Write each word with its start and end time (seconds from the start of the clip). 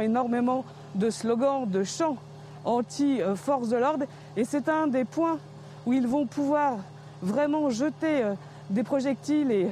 Énormément 0.00 0.64
de 0.94 1.10
slogans, 1.10 1.68
de 1.68 1.82
chants 1.82 2.16
anti-force 2.64 3.68
de 3.68 3.76
l'ordre 3.76 4.04
et 4.36 4.44
c'est 4.44 4.68
un 4.68 4.86
des 4.86 5.04
points 5.04 5.38
où 5.86 5.92
ils 5.92 6.06
vont 6.06 6.24
pouvoir 6.24 6.76
vraiment 7.20 7.68
jeter 7.68 8.22
euh, 8.22 8.34
des 8.70 8.84
projectiles 8.84 9.50
et, 9.50 9.70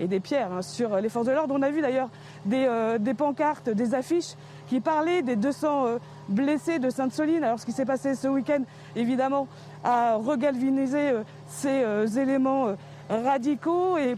des 0.00 0.18
pierres 0.18 0.52
hein, 0.52 0.62
sur 0.62 0.96
les 0.96 1.08
forces 1.08 1.26
de 1.26 1.30
l'ordre. 1.30 1.54
On 1.56 1.62
a 1.62 1.70
vu 1.70 1.80
d'ailleurs 1.80 2.08
des, 2.44 2.66
euh, 2.66 2.98
pancartes, 3.16 3.70
des 3.70 3.94
affiches 3.94 4.34
qui 4.68 4.80
parlaient 4.80 5.22
des 5.22 5.36
200 5.36 5.86
euh, 5.86 5.98
blessés 6.28 6.80
de 6.80 6.90
Sainte-Soline. 6.90 7.44
Alors 7.44 7.60
ce 7.60 7.64
qui 7.64 7.70
s'est 7.70 7.84
passé 7.84 8.16
ce 8.16 8.26
week-end, 8.26 8.64
évidemment, 8.96 9.46
a 9.84 10.16
regalvinisé 10.16 11.10
euh, 11.10 11.22
ces 11.46 11.84
euh, 11.84 12.08
éléments 12.08 12.74
radicaux 13.08 13.96
et, 13.96 14.16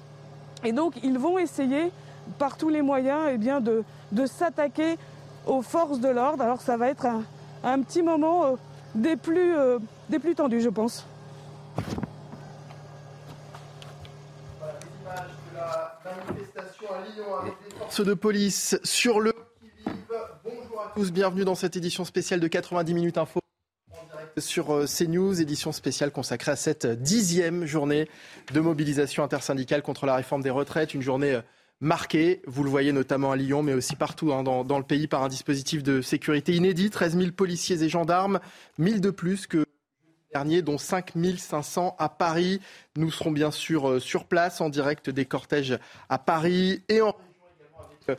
donc 0.72 0.94
ils 1.02 1.18
vont 1.18 1.38
essayer 1.38 1.92
par 2.38 2.56
tous 2.56 2.70
les 2.70 2.80
moyens 2.80 3.20
eh 3.30 3.36
bien, 3.36 3.60
de 3.60 4.26
s'attaquer 4.26 4.96
aux 5.46 5.62
forces 5.62 6.00
de 6.00 6.08
l'ordre. 6.08 6.42
Alors 6.42 6.60
ça 6.60 6.76
va 6.76 6.88
être 6.88 7.06
un, 7.64 7.82
petit 7.82 8.02
moment 8.02 8.56
des, 8.94 9.16
plus, 9.16 9.54
des 10.08 10.18
plus 10.18 10.34
tendus, 10.34 10.60
je 10.60 10.68
pense. 10.68 11.06
manifestation 16.04 16.86
à 16.92 17.14
Lyon 17.14 17.36
avec 17.40 17.54
les 17.64 17.76
forces 17.76 18.00
de 18.00 18.14
police 18.14 18.78
sur 18.84 19.20
le 19.20 19.32
Bonjour 20.44 20.80
à 20.80 20.92
tous, 20.94 21.12
bienvenue 21.12 21.44
dans 21.44 21.54
cette 21.54 21.76
édition 21.76 22.04
spéciale 22.04 22.40
de 22.40 22.48
90 22.48 22.94
minutes 22.94 23.18
info 23.18 23.40
sur 24.38 24.74
euh, 24.74 24.86
CNews, 24.86 25.40
édition 25.40 25.72
spéciale 25.72 26.10
consacrée 26.10 26.52
à 26.52 26.56
cette 26.56 26.86
dixième 26.86 27.66
journée 27.66 28.08
de 28.52 28.60
mobilisation 28.60 29.22
intersyndicale 29.22 29.82
contre 29.82 30.06
la 30.06 30.16
réforme 30.16 30.42
des 30.42 30.50
retraites, 30.50 30.94
une 30.94 31.02
journée 31.02 31.34
euh, 31.34 31.40
marquée, 31.84 32.42
vous 32.46 32.64
le 32.64 32.70
voyez 32.70 32.92
notamment 32.92 33.32
à 33.32 33.36
Lyon, 33.36 33.62
mais 33.62 33.74
aussi 33.74 33.94
partout 33.94 34.32
hein, 34.32 34.42
dans, 34.42 34.78
le 34.78 34.84
pays 34.84 35.06
par 35.06 35.22
un 35.22 35.28
dispositif 35.28 35.82
de 35.82 36.00
sécurité 36.00 36.54
inédit, 36.54 36.90
13 36.90 37.16
000 37.16 37.30
policiers 37.32 37.82
et 37.82 37.88
gendarmes, 37.88 38.40
1000 38.78 39.00
de 39.00 39.10
plus 39.10 39.46
que 39.46 39.64
dernier, 40.32 40.62
dont 40.62 40.78
5500 40.78 41.94
à 41.98 42.08
Paris. 42.08 42.60
Nous 42.96 43.10
serons 43.10 43.30
bien 43.30 43.50
sûr 43.50 43.88
euh, 43.88 44.00
sur 44.00 44.24
place 44.24 44.60
en 44.60 44.68
direct 44.68 45.10
des 45.10 45.26
cortèges 45.26 45.78
à 46.08 46.18
Paris 46.18 46.82
et 46.88 47.02
en 47.02 47.14
avec 47.78 48.08
euh, 48.08 48.16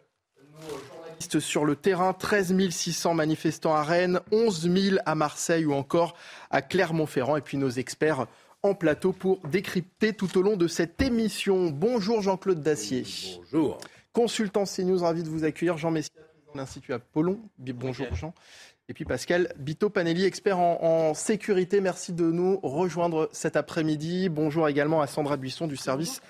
nos 0.62 0.70
journalistes 0.70 1.40
sur 1.40 1.66
le 1.66 1.76
terrain. 1.76 2.14
13 2.14 2.70
600 2.70 3.16
manifestants 3.16 3.76
à 3.76 3.84
Rennes, 3.84 4.22
11 4.32 4.70
000 4.72 4.98
à 5.06 5.16
Marseille 5.16 5.66
ou 5.66 5.74
encore 5.74 6.16
à 6.52 6.62
Clermont-Ferrand. 6.62 7.36
Et 7.36 7.42
puis 7.42 7.58
nos 7.58 7.70
experts 7.70 8.28
en 8.66 8.74
plateau 8.74 9.12
pour 9.12 9.40
décrypter 9.48 10.14
tout 10.14 10.38
au 10.38 10.42
long 10.42 10.58
de 10.58 10.68
cette 10.68 11.02
émission. 11.02 11.70
Bonjour 11.70 12.22
Jean-Claude 12.22 12.62
Dacier. 12.62 13.04
Bonjour. 13.38 13.78
Consultant 14.12 14.64
CNews, 14.66 15.00
ravi 15.00 15.22
de 15.22 15.30
vous 15.30 15.44
accueillir. 15.44 15.78
Jean 15.78 15.92
Messia, 15.92 16.12
de 16.54 16.58
l'Institut 16.58 16.94
Apollon. 16.94 17.40
Bonjour 17.60 18.08
Jean. 18.16 18.34
Et 18.90 18.94
puis 18.94 19.06
Pascal 19.06 19.54
Bito-Panelli, 19.58 20.26
expert 20.26 20.60
en, 20.60 20.80
en, 20.82 21.14
sécurité, 21.14 21.82
merci 21.82 22.14
de 22.14 22.26
nous 22.26 22.60
rejoindre 22.62 23.30
cet 23.32 23.56
après-midi. 23.56 24.30
Bonjour 24.30 24.68
également 24.68 25.02
à 25.02 25.08
Sandra 25.08 25.38
Buisson 25.38 25.68
du 25.68 25.78
service 25.78 26.22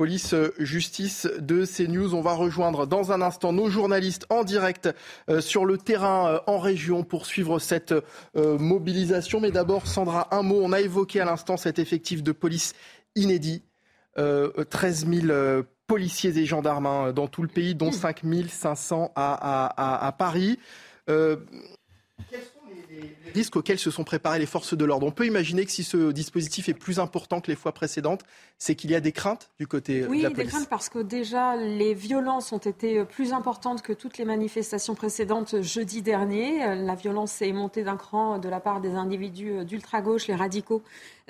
police-justice 0.00 1.28
de 1.40 1.66
CNews. 1.66 2.14
On 2.14 2.22
va 2.22 2.32
rejoindre 2.32 2.86
dans 2.86 3.12
un 3.12 3.20
instant 3.20 3.52
nos 3.52 3.68
journalistes 3.68 4.24
en 4.30 4.44
direct 4.44 4.88
euh, 5.28 5.42
sur 5.42 5.66
le 5.66 5.76
terrain 5.76 6.26
euh, 6.26 6.38
en 6.46 6.58
région 6.58 7.04
pour 7.04 7.26
suivre 7.26 7.58
cette 7.58 7.92
euh, 8.34 8.56
mobilisation. 8.56 9.40
Mais 9.40 9.50
d'abord, 9.50 9.86
Sandra, 9.86 10.34
un 10.34 10.40
mot. 10.40 10.58
On 10.62 10.72
a 10.72 10.80
évoqué 10.80 11.20
à 11.20 11.26
l'instant 11.26 11.58
cet 11.58 11.78
effectif 11.78 12.22
de 12.22 12.32
police 12.32 12.72
inédit. 13.14 13.62
13 14.16 15.06
000 15.06 15.62
policiers 15.86 16.36
et 16.36 16.46
gendarmes 16.46 16.86
hein, 16.86 17.12
dans 17.12 17.26
tout 17.26 17.42
le 17.42 17.48
pays, 17.48 17.74
dont 17.74 17.92
5 17.92 18.22
500 18.48 19.12
à, 19.14 19.66
à, 19.66 20.06
à 20.06 20.12
Paris. 20.12 20.58
Risques 23.34 23.56
auxquels 23.56 23.78
se 23.78 23.90
sont 23.90 24.04
préparées 24.04 24.38
les 24.38 24.46
forces 24.46 24.76
de 24.76 24.84
l'ordre 24.84 25.06
On 25.06 25.10
peut 25.10 25.26
imaginer 25.26 25.64
que 25.64 25.70
si 25.70 25.84
ce 25.84 26.10
dispositif 26.12 26.68
est 26.68 26.74
plus 26.74 26.98
important 26.98 27.40
que 27.40 27.50
les 27.50 27.56
fois 27.56 27.72
précédentes, 27.72 28.22
c'est 28.58 28.74
qu'il 28.74 28.90
y 28.90 28.94
a 28.94 29.00
des 29.00 29.12
craintes 29.12 29.50
du 29.58 29.66
côté 29.66 30.06
oui, 30.06 30.18
de 30.18 30.22
la 30.24 30.30
police. 30.30 30.38
Oui, 30.38 30.44
des 30.44 30.50
craintes 30.50 30.68
parce 30.68 30.88
que 30.88 30.98
déjà 30.98 31.56
les 31.56 31.94
violences 31.94 32.52
ont 32.52 32.58
été 32.58 33.04
plus 33.04 33.32
importantes 33.32 33.82
que 33.82 33.92
toutes 33.92 34.18
les 34.18 34.24
manifestations 34.24 34.94
précédentes 34.94 35.62
jeudi 35.62 36.02
dernier. 36.02 36.74
La 36.76 36.94
violence 36.94 37.40
est 37.42 37.52
montée 37.52 37.84
d'un 37.84 37.96
cran 37.96 38.38
de 38.38 38.48
la 38.48 38.60
part 38.60 38.80
des 38.80 38.94
individus 38.94 39.64
d'ultra-gauche, 39.64 40.26
les 40.26 40.34
radicaux, 40.34 40.82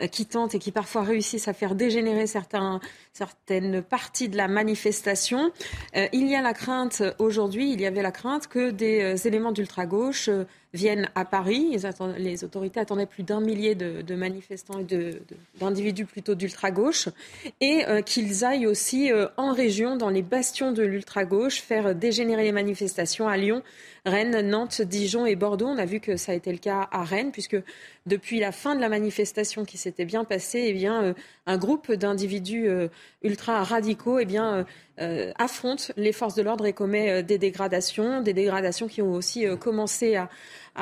qui 0.08 0.26
tentent 0.26 0.54
et 0.54 0.58
qui 0.58 0.72
parfois 0.72 1.02
réussissent 1.02 1.48
à 1.48 1.52
faire 1.52 1.74
dégénérer 1.74 2.26
certaines 2.26 3.82
parties 3.82 4.28
de 4.28 4.36
la 4.36 4.48
manifestation. 4.48 5.52
Euh, 5.96 6.06
il 6.12 6.28
y 6.28 6.34
a 6.34 6.42
la 6.42 6.54
crainte 6.54 7.02
aujourd'hui, 7.18 7.72
il 7.72 7.80
y 7.80 7.86
avait 7.86 8.02
la 8.02 8.12
crainte 8.12 8.46
que 8.46 8.70
des 8.70 9.02
euh, 9.02 9.16
éléments 9.16 9.52
d'ultra-gauche 9.52 10.28
euh, 10.28 10.44
viennent 10.72 11.08
à 11.14 11.24
Paris. 11.24 11.76
Les 12.18 12.44
autorités 12.44 12.80
attendaient 12.80 13.06
plus 13.06 13.22
d'un 13.22 13.40
millier 13.40 13.74
de, 13.74 14.14
manifestants 14.14 14.78
et 14.78 14.86
d'individus 15.58 16.04
plutôt 16.04 16.34
d'ultra-gauche 16.34 17.08
et 17.60 17.84
euh, 17.88 18.02
qu'ils 18.02 18.44
aillent 18.44 18.66
aussi 18.66 19.10
euh, 19.12 19.26
en 19.36 19.52
région, 19.52 19.96
dans 19.96 20.10
les 20.10 20.22
bastions 20.22 20.72
de 20.72 20.82
l'ultra-gauche, 20.82 21.60
faire 21.60 21.94
dégénérer 21.94 22.44
les 22.44 22.52
manifestations 22.52 23.28
à 23.28 23.36
Lyon, 23.36 23.62
Rennes, 24.04 24.40
Nantes, 24.48 24.82
Dijon 24.82 25.26
et 25.26 25.36
Bordeaux. 25.36 25.66
On 25.66 25.78
a 25.78 25.84
vu 25.84 26.00
que 26.00 26.16
ça 26.16 26.32
a 26.32 26.34
été 26.34 26.52
le 26.52 26.58
cas 26.58 26.88
à 26.90 27.04
Rennes, 27.04 27.32
puisque 27.32 27.56
depuis 28.06 28.40
la 28.40 28.52
fin 28.52 28.74
de 28.74 28.80
la 28.80 28.88
manifestation 28.88 29.64
qui 29.64 29.78
s'était 29.78 30.04
bien 30.04 30.24
passée, 30.24 30.64
eh 30.68 30.72
bien, 30.72 31.02
euh, 31.02 31.14
un 31.46 31.58
groupe 31.58 31.92
d'individus 31.92 32.68
euh, 32.68 32.88
ultra 33.22 33.62
radicaux 33.64 34.18
eh 34.18 34.24
bien, 34.24 34.64
euh, 35.00 35.32
affronte 35.38 35.92
les 35.96 36.12
forces 36.12 36.34
de 36.34 36.42
l'ordre 36.42 36.66
et 36.66 36.72
commet 36.72 37.22
des 37.22 37.38
dégradations, 37.38 38.20
des 38.20 38.32
dégradations 38.32 38.88
qui 38.88 39.02
ont 39.02 39.12
aussi 39.12 39.46
commencé 39.58 40.16
à, 40.16 40.28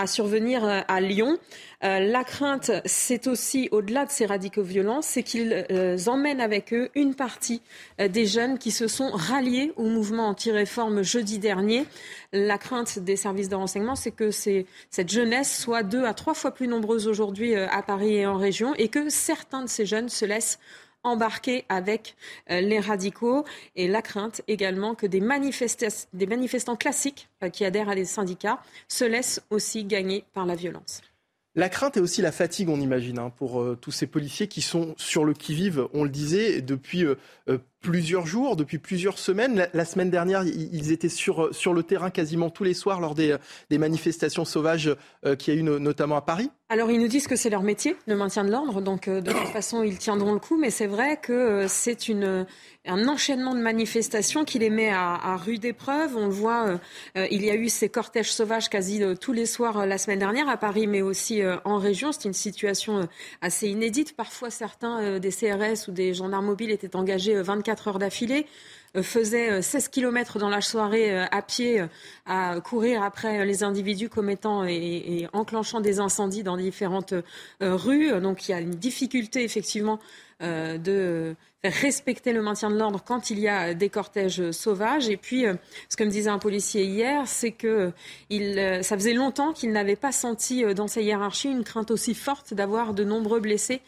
survenir 0.06 0.64
à 0.64 1.00
Lyon. 1.00 1.38
Euh, 1.84 2.00
la 2.00 2.24
crainte, 2.24 2.72
c'est 2.86 3.28
aussi, 3.28 3.68
au-delà 3.70 4.04
de 4.04 4.10
ces 4.10 4.26
radicaux 4.26 4.62
violents, 4.62 5.00
c'est 5.00 5.22
qu'ils 5.22 5.66
euh, 5.70 5.96
emmènent 6.06 6.40
avec 6.40 6.72
eux 6.74 6.88
une 6.96 7.14
partie 7.14 7.62
euh, 8.00 8.08
des 8.08 8.26
jeunes 8.26 8.58
qui 8.58 8.72
se 8.72 8.88
sont 8.88 9.10
ralliés 9.12 9.72
au 9.76 9.84
mouvement 9.84 10.28
anti-réforme 10.28 11.02
jeudi 11.02 11.38
dernier. 11.38 11.86
La 12.32 12.58
crainte 12.58 12.98
des 12.98 13.14
services 13.14 13.48
de 13.48 13.54
renseignement, 13.54 13.94
c'est 13.94 14.10
que 14.10 14.30
cette 14.32 15.08
jeunesse 15.08 15.56
soit 15.56 15.84
deux 15.84 16.04
à 16.04 16.14
trois 16.14 16.34
fois 16.34 16.50
plus 16.50 16.66
nombreuse 16.66 17.06
aujourd'hui 17.06 17.54
à 17.54 17.80
Paris 17.82 18.16
et 18.16 18.26
en 18.26 18.36
région 18.36 18.74
et 18.74 18.88
que 18.88 19.08
certains 19.08 19.62
de 19.62 19.68
ces 19.68 19.86
jeunes 19.86 20.08
se 20.08 20.24
laissent 20.24 20.58
embarquer 21.08 21.64
avec 21.68 22.16
les 22.48 22.80
radicaux 22.80 23.44
et 23.76 23.88
la 23.88 24.02
crainte 24.02 24.42
également 24.48 24.94
que 24.94 25.06
des, 25.06 25.20
manifestants 25.20 26.76
classiques 26.76 27.28
qui 27.52 27.64
adhèrent 27.64 27.88
à 27.88 27.94
des 27.94 28.04
syndicats 28.04 28.60
se 28.88 29.04
laissent 29.04 29.42
aussi 29.50 29.84
gagner 29.84 30.24
par 30.32 30.46
la 30.46 30.54
violence. 30.54 31.02
La 31.58 31.68
crainte 31.68 31.96
et 31.96 32.00
aussi 32.00 32.22
la 32.22 32.30
fatigue, 32.30 32.68
on 32.68 32.80
imagine, 32.80 33.18
hein, 33.18 33.32
pour 33.36 33.60
euh, 33.60 33.76
tous 33.80 33.90
ces 33.90 34.06
policiers 34.06 34.46
qui 34.46 34.62
sont 34.62 34.94
sur 34.96 35.24
le 35.24 35.32
qui-vive, 35.32 35.88
on 35.92 36.04
le 36.04 36.08
disait, 36.08 36.60
depuis 36.62 37.04
euh, 37.04 37.16
euh, 37.48 37.58
plusieurs 37.80 38.26
jours, 38.26 38.56
depuis 38.56 38.78
plusieurs 38.78 39.18
semaines. 39.18 39.68
La, 39.72 39.84
semaine 39.84 40.10
dernière, 40.10 40.44
ils 40.44 40.92
étaient 40.92 41.08
sur, 41.08 41.54
sur 41.54 41.74
le 41.74 41.82
terrain 41.82 42.10
quasiment 42.10 42.50
tous 42.50 42.64
les 42.64 42.74
soirs 42.74 43.00
lors 43.00 43.14
des, 43.14 43.36
des 43.70 43.78
manifestations 43.78 44.44
sauvages 44.44 44.94
euh, 45.24 45.36
qu'il 45.36 45.54
y 45.54 45.56
a 45.56 45.60
eu 45.60 45.62
no, 45.62 45.78
notamment 45.78 46.16
à 46.16 46.22
Paris. 46.22 46.50
Alors 46.70 46.90
ils 46.90 47.00
nous 47.00 47.08
disent 47.08 47.26
que 47.26 47.36
c'est 47.36 47.48
leur 47.48 47.62
métier, 47.62 47.96
le 48.06 48.14
maintien 48.14 48.44
de 48.44 48.50
l'ordre, 48.50 48.82
donc 48.82 49.08
euh, 49.08 49.22
de 49.22 49.32
toute 49.32 49.48
façon 49.48 49.82
ils 49.82 49.96
tiendront 49.96 50.34
le 50.34 50.38
coup, 50.38 50.58
mais 50.58 50.70
c'est 50.70 50.86
vrai 50.86 51.16
que 51.16 51.32
euh, 51.32 51.66
c'est 51.66 52.08
une, 52.08 52.46
un 52.86 53.08
enchaînement 53.08 53.54
de 53.54 53.60
manifestations 53.60 54.44
qui 54.44 54.58
les 54.58 54.68
met 54.68 54.90
à, 54.90 55.14
à 55.14 55.36
rude 55.36 55.64
épreuve. 55.64 56.16
On 56.16 56.26
le 56.26 56.32
voit, 56.32 56.78
il 57.16 57.44
y 57.44 57.50
a 57.50 57.54
eu 57.54 57.68
ces 57.68 57.88
cortèges 57.88 58.32
sauvages 58.32 58.68
quasi 58.68 59.02
tous 59.20 59.32
les 59.32 59.46
soirs 59.46 59.86
la 59.86 59.98
semaine 59.98 60.18
dernière 60.18 60.48
à 60.48 60.56
Paris, 60.56 60.86
mais 60.86 61.02
aussi 61.02 61.42
en 61.64 61.78
région. 61.78 62.12
C'est 62.12 62.24
une 62.24 62.34
situation 62.34 63.08
assez 63.40 63.68
inédite. 63.68 64.16
Parfois 64.16 64.50
certains 64.50 65.18
des 65.18 65.30
CRS 65.30 65.88
ou 65.88 65.92
des 65.92 66.14
gendarmes 66.14 66.46
mobiles 66.46 66.70
étaient 66.70 66.96
engagés 66.96 67.40
24 67.40 67.67
heures 67.68 67.98
d'affilée, 67.98 68.46
euh, 68.96 69.02
faisait 69.02 69.60
16 69.60 69.86
euh, 69.86 69.88
km 69.90 70.38
dans 70.38 70.48
la 70.48 70.60
soirée 70.60 71.12
euh, 71.12 71.26
à 71.30 71.42
pied 71.42 71.82
à 72.26 72.60
courir 72.60 73.02
après 73.02 73.44
les 73.44 73.62
individus 73.62 74.08
commettant 74.08 74.64
et, 74.66 74.72
et 74.74 75.28
enclenchant 75.32 75.80
des 75.80 76.00
incendies 76.00 76.42
dans 76.42 76.56
différentes 76.56 77.14
rues. 77.60 78.20
Donc 78.20 78.48
il 78.48 78.52
y 78.52 78.54
a 78.54 78.60
une 78.60 78.70
difficulté 78.70 79.44
effectivement 79.44 79.98
de 80.40 81.34
faire 81.62 81.72
respecter 81.72 82.32
le 82.32 82.42
maintien 82.42 82.70
de 82.70 82.78
l'ordre 82.78 83.02
quand 83.04 83.30
il 83.30 83.40
y 83.40 83.48
a 83.48 83.74
des 83.74 83.88
cortèges 83.88 84.52
sauvages. 84.52 85.08
Et 85.08 85.16
puis, 85.16 85.44
ce 85.88 85.96
que 85.96 86.04
me 86.04 86.10
disait 86.10 86.30
un 86.30 86.38
policier 86.38 86.84
hier, 86.84 87.26
c'est 87.26 87.50
que 87.50 87.90
il, 88.30 88.78
ça 88.82 88.96
faisait 88.96 89.14
longtemps 89.14 89.52
qu'il 89.52 89.72
n'avait 89.72 89.96
pas 89.96 90.12
senti 90.12 90.62
dans 90.74 90.86
sa 90.86 91.00
hiérarchie 91.00 91.50
une 91.50 91.64
crainte 91.64 91.90
aussi 91.90 92.14
forte 92.14 92.54
d'avoir 92.54 92.94
de 92.94 93.02
nombreux 93.02 93.40
blessés 93.40 93.80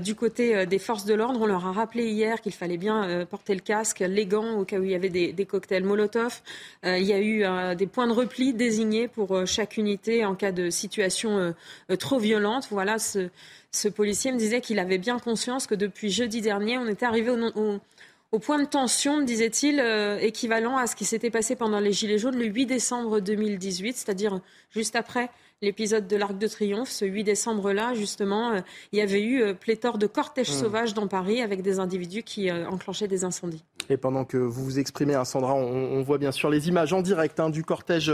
du 0.00 0.14
côté 0.14 0.64
des 0.64 0.78
forces 0.78 1.04
de 1.04 1.12
l'ordre. 1.12 1.40
On 1.42 1.46
leur 1.46 1.66
a 1.66 1.72
rappelé 1.72 2.06
hier 2.06 2.40
qu'il 2.40 2.54
fallait 2.54 2.78
bien 2.78 3.26
porter 3.26 3.54
le 3.54 3.60
casque, 3.60 4.00
les 4.00 4.24
gants 4.24 4.58
au 4.58 4.64
cas 4.64 4.78
où 4.78 4.84
il 4.84 4.90
y 4.90 4.94
avait 4.94 5.10
des, 5.10 5.34
des 5.34 5.44
cocktails 5.44 5.84
Molotov. 5.84 6.40
il 6.84 7.04
y 7.04 7.12
a 7.12 7.20
eu 7.20 7.44
des 7.76 7.86
points 7.86 8.06
de 8.06 8.12
repli 8.12 8.54
désignés 8.54 9.06
pour 9.06 9.46
chaque 9.46 9.76
unité 9.76 10.24
en 10.24 10.34
cas 10.34 10.52
de 10.52 10.70
situation 10.70 11.54
trop 11.98 12.18
violente. 12.18 12.68
Voilà 12.70 12.98
ce 12.98 13.28
ce 13.72 13.88
policier 13.88 14.32
me 14.32 14.38
disait 14.38 14.60
qu'il 14.60 14.78
avait 14.78 14.98
bien 14.98 15.18
conscience 15.18 15.66
que 15.66 15.74
depuis 15.74 16.10
jeudi 16.10 16.40
dernier, 16.40 16.78
on 16.78 16.86
était 16.86 17.06
arrivé 17.06 17.30
au, 17.30 18.38
point 18.38 18.58
de 18.58 18.66
tension, 18.66 19.18
me 19.18 19.24
disait-il, 19.24 19.80
euh, 19.80 20.18
équivalent 20.18 20.76
à 20.76 20.86
ce 20.86 20.96
qui 20.96 21.04
s'était 21.04 21.30
passé 21.30 21.56
pendant 21.56 21.80
les 21.80 21.92
Gilets 21.92 22.18
jaunes 22.18 22.38
le 22.38 22.46
8 22.46 22.66
décembre 22.66 23.20
2018, 23.20 23.96
c'est-à-dire 23.96 24.40
juste 24.70 24.96
après 24.96 25.30
l'épisode 25.60 26.06
de 26.06 26.16
l'Arc 26.16 26.38
de 26.38 26.46
Triomphe. 26.46 26.90
Ce 26.90 27.04
8 27.04 27.24
décembre-là, 27.24 27.94
justement, 27.94 28.52
euh, 28.52 28.60
il 28.92 28.98
y 28.98 29.02
avait 29.02 29.22
eu 29.22 29.42
euh, 29.42 29.54
pléthore 29.54 29.98
de 29.98 30.06
cortèges 30.06 30.50
mmh. 30.50 30.60
sauvages 30.60 30.94
dans 30.94 31.08
Paris 31.08 31.42
avec 31.42 31.62
des 31.62 31.78
individus 31.78 32.22
qui 32.22 32.50
enclenchaient 32.50 33.08
des 33.08 33.24
incendies. 33.24 33.64
Et 33.90 33.96
pendant 33.96 34.24
que 34.24 34.36
vous 34.36 34.64
vous 34.64 34.78
exprimez, 34.78 35.14
hein, 35.14 35.24
Sandra, 35.24 35.54
on, 35.54 36.02
voit 36.02 36.18
bien 36.18 36.32
sûr 36.32 36.50
les 36.50 36.68
images 36.68 36.92
en 36.92 37.02
direct 37.02 37.40
hein, 37.40 37.50
du 37.50 37.64
cortège 37.64 38.12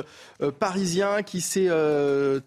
parisien 0.58 1.22
qui 1.22 1.40
s'est 1.40 1.68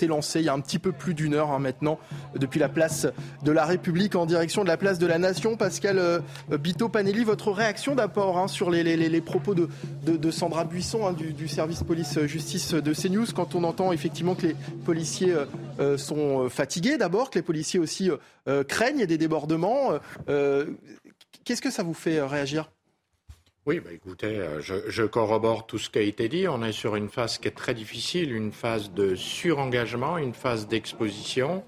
élancé 0.01 0.39
il 0.39 0.45
y 0.45 0.49
a 0.49 0.53
un 0.53 0.59
petit 0.59 0.79
peu 0.79 0.91
plus 0.91 1.13
d'une 1.13 1.33
heure 1.33 1.51
hein, 1.51 1.59
maintenant 1.59 1.99
depuis 2.35 2.59
la 2.59 2.69
place 2.69 3.07
de 3.43 3.51
la 3.51 3.65
République 3.65 4.15
en 4.15 4.25
direction 4.25 4.63
de 4.63 4.67
la 4.67 4.77
place 4.77 4.99
de 4.99 5.07
la 5.07 5.17
Nation. 5.19 5.55
Pascal 5.55 6.21
Bito 6.49 6.89
Panelli, 6.89 7.23
votre 7.23 7.51
réaction 7.51 7.95
d'abord 7.95 8.49
sur 8.49 8.69
les, 8.69 9.21
propos 9.21 9.55
de, 9.55 10.31
Sandra 10.31 10.63
Buisson 10.63 11.11
du, 11.13 11.33
du 11.33 11.47
service 11.47 11.83
police-justice 11.83 12.73
de 12.73 12.93
CNews 12.93 13.27
quand 13.35 13.55
on 13.55 13.63
entend 13.63 13.91
effectivement 13.91 14.35
que 14.35 14.47
les 14.47 14.55
policiers 14.85 15.33
euh, 15.33 15.45
euh, 15.79 15.97
sont 15.97 16.45
euh, 16.45 16.49
fatigués 16.49 16.97
d'abord, 16.97 17.29
que 17.29 17.39
les 17.39 17.43
policiers 17.43 17.79
aussi 17.79 18.09
craignent 18.67 19.05
des 19.05 19.17
débordements. 19.17 19.91
Qu'est-ce 21.43 21.61
que 21.61 21.71
ça 21.71 21.83
vous 21.83 21.93
fait 21.93 22.21
réagir? 22.21 22.69
Oui, 23.67 23.81
bah 23.81 23.91
écoutez, 23.93 24.39
je, 24.61 25.03
corrobore 25.03 25.67
tout 25.67 25.77
ce 25.77 25.89
qui 25.89 25.99
a 25.99 26.01
été 26.01 26.29
dit. 26.29 26.47
On 26.47 26.63
est 26.63 26.71
sur 26.71 26.95
une 26.95 27.09
phase 27.09 27.37
qui 27.37 27.49
est 27.49 27.55
très 27.55 27.73
difficile, 27.73 28.33
une 28.33 28.53
phase 28.53 28.93
de 28.93 29.13
surengagement, 29.13 30.17
une 30.17 30.33
phase 30.33 30.69
d'exposition 30.69 31.65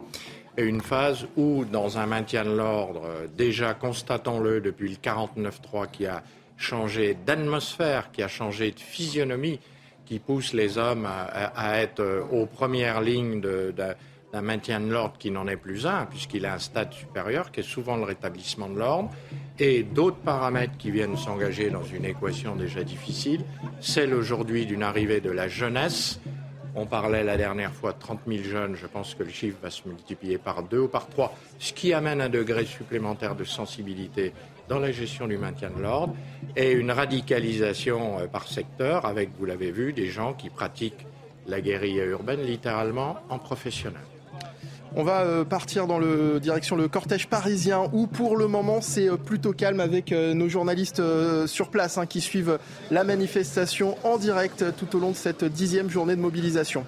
et 0.58 0.64
une 0.64 0.80
phase 0.80 1.28
où, 1.36 1.66
dans 1.66 1.98
un 1.98 2.06
maintien 2.06 2.46
de 2.46 2.52
l'ordre, 2.52 3.02
déjà 3.36 3.74
constatons-le 3.74 4.62
depuis 4.62 4.90
le 4.90 4.96
49-3 4.96 5.92
qui 5.92 6.06
a 6.06 6.24
changé 6.56 7.18
d'atmosphère, 7.26 8.14
qui 8.14 8.24
a 8.24 8.30
changé 8.30 8.72
de 8.72 8.80
physionomie, 8.80 9.60
qui 10.06 10.20
pousse 10.20 10.54
les 10.54 10.78
hommes 10.78 11.06
à, 11.06 11.82
être 11.82 12.00
euh, 12.00 12.24
aux 12.32 12.46
premières 12.46 13.02
lignes 13.02 13.42
d'un 14.32 14.42
maintien 14.42 14.80
de 14.80 14.92
l'ordre 14.92 15.16
qui 15.18 15.32
n'en 15.32 15.48
est 15.48 15.58
plus 15.58 15.88
un, 15.88 16.06
puisqu'il 16.06 16.46
a 16.46 16.54
un 16.54 16.60
stade 16.60 16.94
supérieur, 16.94 17.52
qui 17.52 17.62
est 17.62 17.64
souvent 17.64 17.98
le 17.98 18.04
rétablissement 18.04 18.70
de 18.70 18.78
l'ordre, 18.78 19.10
et 19.58 19.84
d'autres 19.84 20.18
paramètres 20.18 20.78
qui 20.78 20.92
viennent 20.92 21.18
s'engager 21.18 21.70
dans 21.70 21.84
une 21.84 22.06
équation 22.06 22.56
déjà 22.56 22.84
difficile, 22.84 23.44
celle 23.80 24.14
aujourd'hui 24.14 24.66
d'une 24.66 24.84
arrivée 24.84 25.22
de 25.22 25.32
la 25.32 25.48
jeunesse. 25.48 26.20
On 26.76 26.86
parlait 26.86 27.24
la 27.24 27.36
dernière 27.36 27.74
fois 27.74 27.94
de 27.94 28.00
30 28.00 28.22
000 28.28 28.44
jeunes, 28.44 28.76
je 28.76 28.86
pense 28.86 29.16
que 29.16 29.24
le 29.24 29.32
chiffre 29.32 29.58
va 29.62 29.72
se 29.72 29.88
multiplier 29.88 30.38
par 30.38 30.62
deux 30.64 30.82
ou 30.82 30.88
par 30.88 31.08
trois, 31.08 31.36
ce 31.58 31.74
qui 31.74 31.94
amène 31.94 32.22
un 32.22 32.30
degré 32.30 32.66
supplémentaire 32.66 33.36
de 33.36 33.44
sensibilité 33.44 34.34
dans 34.68 34.80
la 34.80 34.92
gestion 34.92 35.28
du 35.28 35.38
maintien 35.38 35.72
de 35.72 35.82
l'ordre 35.82 36.16
et 36.56 36.72
une 36.72 36.92
radicalisation 36.92 38.20
euh, 38.20 38.28
par 38.28 38.48
secteur 38.48 39.06
avec, 39.06 39.32
vous 39.40 39.46
l'avez 39.46 39.72
vu, 39.72 39.94
des 39.94 40.08
gens 40.08 40.34
qui 40.34 40.52
pratiquent 40.52 41.08
la 41.48 41.60
guérilla 41.60 42.06
urbaine 42.06 42.44
littéralement 42.44 43.18
en 43.30 43.40
professionnel. 43.40 44.04
On 44.96 45.04
va 45.04 45.22
euh, 45.22 45.44
partir 45.44 45.88
dans 45.88 46.00
le 46.00 46.40
direction 46.40 46.76
le 46.76 46.88
cortège 46.88 47.28
parisien 47.28 47.90
où 47.94 48.08
pour 48.08 48.38
le 48.38 48.48
moment 48.48 48.82
c'est 48.82 49.10
euh, 49.10 49.18
plutôt 49.18 49.54
calme 49.54 49.80
avec 49.80 50.12
nos 50.12 50.50
journalistes 50.50 51.02
sur 51.46 51.70
place 51.70 51.98
hein, 51.98 52.06
qui 52.06 52.22
suivent 52.22 52.58
la 52.92 53.04
manifestation 53.04 53.98
en 54.04 54.18
direct 54.18 54.66
tout 54.78 54.98
au 54.98 55.00
long 55.00 55.12
de 55.12 55.16
cette 55.16 55.44
dixième 55.44 55.90
journée 55.90 56.16
de 56.16 56.22
mobilisation. 56.22 56.86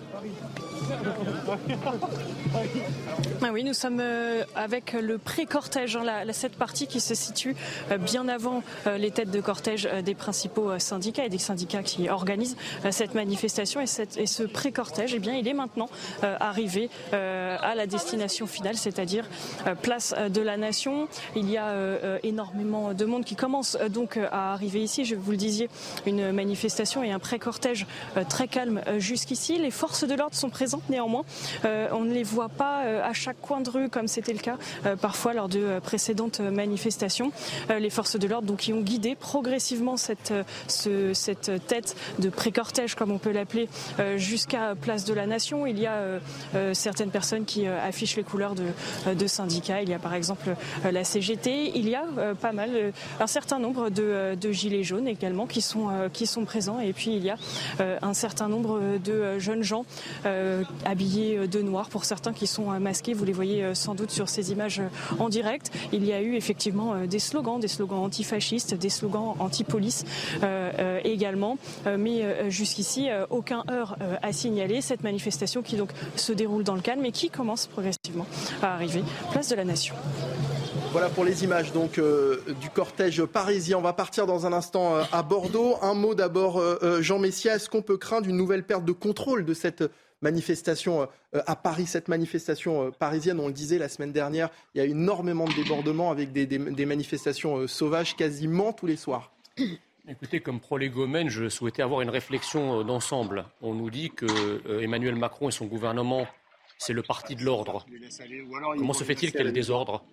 Ah 3.43 3.49
oui, 3.51 3.63
nous 3.63 3.73
sommes 3.73 3.99
euh, 3.99 4.43
avec 4.55 4.93
le 4.93 5.17
pré-cortège, 5.17 5.95
hein, 5.95 6.23
cette 6.31 6.55
partie 6.55 6.85
qui 6.85 6.99
se 6.99 7.15
situe 7.15 7.55
euh, 7.89 7.97
bien 7.97 8.27
avant 8.27 8.61
euh, 8.85 8.97
les 8.97 9.09
têtes 9.09 9.31
de 9.31 9.41
cortège 9.41 9.89
des 10.03 10.13
principaux 10.13 10.77
syndicats 10.77 11.25
et 11.25 11.29
des 11.29 11.37
syndicats 11.37 11.81
qui 11.81 12.09
organisent 12.09 12.55
cette 12.91 13.15
manifestation. 13.15 13.81
Et, 13.81 13.87
ce 13.87 14.43
pré-cortège, 14.43 15.13
eh 15.15 15.19
bien, 15.19 15.33
il 15.33 15.47
est 15.47 15.53
maintenant 15.53 15.89
arrivé 16.21 16.89
à 17.11 17.75
la 17.75 17.87
destination 17.87 18.47
finale, 18.47 18.75
c'est-à-dire 18.75 19.27
place 19.81 20.13
de 20.29 20.41
la 20.41 20.57
Nation. 20.57 21.07
Il 21.35 21.49
y 21.49 21.57
a 21.57 21.73
énormément 22.23 22.93
de 22.93 23.05
monde 23.05 23.25
qui 23.25 23.35
commence 23.35 23.77
donc 23.89 24.17
à 24.17 24.53
arriver 24.53 24.81
ici. 24.81 25.05
Je 25.05 25.15
vous 25.15 25.31
le 25.31 25.37
disiez, 25.37 25.69
une 26.05 26.31
manifestation 26.31 27.03
et 27.03 27.11
un 27.11 27.19
pré-cortège 27.19 27.85
très 28.29 28.47
calme 28.47 28.81
jusqu'ici. 28.97 29.57
Les 29.57 29.71
forces 29.71 30.05
de 30.07 30.15
l'ordre 30.15 30.35
sont 30.35 30.49
présentes 30.49 30.87
néanmoins. 30.89 31.23
On 31.63 32.03
les 32.03 32.23
voit 32.23 32.40
pas 32.49 32.81
à 33.03 33.13
chaque 33.13 33.39
coin 33.41 33.61
de 33.61 33.69
rue, 33.69 33.89
comme 33.89 34.07
c'était 34.07 34.33
le 34.33 34.39
cas 34.39 34.57
euh, 34.85 34.95
parfois 34.95 35.33
lors 35.33 35.49
de 35.49 35.59
euh, 35.59 35.79
précédentes 35.79 36.39
manifestations. 36.39 37.31
Euh, 37.69 37.79
les 37.79 37.89
forces 37.89 38.17
de 38.17 38.27
l'ordre 38.27 38.47
donc 38.47 38.59
qui 38.59 38.73
ont 38.73 38.81
guidé 38.81 39.15
progressivement 39.15 39.97
cette, 39.97 40.33
cette 40.67 41.51
tête 41.67 41.95
de 42.19 42.29
pré-cortège, 42.29 42.95
comme 42.95 43.11
on 43.11 43.17
peut 43.17 43.31
l'appeler, 43.31 43.67
jusqu'à 44.17 44.75
Place 44.79 45.05
de 45.05 45.13
la 45.13 45.25
Nation. 45.25 45.65
Il 45.65 45.79
y 45.79 45.87
a 45.87 46.19
certaines 46.73 47.09
personnes 47.09 47.45
qui 47.45 47.65
affichent 47.65 48.15
les 48.15 48.23
couleurs 48.23 48.53
de, 48.55 49.13
de, 49.13 49.27
syndicats. 49.27 49.81
Il 49.81 49.89
y 49.89 49.93
a 49.93 49.99
par 49.99 50.13
exemple 50.13 50.55
la 50.83 51.03
CGT. 51.03 51.71
Il 51.75 51.89
y 51.89 51.95
a 51.95 52.03
pas 52.39 52.51
mal, 52.51 52.93
un 53.19 53.27
certain 53.27 53.59
nombre 53.59 53.89
de, 53.89 54.35
de, 54.39 54.51
gilets 54.51 54.83
jaunes 54.83 55.07
également 55.07 55.47
qui 55.47 55.61
sont, 55.61 55.89
qui 56.13 56.27
sont 56.27 56.45
présents. 56.45 56.79
Et 56.79 56.93
puis 56.93 57.15
il 57.15 57.23
y 57.23 57.29
a 57.29 57.37
un 58.01 58.13
certain 58.13 58.47
nombre 58.47 58.79
de 59.03 59.39
jeunes 59.39 59.63
gens 59.63 59.85
habillés 60.85 61.47
de 61.47 61.61
noir 61.61 61.89
pour 61.89 62.05
certains 62.05 62.30
qui 62.33 62.47
sont 62.47 62.79
masqués. 62.79 63.13
Vous 63.13 63.25
les 63.25 63.33
voyez 63.33 63.63
euh, 63.63 63.73
sans 63.73 63.95
doute 63.95 64.11
sur 64.11 64.29
ces 64.29 64.51
images 64.51 64.79
euh, 64.79 64.87
en 65.19 65.29
direct. 65.29 65.71
Il 65.91 66.05
y 66.05 66.13
a 66.13 66.21
eu 66.21 66.35
effectivement 66.35 66.93
euh, 66.93 67.05
des 67.07 67.19
slogans, 67.19 67.59
des 67.59 67.67
slogans 67.67 67.99
antifascistes, 67.99 68.73
des 68.73 68.89
slogans 68.89 69.35
anti-police 69.39 70.05
également. 71.03 71.57
Mais 71.97 72.49
jusqu'ici, 72.49 73.09
aucun 73.29 73.63
heure 73.69 73.97
à 74.21 74.33
signaler 74.33 74.81
cette 74.81 75.03
manifestation 75.03 75.61
qui 75.61 75.75
donc 75.75 75.89
se 76.15 76.31
déroule 76.31 76.63
dans 76.63 76.75
le 76.75 76.81
calme 76.81 77.05
et 77.05 77.11
qui 77.11 77.29
commence 77.29 77.67
progressivement 77.67 78.25
à 78.61 78.73
arriver 78.73 79.03
place 79.31 79.49
de 79.49 79.55
la 79.55 79.65
Nation. 79.65 79.95
Voilà 80.91 81.09
pour 81.09 81.23
les 81.23 81.43
images 81.43 81.71
donc 81.71 81.99
du 81.99 82.69
cortège 82.73 83.23
parisien. 83.25 83.77
On 83.77 83.81
va 83.81 83.93
partir 83.93 84.25
dans 84.25 84.45
un 84.45 84.53
instant 84.53 84.95
à 85.11 85.23
Bordeaux. 85.23 85.75
Un 85.81 85.93
mot 85.93 86.15
d'abord, 86.15 86.61
Jean 87.01 87.19
Messia. 87.19 87.55
Est-ce 87.55 87.69
qu'on 87.69 87.81
peut 87.81 87.97
craindre 87.97 88.27
une 88.27 88.37
nouvelle 88.37 88.63
perte 88.63 88.85
de 88.85 88.91
contrôle 88.91 89.45
de 89.45 89.53
cette 89.53 89.83
manifestation 90.21 91.07
euh, 91.35 91.41
à 91.45 91.55
Paris, 91.55 91.85
cette 91.85 92.07
manifestation 92.07 92.87
euh, 92.87 92.91
parisienne, 92.91 93.39
on 93.39 93.47
le 93.47 93.53
disait 93.53 93.77
la 93.77 93.89
semaine 93.89 94.11
dernière, 94.11 94.49
il 94.73 94.79
y 94.79 94.81
a 94.81 94.85
énormément 94.85 95.45
de 95.45 95.53
débordements 95.53 96.11
avec 96.11 96.31
des, 96.31 96.85
manifestations 96.85 97.57
euh, 97.57 97.67
sauvages 97.67 98.15
quasiment 98.15 98.73
tous 98.73 98.87
les 98.87 98.95
soirs. 98.95 99.31
Écoutez, 100.07 100.39
comme 100.39 100.59
prolégomène, 100.59 101.29
je 101.29 101.47
souhaitais 101.47 101.83
avoir 101.83 102.01
une 102.01 102.09
réflexion 102.09 102.83
d'ensemble. 102.83 103.45
On 103.61 103.75
nous 103.75 103.91
dit 103.91 104.09
que 104.09 104.81
Emmanuel 104.81 105.15
Macron 105.15 105.49
et 105.49 105.51
son 105.51 105.67
gouvernement, 105.67 106.25
c'est 106.79 106.91
le 106.91 107.03
parti 107.03 107.35
de 107.35 107.43
l'ordre. 107.43 107.85
Comment 108.77 108.93
se 108.93 109.03
fait-il 109.03 109.31
qu'il 109.31 109.45
y 109.45 109.47
ait 109.47 109.51
désordre? 109.51 110.03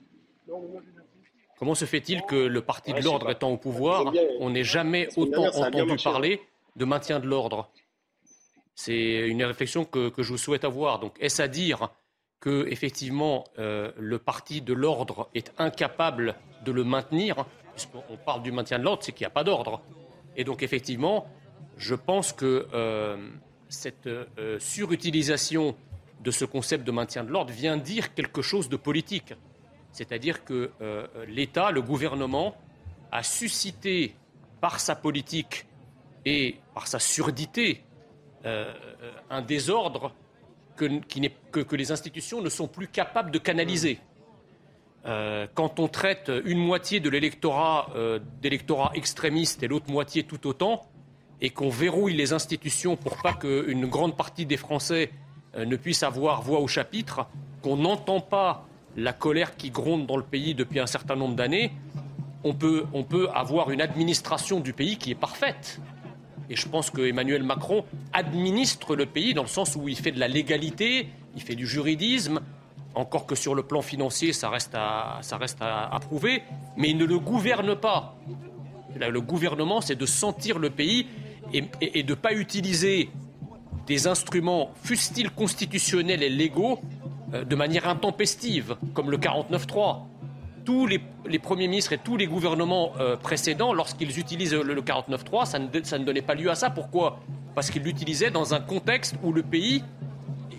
Comment 1.58 1.74
se 1.74 1.86
fait-il 1.86 2.20
que 2.22 2.36
le 2.36 2.60
parti 2.60 2.92
de 2.92 3.00
l'ordre 3.00 3.30
étant 3.30 3.50
au 3.50 3.56
pouvoir, 3.56 4.12
on 4.40 4.50
n'ait 4.50 4.62
jamais 4.62 5.08
autant 5.16 5.46
entendu 5.46 5.96
parler 6.04 6.42
de 6.76 6.84
maintien 6.84 7.18
de 7.18 7.26
l'ordre? 7.26 7.70
C'est 8.78 9.28
une 9.28 9.42
réflexion 9.42 9.85
que, 9.85 10.12
je 10.18 10.28
vous 10.28 10.38
souhaite 10.38 10.62
avoir. 10.62 11.00
Donc, 11.00 11.16
est-ce 11.18 11.42
à 11.42 11.49
dire 11.49 11.90
que 12.38 12.68
effectivement 12.68 13.42
euh, 13.58 13.90
le 13.99 14.20
parti 14.20 14.61
de 14.61 14.73
l'ordre 14.73 15.28
est 15.35 15.52
incapable 15.58 16.37
de 16.64 16.70
le 16.70 16.85
maintenir? 16.85 17.44
Puisqu'on 17.73 18.16
parle 18.25 18.44
du 18.44 18.52
maintien 18.52 18.78
de 18.78 18.85
l'ordre, 18.85 19.02
c'est 19.02 19.11
qu'il 19.11 19.25
n'y 19.25 19.32
a 19.32 19.35
pas 19.35 19.42
d'ordre. 19.42 19.82
Et 20.37 20.44
donc, 20.44 20.62
effectivement, 20.62 21.26
je 21.76 21.97
pense 21.97 22.32
que 22.32 22.68
euh, 22.73 23.16
cette 23.68 24.06
euh, 24.06 24.61
surutilisation 24.61 25.75
de 26.20 26.30
ce 26.30 26.44
concept 26.44 26.85
de 26.85 26.92
maintien 26.92 27.25
de 27.25 27.30
l'ordre 27.30 27.52
vient 27.52 27.78
dire 27.78 28.14
quelque 28.14 28.42
chose 28.42 28.68
de 28.68 28.76
politique. 28.76 29.35
C'est-à-dire 29.90 30.44
que 30.44 30.70
l'État, 31.26 31.73
le 31.73 31.82
gouvernement, 31.82 32.54
a 33.11 33.25
suscité 33.25 34.14
par 34.61 34.78
sa 34.78 34.94
politique 34.94 35.66
et 36.25 36.56
par 36.75 36.87
sa 36.87 37.00
surdité 37.00 37.82
euh, 38.47 38.73
un 39.30 39.42
désordre 39.42 40.12
que, 40.76 41.75
les 41.75 41.90
institutions 41.90 42.40
ne 42.40 42.49
sont 42.49 42.68
plus 42.68 42.87
capables 42.87 43.30
de 43.30 43.38
canaliser. 43.38 43.99
euh, 45.07 45.47
quand 45.54 45.80
on 45.80 45.88
traite 45.88 46.30
une 46.45 46.59
moitié 46.59 47.00
de 47.00 47.09
l'électorat 47.09 47.90
euh, 47.97 48.21
d'électorat 48.42 48.92
extrémiste 48.95 49.62
et 49.62 49.68
l'autre 49.68 49.90
moitié 49.90 50.23
tout 50.23 50.47
autant, 50.47 50.87
et 51.40 51.50
qu'on 51.50 51.68
verrouille 51.68 52.14
les 52.14 52.33
institutions 52.33 52.97
pour 52.97 53.16
pas 53.23 53.33
qu'une 53.33 53.87
grande 53.87 54.16
partie 54.16 54.45
des 54.45 54.57
Français 54.57 55.12
ne 55.57 55.76
puisse 55.76 56.02
avoir 56.02 56.42
voix 56.42 56.59
au 56.59 56.66
chapitre, 56.66 57.26
qu'on 57.62 57.76
n'entend 57.76 58.21
pas 58.21 58.66
la 58.97 59.12
colère 59.12 59.57
qui 59.57 59.71
gronde 59.71 60.07
dans 60.07 60.16
le 60.16 60.25
pays 60.25 60.54
depuis 60.54 60.80
un 60.80 60.87
certain 60.87 61.14
nombre 61.14 61.37
d'années, 61.37 61.73
on 62.42 62.54
peut 62.54 63.28
avoir 63.33 63.71
une 63.71 63.80
administration 63.80 64.59
du 64.59 64.73
pays 64.73 64.97
qui 64.97 65.12
est 65.12 65.21
parfaite. 65.21 65.80
Et 66.50 66.56
je 66.56 66.68
pense 66.68 66.90
que 66.90 67.02
Emmanuel 67.02 67.42
Macron 67.42 67.84
administre 68.12 68.96
le 68.96 69.06
pays 69.06 69.34
dans 69.34 69.42
le 69.42 69.48
sens 69.48 69.76
où 69.76 69.88
il 69.88 69.96
fait 69.96 70.12
de 70.12 70.20
la 70.20 70.28
légalité, 70.28 71.08
il 71.34 71.42
fait 71.42 71.54
du 71.54 71.66
juridisme, 71.66 72.40
encore 72.94 73.26
que 73.26 73.34
sur 73.34 73.54
le 73.54 73.62
plan 73.62 73.82
financier, 73.82 74.32
ça 74.32 74.48
reste 74.48 74.74
à, 74.74 75.20
prouver, 76.00 76.42
mais 76.76 76.90
il 76.90 76.96
ne 76.96 77.04
le 77.04 77.18
gouverne 77.18 77.76
pas. 77.76 78.16
Le 78.96 79.20
gouvernement, 79.20 79.80
c'est 79.80 79.94
de 79.94 80.06
sentir 80.06 80.58
le 80.58 80.70
pays 80.70 81.06
et, 81.52 82.02
de 82.02 82.10
ne 82.10 82.14
pas 82.14 82.32
utiliser 82.32 83.10
des 83.86 84.06
instruments, 84.06 84.70
fussent-ils 84.82 85.30
constitutionnels 85.30 86.22
et 86.22 86.28
légaux, 86.28 86.78
euh, 87.32 87.44
de 87.44 87.56
manière 87.56 87.88
intempestive, 87.88 88.76
comme 88.92 89.10
le 89.10 89.16
49-3. 89.16 90.00
Tous 90.68 90.87
les, 90.87 91.38
premiers 91.38 91.66
ministres 91.66 91.94
et 91.94 91.98
tous 91.98 92.18
les 92.18 92.26
gouvernements 92.26 92.92
euh, 93.00 93.16
précédents, 93.16 93.72
lorsqu'ils 93.72 94.18
utilisent 94.18 94.52
le, 94.52 94.82
49-3, 94.82 95.46
ça 95.46 95.58
ne, 95.58 95.66
ça 95.82 95.98
ne 95.98 96.04
donnait 96.04 96.20
pas 96.20 96.34
lieu 96.34 96.50
à 96.50 96.54
ça. 96.54 96.68
Pourquoi? 96.68 97.20
Parce 97.54 97.70
qu'ils 97.70 97.84
l'utilisaient 97.84 98.30
dans 98.30 98.52
un 98.52 98.60
contexte 98.60 99.14
où 99.22 99.32
le 99.32 99.42
pays 99.42 99.82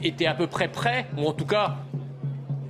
était 0.02 0.26
à 0.26 0.34
peu 0.34 0.48
près 0.48 0.68
prêt, 0.68 1.06
ou 1.16 1.28
en 1.28 1.34
tout 1.34 1.46
cas 1.46 1.78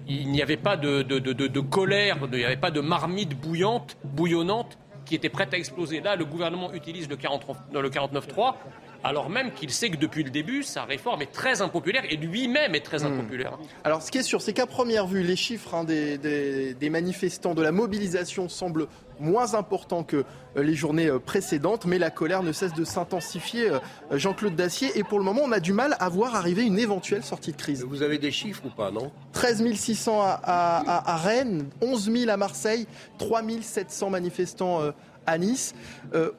il 0.10 0.30
n'y 0.32 0.42
avait 0.42 0.58
pas 0.58 0.76
de, 0.76 1.60
colère, 1.62 2.18
il 2.30 2.40
n'y 2.40 2.44
avait 2.44 2.58
pas 2.58 2.72
de 2.72 2.82
marmite 2.82 3.40
bouillante, 3.40 3.96
bouillonnante 4.04 4.78
qui 5.06 5.16
était 5.16 5.30
prête 5.30 5.54
à 5.54 5.58
exploser. 5.58 6.02
Là, 6.02 6.18
le 6.18 6.26
gouvernement 6.26 6.74
utilise 6.74 7.08
le, 7.08 7.16
49.3 7.16 8.56
alors 9.04 9.30
même 9.30 9.52
qu'il 9.52 9.72
sait 9.72 9.90
que 9.90 9.98
depuis 9.98 10.24
le 10.24 10.30
début, 10.30 10.64
sa 10.64 10.84
réforme 10.84 11.22
est 11.22 11.32
très 11.32 11.62
impopulaire 11.62 12.04
et 12.10 12.18
lui-même 12.18 12.76
est 12.76 12.86
très 12.86 13.00
hmm. 13.00 13.14
impopulaire. 13.14 13.58
Alors 13.84 14.02
ce 14.02 14.12
qui 14.12 14.18
est 14.18 14.24
sûr, 14.24 14.42
c'est 14.42 14.54
qu'à 14.54 14.68
première 14.68 15.08
vue, 15.08 15.24
les 15.24 15.36
chiffres 15.36 15.74
hein, 15.74 15.84
des, 15.84 16.18
des, 16.18 16.90
manifestants, 16.90 17.54
de 17.54 17.62
la 17.62 17.72
mobilisation 17.72 18.50
semblent 18.50 18.88
moins 19.20 19.54
importants 19.54 20.04
que 20.04 20.24
euh, 20.58 20.64
les 20.64 20.76
journées 20.76 21.08
euh, 21.08 21.20
précédentes, 21.20 21.86
mais 21.86 22.00
la 22.00 22.10
colère 22.10 22.42
ne 22.42 22.52
cesse 22.52 22.74
de 22.74 22.84
s'intensifier, 22.86 23.70
euh, 23.70 23.80
Jean-Claude 24.12 24.56
Dacier, 24.56 24.90
et 24.96 25.04
pour 25.04 25.20
le 25.20 25.26
moment, 25.26 25.42
on 25.44 25.52
a 25.52 25.60
du 25.60 25.74
mal 25.74 25.96
à 26.00 26.10
voir 26.10 26.36
arriver 26.36 26.64
une 26.64 26.80
éventuelle 26.80 27.24
sortie 27.24 27.52
de 27.52 27.58
crise. 27.58 27.84
Vous 27.84 28.02
avez 28.02 28.18
des 28.18 28.32
chiffres 28.32 28.64
ou 28.66 28.70
pas, 28.70 28.92
non? 28.92 29.12
13 29.34 29.74
600 29.74 30.22
à, 30.24 31.18
Rennes, 31.18 31.70
11 31.82 32.12
000 32.12 32.32
à 32.32 32.38
Marseille, 32.38 32.88
3 33.18 33.42
700 33.62 34.10
manifestants 34.10 34.82
à 35.30 35.38
Nice. 35.38 35.74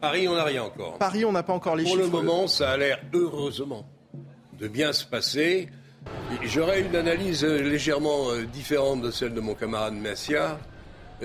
Paris, 0.01 0.29
on 0.29 0.35
n'a 0.35 0.45
rien 0.45 0.65
encore. 0.65 0.99
Paris, 0.99 1.25
on 1.25 1.33
n'a 1.33 1.43
pas 1.43 1.53
encore 1.53 1.77
les 1.77 1.85
chiffres. 1.85 1.97
Pour 1.97 2.21
le 2.21 2.25
moment, 2.25 2.47
ça 2.47 2.71
a 2.71 2.77
l'air 2.77 3.01
heureusement 3.13 3.87
de 4.59 4.69
bien 4.69 4.93
se 4.93 5.05
passer. 5.05 5.69
J'aurais 6.43 6.83
une 6.83 6.95
analyse 6.95 7.45
légèrement 7.45 8.29
différente 8.53 9.03
de 9.03 9.11
celle 9.11 9.35
de 9.35 9.41
mon 9.41 9.55
camarade 9.55 9.95
Messia. 9.95 10.59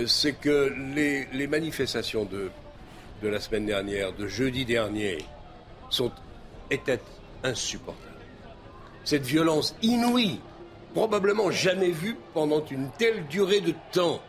C'est 0.08 0.34
que 0.34 0.74
les, 0.94 1.48
manifestations 1.48 2.26
de, 2.26 2.50
de 3.22 3.28
la 3.28 3.40
semaine 3.40 3.66
dernière, 3.66 4.14
de 4.14 4.28
jeudi 4.28 4.66
dernier, 4.66 5.20
sont, 5.90 6.12
étaient 6.70 7.00
insupportables. 7.44 8.02
Cette 9.04 9.24
violence 9.24 9.76
inouïe, 9.82 10.40
probablement 10.94 11.52
jamais 11.52 11.92
vue 11.92 12.18
pendant 12.34 12.64
une 12.66 12.90
telle 12.98 13.26
durée 13.28 13.62
de 13.62 13.74
temps. 13.92 14.20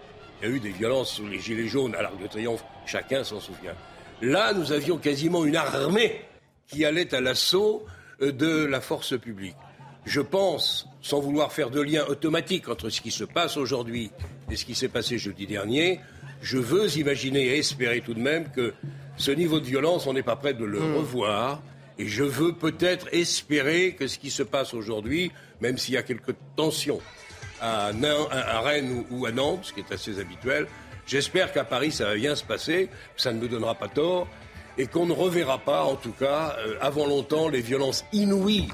Il 0.40 0.48
y 0.48 0.52
a 0.52 0.54
eu 0.54 0.60
des 0.60 0.70
violences 0.70 1.12
sous 1.12 1.26
les 1.26 1.40
Gilets 1.40 1.68
jaunes 1.68 1.94
à 1.94 2.02
l'Arc 2.02 2.20
de 2.20 2.26
Triomphe, 2.26 2.64
chacun 2.86 3.24
s'en 3.24 3.40
souvient. 3.40 3.74
Là, 4.22 4.52
nous 4.54 4.72
avions 4.72 4.96
quasiment 4.96 5.44
une 5.44 5.56
armée 5.56 6.20
qui 6.68 6.84
allait 6.84 7.14
à 7.14 7.20
l'assaut 7.20 7.84
euh, 8.22 8.32
de 8.32 8.64
la 8.64 8.80
force 8.80 9.18
publique. 9.18 9.56
Je 10.04 10.20
pense, 10.20 10.88
sans 11.02 11.20
vouloir 11.20 11.52
faire 11.52 11.70
de 11.70 11.80
lien 11.80 12.04
automatique 12.06 12.68
entre 12.68 12.88
ce 12.90 13.00
qui 13.00 13.10
se 13.10 13.24
passe 13.24 13.56
aujourd'hui 13.56 14.10
et 14.50 14.56
ce 14.56 14.64
qui 14.64 14.74
s'est 14.74 14.88
passé 14.88 15.18
jeudi 15.18 15.46
dernier, 15.46 16.00
je 16.40 16.58
veux 16.58 16.96
imaginer 16.96 17.46
et 17.46 17.58
espérer 17.58 18.00
tout 18.00 18.14
de 18.14 18.20
même 18.20 18.50
que 18.52 18.72
ce 19.16 19.30
niveau 19.30 19.60
de 19.60 19.64
violence, 19.64 20.06
on 20.06 20.12
n'est 20.12 20.22
pas 20.22 20.36
prêt 20.36 20.54
de 20.54 20.64
le 20.64 20.78
hmm. 20.78 20.96
revoir. 20.96 21.62
Et 21.98 22.06
je 22.06 22.22
veux 22.22 22.52
peut-être 22.52 23.08
espérer 23.12 23.94
que 23.98 24.06
ce 24.06 24.18
qui 24.18 24.30
se 24.30 24.42
passe 24.42 24.74
aujourd'hui, 24.74 25.32
même 25.60 25.78
s'il 25.78 25.94
y 25.94 25.96
a 25.96 26.02
quelques 26.02 26.34
tensions 26.54 27.00
à, 27.60 27.90
Rennes 28.60 29.04
ou, 29.10 29.24
à 29.24 29.32
Nantes, 29.32 29.64
ce 29.64 29.72
qui 29.72 29.80
est 29.80 29.92
assez 29.92 30.20
habituel, 30.20 30.66
j'espère 31.06 31.52
qu'à 31.52 31.64
Paris 31.64 31.92
ça 31.92 32.06
va 32.06 32.14
bien 32.14 32.34
se 32.34 32.44
passer, 32.44 32.88
ça 33.16 33.32
ne 33.32 33.40
me 33.40 33.48
donnera 33.48 33.74
pas 33.74 33.88
tort, 33.88 34.28
et 34.78 34.86
qu'on 34.86 35.06
ne 35.06 35.12
reverra 35.12 35.58
pas, 35.58 35.84
en 35.84 35.96
tout 35.96 36.12
cas, 36.12 36.56
euh, 36.58 36.76
avant 36.80 37.06
longtemps, 37.06 37.48
les 37.48 37.60
violences 37.60 38.04
inouïes. 38.12 38.68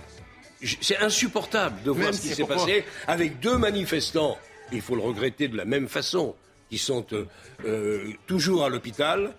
C'est 0.80 0.98
insupportable 0.98 1.82
de 1.82 1.90
voir 1.90 2.14
ce 2.14 2.20
qui 2.20 2.28
s'est 2.28 2.44
passé 2.44 2.84
avec 3.08 3.40
deux 3.40 3.56
manifestants, 3.56 4.38
il 4.70 4.80
faut 4.80 4.94
le 4.94 5.02
regretter 5.02 5.48
de 5.48 5.56
la 5.56 5.64
même 5.64 5.88
façon, 5.88 6.36
qui 6.70 6.78
sont 6.78 7.04
euh, 7.12 7.26
euh, 7.64 8.12
toujours 8.26 8.64
à 8.64 8.68
l'hôpital. 8.68 9.34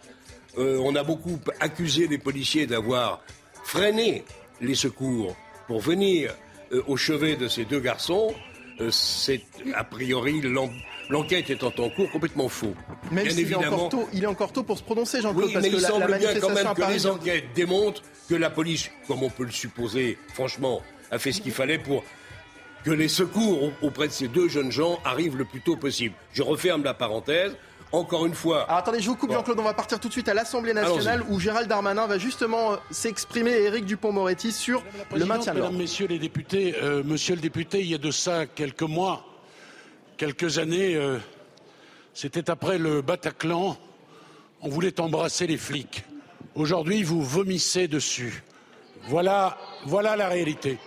On 0.56 0.96
a 0.96 1.04
beaucoup 1.04 1.40
accusé 1.62 2.08
les 2.08 2.20
policiers 2.20 2.68
d'avoir 2.68 3.22
freiné 3.64 4.24
les 4.62 4.76
secours 4.76 5.36
pour 5.66 5.80
venir 5.80 6.32
au 6.86 6.96
chevet 6.96 7.36
de 7.36 7.48
ces 7.48 7.66
deux 7.66 7.80
garçons. 7.80 8.36
c'est 8.92 9.42
a 9.74 9.84
priori 9.84 10.42
l'enquête 11.10 11.50
étant 11.50 11.74
en 11.78 11.90
cours 11.90 12.10
complètement 12.12 12.50
faux. 12.50 12.74
Même 13.12 13.30
s'il 13.30 13.52
est 13.52 13.56
encore 13.56 13.90
tôt, 13.90 14.10
il 14.14 14.24
est 14.24 14.28
encore 14.28 14.52
tôt 14.52 14.64
pour 14.64 14.78
se 14.78 14.84
prononcer, 14.84 15.22
Jean-Claude. 15.22 15.52
Oui, 15.54 15.58
mais 15.62 15.70
il 15.70 15.80
semble 15.80 16.18
bien 16.18 16.40
quand 16.40 16.50
même 16.50 16.74
que 16.74 16.92
les 16.92 17.08
enquêtes 17.08 17.46
démontrent 17.56 18.02
que 18.30 18.36
la 18.36 18.50
police, 18.50 18.90
comme 19.08 19.24
on 19.24 19.30
peut 19.30 19.44
le 19.44 19.52
supposer, 19.52 20.18
franchement, 20.34 20.82
a 21.12 21.20
fait 21.20 21.32
ce 21.32 21.42
qu'il 21.42 21.52
fallait 21.52 21.78
pour 21.78 22.04
que 22.84 22.92
les 22.92 23.08
secours 23.08 23.72
auprès 23.82 24.08
de 24.08 24.14
ces 24.14 24.28
deux 24.28 24.48
jeunes 24.48 24.72
gens 24.72 25.00
arrivent 25.06 25.38
le 25.38 25.46
plus 25.46 25.62
tôt 25.62 25.78
possible. 25.78 26.16
Je 26.34 26.44
referme 26.44 26.84
la 26.84 26.94
parenthèse. 26.94 27.56
Encore 27.92 28.26
une 28.26 28.34
fois. 28.34 28.64
Alors 28.64 28.78
attendez, 28.78 29.02
je 29.02 29.08
vous 29.08 29.16
coupe, 29.16 29.32
Jean-Claude. 29.32 29.60
On 29.60 29.64
va 29.64 29.76
partir 29.76 30.00
tout 30.00 30.08
de 30.08 30.14
suite 30.14 30.28
à 30.28 30.34
l'Assemblée 30.34 30.74
nationale 30.74 31.24
où 31.30 31.40
Gérald 31.40 31.70
Darmanin 31.70 32.08
va 32.08 32.18
justement 32.18 32.72
euh, 32.72 32.76
s'exprimer, 32.90 33.52
Éric 33.52 33.86
Dupont-Moretti, 33.86 34.52
sur 34.52 34.82
le 35.16 35.24
maintien 35.26 35.54
de 35.54 35.60
Mesdames, 35.60 35.78
Messieurs 35.78 36.08
les 36.08 36.18
députés, 36.18 36.74
euh, 36.82 37.04
Monsieur 37.06 37.36
le 37.36 37.42
député, 37.42 37.82
il 37.82 37.92
y 37.92 37.94
a 37.94 38.00
de 38.00 38.10
ça 38.10 38.48
quelques 38.48 38.82
mois, 38.82 39.24
quelques 40.17 40.58
années, 40.58 40.96
euh, 40.96 41.17
c'était 42.13 42.50
après 42.50 42.77
le 42.77 43.01
Bataclan, 43.01 43.77
on 44.62 44.70
voulait 44.70 45.00
embrasser 45.00 45.48
les 45.48 45.58
flics. 45.58 46.03
Aujourd'hui, 46.55 47.03
vous 47.03 47.22
vomissez 47.22 47.88
dessus. 47.88 48.43
Voilà, 49.08 49.58
voilà 49.86 50.15
la 50.15 50.29
réalité. 50.29 50.77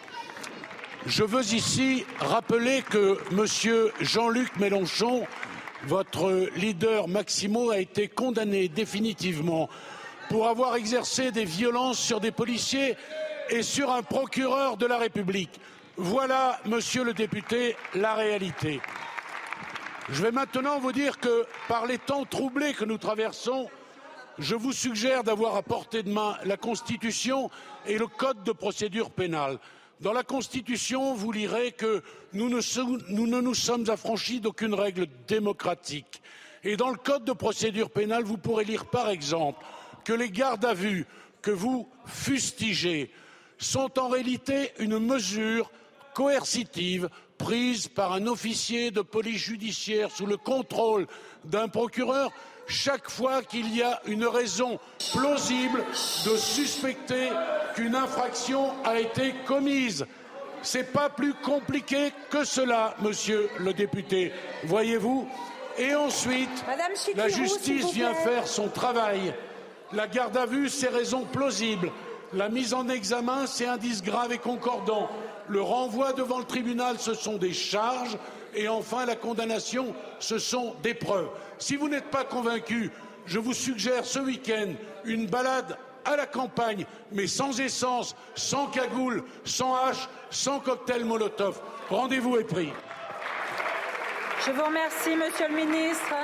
Je 1.07 1.23
veux 1.23 1.55
ici 1.55 2.05
rappeler 2.19 2.83
que 2.83 3.19
M. 3.31 3.91
Jean-Luc 4.01 4.57
Mélenchon, 4.57 5.27
votre 5.87 6.49
leader 6.57 7.09
Maximo, 7.09 7.71
a 7.71 7.79
été 7.79 8.09
condamné 8.09 8.69
définitivement 8.69 9.69
pour 10.29 10.49
avoir 10.49 10.77
exercé 10.77 11.31
des 11.31 11.45
violences 11.45 11.99
sur 11.99 12.21
des 12.21 12.33
policiers 12.33 12.97
et 13.51 13.63
sur 13.63 13.93
un 13.93 14.03
procureur 14.03 14.77
de 14.77 14.87
la 14.87 14.99
République. 14.99 15.61
Voilà, 15.97 16.59
monsieur 16.67 17.05
le 17.05 17.15
député, 17.15 17.77
la 17.95 18.15
réalité. 18.15 18.81
Je 20.09 20.23
vais 20.23 20.31
maintenant 20.31 20.79
vous 20.79 20.93
dire 20.93 21.19
que 21.19 21.45
par 21.67 21.85
les 21.85 21.99
temps 21.99 22.25
troublés 22.25 22.75
que 22.75 22.85
nous 22.85 22.97
traversons, 22.97 23.69
je 24.39 24.55
vous 24.55 24.73
suggère 24.73 25.25
d'avoir 25.25 25.57
à 25.57 25.63
portée 25.63 26.05
de 26.05 26.13
main 26.13 26.37
la 26.45 26.57
Constitution 26.57 27.51
et 27.87 27.99
le 27.99 28.07
Code 28.07 28.45
de 28.45 28.53
procédure 28.53 29.11
pénale. 29.11 29.59
Dans 30.01 30.13
la 30.13 30.23
Constitution, 30.23 31.15
vous 31.15 31.33
lirez 31.33 31.73
que 31.73 32.03
nous 32.33 32.49
ne, 32.49 33.41
nous 33.41 33.55
sommes 33.55 33.91
affranchis 33.91 34.41
d'aucune 34.41 34.75
règle 34.75 35.09
démocratique. 35.27 36.23
Et 36.63 36.77
dans 36.77 36.91
le 36.91 36.99
Code 36.99 37.25
de 37.25 37.33
procédure 37.33 37.91
pénale, 37.91 38.23
vous 38.23 38.37
pourrez 38.37 38.65
lire 38.65 38.87
par 38.87 39.09
exemple 39.09 39.65
que 40.05 40.13
les 40.13 40.31
gardes 40.31 40.65
à 40.65 40.75
vue 40.75 41.05
que 41.43 41.51
vous 41.51 41.89
fustigez 42.07 43.11
sont 43.59 43.99
en 43.99 44.07
réalité 44.07 44.73
une 44.79 45.01
mesure 45.01 45.73
coercitive 46.15 47.09
prise 47.39 47.89
par 47.89 48.13
un 48.13 48.27
officier 48.27 48.91
de 48.91 49.01
police 49.01 49.43
judiciaire 49.43 50.11
sous 50.11 50.27
le 50.27 50.37
contrôle 50.37 51.07
d'un 51.45 51.69
procureur 51.69 52.31
chaque 52.67 53.09
fois 53.09 53.43
qu'il 53.43 53.75
y 53.75 53.83
a 53.83 54.01
une 54.07 54.27
raison 54.27 54.79
plausible 55.13 55.85
de 56.25 56.37
suspecter 56.37 57.31
qu'une 57.75 57.95
infraction 57.95 58.73
a 58.85 58.99
été 58.99 59.35
commise. 59.47 60.07
C'est 60.63 60.93
pas 60.93 61.09
plus 61.09 61.35
compliqué 61.35 62.13
que 62.31 62.45
cela, 62.45 62.97
monsieur 63.01 63.49
le 63.59 63.73
député. 63.73 64.33
Voyez-vous 64.65 65.29
Et 65.79 65.95
ensuite, 65.95 66.65
la 67.15 67.29
justice 67.29 67.93
vient 67.93 68.15
faire 68.15 68.49
son 68.49 68.69
travail. 68.69 69.33
La 69.93 70.09
garde 70.09 70.37
à 70.37 70.47
vue, 70.47 70.69
c'est 70.69 70.89
raison 70.89 71.25
plausible. 71.25 71.93
La 72.33 72.49
mise 72.49 72.75
en 72.75 72.89
examen, 72.89 73.47
c'est 73.47 73.67
indice 73.67 74.03
grave 74.03 74.33
et 74.33 74.39
concordant. 74.39 75.09
Le 75.49 75.61
renvoi 75.61 76.13
devant 76.13 76.39
le 76.39 76.45
tribunal, 76.45 76.99
ce 76.99 77.15
sont 77.15 77.37
des 77.37 77.53
charges. 77.53 78.17
Et 78.55 78.69
enfin, 78.69 79.05
la 79.05 79.17
condamnation, 79.17 79.95
ce 80.19 80.39
sont 80.39 80.75
des 80.83 80.95
preuves. 80.95 81.29
Si 81.59 81.77
vous 81.77 81.89
n'êtes 81.89 82.11
pas 82.11 82.25
convaincu, 82.25 82.91
je 83.27 83.39
vous 83.39 83.53
suggère 83.55 84.05
ce 84.05 84.19
week-end 84.19 84.73
une 85.05 85.27
balade 85.27 85.77
à 86.05 86.17
la 86.17 86.27
campagne, 86.27 86.87
mais 87.13 87.27
sans 87.27 87.61
essence, 87.61 88.15
sans 88.35 88.67
cagoule, 88.67 89.25
sans 89.45 89.75
hache, 89.75 90.09
sans 90.31 90.61
cocktail 90.61 91.05
Molotov. 91.05 91.61
Rendez-vous 91.91 92.37
est 92.37 92.45
pris. 92.45 92.73
Je 94.47 94.53
vous 94.53 94.65
remercie, 94.65 95.17
Monsieur 95.17 95.49
le 95.49 95.55
Ministre. 95.55 96.15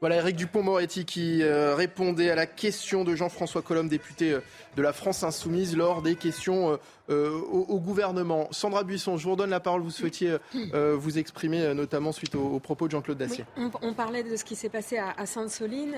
Voilà 0.00 0.16
Eric 0.18 0.36
Dupont-Moretti 0.36 1.04
qui 1.04 1.42
euh, 1.42 1.74
répondait 1.74 2.30
à 2.30 2.36
la 2.36 2.46
question 2.46 3.02
de 3.02 3.16
Jean-François 3.16 3.62
Colombe, 3.62 3.88
député 3.88 4.30
euh, 4.30 4.40
de 4.76 4.82
la 4.82 4.92
France 4.92 5.24
Insoumise, 5.24 5.76
lors 5.76 6.02
des 6.02 6.14
questions 6.14 6.78
euh, 7.10 7.40
au, 7.50 7.80
gouvernement. 7.80 8.46
Sandra 8.52 8.84
Buisson, 8.84 9.16
je 9.16 9.24
vous 9.24 9.32
redonne 9.32 9.50
la 9.50 9.58
parole. 9.58 9.80
Vous 9.80 9.90
souhaitiez 9.90 10.36
vous 10.72 11.18
exprimer 11.18 11.74
notamment 11.74 12.12
suite 12.12 12.36
aux, 12.36 12.60
propos 12.60 12.86
de 12.86 12.92
Jean-Claude 12.92 13.18
Dacier. 13.18 13.44
on, 13.56 13.92
parlait 13.92 14.22
de 14.22 14.36
ce 14.36 14.44
qui 14.44 14.54
s'est 14.54 14.68
passé 14.68 14.98
à, 14.98 15.26
Sainte-Soline. 15.26 15.96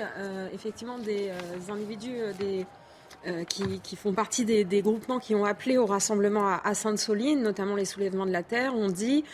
effectivement, 0.54 0.99
des 0.99 1.30
individus, 1.69 2.21
des 2.38 2.64
qui, 3.49 3.97
font 3.97 4.12
partie 4.12 4.45
des, 4.45 4.83
groupements 4.83 5.19
qui 5.19 5.35
ont 5.35 5.45
appelé 5.45 5.76
au 5.76 5.87
rassemblement 5.87 6.49
à, 6.62 6.75
Sainte-Soline, 6.75 7.42
notamment 7.42 7.75
les 7.75 7.85
soulèvements 7.85 8.26
de 8.26 8.33
la 8.33 8.45
terre, 8.45 8.75
ont 8.75 8.88
dit 8.88 9.25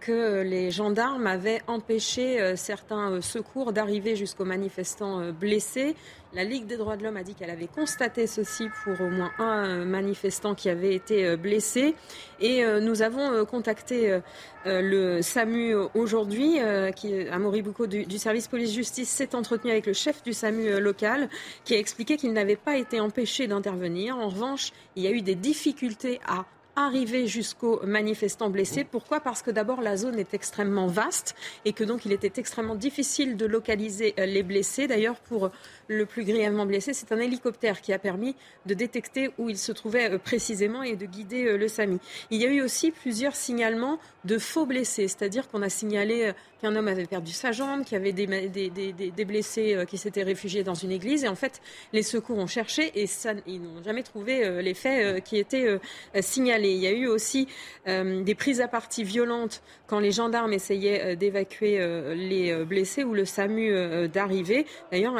que 0.00 0.42
les 0.42 0.70
gendarmes 0.70 1.26
avaient 1.26 1.62
empêché 1.66 2.40
euh, 2.40 2.56
certains 2.56 3.20
secours 3.20 3.72
d'arriver 3.72 4.16
jusqu'aux 4.16 4.44
manifestants 4.44 5.32
blessés. 5.32 5.94
La 6.34 6.44
Ligue 6.44 6.66
des 6.66 6.76
droits 6.76 6.96
de 6.96 7.04
l'homme 7.04 7.16
a 7.16 7.22
dit 7.22 7.34
qu'elle 7.34 7.50
avait 7.50 7.68
constaté 7.68 8.26
ceci 8.26 8.68
pour 8.84 9.00
au 9.00 9.08
moins 9.08 9.30
un 9.38 9.84
manifestant 9.84 10.54
qui 10.54 10.68
avait 10.68 10.94
été 10.94 11.38
blessé. 11.38 11.94
Et 12.38 12.62
nous 12.82 13.00
avons 13.00 13.46
contacté 13.46 14.18
le 14.66 15.22
SAMU 15.22 15.74
aujourd'hui, 15.94 16.58
qui, 16.96 17.14
Moribuco 17.38 17.86
du, 17.86 18.04
du 18.04 18.18
service 18.18 18.46
police-justice, 18.46 19.08
s'est 19.08 19.34
entretenu 19.34 19.70
avec 19.70 19.86
le 19.86 19.94
chef 19.94 20.22
du 20.22 20.34
SAMU 20.34 20.78
local, 20.80 21.30
qui 21.64 21.74
a 21.74 21.78
expliqué 21.78 22.18
qu'il 22.18 22.34
n'avait 22.34 22.56
pas 22.56 22.76
été 22.76 23.00
empêché 23.00 23.46
d'intervenir. 23.46 24.18
En 24.18 24.28
revanche, 24.28 24.72
il 24.96 25.04
y 25.04 25.06
a 25.06 25.12
eu 25.12 25.22
des 25.22 25.34
difficultés 25.34 26.20
à 26.26 26.44
arriver 26.86 27.26
jusqu'aux 27.26 27.80
manifestants 27.84 28.50
blessés. 28.50 28.84
Pourquoi? 28.84 29.20
Parce 29.20 29.42
que 29.42 29.50
d'abord 29.50 29.82
la 29.82 29.96
zone 29.96 30.18
est 30.18 30.32
extrêmement 30.32 30.86
vaste 30.86 31.34
et 31.64 31.72
que 31.72 31.82
donc 31.82 32.04
il 32.04 32.12
était 32.12 32.38
extrêmement 32.38 32.76
difficile 32.76 33.36
de 33.36 33.46
localiser 33.46 34.14
euh, 34.18 34.26
les 34.26 34.44
blessés. 34.44 34.86
D'ailleurs, 34.86 35.16
pour 35.16 35.50
le 35.88 36.06
plus 36.06 36.24
grièvement 36.24 36.66
blessé, 36.66 36.92
c'est 36.92 37.10
un 37.10 37.18
hélicoptère 37.18 37.80
qui 37.80 37.92
a 37.92 37.98
permis 37.98 38.36
de 38.66 38.74
détecter 38.74 39.30
où 39.38 39.50
il 39.50 39.58
se 39.58 39.72
trouvait 39.72 40.12
euh, 40.12 40.18
précisément 40.18 40.84
et 40.84 40.94
de 40.94 41.06
guider 41.06 41.46
euh, 41.46 41.58
le 41.58 41.66
SAMI. 41.66 41.98
Il 42.30 42.40
y 42.40 42.46
a 42.46 42.50
eu 42.50 42.62
aussi 42.62 42.92
plusieurs 42.92 43.34
signalements 43.34 43.98
de 44.24 44.38
faux 44.38 44.66
blessés, 44.66 45.08
c'est-à-dire 45.08 45.48
qu'on 45.48 45.62
a 45.62 45.68
signalé 45.68 46.32
qu'un 46.60 46.76
homme 46.76 46.88
avait 46.88 47.06
perdu 47.06 47.32
sa 47.32 47.50
jambe, 47.52 47.84
qu'il 47.84 47.96
y 47.96 48.00
avait 48.00 48.12
des, 48.12 49.24
blessés 49.24 49.84
qui 49.88 49.96
s'étaient 49.96 50.24
réfugiés 50.24 50.64
dans 50.64 50.74
une 50.74 50.90
église. 50.90 51.24
Et 51.24 51.28
en 51.28 51.34
fait, 51.34 51.62
les 51.92 52.02
secours 52.02 52.36
ont 52.36 52.46
cherché 52.46 52.92
et 52.94 53.06
ils 53.46 53.62
n'ont 53.62 53.82
jamais 53.82 54.02
trouvé 54.02 54.60
les 54.60 54.74
faits 54.74 55.24
qui 55.24 55.38
étaient 55.38 55.78
signalés. 56.20 56.67
Il 56.72 56.78
y 56.78 56.86
a 56.86 56.92
eu 56.92 57.06
aussi 57.06 57.48
euh, 57.86 58.22
des 58.22 58.34
prises 58.34 58.60
à 58.60 58.68
partie 58.68 59.04
violentes 59.04 59.62
quand 59.86 60.00
les 60.00 60.12
gendarmes 60.12 60.52
essayaient 60.52 61.12
euh, 61.12 61.16
d'évacuer 61.16 61.80
euh, 61.80 62.14
les 62.14 62.64
blessés 62.64 63.04
ou 63.04 63.14
le 63.14 63.24
SAMU 63.24 64.08
d'arriver. 64.08 64.66
D'ailleurs, 64.90 65.16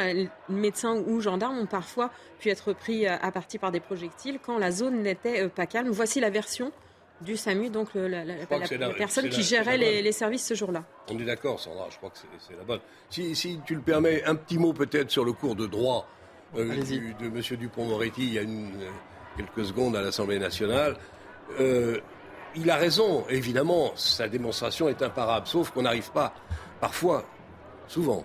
médecins 0.49 0.97
ou 0.97 1.21
gendarmes 1.21 1.59
ont 1.59 1.67
parfois 1.67 2.11
pu 2.39 2.51
être 2.51 2.73
pris 2.73 3.07
à 3.07 3.31
partie 3.33 3.59
par 3.59 3.73
des 3.73 3.81
projectiles 3.81 4.39
quand 4.45 4.59
la 4.59 4.71
zone 4.71 5.03
n'était 5.03 5.49
pas 5.49 5.67
calme. 5.67 5.91
Voici 5.91 6.21
la 6.21 6.31
version 6.31 6.73
du 7.21 7.37
SAMU, 7.37 7.69
donc 7.71 7.89
la, 7.95 8.23
personne 8.97 9.29
qui 9.29 9.43
gérait 9.43 9.77
les, 9.77 10.13
services 10.13 10.47
ce 10.47 10.55
jour-là. 10.55 10.85
On 11.11 11.19
est 11.19 11.25
d'accord, 11.25 11.59
Sandra, 11.59 11.89
je 11.91 11.97
crois 11.97 12.11
que 12.11 12.19
c'est 12.39 12.57
la 12.57 12.65
bonne. 12.65 12.81
Si, 13.11 13.61
tu 13.67 13.75
le 13.75 13.81
permets, 13.81 14.23
un 14.25 14.35
petit 14.35 14.59
mot 14.59 14.73
peut-être 14.73 15.11
sur 15.11 15.25
le 15.25 15.33
cours 15.33 15.57
de 15.57 15.67
droit 15.67 16.09
de 16.55 16.63
M. 16.63 17.43
Dupont-Moretti 17.59 18.23
il 18.23 18.33
y 18.33 18.39
a 18.39 18.43
quelques 19.37 19.67
secondes 19.67 19.97
à 19.97 20.03
l'Assemblée 20.03 20.39
nationale. 20.39 20.97
Euh, 21.61 21.99
il 22.55 22.71
a 22.71 22.77
raison, 22.77 23.25
évidemment, 23.29 23.93
sa 23.95 24.29
démonstration 24.29 24.89
est 24.89 25.03
imparable, 25.03 25.47
sauf 25.47 25.71
qu'on 25.71 25.83
n'arrive 25.83 26.11
pas, 26.11 26.35
parfois, 26.81 27.25
souvent, 27.87 28.25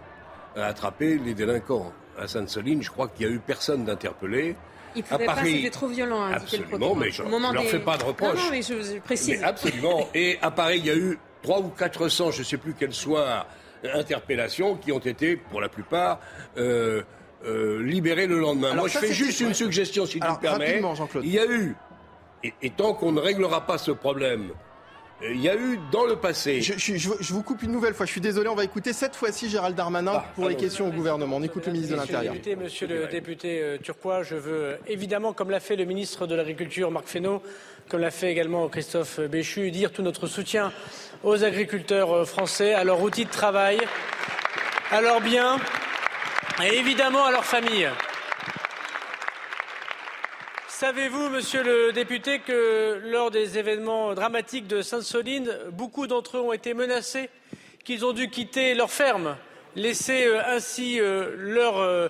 à 0.56 0.66
attraper 0.66 1.18
les 1.18 1.34
délinquants. 1.34 1.92
À 2.18 2.28
Sainte-Soline, 2.28 2.84
je 2.84 2.92
crois 2.92 3.08
qu'il 3.08 3.26
n'y 3.26 3.34
a 3.34 3.36
eu 3.36 3.40
personne 3.40 3.86
d'interpellé. 3.86 4.56
Il 4.96 5.04
pouvait 5.04 5.26
pas, 5.26 5.44
c'était 5.44 5.70
trop 5.72 5.88
violent 5.88 6.22
à 6.24 6.36
Absolument, 6.36 6.94
mais 6.94 7.10
je 7.10 7.24
ne 7.24 7.54
leur 7.54 7.64
fais 7.64 7.80
pas 7.80 7.98
de 7.98 8.04
reproche. 8.04 8.38
Non, 8.38 8.52
mais 8.52 8.62
je, 8.62 9.00
précise. 9.00 9.44
absolument. 9.44 10.08
Et 10.14 10.38
à 10.42 10.52
Paris, 10.52 10.78
il 10.78 10.86
y 10.86 10.92
a 10.92 10.96
eu 10.96 11.18
300 11.42 11.66
ou 11.66 11.70
400, 11.70 12.32
je 12.32 12.40
ne 12.40 12.44
sais 12.44 12.58
plus 12.58 12.76
quel 12.78 12.94
soir, 12.94 13.48
interpellations 13.84 14.76
qui 14.76 14.92
ont 14.92 15.00
été, 15.00 15.36
pour 15.36 15.60
la 15.60 15.70
plupart, 15.70 16.20
euh, 16.58 17.02
euh, 17.46 17.82
libérées 17.84 18.28
le 18.28 18.40
lendemain. 18.40 18.76
Moi, 18.76 18.88
je 18.88 19.00
fais 19.00 19.12
juste 19.12 19.40
une 19.42 19.54
suggestion, 19.54 20.06
si 20.06 20.20
tu 20.20 20.28
me 20.28 20.40
permets. 20.40 20.82
Il 21.24 21.32
y 21.32 21.40
a 21.40 21.46
eu 21.46 21.76
et, 22.44 22.70
tant 22.70 22.94
qu'on 22.94 23.12
ne 23.12 23.20
réglera 23.20 23.66
pas 23.66 23.78
ce 23.78 23.92
problème, 23.92 24.52
euh, 25.22 25.34
il 25.34 25.42
y 25.42 25.50
a 25.50 25.56
eu 25.56 25.80
dans 25.92 26.06
le 26.06 26.18
passé. 26.18 26.62
Je, 26.62 27.34
vous 27.34 27.44
coupe 27.44 27.64
une 27.64 27.72
nouvelle 27.72 27.94
fois. 27.94 28.06
Je 28.06 28.12
suis 28.12 28.22
désolé. 28.22 28.50
On 28.50 28.56
va 28.56 28.64
écouter 28.64 28.92
cette 28.92 29.16
fois-ci 29.16 29.50
Gérald 29.50 29.76
Darmanin 29.76 30.14
ah, 30.16 30.26
pour 30.36 30.50
les 30.50 30.56
questions 30.56 30.88
au 30.88 30.92
gouvernement. 30.92 31.38
On 31.38 31.44
écoute 31.44 31.66
le 31.66 31.72
ministre 31.72 31.96
de 31.96 32.00
l'Intérieur. 32.02 32.36
Monsieur 32.58 32.88
le 32.88 33.08
député 33.08 33.62
euh, 33.62 33.78
turquois, 33.78 34.24
je 34.24 34.36
veux 34.36 34.64
euh, 34.64 34.78
évidemment, 34.88 35.34
comme 35.34 35.50
l'a 35.50 35.60
fait 35.60 35.76
le 35.76 35.86
ministre 35.86 36.28
de 36.28 36.36
l'Agriculture 36.36 36.92
Marc 36.92 37.08
Fesneau, 37.08 37.42
comme 37.88 38.02
l'a 38.02 38.12
fait 38.12 38.32
également 38.32 38.68
Christophe 38.68 39.20
Béchu, 39.22 39.72
dire 39.72 39.92
tout 39.92 40.02
notre 40.02 40.28
soutien 40.28 40.74
aux 41.24 41.44
agriculteurs 41.44 42.28
français, 42.28 42.74
à 42.74 42.84
leur 42.84 43.02
outil 43.02 43.24
de 43.24 43.32
travail, 43.32 43.80
à 44.92 45.00
leurs 45.00 45.22
biens 45.22 45.58
et 46.62 46.78
évidemment 46.78 47.26
à 47.26 47.32
leurs 47.32 47.46
familles. 47.46 47.90
Savez-vous, 50.84 51.30
monsieur 51.30 51.64
le 51.64 51.94
député, 51.94 52.40
que 52.40 53.00
lors 53.06 53.32
des 53.32 53.58
événements 53.58 54.14
dramatiques 54.14 54.68
de 54.68 54.82
Sainte-Soline, 54.82 55.50
beaucoup 55.72 56.08
d'entre 56.08 56.36
eux 56.36 56.42
ont 56.42 56.52
été 56.52 56.74
menacés, 56.74 57.30
qu'ils 57.86 58.04
ont 58.06 58.12
dû 58.12 58.30
quitter 58.30 58.74
leur 58.74 58.92
ferme, 58.92 59.38
laisser 59.78 60.26
euh, 60.26 60.42
ainsi 60.46 61.00
euh, 61.00 61.36
leur 61.38 61.78
euh, 61.78 62.10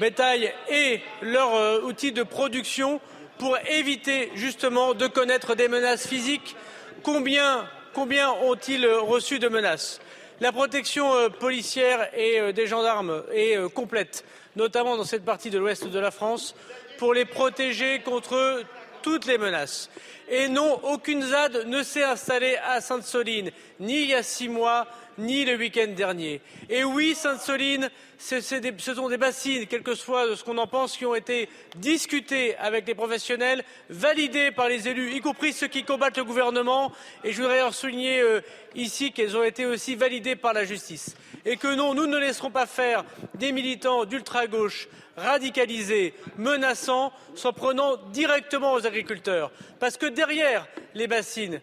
bétail 0.00 0.50
et 0.70 1.02
leur 1.20 1.84
outil 1.84 2.12
de 2.12 2.22
production 2.22 3.02
pour 3.36 3.58
éviter 3.68 4.30
justement 4.34 4.94
de 4.94 5.06
connaître 5.08 5.54
des 5.54 5.68
menaces 5.68 6.06
physiques? 6.06 6.56
Combien, 7.02 7.68
combien 7.92 8.30
ont-ils 8.30 8.86
reçu 8.86 9.38
de 9.38 9.48
menaces? 9.48 10.00
La 10.40 10.52
protection 10.52 11.10
policière 11.38 12.08
et 12.16 12.54
des 12.54 12.66
gendarmes 12.66 13.24
est 13.32 13.58
complète, 13.74 14.24
notamment 14.54 14.96
dans 14.96 15.04
cette 15.04 15.24
partie 15.24 15.50
de 15.50 15.58
l'ouest 15.58 15.86
de 15.86 15.98
la 15.98 16.10
France 16.10 16.54
pour 16.98 17.14
les 17.14 17.24
protéger 17.24 18.00
contre 18.00 18.62
toutes 19.02 19.26
les 19.26 19.38
menaces. 19.38 19.90
Et 20.28 20.48
non, 20.48 20.80
aucune 20.82 21.22
ZAD 21.22 21.66
ne 21.66 21.82
s'est 21.84 22.02
installée 22.02 22.56
à 22.56 22.80
Sainte-Soline, 22.80 23.52
ni 23.78 24.02
il 24.02 24.08
y 24.08 24.14
a 24.14 24.24
six 24.24 24.48
mois, 24.48 24.88
ni 25.18 25.44
le 25.44 25.56
week-end 25.56 25.92
dernier. 25.96 26.40
Et 26.68 26.82
oui, 26.82 27.14
Sainte-Soline, 27.14 27.88
ce 28.18 28.40
sont 28.40 29.08
des 29.08 29.16
bassines, 29.18 29.66
quel 29.66 29.82
que 29.82 29.94
soit 29.94 30.36
ce 30.36 30.42
qu'on 30.42 30.58
en 30.58 30.66
pense, 30.66 30.96
qui 30.96 31.06
ont 31.06 31.14
été 31.14 31.48
discutées 31.76 32.56
avec 32.56 32.88
les 32.88 32.94
professionnels, 32.96 33.64
validées 33.88 34.50
par 34.50 34.68
les 34.68 34.88
élus, 34.88 35.12
y 35.12 35.20
compris 35.20 35.52
ceux 35.52 35.68
qui 35.68 35.84
combattent 35.84 36.18
le 36.18 36.24
gouvernement. 36.24 36.92
Et 37.22 37.32
je 37.32 37.40
voudrais 37.40 37.70
souligner 37.70 38.20
euh, 38.20 38.40
ici 38.74 39.12
qu'elles 39.12 39.36
ont 39.36 39.44
été 39.44 39.64
aussi 39.64 39.94
validées 39.94 40.36
par 40.36 40.52
la 40.52 40.64
justice. 40.64 41.14
Et 41.44 41.56
que 41.56 41.72
non, 41.72 41.94
nous 41.94 42.06
ne 42.06 42.18
laisserons 42.18 42.50
pas 42.50 42.66
faire 42.66 43.04
des 43.34 43.52
militants 43.52 44.04
d'ultra-gauche 44.04 44.88
radicalisés, 45.16 46.14
menaçants, 46.36 47.12
s'en 47.34 47.52
prenant 47.52 47.96
directement 48.12 48.74
aux 48.74 48.86
agriculteurs. 48.86 49.50
Parce 49.80 49.96
que 49.96 50.06
derrière 50.16 50.66
les 50.94 51.06
bassines, 51.06 51.60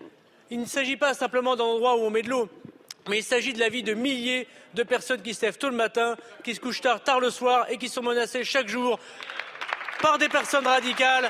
il 0.49 0.61
ne 0.61 0.65
s'agit 0.65 0.95
pas 0.95 1.13
simplement 1.13 1.57
d'un 1.57 1.65
endroit 1.65 1.97
où 1.97 2.01
on 2.01 2.09
met 2.09 2.21
de 2.21 2.29
l'eau, 2.29 2.47
mais 3.09 3.17
il 3.17 3.23
s'agit 3.23 3.51
de 3.51 3.59
la 3.59 3.67
vie 3.67 3.83
de 3.83 3.93
milliers 3.93 4.47
de 4.75 4.83
personnes 4.83 5.21
qui 5.21 5.33
se 5.33 5.45
lèvent 5.45 5.57
tôt 5.57 5.69
le 5.69 5.75
matin, 5.75 6.15
qui 6.43 6.55
se 6.55 6.61
couchent 6.61 6.81
tard, 6.81 7.03
tard 7.03 7.19
le 7.19 7.31
soir 7.31 7.65
et 7.69 7.77
qui 7.77 7.89
sont 7.89 8.03
menacées 8.03 8.45
chaque 8.45 8.69
jour 8.69 8.99
par 10.01 10.17
des 10.17 10.29
personnes 10.29 10.67
radicales 10.67 11.29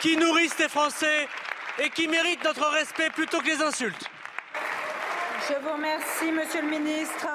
qui 0.00 0.16
nourrissent 0.16 0.58
les 0.58 0.68
Français 0.68 1.28
et 1.78 1.90
qui 1.90 2.08
méritent 2.08 2.42
notre 2.42 2.66
respect 2.70 3.10
plutôt 3.10 3.38
que 3.40 3.46
les 3.46 3.62
insultes. 3.62 4.10
Je 5.48 5.54
vous 5.62 5.72
remercie, 5.72 6.32
Monsieur 6.32 6.62
le 6.62 6.68
Ministre. 6.68 7.26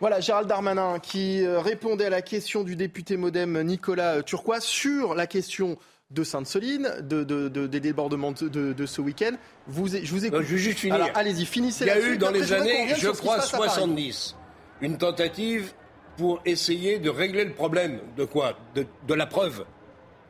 Voilà, 0.00 0.20
Gérald 0.20 0.48
Darmanin 0.48 0.98
qui 0.98 1.44
euh, 1.44 1.60
répondait 1.60 2.06
à 2.06 2.10
la 2.10 2.22
question 2.22 2.64
du 2.64 2.76
député 2.76 3.16
modem 3.16 3.62
Nicolas 3.62 4.22
Turquois 4.22 4.60
sur 4.60 5.14
la 5.14 5.26
question 5.26 5.78
de 6.12 6.24
Sainte-Soline, 6.24 6.88
de, 7.02 7.48
des 7.48 7.80
débordements 7.80 8.32
de, 8.32 8.86
ce 8.86 9.00
week-end. 9.00 9.32
Vous, 9.66 9.88
je 9.88 10.10
vous 10.10 10.24
écoute. 10.26 10.42
je 10.42 10.52
veux 10.52 10.56
juste 10.56 10.78
finir. 10.78 11.10
allez-y, 11.14 11.46
finissez. 11.46 11.84
Il 11.84 11.88
y 11.88 11.90
a 11.90 12.00
eu 12.00 12.18
dans 12.18 12.30
les 12.30 12.52
années, 12.52 12.94
je 12.96 13.08
crois, 13.08 13.40
70, 13.40 14.36
une 14.80 14.98
tentative 14.98 15.72
pour 16.16 16.40
essayer 16.44 16.98
de 16.98 17.08
régler 17.08 17.44
le 17.44 17.52
problème 17.52 18.00
de 18.16 18.24
quoi? 18.24 18.58
De, 18.74 19.14
la 19.14 19.26
preuve 19.26 19.64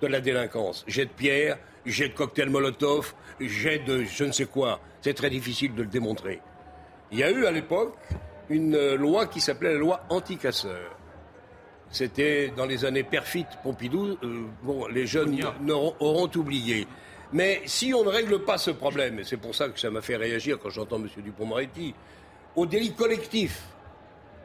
de 0.00 0.06
la 0.06 0.20
délinquance. 0.20 0.84
Jet 0.86 1.06
de 1.06 1.10
pierre, 1.10 1.58
jet 1.86 2.08
de 2.08 2.14
cocktail 2.14 2.50
Molotov, 2.50 3.14
jet 3.40 3.80
de 3.80 4.04
je 4.04 4.24
ne 4.24 4.32
sais 4.32 4.46
quoi. 4.46 4.80
C'est 5.00 5.14
très 5.14 5.30
difficile 5.30 5.74
de 5.74 5.82
le 5.82 5.88
démontrer. 5.88 6.40
Il 7.10 7.18
y 7.18 7.24
a 7.24 7.30
eu 7.30 7.46
à 7.46 7.50
l'époque 7.50 7.96
une 8.48 8.94
loi 8.94 9.26
qui 9.26 9.40
s'appelait 9.40 9.72
la 9.72 9.78
loi 9.78 10.04
anti-casseurs. 10.08 10.96
C'était 11.92 12.52
dans 12.56 12.64
les 12.64 12.84
années 12.84 13.02
perfites 13.04 13.48
Pompidou. 13.62 14.16
Euh, 14.22 14.46
bon, 14.62 14.86
les 14.88 15.06
jeunes 15.06 15.38
auront 15.68 16.30
oublié. 16.34 16.88
Mais 17.32 17.62
si 17.66 17.94
on 17.94 18.02
ne 18.02 18.08
règle 18.08 18.44
pas 18.44 18.58
ce 18.58 18.70
problème, 18.70 19.20
et 19.20 19.24
c'est 19.24 19.36
pour 19.36 19.54
ça 19.54 19.68
que 19.68 19.78
ça 19.78 19.90
m'a 19.90 20.00
fait 20.00 20.16
réagir 20.16 20.58
quand 20.58 20.70
j'entends 20.70 20.96
M. 20.96 21.08
Dupont-Moretti, 21.16 21.94
au 22.56 22.66
délit 22.66 22.92
collectif, 22.92 23.62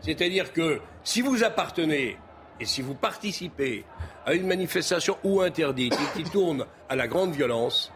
c'est-à-dire 0.02 0.54
que 0.54 0.80
si 1.04 1.22
vous 1.22 1.44
appartenez 1.44 2.18
et 2.60 2.66
si 2.66 2.82
vous 2.82 2.96
participez 2.96 3.84
à 4.26 4.34
une 4.34 4.48
manifestation 4.48 5.18
ou 5.24 5.42
interdite 5.42 5.94
et 5.94 6.18
qui 6.18 6.30
tourne 6.30 6.66
à 6.90 6.96
la 6.96 7.08
grande 7.08 7.32
violence, 7.34 7.92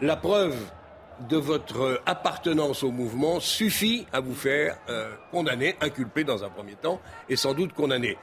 la 0.00 0.16
preuve 0.16 0.56
de 1.28 1.36
votre 1.36 2.00
appartenance 2.06 2.82
au 2.82 2.90
mouvement 2.90 3.40
suffit 3.40 4.06
à 4.12 4.20
vous 4.20 4.34
faire 4.34 4.78
euh, 4.88 5.10
condamner, 5.30 5.76
inculper 5.80 6.24
dans 6.24 6.44
un 6.44 6.48
premier 6.48 6.74
temps, 6.74 7.00
et 7.28 7.36
sans 7.36 7.54
doute 7.54 7.72
condamner 7.72 8.16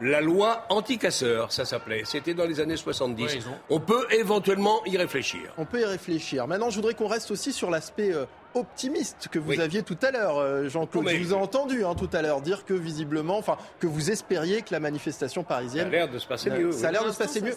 la 0.00 0.20
loi 0.20 0.66
anti-casseurs, 0.70 1.52
ça 1.52 1.64
s'appelait. 1.64 2.02
C'était 2.04 2.34
dans 2.34 2.46
les 2.46 2.60
années 2.60 2.76
70. 2.76 3.38
On 3.70 3.80
peut 3.80 4.06
éventuellement 4.10 4.84
y 4.86 4.96
réfléchir. 4.96 5.52
On 5.56 5.64
peut 5.64 5.80
y 5.80 5.84
réfléchir. 5.84 6.46
Maintenant, 6.46 6.70
je 6.70 6.76
voudrais 6.76 6.94
qu'on 6.94 7.06
reste 7.06 7.30
aussi 7.30 7.52
sur 7.52 7.70
l'aspect 7.70 8.12
euh, 8.12 8.26
optimiste 8.54 9.28
que 9.30 9.38
vous 9.38 9.60
aviez 9.60 9.82
tout 9.82 9.98
à 10.02 10.10
l'heure, 10.10 10.38
euh, 10.38 10.68
Jean-Claude. 10.68 11.08
Je 11.08 11.22
vous 11.22 11.32
ai 11.32 11.36
entendu 11.36 11.84
hein, 11.84 11.94
tout 11.94 12.08
à 12.12 12.22
l'heure 12.22 12.40
dire 12.40 12.64
que 12.64 12.74
visiblement, 12.74 13.38
enfin, 13.38 13.56
que 13.80 13.86
vous 13.86 14.10
espériez 14.10 14.62
que 14.62 14.72
la 14.72 14.80
manifestation 14.80 15.44
parisienne. 15.44 15.84
Ça 15.84 15.88
a 15.88 15.90
l'air 15.90 16.10
de 16.10 16.18
se 16.18 16.26
passer 16.26 16.50
mieux. 16.50 16.72
Ça 16.72 16.88
a 16.88 16.92
l'air 16.92 17.04
de 17.04 17.10
se 17.10 17.18
passer 17.18 17.40
mieux. 17.40 17.54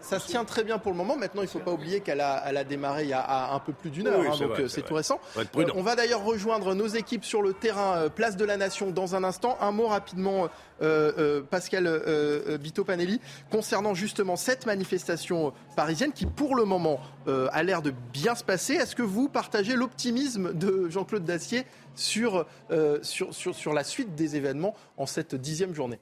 Ça, 0.00 0.18
se 0.18 0.26
tient 0.26 0.44
très 0.44 0.64
bien 0.64 0.78
pour 0.78 0.92
le 0.92 0.98
moment. 0.98 1.16
Maintenant, 1.16 1.42
il 1.42 1.46
ne 1.46 1.50
faut 1.50 1.58
pas 1.58 1.72
oublier 1.72 2.00
qu'elle 2.00 2.20
a, 2.20 2.42
elle 2.46 2.56
a 2.56 2.64
démarré 2.64 3.04
il 3.04 3.10
y 3.10 3.14
a 3.14 3.52
un 3.52 3.58
peu 3.58 3.72
plus 3.72 3.90
d'une 3.90 4.06
heure, 4.06 4.20
hein, 4.20 4.36
donc 4.38 4.58
euh, 4.58 4.68
c'est 4.68 4.82
tout 4.82 4.94
récent. 4.94 5.20
on 5.74 5.82
va 5.82 5.96
d'ailleurs 5.96 6.24
rejoindre 6.24 6.74
nos 6.74 6.86
équipes 6.86 7.24
sur 7.24 7.42
le 7.42 7.52
terrain, 7.52 8.08
place 8.08 8.36
de 8.36 8.44
la 8.44 8.56
Nation, 8.56 8.90
dans 8.90 9.14
un 9.14 9.24
instant. 9.24 9.56
Un 9.60 9.72
mot 9.72 9.86
rapidement 9.86 10.44
euh, 10.44 10.46
euh, 10.46 10.48
Pascal 11.50 11.86
euh, 11.86 12.58
Bito 12.58 12.84
Panelli, 12.84 13.20
concernant 13.50 13.94
justement 13.94 14.36
cette 14.36 14.66
manifestation 14.66 15.52
parisienne 15.76 16.12
qui, 16.12 16.26
pour 16.26 16.56
le 16.56 16.64
moment, 16.64 17.00
a 17.26 17.62
l'air 17.62 17.82
de 17.82 17.92
bien 18.12 18.34
se 18.34 18.44
passer. 18.44 18.74
Est-ce 18.74 18.96
que 18.96 19.02
vous 19.02 19.28
partagez 19.28 19.76
l'optimisme 19.76 20.52
de 20.52 20.88
Jean-Claude 20.88 21.24
Dacier 21.24 21.64
sur, 21.94 22.46
sur, 23.02 23.34
sur, 23.34 23.54
sur 23.54 23.72
la 23.72 23.84
suite 23.84 24.14
des 24.14 24.36
événements 24.36 24.74
en 24.96 25.06
cette 25.06 25.34
dixième 25.34 25.74
journée? 25.74 26.00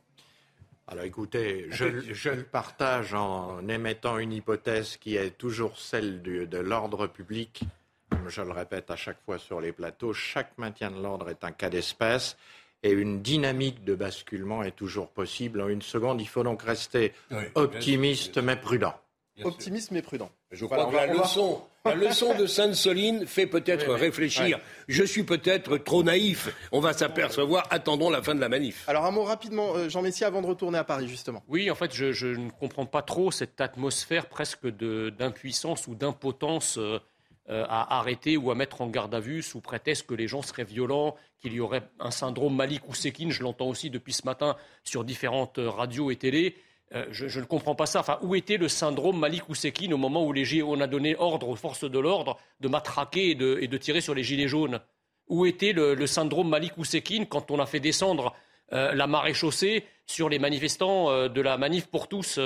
Alors 0.90 1.04
écoutez, 1.04 1.66
je, 1.68 2.00
je, 2.14 2.30
le 2.30 2.44
partage 2.44 3.12
en 3.12 3.68
émettant 3.68 4.16
une 4.16 4.32
hypothèse 4.32 4.96
qui 4.96 5.16
est 5.16 5.36
toujours 5.36 5.78
celle 5.78 6.22
de 6.22 6.58
l'ordre 6.58 7.06
public. 7.06 7.64
Comme 8.08 8.30
je 8.30 8.40
le 8.40 8.52
répète 8.52 8.90
à 8.90 8.96
chaque 8.96 9.20
fois 9.22 9.38
sur 9.38 9.60
les 9.60 9.72
plateaux, 9.72 10.14
chaque 10.14 10.56
maintien 10.56 10.90
de 10.90 10.98
l'ordre 10.98 11.28
est 11.28 11.44
un 11.44 11.52
cas 11.52 11.68
d'espèce 11.68 12.38
et 12.82 12.90
une 12.90 13.22
dynamique 13.22 13.84
de 13.84 13.94
basculement 13.94 14.62
est 14.62 14.76
toujours 14.76 15.08
possible. 15.08 15.60
En 15.60 15.68
une 15.68 15.82
seconde, 15.82 16.20
il 16.20 16.28
faut 16.28 16.42
donc 16.42 16.62
rester 16.62 17.12
optimiste 17.54 18.38
mais 18.38 18.56
prudent. 18.56 18.94
Optimiste 19.44 19.90
mais 19.90 20.02
prudent. 20.02 20.30
Je 20.50 20.64
crois 20.64 20.86
que 20.86 20.96
la, 20.96 21.06
leçon, 21.06 21.60
la 21.84 21.94
leçon 21.94 22.36
de 22.36 22.46
Sainte-Soline 22.46 23.26
fait 23.26 23.46
peut-être 23.46 23.92
réfléchir. 23.92 24.58
Je 24.88 25.04
suis 25.04 25.22
peut-être 25.22 25.76
trop 25.76 26.02
naïf. 26.02 26.48
On 26.72 26.80
va 26.80 26.92
s'apercevoir. 26.92 27.66
Attendons 27.70 28.10
la 28.10 28.22
fin 28.22 28.34
de 28.34 28.40
la 28.40 28.48
manif. 28.48 28.84
Alors 28.88 29.04
un 29.04 29.10
mot 29.10 29.24
rapidement, 29.24 29.76
euh, 29.76 29.88
Jean 29.88 30.02
Messia, 30.02 30.26
avant 30.26 30.42
de 30.42 30.46
retourner 30.46 30.78
à 30.78 30.84
Paris, 30.84 31.08
justement. 31.08 31.44
Oui, 31.48 31.70
en 31.70 31.74
fait, 31.74 31.94
je, 31.94 32.26
ne 32.26 32.50
comprends 32.50 32.86
pas 32.86 33.02
trop 33.02 33.30
cette 33.30 33.60
atmosphère 33.60 34.26
presque 34.26 34.66
d'impuissance 34.66 35.86
ou 35.86 35.94
d'impotence. 35.94 36.78
Euh, 36.78 36.98
à 37.48 37.98
arrêter 37.98 38.36
ou 38.36 38.50
à 38.50 38.54
mettre 38.54 38.82
en 38.82 38.88
garde 38.88 39.14
à 39.14 39.20
vue 39.20 39.42
sous 39.42 39.60
prétexte 39.60 40.06
que 40.06 40.14
les 40.14 40.28
gens 40.28 40.42
seraient 40.42 40.64
violents, 40.64 41.16
qu'il 41.40 41.52
y 41.52 41.60
aurait 41.60 41.82
un 41.98 42.10
syndrome 42.10 42.54
Malik 42.54 42.88
ou 42.88 42.94
Sekin. 42.94 43.30
Je 43.30 43.42
l'entends 43.42 43.68
aussi 43.68 43.90
depuis 43.90 44.12
ce 44.12 44.26
matin 44.26 44.56
sur 44.84 45.04
différentes 45.04 45.58
radios 45.58 46.10
et 46.10 46.16
télé. 46.16 46.56
Euh, 46.94 47.06
je, 47.10 47.40
ne 47.40 47.44
comprends 47.44 47.74
pas 47.74 47.86
ça. 47.86 48.18
Où 48.22 48.34
était 48.34 48.56
le 48.56 48.68
syndrome 48.68 49.18
Malik 49.18 49.48
ou 49.48 49.54
Sekin 49.54 49.92
au 49.92 49.98
moment 49.98 50.24
où 50.24 50.32
les, 50.32 50.62
on 50.62 50.80
a 50.80 50.86
donné 50.86 51.16
ordre 51.16 51.48
aux 51.48 51.56
forces 51.56 51.88
de 51.88 51.98
l'ordre 51.98 52.38
de 52.60 52.68
matraquer 52.68 53.30
et 53.30 53.34
de, 53.34 53.76
tirer 53.76 54.00
sur 54.00 54.14
les 54.14 54.22
gilets 54.22 54.48
jaunes? 54.48 54.80
Où 55.28 55.44
était 55.44 55.72
le, 55.72 56.06
syndrome 56.06 56.48
Malik 56.48 56.78
ou 56.78 56.84
Sekin 56.84 57.26
quand 57.26 57.50
on 57.50 57.58
a 57.58 57.66
fait 57.66 57.80
descendre 57.80 58.34
euh, 58.72 58.94
la 58.94 59.06
marée 59.06 59.34
chaussée 59.34 59.84
sur 60.06 60.30
les 60.30 60.38
manifestants 60.38 61.28
de 61.28 61.40
la 61.42 61.58
manif 61.58 61.86
pour 61.86 62.08
tous 62.08 62.40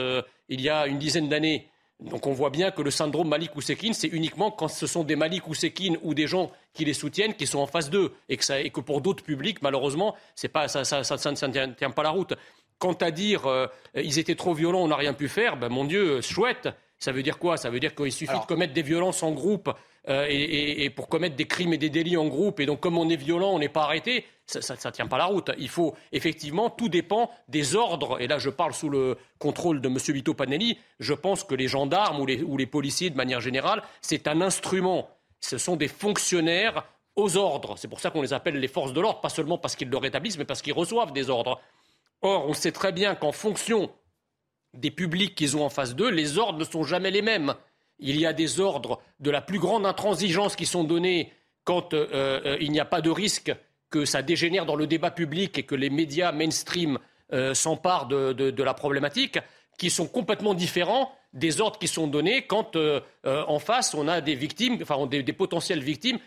il 0.48 0.60
y 0.60 0.68
a 0.68 0.86
une 0.86 0.98
dizaine 0.98 1.28
d'années? 1.28 1.68
Donc 2.04 2.26
on 2.26 2.32
voit 2.32 2.50
bien 2.50 2.70
que 2.70 2.82
le 2.82 2.90
syndrome 2.90 3.28
Malik 3.28 3.54
Ousekine, 3.56 3.92
c'est 3.94 4.08
uniquement 4.08 4.50
quand 4.50 4.68
ce 4.68 4.86
sont 4.86 5.04
des 5.04 5.16
Malik 5.16 5.48
Ousekine 5.48 5.98
ou 6.02 6.14
des 6.14 6.26
gens 6.26 6.50
qui 6.74 6.84
les 6.84 6.94
soutiennent 6.94 7.34
qui 7.34 7.46
sont 7.46 7.58
en 7.58 7.66
face 7.66 7.90
d'eux. 7.90 8.12
Et, 8.28 8.36
que 8.36 8.80
pour 8.80 9.00
d'autres 9.00 9.22
publics, 9.22 9.62
malheureusement, 9.62 10.14
pas, 10.52 10.68
ça, 10.68 10.80
ne 10.80 11.74
tient, 11.74 11.90
pas 11.90 12.02
la 12.02 12.10
route. 12.10 12.34
Quant 12.78 12.94
à 12.94 13.10
dire 13.10 13.46
euh, 13.46 13.66
ils 13.94 14.18
étaient 14.18 14.34
trop 14.34 14.54
violents, 14.54 14.82
on 14.82 14.88
n'a 14.88 14.96
rien 14.96 15.14
pu 15.14 15.28
faire, 15.28 15.56
ben 15.56 15.68
mon 15.68 15.84
Dieu, 15.84 16.20
chouette. 16.20 16.68
Ça 16.98 17.12
veut 17.12 17.22
dire 17.22 17.38
quoi? 17.38 17.56
Ça 17.56 17.70
veut 17.70 17.80
dire 17.80 17.94
qu'il 17.94 18.12
suffit 18.12 18.38
de 18.38 18.46
commettre 18.46 18.72
des 18.72 18.82
violences 18.82 19.22
en 19.22 19.32
groupe 19.32 19.72
euh, 20.08 20.26
et, 20.28 20.90
pour 20.90 21.08
commettre 21.08 21.36
des 21.36 21.46
crimes 21.46 21.72
et 21.72 21.78
des 21.78 21.90
délits 21.90 22.16
en 22.16 22.26
groupe. 22.26 22.58
Et 22.58 22.66
donc, 22.66 22.80
comme 22.80 22.98
on 22.98 23.08
est 23.08 23.16
violent, 23.16 23.52
on 23.52 23.58
n'est 23.60 23.68
pas 23.68 23.84
arrêté. 23.84 24.24
Ça 24.46 24.74
ne 24.74 24.90
tient 24.90 25.06
pas 25.06 25.18
la 25.18 25.26
route. 25.26 25.50
Il 25.58 25.68
faut 25.68 25.94
effectivement, 26.10 26.70
tout 26.70 26.88
dépend 26.88 27.30
des 27.48 27.76
ordres. 27.76 28.20
Et 28.20 28.26
là, 28.26 28.38
je 28.38 28.50
parle 28.50 28.74
sous 28.74 28.88
le 28.88 29.16
contrôle 29.38 29.80
de 29.80 29.88
M. 29.88 29.96
Vito 29.96 30.34
Panelli. 30.34 30.76
Je 30.98 31.14
pense 31.14 31.44
que 31.44 31.54
les 31.54 31.68
gendarmes 31.68 32.20
ou 32.20 32.26
les, 32.26 32.42
ou 32.42 32.56
les 32.56 32.66
policiers, 32.66 33.10
de 33.10 33.16
manière 33.16 33.40
générale, 33.40 33.82
c'est 34.00 34.26
un 34.26 34.40
instrument. 34.40 35.08
Ce 35.40 35.56
sont 35.56 35.76
des 35.76 35.88
fonctionnaires 35.88 36.84
aux 37.14 37.36
ordres. 37.36 37.76
C'est 37.78 37.88
pour 37.88 38.00
ça 38.00 38.10
qu'on 38.10 38.22
les 38.22 38.32
appelle 38.32 38.58
les 38.58 38.68
forces 38.68 38.92
de 38.92 39.00
l'ordre, 39.00 39.20
pas 39.20 39.28
seulement 39.28 39.58
parce 39.58 39.76
qu'ils 39.76 39.88
le 39.88 39.96
rétablissent, 39.96 40.38
mais 40.38 40.44
parce 40.44 40.62
qu'ils 40.62 40.72
reçoivent 40.72 41.12
des 41.12 41.30
ordres. 41.30 41.60
Or, 42.22 42.48
on 42.48 42.54
sait 42.54 42.72
très 42.72 42.92
bien 42.92 43.14
qu'en 43.14 43.32
fonction 43.32 43.90
des 44.74 44.90
publics 44.90 45.34
qu'ils 45.34 45.56
ont 45.56 45.64
en 45.64 45.68
face 45.68 45.94
d'eux, 45.94 46.10
les 46.10 46.38
ordres 46.38 46.58
ne 46.58 46.64
sont 46.64 46.82
jamais 46.82 47.10
les 47.10 47.22
mêmes 47.22 47.54
il 48.02 48.20
y 48.20 48.26
a 48.26 48.32
des 48.32 48.60
ordres 48.60 49.00
de 49.20 49.30
la 49.30 49.40
plus 49.40 49.58
grande 49.58 49.86
intransigeance 49.86 50.56
qui 50.56 50.66
sont 50.66 50.84
donnés 50.84 51.32
quand 51.64 51.94
euh, 51.94 52.06
euh, 52.12 52.56
il 52.60 52.72
n'y 52.72 52.80
a 52.80 52.84
pas 52.84 53.00
de 53.00 53.10
risque 53.10 53.54
que 53.90 54.04
ça 54.04 54.22
dégénère 54.22 54.66
dans 54.66 54.74
le 54.74 54.86
débat 54.86 55.10
public 55.10 55.58
et 55.58 55.62
que 55.62 55.74
les 55.74 55.90
médias 55.90 56.32
mainstream 56.32 56.98
euh, 57.32 57.54
s'emparent 57.54 58.08
de, 58.08 58.62
la 58.62 58.74
problématique, 58.74 59.38
qui 59.78 59.90
sont 59.90 60.06
complètement 60.06 60.54
différents 60.54 61.12
des 61.32 61.60
ordres 61.60 61.78
qui 61.78 61.88
sont 61.88 62.06
donnés 62.06 62.42
quand 62.42 62.76
en 63.24 63.58
face 63.58 63.94
on 63.94 64.06
a 64.06 64.20
des 64.20 64.34
victimes, 64.34 64.78
enfin 64.82 65.06
des, 65.06 65.22
des 65.22 65.32
potentielles 65.32 65.82
victimes 65.82 66.18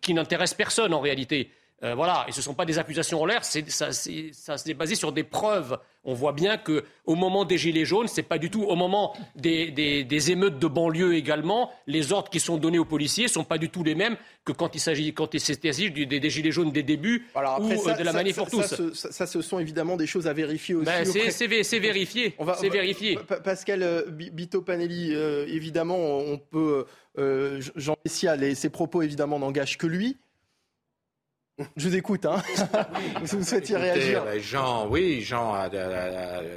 qui 0.00 0.14
n'intéressent 0.14 0.56
personne 0.56 0.94
en 0.94 1.00
réalité. 1.00 1.50
Euh, 1.84 1.94
voilà, 1.94 2.24
et 2.26 2.32
ce 2.32 2.38
ne 2.38 2.42
sont 2.42 2.54
pas 2.54 2.64
des 2.64 2.78
accusations 2.78 3.20
en 3.20 3.26
l'air, 3.26 3.44
ça, 3.44 3.92
s'est 3.92 4.74
basé 4.74 4.94
sur 4.94 5.12
des 5.12 5.22
preuves. 5.22 5.78
On 6.06 6.14
voit 6.14 6.32
bien 6.32 6.56
qu'au 6.56 7.14
moment 7.14 7.44
des 7.44 7.58
Gilets 7.58 7.84
jaunes, 7.84 8.08
ce 8.08 8.16
n'est 8.16 8.26
pas 8.26 8.38
du 8.38 8.50
tout 8.50 8.62
au 8.62 8.74
moment 8.74 9.14
des, 9.36 10.30
émeutes 10.30 10.58
de 10.58 10.66
banlieue 10.66 11.14
également, 11.14 11.70
les 11.86 12.12
ordres 12.12 12.30
qui 12.30 12.40
sont 12.40 12.56
donnés 12.56 12.78
aux 12.78 12.86
policiers 12.86 13.24
ne 13.24 13.28
sont 13.28 13.44
pas 13.44 13.58
du 13.58 13.68
tout 13.68 13.84
les 13.84 13.94
mêmes 13.94 14.16
que 14.46 14.52
quand 14.52 14.74
il 14.74 14.80
s'agit 14.80 15.12
quand 15.12 15.34
il 15.34 15.40
des, 16.08 16.30
Gilets 16.30 16.52
jaunes 16.52 16.72
des 16.72 16.82
débuts 16.82 17.26
ou 17.34 17.38
euh, 17.38 17.94
de 17.94 18.02
la 18.02 18.12
manif 18.12 18.36
pour 18.36 18.50
tous. 18.50 18.94
Ça, 18.94 19.26
ce 19.26 19.42
sont 19.42 19.58
évidemment 19.58 19.96
des 19.96 20.06
choses 20.06 20.26
à 20.26 20.32
vérifier 20.32 20.74
aussi. 20.74 20.86
Ben, 20.86 21.04
c'est 21.04 21.78
vérifié. 21.78 22.34
C'est 22.58 22.68
vérifié. 22.70 23.18
Pascal 23.42 23.82
euh, 23.82 24.02
Bito 24.10 24.62
Panelli, 24.62 25.12
évidemment, 25.12 25.98
on 25.98 26.38
peut. 26.38 26.86
Jean 27.76 27.96
Messia, 28.04 28.36
ses 28.54 28.70
propos 28.70 29.02
évidemment 29.02 29.38
n'engagent 29.38 29.76
que 29.76 29.86
lui. 29.86 30.16
Je 31.76 31.88
vous 31.88 31.96
écoute, 31.96 32.26
hein. 32.26 32.42
vous 33.22 33.44
souhaitiez 33.44 33.76
réagir. 33.76 34.24
Ben, 34.24 34.40
Jean, 34.40 34.88
oui, 34.88 35.22
Jean, 35.22 35.68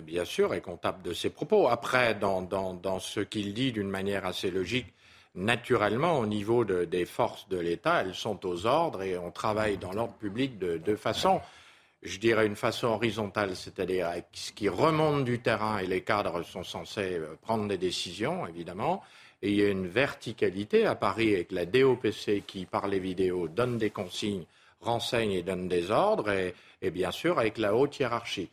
bien 0.03 0.25
sûr, 0.25 0.53
est 0.55 0.61
comptable 0.61 1.03
de 1.03 1.13
ses 1.13 1.29
propos. 1.29 1.67
Après, 1.67 2.15
dans, 2.15 2.41
dans, 2.41 2.99
ce 2.99 3.19
qu'il 3.19 3.53
dit 3.53 3.71
d'une 3.71 3.89
manière 3.89 4.25
assez 4.25 4.49
logique, 4.49 4.87
naturellement, 5.35 6.17
au 6.17 6.25
niveau 6.25 6.65
des 6.65 7.05
forces 7.05 7.47
de 7.47 7.59
l'État, 7.59 8.01
elles 8.01 8.15
sont 8.15 8.43
aux 8.47 8.65
ordres 8.65 9.03
et 9.03 9.17
on 9.19 9.29
travaille 9.29 9.77
dans 9.77 9.93
l'ordre 9.93 10.15
public 10.15 10.57
de 10.57 10.77
deux 10.77 10.95
façons. 10.95 11.41
Je 12.01 12.17
dirais 12.17 12.47
une 12.47 12.55
façon 12.55 12.87
horizontale, 12.87 13.55
c'est-à-dire 13.55 14.09
ce 14.31 14.51
qui 14.51 14.69
remonte 14.69 15.25
du 15.25 15.39
terrain 15.39 15.77
et 15.77 15.85
les 15.87 16.01
cadres 16.01 16.43
sont 16.43 16.63
censés 16.63 17.17
euh, 17.17 17.35
prendre 17.41 17.67
des 17.67 17.79
décisions, 17.79 18.45
évidemment. 18.47 19.03
Et 19.41 19.49
il 19.49 19.55
y 19.55 19.63
a 19.63 19.69
une 19.69 19.87
verticalité 19.87 20.85
à 20.85 20.95
Paris 20.95 21.33
avec 21.33 21.51
la 21.51 21.65
DOPC 21.65 22.43
qui, 22.45 22.65
par 22.65 22.87
les 22.87 22.99
vidéos, 22.99 23.47
donne 23.47 23.77
des 23.77 23.89
consignes 23.89 24.45
renseigne 24.79 25.31
et 25.31 25.43
donne 25.43 25.67
des 25.67 25.91
ordres, 25.91 26.31
et, 26.31 26.91
bien 26.91 27.11
sûr 27.11 27.39
avec 27.39 27.57
la 27.57 27.75
haute 27.75 27.99
hiérarchie. 27.99 28.49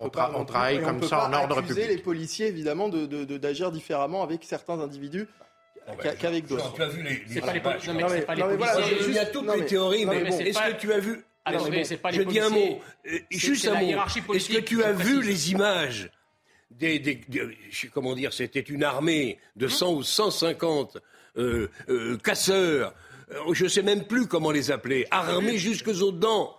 on, 0.00 0.08
travaille 0.08 0.80
comme 0.82 1.02
ça 1.02 1.28
en 1.28 1.32
ordre 1.32 1.62
public. 1.62 1.88
les 1.88 1.98
policiers, 1.98 2.48
évidemment, 2.48 2.88
d'agir 2.88 3.70
différemment 3.70 4.22
avec 4.22 4.44
certains 4.44 4.80
individus 4.80 5.28
qu'avec 6.18 6.46
d'autres. 6.46 6.72
Tu 6.74 6.82
as 6.82 6.88
vu 6.88 7.02
les, 7.02 7.22
Il 7.28 9.14
y 9.14 9.18
a 9.18 9.26
toutes 9.26 9.54
les 9.54 9.66
théories, 9.66 10.06
mais, 10.06 10.22
est-ce 10.22 10.72
que 10.72 10.80
tu 10.80 10.92
as 10.92 10.98
vu 10.98 11.24
Alors, 11.44 11.66
je 11.66 12.22
dis 12.22 12.40
un 12.40 12.48
mot, 12.50 12.80
euh, 13.06 13.18
juste 13.30 13.68
un 13.68 13.80
mot. 13.80 14.34
Est-ce 14.34 14.48
que 14.48 14.60
tu 14.60 14.82
as 14.82 14.92
vu 14.92 15.22
les 15.22 15.52
images 15.52 16.10
des, 16.70 17.20
comment 17.92 18.14
dire, 18.14 18.32
c'était 18.32 18.60
une 18.60 18.84
armée 18.84 19.38
de 19.56 19.68
100 19.68 19.94
ou 19.94 20.02
150 20.02 20.98
euh, 21.38 21.70
euh, 21.88 22.16
casseurs, 22.18 22.94
je 23.52 23.64
ne 23.64 23.68
sais 23.68 23.82
même 23.82 24.04
plus 24.04 24.26
comment 24.26 24.50
les 24.50 24.70
appeler, 24.70 25.06
armés 25.10 25.58
jusqu'aux 25.58 26.12
dents 26.12 26.56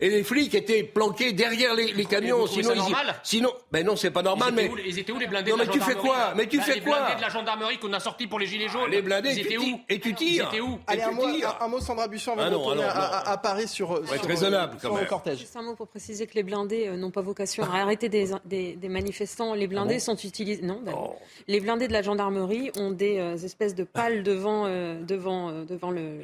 et 0.00 0.08
les 0.08 0.24
flics 0.24 0.54
étaient 0.54 0.82
planqués 0.82 1.32
derrière 1.32 1.74
les, 1.74 1.92
les 1.92 2.04
camions. 2.04 2.46
Sinon, 2.46 2.72
ils, 2.74 2.94
sinon, 3.22 3.50
ben 3.70 3.84
non, 3.84 3.96
c'est 3.96 4.10
pas 4.10 4.22
normal. 4.22 4.48
Ils 4.50 4.54
mais 4.54 4.68
où, 4.68 4.78
ils 4.78 4.98
étaient 4.98 5.12
où 5.12 5.18
les 5.18 5.26
blindés 5.26 5.50
non, 5.50 5.58
de 5.58 5.62
la 5.62 5.66
mais 5.66 5.72
tu 5.72 5.80
fais 5.80 5.94
quoi? 5.94 6.32
Mais 6.36 6.46
tu 6.46 6.58
bah, 6.58 6.64
fais 6.64 6.74
les 6.74 6.80
quoi? 6.80 6.94
Les 6.94 7.00
blindés 7.00 7.16
de 7.16 7.20
la 7.20 7.28
gendarmerie 7.28 7.78
qu'on 7.78 7.92
a 7.92 8.00
sortis 8.00 8.26
pour 8.26 8.38
les 8.38 8.46
gilets 8.46 8.68
jaunes. 8.68 8.90
Les 8.90 9.02
blindés, 9.02 9.30
ils 9.32 9.40
étaient 9.40 9.58
où 9.58 9.80
Et 9.88 10.00
tu 10.00 10.14
tires. 10.14 10.48
Ils 10.50 10.56
étaient 10.56 10.60
où? 10.62 10.78
Allez, 10.86 11.02
un 11.02 11.10
mot, 11.10 11.26
un, 11.60 11.68
mot, 11.68 11.80
Sandra 11.80 12.08
Busson, 12.08 12.32
avant 12.32 12.42
ah 12.42 12.50
de 12.50 12.54
retourner 12.54 12.82
à, 12.84 13.30
à, 13.30 13.36
Paris 13.38 13.68
sur, 13.68 13.90
ouais, 13.90 14.06
sur, 14.06 14.26
raisonnable, 14.26 14.80
sur 14.80 14.96
le 14.96 15.04
cortège. 15.04 15.38
Juste 15.38 15.56
un 15.56 15.62
mot 15.62 15.74
pour 15.74 15.88
préciser 15.88 16.26
que 16.26 16.34
les 16.34 16.42
blindés 16.42 16.88
euh, 16.88 16.96
n'ont 16.96 17.10
pas 17.10 17.22
vocation 17.22 17.64
à 17.64 17.78
arrêter 17.80 18.08
des, 18.08 18.30
des, 18.44 18.76
des 18.76 18.88
manifestants. 18.88 19.54
Les 19.54 19.66
blindés 19.66 19.94
ah 19.94 19.98
bon 19.98 20.16
sont 20.16 20.26
utilisés. 20.26 20.62
Non, 20.62 20.80
ben, 20.82 20.94
oh. 20.96 21.16
les 21.48 21.60
blindés 21.60 21.88
de 21.88 21.92
la 21.92 22.02
gendarmerie 22.02 22.70
ont 22.78 22.90
des 22.90 23.18
euh, 23.18 23.36
espèces 23.36 23.74
de 23.74 23.84
pales 23.84 24.22
devant, 24.22 24.66
euh, 24.66 25.02
devant, 25.02 25.50
euh, 25.50 25.64
devant 25.64 25.90
le, 25.90 26.20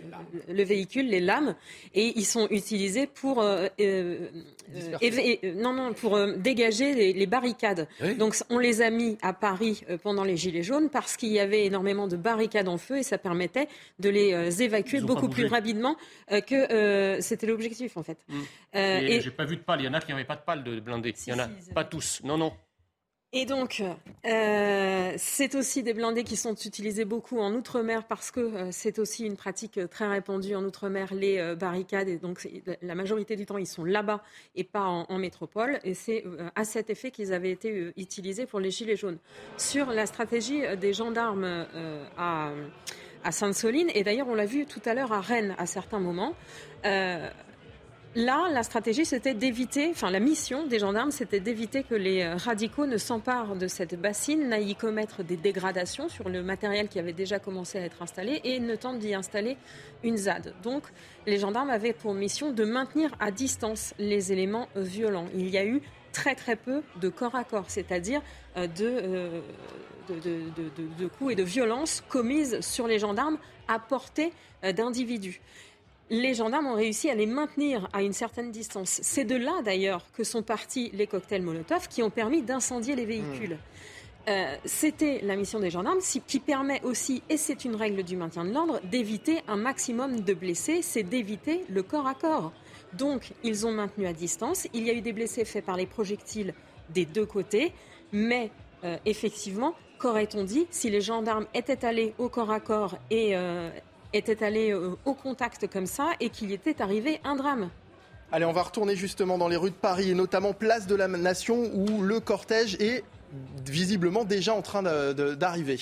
le, 0.48 0.64
véhicule, 0.64 1.08
les 1.08 1.20
lames, 1.20 1.54
et 1.94 2.12
ils 2.16 2.24
sont 2.24 2.48
utilisés 2.50 3.06
pour 3.06 3.44
euh, 3.80 4.28
euh, 5.02 5.54
non, 5.54 5.72
non, 5.72 5.92
pour 5.92 6.16
euh, 6.16 6.36
dégager 6.36 7.12
les, 7.12 7.26
barricades. 7.26 7.88
Donc 8.18 8.36
on 8.50 8.58
les 8.58 8.82
a 8.82 8.90
mis 8.90 9.18
à 9.22 9.32
Paris 9.32 9.82
euh, 9.90 9.98
pendant 9.98 10.24
les 10.24 10.36
Gilets 10.36 10.62
jaunes 10.62 10.90
parce 10.90 11.16
qu'il 11.16 11.30
y 11.32 11.40
avait 11.40 11.66
énormément 11.66 12.06
de 12.06 12.16
barricades 12.16 12.68
en 12.68 12.78
feu 12.78 12.98
et 12.98 13.02
ça 13.02 13.18
permettait 13.18 13.68
de 13.98 14.08
les 14.08 14.62
évacuer 14.62 15.00
beaucoup 15.00 15.28
plus 15.28 15.46
rapidement 15.46 15.96
que 16.28 17.18
c'était 17.20 17.46
l'objectif 17.46 17.96
en 17.96 18.02
fait. 18.02 18.18
Mmh. 18.28 18.42
et, 18.74 19.20
j'ai 19.20 19.30
pas 19.30 19.44
vu 19.44 19.56
de 19.56 19.62
pales. 19.62 19.80
Il 19.80 19.86
y 19.86 19.88
en 19.88 19.94
a 19.94 20.00
qui 20.00 20.10
n'avaient 20.10 20.24
pas 20.24 20.36
de 20.36 20.42
pales 20.42 20.64
de 20.64 20.80
blindés. 20.80 21.14
Il 21.26 21.30
y 21.30 21.32
en 21.32 21.38
a 21.38 21.48
pas 21.74 21.84
tous. 21.84 22.20
Non, 22.24 22.38
non. 22.38 22.52
Et 23.32 23.44
donc, 23.44 23.82
euh, 24.24 25.12
c'est 25.18 25.56
aussi 25.56 25.82
des 25.82 25.94
blindés 25.94 26.22
qui 26.22 26.36
sont 26.36 26.54
utilisés 26.54 27.04
beaucoup 27.04 27.40
en 27.40 27.52
Outre-mer 27.54 28.04
parce 28.04 28.30
que 28.30 28.40
euh, 28.40 28.68
c'est 28.70 28.98
aussi 29.00 29.26
une 29.26 29.36
pratique 29.36 29.80
très 29.90 30.06
répandue 30.06 30.54
en 30.54 30.64
Outre-mer, 30.64 31.12
les 31.12 31.38
euh, 31.38 31.56
barricades. 31.56 32.08
Et 32.08 32.18
donc, 32.18 32.48
la 32.82 32.94
majorité 32.94 33.34
du 33.34 33.44
temps, 33.44 33.58
ils 33.58 33.66
sont 33.66 33.84
là-bas 33.84 34.22
et 34.54 34.62
pas 34.64 34.84
en, 34.84 35.18
métropole. 35.18 35.80
Et 35.82 35.94
c'est 35.94 36.24
à 36.54 36.64
cet 36.64 36.88
effet 36.88 37.10
qu'ils 37.10 37.32
avaient 37.32 37.50
été 37.50 37.92
utilisés 37.96 38.46
pour 38.46 38.60
les 38.60 38.70
Gilets 38.70 38.96
jaunes. 38.96 39.18
Sur 39.56 39.86
la 39.86 40.06
stratégie 40.06 40.62
des 40.76 40.92
gendarmes 40.92 41.66
à, 42.16 42.52
à 43.24 43.32
Sainte-Soline, 43.32 43.90
et 43.94 44.04
d'ailleurs, 44.04 44.28
on 44.28 44.34
l'a 44.34 44.46
vu 44.46 44.66
tout 44.66 44.82
à 44.84 44.94
l'heure 44.94 45.12
à 45.12 45.20
Rennes 45.20 45.54
à 45.58 45.66
certains 45.66 46.00
moments, 46.00 46.34
Là, 48.16 48.48
la 48.50 48.62
stratégie, 48.62 49.04
c'était 49.04 49.34
d'éviter, 49.34 49.90
enfin 49.90 50.10
la 50.10 50.20
mission 50.20 50.66
des 50.66 50.78
gendarmes, 50.78 51.10
c'était 51.10 51.38
d'éviter 51.38 51.82
que 51.82 51.94
les 51.94 52.22
euh, 52.22 52.36
radicaux 52.36 52.86
ne 52.86 52.96
s'emparent 52.96 53.56
de 53.56 53.68
cette 53.68 54.00
bassine, 54.00 54.48
n'aillent 54.48 54.74
commettre 54.74 55.22
des 55.22 55.36
dégradations 55.36 56.08
sur 56.08 56.30
le 56.30 56.42
matériel 56.42 56.88
qui 56.88 56.98
avait 56.98 57.12
déjà 57.12 57.38
commencé 57.38 57.76
à 57.76 57.82
être 57.82 58.00
installé 58.00 58.40
et 58.42 58.58
ne 58.58 58.74
tentent 58.74 59.00
d'y 59.00 59.14
installer 59.14 59.58
une 60.02 60.16
ZAD. 60.16 60.54
Donc, 60.62 60.84
les 61.26 61.36
gendarmes 61.36 61.68
avaient 61.68 61.92
pour 61.92 62.14
mission 62.14 62.52
de 62.52 62.64
maintenir 62.64 63.14
à 63.20 63.30
distance 63.30 63.92
les 63.98 64.32
éléments 64.32 64.68
violents. 64.76 65.26
Il 65.34 65.50
y 65.50 65.58
a 65.58 65.66
eu 65.66 65.82
très 66.14 66.34
très 66.34 66.56
peu 66.56 66.82
de 66.98 67.10
corps 67.10 67.34
à 67.34 67.44
corps, 67.44 67.68
c'est-à-dire 67.68 68.22
euh, 68.56 68.66
euh, 68.80 69.40
de, 70.08 70.96
de, 70.98 71.06
coups 71.06 71.32
et 71.32 71.36
de 71.36 71.42
violences 71.42 72.02
commises 72.08 72.60
sur 72.60 72.86
les 72.86 72.98
gendarmes 72.98 73.36
à 73.68 73.78
portée 73.78 74.32
d'individus 74.62 75.42
les 76.10 76.34
gendarmes 76.34 76.66
ont 76.66 76.74
réussi 76.74 77.10
à 77.10 77.14
les 77.14 77.26
maintenir 77.26 77.88
à 77.92 78.02
une 78.02 78.12
certaine 78.12 78.50
distance. 78.50 79.00
C'est 79.02 79.24
de 79.24 79.36
là 79.36 79.62
d'ailleurs 79.64 80.04
que 80.12 80.24
sont 80.24 80.42
partis 80.42 80.90
les 80.94 81.06
cocktails 81.06 81.42
Molotov 81.42 81.88
qui 81.88 82.02
ont 82.02 82.10
permis 82.10 82.42
d'incendier 82.42 82.94
les 82.94 83.04
véhicules. 83.04 83.54
Hmm. 83.54 84.28
Euh, 84.28 84.56
c'était 84.64 85.20
la 85.22 85.36
mission 85.36 85.60
des 85.60 85.70
gendarmes 85.70 86.00
qui 86.26 86.40
permet 86.40 86.82
aussi, 86.82 87.22
et 87.28 87.36
c'est 87.36 87.64
une 87.64 87.76
règle 87.76 88.02
du 88.02 88.16
maintien 88.16 88.44
de 88.44 88.52
l'ordre, 88.52 88.80
d'éviter 88.82 89.38
un 89.46 89.54
maximum 89.54 90.20
de 90.20 90.34
blessés, 90.34 90.82
c'est 90.82 91.04
d'éviter 91.04 91.64
le 91.68 91.84
corps 91.84 92.08
à 92.08 92.14
corps. 92.14 92.52
Donc, 92.92 93.32
ils 93.44 93.66
ont 93.66 93.72
maintenu 93.72 94.06
à 94.06 94.12
distance. 94.12 94.66
Il 94.74 94.84
y 94.84 94.90
a 94.90 94.94
eu 94.94 95.00
des 95.00 95.12
blessés 95.12 95.44
faits 95.44 95.64
par 95.64 95.76
les 95.76 95.86
projectiles 95.86 96.54
des 96.92 97.04
deux 97.04 97.26
côtés, 97.26 97.72
mais 98.12 98.50
euh, 98.84 98.96
effectivement, 99.04 99.74
qu'aurait-on 100.00 100.42
dit 100.42 100.66
si 100.70 100.90
les 100.90 101.00
gendarmes 101.00 101.46
étaient 101.54 101.84
allés 101.84 102.12
au 102.18 102.28
corps 102.28 102.50
à 102.50 102.58
corps 102.58 102.98
et 103.10 103.36
euh, 103.36 103.70
était 104.16 104.44
allé 104.44 104.72
euh, 104.72 104.96
au 105.04 105.14
contact 105.14 105.66
comme 105.70 105.86
ça 105.86 106.10
et 106.20 106.30
qu'il 106.30 106.52
était 106.52 106.82
arrivé 106.82 107.20
un 107.24 107.36
drame. 107.36 107.70
Allez, 108.32 108.44
on 108.44 108.52
va 108.52 108.62
retourner 108.62 108.96
justement 108.96 109.38
dans 109.38 109.48
les 109.48 109.56
rues 109.56 109.70
de 109.70 109.76
Paris 109.76 110.10
et 110.10 110.14
notamment 110.14 110.52
Place 110.52 110.86
de 110.86 110.96
la 110.96 111.06
Nation 111.06 111.70
où 111.74 112.02
le 112.02 112.18
cortège 112.18 112.74
est 112.80 113.04
visiblement 113.64 114.24
déjà 114.24 114.54
en 114.54 114.62
train 114.62 114.82
d'arriver. 114.82 115.78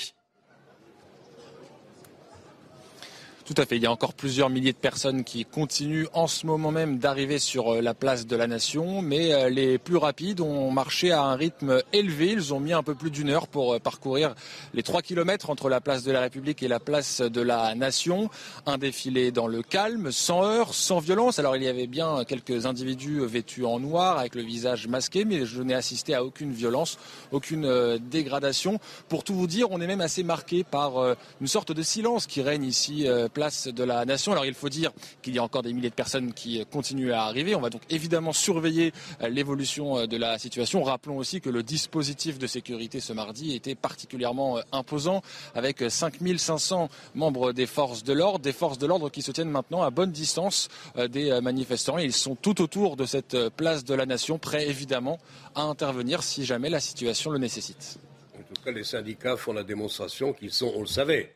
Tout 3.44 3.54
à 3.59 3.66
fait. 3.66 3.76
Il 3.76 3.83
y 3.83 3.87
a 3.87 3.92
encore 3.92 4.14
plusieurs 4.14 4.48
milliers 4.48 4.72
de 4.72 4.78
personnes 4.78 5.22
qui 5.22 5.44
continuent 5.44 6.07
en 6.14 6.26
ce 6.26 6.46
moment 6.46 6.70
même 6.70 6.96
d'arriver 6.96 7.38
sur 7.38 7.74
euh, 7.74 7.83
la 7.83 7.92
place 7.92 8.26
de 8.26 8.37
la 8.37 8.46
Nation, 8.46 9.02
mais 9.02 9.35
euh, 9.35 9.50
les 9.50 9.76
plus 9.76 9.98
rapides 9.98 10.40
ont 10.40 10.70
marché 10.70 11.12
à 11.12 11.20
un 11.24 11.35
rythme 11.35 11.83
élevé. 11.92 12.30
Ils 12.30 12.54
ont 12.54 12.61
mis 12.61 12.72
un 12.72 12.83
peu 12.83 12.94
plus 12.94 13.11
d'une 13.11 13.28
heure 13.28 13.46
pour 13.46 13.74
euh, 13.74 13.78
parcourir 13.78 14.35
les 14.72 14.83
trois 14.83 15.02
kilomètres 15.02 15.50
entre 15.50 15.68
la 15.68 15.83
place 15.83 16.04
de 16.04 16.11
la 16.11 16.20
République 16.20 16.62
et 16.62 16.68
la 16.68 16.80
place 16.80 17.20
de 17.20 17.42
la 17.42 17.74
Nation. 17.74 18.30
Un 18.64 18.78
défilé 18.78 19.30
dans 19.30 19.46
le 19.46 19.62
calme, 19.62 20.11
sans 20.11 20.42
heurts, 20.42 20.72
sans 20.72 21.00
violence. 21.00 21.38
Alors 21.38 21.54
il 21.54 21.64
y 21.64 21.68
avait 21.68 21.87
bien 21.87 22.24
quelques 22.24 22.64
individus 22.64 23.26
vêtus 23.26 23.66
en 23.66 23.78
noir 23.78 24.18
avec 24.18 24.37
le 24.37 24.42
visage 24.42 24.88
masqué, 24.88 25.26
mais 25.26 25.44
je 25.44 25.61
n'ai 25.61 25.74
assisté 25.74 26.14
à 26.14 26.24
aucune 26.24 26.52
violence, 26.52 26.96
aucune 27.30 27.98
dégradation. 27.98 28.80
Pour 29.11 29.22
tout 29.22 29.35
vous 29.35 29.46
dire, 29.46 29.70
on 29.70 29.83
est 29.83 29.87
même 29.87 30.00
assez 30.00 30.22
marqué 30.22 30.64
par 30.64 31.14
une 31.42 31.46
sorte 31.46 31.72
de 31.72 31.83
silence 31.83 32.26
qui 32.26 32.40
règne 32.40 32.64
ici 32.64 33.07
place 33.35 33.66
de 33.68 33.85
la 33.85 34.07
Nation. 34.07 34.33
Alors 34.33 34.47
il 34.47 34.55
faut 34.55 34.70
dire 34.70 34.92
qu'il 35.20 35.35
y 35.35 35.38
a 35.38 35.42
encore 35.42 35.62
des 35.62 35.75
milliers 35.75 35.90
de 35.90 35.94
personnes 35.94 36.33
qui 36.33 36.64
continuent 36.70 37.12
à 37.12 37.25
arriver. 37.25 37.55
On 37.55 37.61
va 37.61 37.68
donc 37.68 37.83
évidemment 37.90 38.33
surveiller 38.33 38.92
euh, 39.20 39.29
l'évolution 39.29 39.99
euh, 39.99 40.07
de 40.07 40.16
la 40.16 40.38
situation. 40.38 40.83
Rappelons 40.83 41.18
aussi 41.18 41.42
que 41.42 41.51
le 41.51 41.62
dispositif 41.62 42.38
de 42.38 42.47
sécurité 42.47 43.01
ce 43.01 43.12
mardi 43.12 43.55
était 43.55 43.75
particulièrement 43.75 44.59
euh, 44.59 44.62
imposant 44.73 45.20
avec 45.55 45.85
5500 45.87 46.88
membres 47.14 47.53
des 47.53 47.66
forces 47.66 48.05
de 48.05 48.12
l'ordre, 48.12 48.38
des 48.38 48.53
forces 48.53 48.79
de 48.79 48.87
l'ordre 48.87 49.11
qui 49.11 49.20
se 49.20 49.33
tiennent 49.33 49.51
maintenant 49.51 49.83
à 49.83 49.90
bonne 49.90 50.12
distance 50.12 50.68
des 51.11 51.40
manifestants. 51.40 51.99
Ils 51.99 52.12
sont 52.12 52.37
tout 52.37 52.62
autour 52.62 52.97
de 52.97 53.05
cette 53.05 53.49
place 53.51 53.85
de 53.85 53.94
la 53.94 54.07
Nation, 54.07 54.38
prêts 54.38 54.68
évidemment 54.68 55.18
à 55.57 55.62
intervenir 55.62 56.23
si 56.23 56.44
jamais 56.44 56.70
la 56.70 56.81
situation 56.81 57.31
le 57.31 57.38
nécessite. 57.38 57.99
En 58.38 58.42
tout 58.42 58.62
cas, 58.62 58.70
les 58.70 58.85
syndicats 58.85 59.37
font 59.37 59.53
la 59.53 59.64
démonstration 59.64 60.33
qu'ils 60.33 60.53
sont, 60.53 60.73
on 60.77 60.81
le 60.81 60.87
savait, 60.87 61.35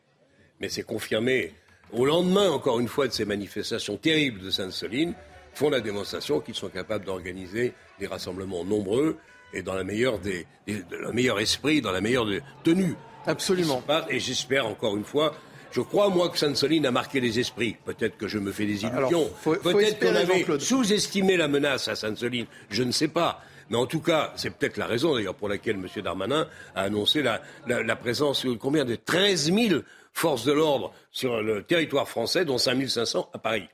mais 0.61 0.69
c'est 0.69 0.83
confirmé 0.83 1.53
au 1.93 2.05
lendemain, 2.05 2.49
encore 2.49 2.79
une 2.79 2.87
fois, 2.87 3.07
de 3.07 3.13
ces 3.13 3.25
manifestations 3.25 3.97
terribles 3.97 4.41
de 4.41 4.49
Sainte-Soline, 4.49 5.13
font 5.53 5.69
la 5.69 5.81
démonstration 5.81 6.39
qu'ils 6.39 6.55
sont 6.55 6.69
capables 6.69 7.05
d'organiser 7.05 7.73
des 7.99 8.07
rassemblements 8.07 8.63
nombreux 8.63 9.17
et 9.53 9.63
dans 9.63 9.73
la 9.73 9.83
meilleure 9.83 10.19
des, 10.19 10.45
le 10.67 11.11
meilleur 11.11 11.39
esprit, 11.39 11.81
dans 11.81 11.91
la 11.91 12.01
meilleure 12.01 12.25
des 12.25 12.41
tenues. 12.63 12.95
Absolument. 13.25 13.83
Et 14.09 14.19
j'espère 14.19 14.67
encore 14.67 14.95
une 14.95 15.03
fois 15.03 15.33
je 15.71 15.81
crois, 15.81 16.09
moi, 16.09 16.29
que 16.29 16.37
Sainte-Soline 16.37 16.85
a 16.87 16.91
marqué 16.91 17.19
les 17.19 17.39
esprits. 17.39 17.75
Peut-être 17.85 18.17
que 18.17 18.27
je 18.27 18.39
me 18.39 18.51
fais 18.51 18.65
des 18.65 18.83
illusions. 18.85 19.29
Peut-être 19.43 19.99
qu'on 19.99 20.15
avait 20.15 20.59
sous-estimé 20.59 21.37
la 21.37 21.47
menace 21.47 21.87
à 21.87 21.95
Sainte-Soline. 21.95 22.47
Je 22.69 22.83
ne 22.83 22.91
sais 22.91 23.07
pas. 23.07 23.41
Mais 23.69 23.77
en 23.77 23.85
tout 23.85 23.99
cas, 23.99 24.33
c'est 24.35 24.49
peut-être 24.49 24.77
la 24.77 24.87
raison 24.87 25.13
d'ailleurs 25.13 25.35
pour 25.35 25.47
laquelle 25.47 25.75
M. 25.75 25.85
Darmanin 26.03 26.47
a 26.73 26.81
annoncé 26.81 27.21
la, 27.21 27.43
la, 27.67 27.83
la 27.83 27.95
présence 27.95 28.47
combien 28.59 28.83
de 28.83 28.95
13 28.95 29.53
000 29.53 29.81
forces 30.13 30.45
de 30.45 30.51
l'ordre 30.51 30.93
sur 31.11 31.41
le 31.41 31.63
territoire 31.63 32.07
français, 32.07 32.45
dont 32.45 32.57
5500 32.57 33.29
à 33.33 33.37
Paris. 33.37 33.67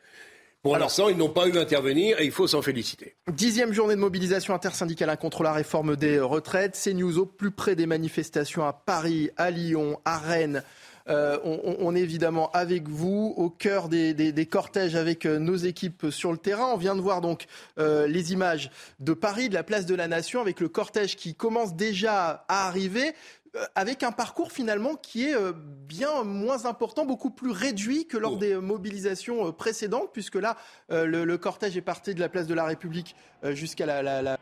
Pour 0.66 0.78
l'instant, 0.80 1.10
ils 1.10 1.18
n'ont 1.18 1.30
pas 1.30 1.48
eu 1.48 1.56
à 1.60 1.62
intervenir 1.62 2.20
et 2.20 2.26
il 2.26 2.32
faut 2.32 2.48
s'en 2.48 2.64
féliciter. 2.64 3.16
Dixième 3.32 3.72
journée 3.72 3.94
de 3.94 4.00
mobilisation 4.00 4.56
intersyndicale 4.56 5.16
contre 5.18 5.44
la 5.44 5.54
réforme 5.54 5.96
des 5.96 6.20
retraites. 6.20 6.76
C'est 6.76 6.96
News 6.96 7.20
au 7.20 7.28
plus 7.28 7.52
près 7.52 7.76
des 7.76 7.86
manifestations 7.86 8.66
à 8.66 8.74
Paris, 8.74 9.30
à 9.38 9.52
Lyon, 9.52 10.00
à 10.06 10.18
Rennes. 10.18 10.64
Euh, 11.08 11.38
on, 11.44 11.96
est 11.96 12.00
évidemment 12.00 12.50
avec 12.52 12.88
vous, 12.88 13.36
au 13.38 13.52
cœur 13.52 13.90
des, 13.90 14.48
cortèges 14.50 14.96
avec 14.96 15.28
euh, 15.28 15.38
nos 15.38 15.56
équipes 15.56 16.08
sur 16.10 16.32
le 16.32 16.40
terrain. 16.40 16.72
On 16.74 16.78
vient 16.78 16.96
de 16.96 17.02
voir 17.02 17.22
donc 17.22 17.46
euh, 17.78 18.08
les 18.08 18.34
images 18.34 18.72
de 19.00 19.14
Paris, 19.14 19.50
de 19.50 19.54
la 19.54 19.62
place 19.62 19.86
de 19.86 19.94
la 19.94 20.08
Nation, 20.08 20.42
avec 20.42 20.60
le 20.60 20.68
cortège 20.68 21.16
qui 21.16 21.36
commence 21.36 21.76
déjà 21.76 22.44
à 22.48 22.68
arriver. 22.68 23.14
Euh, 23.56 23.66
avec 23.76 24.04
un 24.04 24.12
parcours 24.12 24.52
finalement 24.52 24.96
qui 24.96 25.30
est 25.30 25.36
euh, 25.36 25.54
bien 25.56 26.24
moins 26.24 26.66
important, 26.66 27.06
beaucoup 27.06 27.30
plus 27.30 27.52
réduit 27.52 28.08
que 28.08 28.18
lors 28.18 28.34
oh. 28.34 28.38
des 28.38 28.56
mobilisations 28.56 29.48
euh, 29.48 29.52
précédentes, 29.52 30.10
puisque 30.14 30.36
là, 30.36 30.58
le, 30.90 31.36
cortège 31.38 31.78
est 31.78 31.82
parti 31.82 32.16
de 32.16 32.20
la 32.20 32.30
place 32.30 32.48
de 32.48 32.54
la 32.54 32.66
République 32.66 33.16
jusqu'à 33.44 33.86
la, 33.86 34.38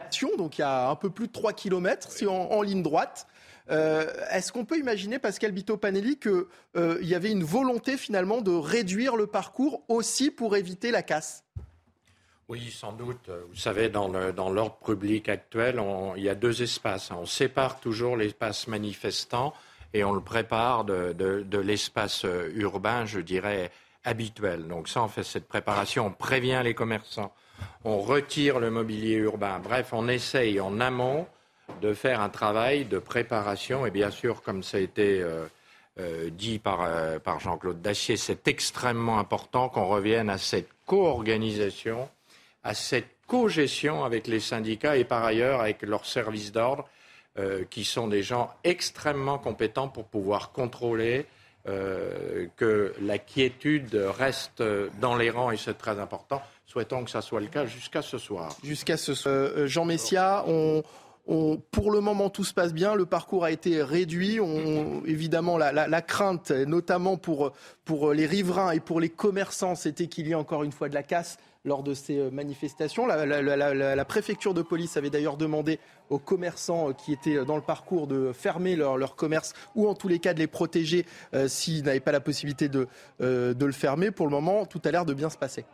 action, 0.00 0.30
donc 0.36 0.58
il 0.58 0.60
y 0.60 0.64
a 0.64 0.88
un 0.88 0.96
peu 0.96 1.10
plus 1.10 1.28
de 1.28 1.32
3 1.32 1.52
km, 1.52 2.08
c'est 2.10 2.26
en, 2.26 2.62
ligne 2.62 2.82
droite. 2.82 3.26
Euh, 3.70 4.06
est-ce 4.30 4.52
qu'on 4.52 4.64
peut 4.64 4.78
imaginer, 4.78 5.18
Pascal 5.18 5.52
Bito-Panelli, 5.52 6.18
qu'il 6.18 6.44
euh, 6.76 6.98
y 7.00 7.14
avait 7.14 7.30
une 7.30 7.44
volonté 7.44 7.96
finalement 7.96 8.42
de 8.42 8.50
réduire 8.50 9.16
le 9.16 9.26
parcours 9.26 9.82
aussi 9.88 10.30
pour 10.30 10.56
éviter 10.56 10.90
la 10.90 11.02
casse? 11.02 11.44
Oui, 12.48 12.70
sans 12.70 12.92
doute. 12.92 13.30
Vous 13.48 13.56
savez, 13.56 13.88
dans 13.88 14.08
l'ordre 14.08 14.76
public 14.84 15.28
actuel, 15.28 15.82
il 16.16 16.22
y 16.22 16.28
a 16.28 16.34
deux 16.34 16.62
espaces. 16.62 17.10
On 17.10 17.24
sépare 17.26 17.80
toujours 17.80 18.16
l'espace 18.16 18.68
manifestant 18.68 19.54
et 19.94 20.04
on 20.04 20.12
le 20.12 20.20
prépare 20.20 20.84
de, 20.84 21.60
l'espace 21.60 22.24
euh, 22.24 22.50
urbain, 22.56 23.06
je 23.06 23.20
dirais, 23.20 23.70
habituel. 24.02 24.66
Donc 24.66 24.88
ça, 24.88 25.02
on 25.02 25.08
fait 25.08 25.22
cette 25.22 25.46
préparation, 25.46 26.06
on 26.06 26.10
prévient 26.10 26.60
les 26.64 26.74
commerçants, 26.74 27.32
on 27.84 28.00
retire 28.00 28.58
le 28.58 28.70
mobilier 28.70 29.14
urbain. 29.14 29.60
Bref, 29.60 29.90
on 29.92 30.08
essaye 30.08 30.60
en 30.60 30.80
amont 30.80 31.26
de 31.80 31.94
faire 31.94 32.20
un 32.20 32.28
travail 32.28 32.84
de 32.84 32.98
préparation. 32.98 33.86
Et 33.86 33.90
bien 33.90 34.10
sûr, 34.10 34.42
comme 34.42 34.62
ça 34.62 34.78
a 34.78 34.80
été 34.80 35.22
euh, 35.22 35.46
euh, 36.00 36.28
dit 36.28 36.58
par, 36.58 36.86
par 37.20 37.38
Jean-Claude 37.38 37.80
Dacier, 37.80 38.16
c'est 38.16 38.48
extrêmement 38.48 39.18
important 39.18 39.68
qu'on 39.68 39.86
revienne 39.86 40.28
à 40.28 40.38
cette 40.38 40.68
co-organisation, 40.86 42.08
à 42.64 42.74
cette 42.74 43.14
co-gestion 43.26 44.04
avec 44.04 44.26
les 44.26 44.40
syndicats 44.40 44.96
et 44.96 45.04
par 45.04 45.24
ailleurs 45.24 45.60
avec 45.60 45.82
leurs 45.82 46.06
services 46.06 46.52
d'ordre 46.52 46.88
euh, 47.38 47.64
qui 47.68 47.84
sont 47.84 48.08
des 48.08 48.22
gens 48.22 48.50
extrêmement 48.64 49.38
compétents 49.38 49.88
pour 49.88 50.04
pouvoir 50.04 50.52
contrôler 50.52 51.26
euh, 51.66 52.46
que 52.56 52.94
la 53.00 53.18
quiétude 53.18 53.94
reste 53.94 54.62
dans 55.00 55.16
les 55.16 55.30
rangs 55.30 55.50
et 55.50 55.56
c'est 55.56 55.74
très 55.74 55.98
important. 55.98 56.42
Souhaitons 56.66 57.04
que 57.04 57.10
ça 57.10 57.22
soit 57.22 57.40
le 57.40 57.46
cas 57.46 57.66
jusqu'à 57.66 58.02
ce 58.02 58.18
soir. 58.18 58.54
Jusqu'à 58.62 58.96
ce 58.96 59.14
soir. 59.14 59.34
Euh, 59.34 59.66
Jean 59.66 59.84
Messia, 59.84 60.44
pour 61.26 61.90
le 61.90 62.00
moment, 62.00 62.28
tout 62.30 62.44
se 62.44 62.52
passe 62.52 62.74
bien. 62.74 62.94
Le 62.94 63.06
parcours 63.06 63.44
a 63.44 63.50
été 63.50 63.82
réduit. 63.82 64.38
Évidemment, 65.06 65.56
la, 65.56 65.72
la, 65.72 66.02
crainte, 66.02 66.50
notamment 66.50 67.16
pour, 67.16 67.52
pour 67.84 68.12
les 68.12 68.26
riverains 68.26 68.72
et 68.72 68.80
pour 68.80 69.00
les 69.00 69.08
commerçants, 69.08 69.74
c'était 69.74 70.06
qu'il 70.06 70.28
y 70.28 70.32
ait 70.32 70.36
encore 70.36 70.64
une 70.64 70.72
fois 70.72 70.88
de 70.88 70.94
la 70.94 71.02
casse 71.02 71.38
lors 71.64 71.82
de 71.82 71.94
ces 71.94 72.18
euh, 72.18 72.30
manifestations. 72.30 73.06
La, 73.06 74.04
préfecture 74.04 74.54
de 74.54 74.62
police 74.62 74.96
avait 74.96 75.10
d'ailleurs 75.10 75.36
demandé 75.36 75.80
aux 76.10 76.18
commerçants 76.18 76.90
euh, 76.90 76.92
qui 76.92 77.12
étaient 77.12 77.36
euh, 77.36 77.44
dans 77.44 77.56
le 77.56 77.62
parcours 77.62 78.06
de 78.06 78.32
fermer 78.32 78.76
leur, 78.76 79.16
commerce 79.16 79.54
ou 79.74 79.88
en 79.88 79.94
tous 79.94 80.08
les 80.08 80.18
cas 80.18 80.34
de 80.34 80.40
les 80.40 80.46
protéger 80.46 81.06
s'ils 81.46 81.84
n'avaient 81.84 82.00
pas 82.00 82.12
la 82.12 82.20
possibilité 82.20 82.68
de, 82.68 82.88
le 83.18 83.72
fermer. 83.72 84.10
Pour 84.10 84.26
le 84.26 84.32
moment, 84.32 84.66
tout 84.66 84.80
a 84.84 84.90
l'air 84.90 85.04
de 85.04 85.14
bien 85.14 85.30
se 85.30 85.38
passer. 85.38 85.64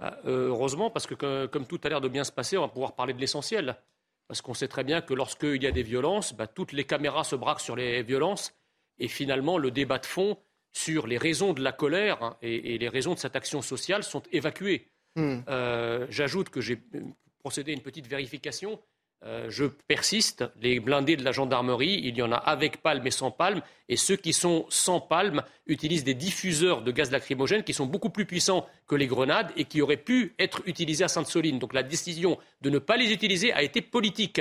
Bah, 0.00 0.18
heureusement, 0.24 0.90
parce 0.90 1.06
que 1.06 1.46
comme 1.46 1.66
tout 1.66 1.80
a 1.84 1.88
l'air 1.88 2.00
de 2.00 2.08
bien 2.08 2.24
se 2.24 2.32
passer, 2.32 2.56
on 2.56 2.62
va 2.62 2.68
pouvoir 2.68 2.94
parler 2.94 3.12
de 3.12 3.20
l'essentiel. 3.20 3.76
Parce 4.26 4.40
qu'on 4.40 4.54
sait 4.54 4.68
très 4.68 4.84
bien 4.84 5.00
que 5.02 5.12
lorsqu'il 5.12 5.62
y 5.62 5.66
a 5.66 5.70
des 5.70 5.82
violences, 5.82 6.34
bah, 6.34 6.46
toutes 6.46 6.72
les 6.72 6.84
caméras 6.84 7.24
se 7.24 7.36
braquent 7.36 7.60
sur 7.60 7.76
les 7.76 8.02
violences. 8.02 8.54
Et 8.98 9.08
finalement, 9.08 9.58
le 9.58 9.70
débat 9.70 9.98
de 9.98 10.06
fond 10.06 10.38
sur 10.72 11.06
les 11.06 11.18
raisons 11.18 11.52
de 11.52 11.62
la 11.62 11.72
colère 11.72 12.22
hein, 12.22 12.36
et, 12.42 12.74
et 12.74 12.78
les 12.78 12.88
raisons 12.88 13.14
de 13.14 13.18
cette 13.18 13.36
action 13.36 13.60
sociale 13.60 14.02
sont 14.02 14.22
évacuées. 14.32 14.88
Hmm. 15.18 15.40
Euh, 15.48 16.06
j'ajoute 16.10 16.48
que 16.48 16.60
j'ai 16.60 16.78
procédé 17.40 17.72
à 17.72 17.74
une 17.74 17.82
petite 17.82 18.06
vérification. 18.06 18.78
Euh, 19.24 19.50
je 19.50 19.64
persiste, 19.64 20.44
les 20.60 20.78
blindés 20.78 21.16
de 21.16 21.24
la 21.24 21.32
gendarmerie, 21.32 22.00
il 22.04 22.16
y 22.16 22.22
en 22.22 22.30
a 22.30 22.36
avec 22.36 22.82
palme 22.82 23.04
et 23.04 23.10
sans 23.10 23.32
palme, 23.32 23.62
et 23.88 23.96
ceux 23.96 24.14
qui 24.14 24.32
sont 24.32 24.64
sans 24.68 25.00
palme 25.00 25.42
utilisent 25.66 26.04
des 26.04 26.14
diffuseurs 26.14 26.82
de 26.82 26.92
gaz 26.92 27.10
lacrymogène 27.10 27.64
qui 27.64 27.74
sont 27.74 27.86
beaucoup 27.86 28.10
plus 28.10 28.26
puissants 28.26 28.64
que 28.86 28.94
les 28.94 29.08
grenades 29.08 29.50
et 29.56 29.64
qui 29.64 29.82
auraient 29.82 29.96
pu 29.96 30.36
être 30.38 30.62
utilisés 30.66 31.02
à 31.02 31.08
Sainte-Soline. 31.08 31.58
Donc 31.58 31.74
la 31.74 31.82
décision 31.82 32.38
de 32.60 32.70
ne 32.70 32.78
pas 32.78 32.96
les 32.96 33.12
utiliser 33.12 33.52
a 33.52 33.62
été 33.64 33.82
politique. 33.82 34.40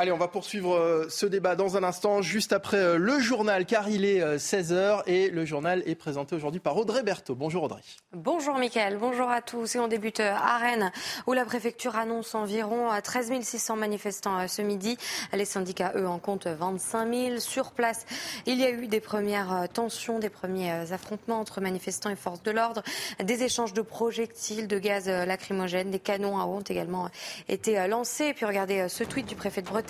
Allez, 0.00 0.12
on 0.12 0.16
va 0.16 0.28
poursuivre 0.28 0.76
euh, 0.76 1.06
ce 1.10 1.26
débat 1.26 1.56
dans 1.56 1.76
un 1.76 1.82
instant, 1.82 2.22
juste 2.22 2.54
après 2.54 2.78
euh, 2.78 2.96
le 2.96 3.18
journal, 3.18 3.66
car 3.66 3.90
il 3.90 4.06
est 4.06 4.24
16h 4.38 4.72
euh, 4.72 5.02
et 5.04 5.28
le 5.28 5.44
journal 5.44 5.82
est 5.84 5.94
présenté 5.94 6.34
aujourd'hui 6.34 6.58
par 6.58 6.78
Audrey 6.78 7.02
Berthaud. 7.02 7.34
Bonjour 7.34 7.64
Audrey. 7.64 7.82
Bonjour 8.14 8.56
Mickaël, 8.56 8.96
bonjour 8.96 9.28
à 9.28 9.42
tous. 9.42 9.74
Et 9.74 9.78
on 9.78 9.88
débute 9.88 10.20
à 10.20 10.56
Rennes, 10.56 10.90
où 11.26 11.34
la 11.34 11.44
préfecture 11.44 11.96
annonce 11.96 12.34
environ 12.34 12.88
13 13.04 13.42
600 13.42 13.76
manifestants 13.76 14.48
ce 14.48 14.62
midi. 14.62 14.96
Les 15.34 15.44
syndicats, 15.44 15.92
eux, 15.94 16.08
en 16.08 16.18
comptent 16.18 16.46
25 16.46 17.14
000. 17.14 17.38
Sur 17.38 17.72
place, 17.72 18.06
il 18.46 18.58
y 18.58 18.64
a 18.64 18.70
eu 18.70 18.86
des 18.86 19.00
premières 19.00 19.68
tensions, 19.70 20.18
des 20.18 20.30
premiers 20.30 20.92
affrontements 20.94 21.40
entre 21.40 21.60
manifestants 21.60 22.08
et 22.08 22.16
forces 22.16 22.42
de 22.42 22.52
l'ordre, 22.52 22.82
des 23.22 23.42
échanges 23.42 23.74
de 23.74 23.82
projectiles, 23.82 24.66
de 24.66 24.78
gaz 24.78 25.08
lacrymogène, 25.08 25.90
des 25.90 25.98
canons 25.98 26.38
à 26.38 26.46
eau 26.46 26.54
ont 26.54 26.60
également 26.60 27.10
été 27.50 27.86
lancés. 27.86 28.28
Et 28.28 28.32
puis 28.32 28.46
regardez 28.46 28.88
ce 28.88 29.04
tweet 29.04 29.26
du 29.26 29.34
préfet 29.34 29.60
de 29.60 29.66
Bretagne 29.66 29.89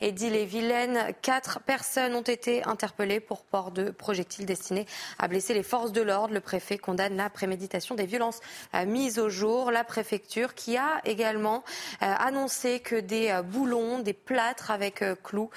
et 0.00 0.12
d'Ille-et-Vilaine. 0.12 1.12
Quatre 1.22 1.60
personnes 1.60 2.14
ont 2.14 2.22
été 2.22 2.64
interpellées 2.64 3.20
pour 3.20 3.44
port 3.44 3.70
de 3.70 3.90
projectiles 3.90 4.46
destinés 4.46 4.86
à 5.18 5.28
blesser 5.28 5.54
les 5.54 5.62
forces 5.62 5.92
de 5.92 6.00
l'ordre. 6.00 6.34
Le 6.34 6.40
préfet 6.40 6.78
condamne 6.78 7.16
la 7.16 7.30
préméditation 7.30 7.94
des 7.94 8.06
violences 8.06 8.40
euh, 8.74 8.86
mises 8.86 9.18
au 9.18 9.28
jour. 9.28 9.70
La 9.70 9.84
préfecture 9.84 10.54
qui 10.54 10.76
a 10.76 11.00
également 11.04 11.64
euh, 12.02 12.06
annoncé 12.18 12.80
que 12.80 12.96
des 12.96 13.30
euh, 13.30 13.42
boulons, 13.42 13.98
des 13.98 14.12
plâtres 14.12 14.70
avec 14.70 15.04
clous, 15.22 15.50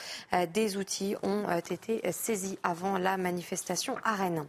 des 0.54 0.78
outils 0.78 1.15
ont 1.23 1.45
été 1.69 2.02
saisis 2.12 2.58
avant 2.63 2.97
la 2.97 3.17
manifestation 3.17 3.95
à 4.04 4.15
Rennes. 4.15 4.45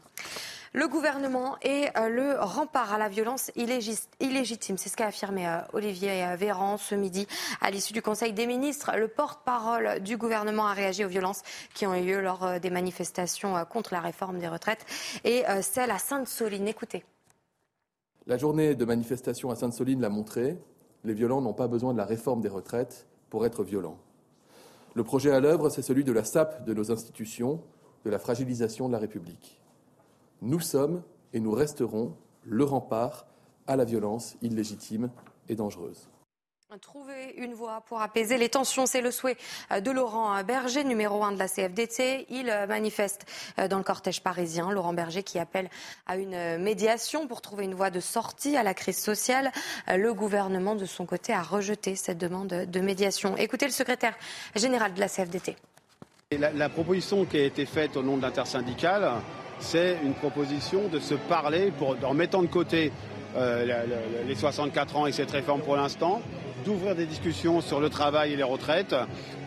Le 0.74 0.86
gouvernement 0.86 1.56
est 1.62 1.96
euh, 1.96 2.08
le 2.08 2.40
rempart 2.40 2.92
à 2.92 2.98
la 2.98 3.08
violence 3.08 3.50
illégitime. 3.56 4.76
C'est 4.76 4.90
ce 4.90 4.96
qu'a 4.96 5.06
affirmé 5.06 5.48
euh, 5.48 5.60
Olivier 5.72 6.36
Véran 6.36 6.76
ce 6.76 6.94
midi 6.94 7.26
à 7.62 7.70
l'issue 7.70 7.94
du 7.94 8.02
Conseil 8.02 8.34
des 8.34 8.46
ministres. 8.46 8.92
Le 8.96 9.08
porte-parole 9.08 10.00
du 10.00 10.18
gouvernement 10.18 10.66
a 10.66 10.74
réagi 10.74 11.04
aux 11.06 11.08
violences 11.08 11.42
qui 11.74 11.86
ont 11.86 11.94
eu 11.94 12.04
lieu 12.04 12.20
lors 12.20 12.44
euh, 12.44 12.58
des 12.58 12.68
manifestations 12.68 13.64
contre 13.64 13.94
la 13.94 14.00
réforme 14.00 14.38
des 14.38 14.48
retraites 14.48 14.84
et 15.24 15.44
celle 15.62 15.90
à 15.90 15.98
Sainte-Soline. 15.98 16.68
Écoutez. 16.68 17.04
La 18.26 18.36
journée 18.36 18.74
de 18.74 18.84
manifestation 18.84 19.50
à 19.50 19.56
Sainte-Soline 19.56 20.00
l'a 20.00 20.08
montré. 20.08 20.58
Les 21.04 21.14
violents 21.14 21.40
n'ont 21.40 21.54
pas 21.54 21.68
besoin 21.68 21.92
de 21.92 21.98
la 21.98 22.04
réforme 22.04 22.40
des 22.40 22.48
retraites 22.48 23.06
pour 23.30 23.46
être 23.46 23.64
violents. 23.64 23.98
Le 24.94 25.04
projet 25.04 25.30
à 25.30 25.40
l'œuvre, 25.40 25.70
c'est 25.70 25.82
celui 25.82 26.04
de 26.04 26.12
la 26.12 26.24
sape 26.24 26.64
de 26.64 26.74
nos 26.74 26.90
institutions, 26.90 27.60
de 28.04 28.10
la 28.10 28.18
fragilisation 28.18 28.88
de 28.88 28.92
la 28.92 28.98
République. 28.98 29.60
Nous 30.40 30.60
sommes 30.60 31.02
et 31.32 31.40
nous 31.40 31.52
resterons 31.52 32.14
le 32.44 32.64
rempart 32.64 33.26
à 33.66 33.76
la 33.76 33.84
violence 33.84 34.36
illégitime 34.40 35.10
et 35.48 35.54
dangereuse. 35.54 36.08
Trouver 36.82 37.34
une 37.38 37.54
voie 37.54 37.80
pour 37.88 38.02
apaiser 38.02 38.36
les 38.36 38.50
tensions, 38.50 38.84
c'est 38.84 39.00
le 39.00 39.10
souhait 39.10 39.38
de 39.70 39.90
Laurent 39.90 40.44
Berger, 40.44 40.84
numéro 40.84 41.24
un 41.24 41.32
de 41.32 41.38
la 41.38 41.48
CFDT. 41.48 42.26
Il 42.28 42.46
manifeste 42.68 43.24
dans 43.70 43.78
le 43.78 43.82
cortège 43.82 44.22
parisien. 44.22 44.70
Laurent 44.70 44.92
Berger 44.92 45.22
qui 45.22 45.38
appelle 45.38 45.70
à 46.06 46.18
une 46.18 46.58
médiation 46.58 47.26
pour 47.26 47.40
trouver 47.40 47.64
une 47.64 47.74
voie 47.74 47.88
de 47.88 48.00
sortie 48.00 48.54
à 48.58 48.62
la 48.62 48.74
crise 48.74 48.98
sociale. 48.98 49.50
Le 49.86 50.12
gouvernement, 50.12 50.76
de 50.76 50.84
son 50.84 51.06
côté, 51.06 51.32
a 51.32 51.42
rejeté 51.42 51.96
cette 51.96 52.18
demande 52.18 52.48
de 52.48 52.80
médiation. 52.80 53.34
Écoutez 53.38 53.64
le 53.64 53.72
secrétaire 53.72 54.14
général 54.54 54.92
de 54.92 55.00
la 55.00 55.08
CFDT. 55.08 55.56
La, 56.32 56.52
la 56.52 56.68
proposition 56.68 57.24
qui 57.24 57.38
a 57.38 57.44
été 57.44 57.64
faite 57.64 57.96
au 57.96 58.02
nom 58.02 58.18
de 58.18 58.22
l'intersyndicale 58.22 59.10
c'est 59.60 59.96
une 60.04 60.14
proposition 60.14 60.88
de 60.88 60.98
se 60.98 61.14
parler 61.14 61.72
en 62.04 62.14
mettant 62.14 62.42
de 62.42 62.46
côté 62.46 62.92
euh, 63.36 63.84
les 64.26 64.34
64 64.34 64.96
ans 64.96 65.06
et 65.06 65.12
cette 65.12 65.30
réforme 65.30 65.60
pour 65.60 65.76
l'instant, 65.76 66.20
d'ouvrir 66.64 66.94
des 66.94 67.06
discussions 67.06 67.60
sur 67.60 67.80
le 67.80 67.88
travail 67.88 68.32
et 68.32 68.36
les 68.36 68.42
retraites 68.42 68.94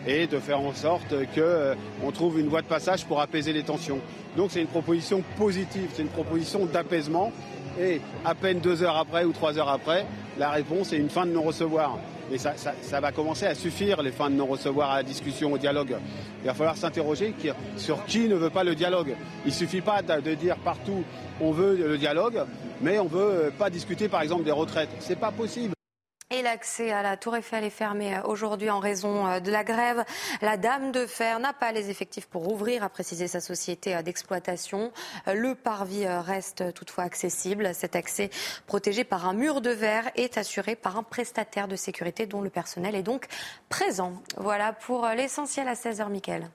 et 0.06 0.26
de 0.26 0.38
faire 0.38 0.60
en 0.60 0.72
sorte 0.72 1.10
qu'on 1.34 1.40
euh, 1.40 1.74
trouve 2.14 2.40
une 2.40 2.48
voie 2.48 2.62
de 2.62 2.66
passage 2.66 3.04
pour 3.04 3.20
apaiser 3.20 3.52
les 3.52 3.62
tensions. 3.62 4.00
Donc 4.36 4.50
c'est 4.50 4.60
une 4.60 4.66
proposition 4.66 5.22
positive, 5.36 5.90
c'est 5.94 6.02
une 6.02 6.08
proposition 6.08 6.66
d'apaisement 6.66 7.32
et 7.80 8.00
à 8.24 8.34
peine 8.34 8.60
deux 8.60 8.82
heures 8.82 8.96
après 8.96 9.24
ou 9.24 9.32
trois 9.32 9.58
heures 9.58 9.68
après, 9.68 10.06
la 10.38 10.50
réponse 10.50 10.92
est 10.92 10.98
une 10.98 11.10
fin 11.10 11.26
de 11.26 11.32
non-recevoir. 11.32 11.98
Et 12.32 12.38
ça, 12.38 13.00
va 13.00 13.12
commencer 13.12 13.44
à 13.46 13.54
suffire, 13.54 14.02
les 14.02 14.10
fins 14.10 14.30
de 14.30 14.36
non-recevoir 14.36 14.90
à 14.90 14.96
la 14.96 15.02
discussion, 15.02 15.52
au 15.52 15.58
dialogue. 15.58 15.96
Il 16.42 16.46
va 16.46 16.54
falloir 16.54 16.76
s'interroger 16.76 17.34
sur 17.76 18.04
qui 18.06 18.26
ne 18.28 18.34
veut 18.34 18.50
pas 18.50 18.64
le 18.64 18.74
dialogue. 18.74 19.14
Il 19.44 19.48
ne 19.48 19.54
suffit 19.54 19.82
pas 19.82 20.00
de 20.02 20.34
dire 20.34 20.56
partout 20.56 21.04
on 21.40 21.52
veut 21.52 21.76
le 21.76 21.98
dialogue, 21.98 22.40
mais 22.80 22.98
on 22.98 23.04
ne 23.04 23.08
veut 23.10 23.52
pas 23.58 23.68
discuter 23.68 24.08
par 24.08 24.22
exemple 24.22 24.44
des 24.44 24.52
retraites. 24.52 24.90
Ce 25.00 25.10
n'est 25.10 25.16
pas 25.16 25.30
possible. 25.30 25.74
Et 26.32 26.40
l'accès 26.40 26.90
à 26.90 27.02
la 27.02 27.18
Tour 27.18 27.36
Eiffel 27.36 27.62
est 27.62 27.68
fermé 27.68 28.16
euh, 28.16 28.22
aujourd'hui 28.22 28.70
en 28.70 28.78
raison 28.78 29.26
euh, 29.26 29.38
de 29.38 29.50
la 29.50 29.64
grève. 29.64 30.02
La 30.40 30.56
Dame 30.56 30.90
de 30.90 31.04
Fer 31.04 31.38
n'a 31.40 31.52
pas 31.52 31.72
les 31.72 31.90
effectifs 31.90 32.24
pour 32.24 32.50
ouvrir, 32.50 32.82
a 32.82 32.88
précisé 32.88 33.28
sa 33.28 33.42
société 33.42 33.94
euh, 33.94 34.00
d'exploitation. 34.00 34.92
Le 35.26 35.54
parvis 35.54 36.06
reste 36.06 36.72
toutefois 36.72 37.04
accessible. 37.04 37.74
Cet 37.74 37.96
accès, 37.96 38.30
protégé 38.66 39.04
par 39.04 39.28
un 39.28 39.34
mur 39.34 39.60
de 39.60 39.68
verre, 39.68 40.10
est 40.14 40.38
assuré 40.38 40.74
par 40.74 40.96
un 40.96 41.02
prestataire 41.02 41.68
de 41.68 41.76
sécurité 41.76 42.24
dont 42.24 42.40
le 42.40 42.48
personnel 42.48 42.94
est 42.94 43.02
donc 43.02 43.26
présent. 43.68 44.14
Voilà 44.38 44.72
pour 44.72 45.06
l'essentiel 45.08 45.68
à 45.68 45.74
16h, 45.74 46.08
Mickaël. 46.08 46.48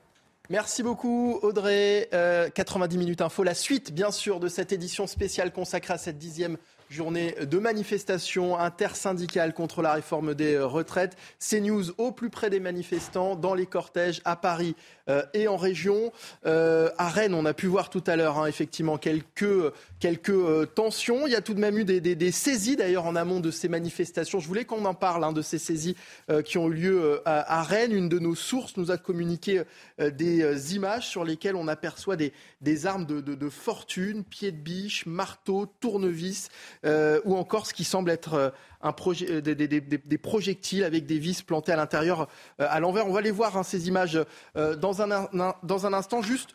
Merci 0.50 0.82
beaucoup 0.82 1.38
Audrey. 1.42 2.08
90 2.54 2.98
minutes 2.98 3.20
info. 3.20 3.44
La 3.44 3.54
suite, 3.54 3.92
bien 3.92 4.10
sûr, 4.10 4.40
de 4.40 4.48
cette 4.48 4.72
édition 4.72 5.06
spéciale 5.06 5.52
consacrée 5.52 5.94
à 5.94 5.98
cette 5.98 6.18
dixième 6.18 6.56
Journée 6.90 7.34
de 7.42 7.58
manifestation 7.58 8.58
intersyndicale 8.58 9.52
contre 9.52 9.82
la 9.82 9.92
réforme 9.92 10.34
des 10.34 10.54
euh, 10.54 10.66
retraites. 10.66 11.18
CNews 11.38 11.90
au 11.98 12.12
plus 12.12 12.30
près 12.30 12.48
des 12.48 12.60
manifestants, 12.60 13.36
dans 13.36 13.52
les 13.52 13.66
cortèges 13.66 14.22
à 14.24 14.36
Paris 14.36 14.74
euh, 15.10 15.22
et 15.34 15.48
en 15.48 15.58
région. 15.58 16.12
Euh, 16.46 16.88
à 16.96 17.10
Rennes, 17.10 17.34
on 17.34 17.44
a 17.44 17.52
pu 17.52 17.66
voir 17.66 17.90
tout 17.90 18.02
à 18.06 18.16
l'heure 18.16 18.38
hein, 18.38 18.46
effectivement 18.46 18.96
quelques, 18.96 19.70
quelques 20.00 20.72
tensions. 20.74 21.26
Il 21.26 21.32
y 21.32 21.36
a 21.36 21.42
tout 21.42 21.52
de 21.52 21.60
même 21.60 21.76
eu 21.76 21.84
des, 21.84 22.32
saisies 22.32 22.76
d'ailleurs 22.76 23.04
en 23.04 23.16
amont 23.16 23.40
de 23.40 23.50
ces 23.50 23.68
manifestations. 23.68 24.40
Je 24.40 24.48
voulais 24.48 24.64
qu'on 24.64 24.86
en 24.86 24.94
parle 24.94 25.24
hein, 25.24 25.32
de 25.32 25.42
ces 25.42 25.58
saisies 25.58 25.96
qui 26.44 26.56
ont 26.56 26.68
eu 26.68 26.74
lieu 26.74 27.20
à, 27.26 27.62
Rennes. 27.62 27.92
Une 27.92 28.08
de 28.08 28.18
nos 28.18 28.34
sources 28.34 28.78
nous 28.78 28.90
a 28.90 28.96
communiqué 28.96 29.62
des 29.98 30.74
images 30.74 31.06
sur 31.06 31.24
lesquelles 31.24 31.56
on 31.56 31.68
aperçoit 31.68 32.16
des, 32.16 32.32
des 32.60 32.86
armes 32.86 33.04
de, 33.04 33.20
de 33.20 33.48
fortune, 33.48 34.24
pieds 34.24 34.52
de 34.52 34.56
biche, 34.56 35.04
marteaux, 35.06 35.66
tournevis. 35.80 36.48
Euh, 36.84 37.20
ou 37.24 37.36
encore 37.36 37.66
ce 37.66 37.74
qui 37.74 37.84
semble 37.84 38.10
être 38.10 38.34
euh, 38.34 38.50
un 38.80 38.92
projet, 38.92 39.26
euh, 39.30 39.40
des, 39.40 40.18
projectiles 40.18 40.84
avec 40.84 41.06
des 41.06 41.18
vis 41.18 41.42
plantées 41.42 41.72
à 41.72 41.76
l'intérieur, 41.76 42.28
à 42.58 42.80
l'envers. 42.80 43.06
On 43.06 43.12
va 43.12 43.20
les 43.20 43.30
voir, 43.30 43.56
hein, 43.56 43.62
ces 43.62 43.88
images, 43.88 44.18
dans, 44.54 45.02
un, 45.02 45.92
instant. 45.92 46.22
Juste 46.22 46.50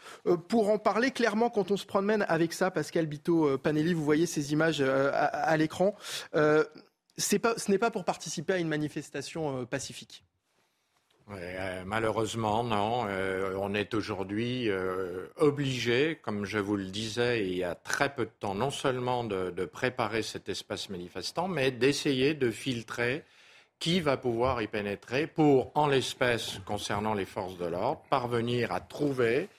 pour 0.48 0.70
en 0.70 0.78
parler 0.78 1.12
clairement, 1.12 1.50
quand 1.50 1.72
on 1.72 1.78
se 1.78 1.86
promène 1.86 2.26
avec 2.28 2.54
ça, 2.54 2.72
Pascal 2.72 3.06
Bito 3.08 3.58
Panelli, 3.58 3.94
vous 3.94 4.04
voyez 4.04 4.26
ces 4.26 4.54
images 4.54 4.82
à, 4.82 5.58
l'écran. 5.58 5.96
ce 6.34 7.72
n'est 7.72 7.78
pas 7.78 7.92
pour 7.92 8.06
participer 8.06 8.54
à 8.54 8.58
une 8.58 8.70
manifestation 8.70 9.66
pacifique. 9.66 10.24
Euh, 11.38 11.84
malheureusement, 11.86 12.64
non. 12.64 13.06
Euh, 13.08 13.56
on 13.60 13.74
est 13.74 13.94
aujourd'hui 13.94 14.70
euh, 14.70 15.28
obligé, 15.38 16.20
comme 16.22 16.46
je 16.46 16.60
vous 16.60 16.76
le 16.76 16.86
disais 16.86 17.46
il 17.48 17.58
y 17.58 17.64
a 17.64 17.76
très 17.76 18.14
peu 18.14 18.26
de 18.26 18.32
temps, 18.40 18.56
non 18.56 18.70
seulement 18.70 19.24
de, 19.24 19.52
de 19.52 19.66
préparer 19.66 20.22
cet 20.22 20.50
espace 20.50 20.90
manifestant, 20.90 21.48
mais 21.48 21.72
d'essayer 21.72 22.34
de 22.34 22.52
filtrer 22.52 23.24
qui 23.80 24.00
va 24.00 24.18
pouvoir 24.18 24.62
y 24.62 24.68
pénétrer 24.68 25.28
pour, 25.28 25.72
en 25.76 25.88
l'espèce, 25.88 26.60
concernant 26.66 27.14
les 27.14 27.26
forces 27.26 27.58
de 27.58 27.66
l'ordre, 27.66 28.02
parvenir 28.10 28.72
à 28.72 28.80
trouver 28.80 29.50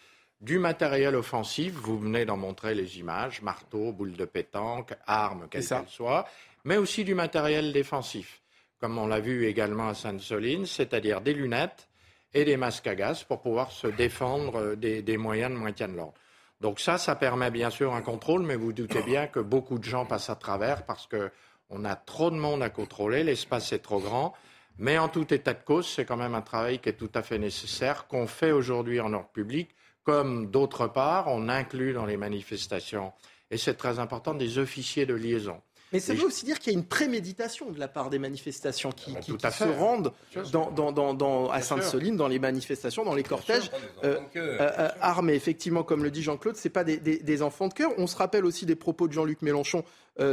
du 0.41 0.59
matériel 0.59 1.15
offensif. 1.15 1.75
Vous 1.75 1.99
venez 1.99 2.25
d'en 2.25 2.37
montrer 2.37 2.75
les 2.75 2.99
images, 2.99 3.43
marteau, 3.43 3.93
boule 3.93 4.17
de 4.17 4.25
pétanque, 4.25 4.95
armes, 5.07 5.47
quelles 5.51 5.67
qu'elles 5.67 5.89
soient, 5.89 6.27
mais 6.65 6.77
aussi 6.77 7.05
du 7.05 7.15
matériel 7.15 7.73
défensif 7.73 8.44
comme 8.85 8.99
on 8.99 9.07
l'a 9.07 9.21
vu 9.21 9.47
également 9.47 9.89
à 9.89 9.95
Sainte-Soline, 9.95 10.67
c'est-à-dire 10.67 11.23
des 11.23 11.33
lunettes 11.33 11.89
et 12.35 12.45
des 12.45 12.59
masques 12.59 12.87
à 12.87 12.95
gaz 12.95 13.25
pour 13.25 13.41
pouvoir 13.41 13.73
se 13.73 13.87
défendre 13.87 14.57
euh, 14.57 14.77
des, 14.77 15.17
moyens 15.17 15.51
de 15.51 15.57
maintien 15.57 15.89
de 15.89 15.95
l'ordre. 15.95 16.13
Donc 16.61 16.81
ça, 16.81 16.99
ça 16.99 17.17
permet 17.17 17.51
bien 17.51 17.71
sûr 17.71 17.95
un 17.95 18.03
contrôle, 18.03 18.43
mais 18.43 18.57
vous 18.57 18.75
doutez 18.75 19.01
bien 19.01 19.27
que 19.27 19.41
beaucoup 19.41 19.79
de 19.79 19.85
gens 19.85 20.05
passent 20.05 20.29
à 20.29 20.35
travers 20.35 20.85
parce 20.85 21.09
qu'on 21.09 21.85
a 21.87 21.97
trop 21.97 22.31
de 22.31 22.37
monde 22.37 22.63
à 22.63 22.69
contrôler, 22.69 23.25
l'espace 23.25 23.73
est 23.73 23.79
trop 23.79 24.01
grand. 24.01 24.35
Mais 24.77 24.99
en 24.99 25.09
tout 25.09 25.33
état 25.33 25.55
de 25.55 25.65
cause, 25.65 25.89
c'est 25.89 26.05
quand 26.05 26.19
même 26.19 26.35
un 26.35 26.43
travail 26.43 26.79
qui 26.79 26.91
est 26.91 26.99
tout 26.99 27.13
à 27.15 27.23
fait 27.23 27.39
nécessaire, 27.39 28.07
qu'on 28.07 28.27
fait 28.27 28.53
aujourd'hui 28.53 29.01
en 29.01 29.15
ordre 29.15 29.31
public, 29.31 29.71
comme 30.03 30.51
d'autre 30.51 30.89
part, 30.89 31.29
on 31.29 31.49
inclut 31.49 31.95
dans 31.95 32.05
les 32.05 32.19
manifestations, 32.19 33.15
et 33.51 33.57
c'est 33.57 33.77
très 33.77 33.99
important, 33.99 34.35
des 34.35 34.59
officiers 34.59 35.07
de 35.07 35.15
liaison. 35.15 35.63
Mais 35.95 36.01
ça 36.01 36.13
veut 36.13 36.25
aussi 36.25 36.45
dire 36.45 36.59
qu'il 36.59 36.73
y 36.73 36.77
a 36.77 36.79
une 36.79 36.85
préméditation 36.85 37.71
de 37.71 37.79
la 37.79 37.87
part 37.87 38.11
des 38.11 38.19
manifestations 38.19 38.91
qui, 38.91 39.15
ah, 39.45 39.51
se 39.53 39.63
rendent 39.63 40.13
dans, 40.51 41.51
à 41.51 41.63
Sainte-Soline, 41.63 42.17
dans 42.17 42.27
les 42.27 42.41
manifestations, 42.41 43.05
dans 43.05 43.15
les 43.15 43.23
cortèges 43.23 43.71
euh, 44.03 44.19
euh, 44.35 44.59
euh, 44.61 44.89
armés. 45.01 45.35
Effectivement, 45.35 45.85
comme 45.85 46.03
le 46.03 46.11
dit 46.11 46.25
Jean-Claude, 46.25 46.57
ce 46.57 46.67
pas 46.67 46.83
des, 46.83 46.97
des, 46.99 47.43
enfants 47.43 47.69
de 47.69 47.75
cœur. 47.75 47.93
On 47.97 48.09
se 48.09 48.17
rappelle 48.17 48.45
aussi 48.45 48.67
des 48.67 48.75
propos 48.75 49.07
de 49.07 49.13
Jean-Luc 49.13 49.41
Mélenchon 49.43 49.85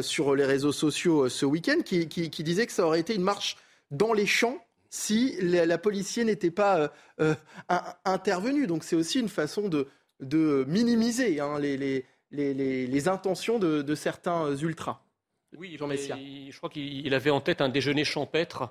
sur 0.01 0.35
les 0.35 0.45
réseaux 0.45 0.71
sociaux 0.71 1.29
ce 1.29 1.45
week-end, 1.45 1.81
qui, 1.85 2.07
disait 2.07 2.65
que 2.65 2.73
ça 2.73 2.87
aurait 2.87 2.99
été 2.99 3.13
une 3.13 3.21
marche 3.21 3.55
dans 3.91 4.13
les 4.13 4.25
champs 4.25 4.57
si 4.89 5.37
la, 5.41 5.77
policier 5.77 6.23
n'était 6.23 6.49
pas 6.49 6.91
intervenue. 8.03 8.65
Donc 8.65 8.83
c'est 8.83 8.95
aussi 8.95 9.19
une 9.19 9.29
façon 9.29 9.69
de, 9.69 9.87
de 10.21 10.65
minimiser 10.67 11.39
hein, 11.39 11.59
les, 11.59 11.77
les, 11.77 12.03
les, 12.31 13.07
intentions 13.07 13.59
de 13.59 13.95
certains 13.95 14.55
ultras. 14.55 15.03
Oui, 15.57 15.75
Jean 15.77 15.87
Messia. 15.87 16.17
Je 16.17 16.55
crois 16.57 16.69
qu'il 16.69 17.13
avait 17.13 17.29
en 17.29 17.41
tête 17.41 17.61
un 17.61 17.69
déjeuner 17.69 18.05
champêtre. 18.05 18.69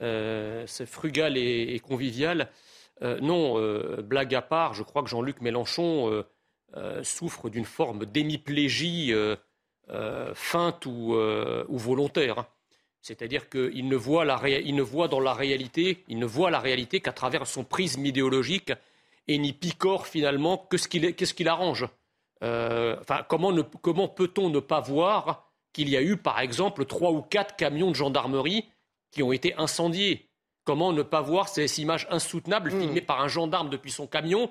Euh, 0.00 0.64
c'est 0.66 0.86
frugal 0.86 1.36
et, 1.36 1.78
convivial. 1.80 2.50
Euh, 3.02 3.20
non, 3.20 3.58
euh, 3.58 4.02
blague 4.02 4.34
à 4.34 4.42
part, 4.42 4.74
je 4.74 4.82
crois 4.82 5.02
que 5.02 5.08
Jean-Luc 5.08 5.40
Mélenchon 5.40 6.24
souffre 7.02 7.50
d'une 7.50 7.66
forme 7.66 8.06
d'hémiplégie 8.06 9.12
feinte 10.34 10.86
ou, 10.86 11.14
volontaire. 11.68 12.46
C'est-à-dire 13.02 13.50
qu'il 13.50 13.88
ne, 13.88 13.96
voit 13.96 14.24
il 14.48 14.74
ne 14.74 14.82
voit 14.82 15.08
dans 15.08 15.20
la 15.20 15.34
réalité, 15.34 16.04
il 16.08 16.18
ne 16.18 16.24
voit 16.24 16.50
la 16.50 16.60
réalité 16.60 17.00
qu'à 17.00 17.12
travers 17.12 17.46
son 17.46 17.64
prisme 17.64 18.06
idéologique 18.06 18.72
et 19.28 19.36
n'y 19.38 19.52
picore 19.52 20.06
finalement 20.06 20.56
que 20.56 20.78
ce 20.78 20.88
qu'il 20.88 21.48
arrange. 21.48 21.86
enfin, 22.40 23.22
comment, 23.28 23.52
comment 23.82 24.08
peut-on 24.08 24.48
ne 24.48 24.60
pas 24.60 24.80
voir 24.80 25.51
qu'il 25.72 25.88
y 25.88 25.96
a 25.96 26.02
eu, 26.02 26.16
par 26.16 26.40
exemple, 26.40 26.84
trois 26.84 27.10
ou 27.10 27.22
quatre 27.22 27.56
camions 27.56 27.90
de 27.90 27.96
gendarmerie 27.96 28.68
qui 29.10 29.22
ont 29.22 29.32
été 29.32 29.54
incendiés. 29.56 30.28
Comment 30.64 30.92
ne 30.92 31.02
pas 31.02 31.20
voir 31.20 31.48
ces 31.48 31.80
images 31.80 32.06
insoutenables 32.10 32.72
hmm. 32.72 32.80
filmées 32.80 33.00
par 33.00 33.20
un 33.20 33.28
gendarme 33.28 33.70
depuis 33.70 33.90
son 33.90 34.06
camion, 34.06 34.50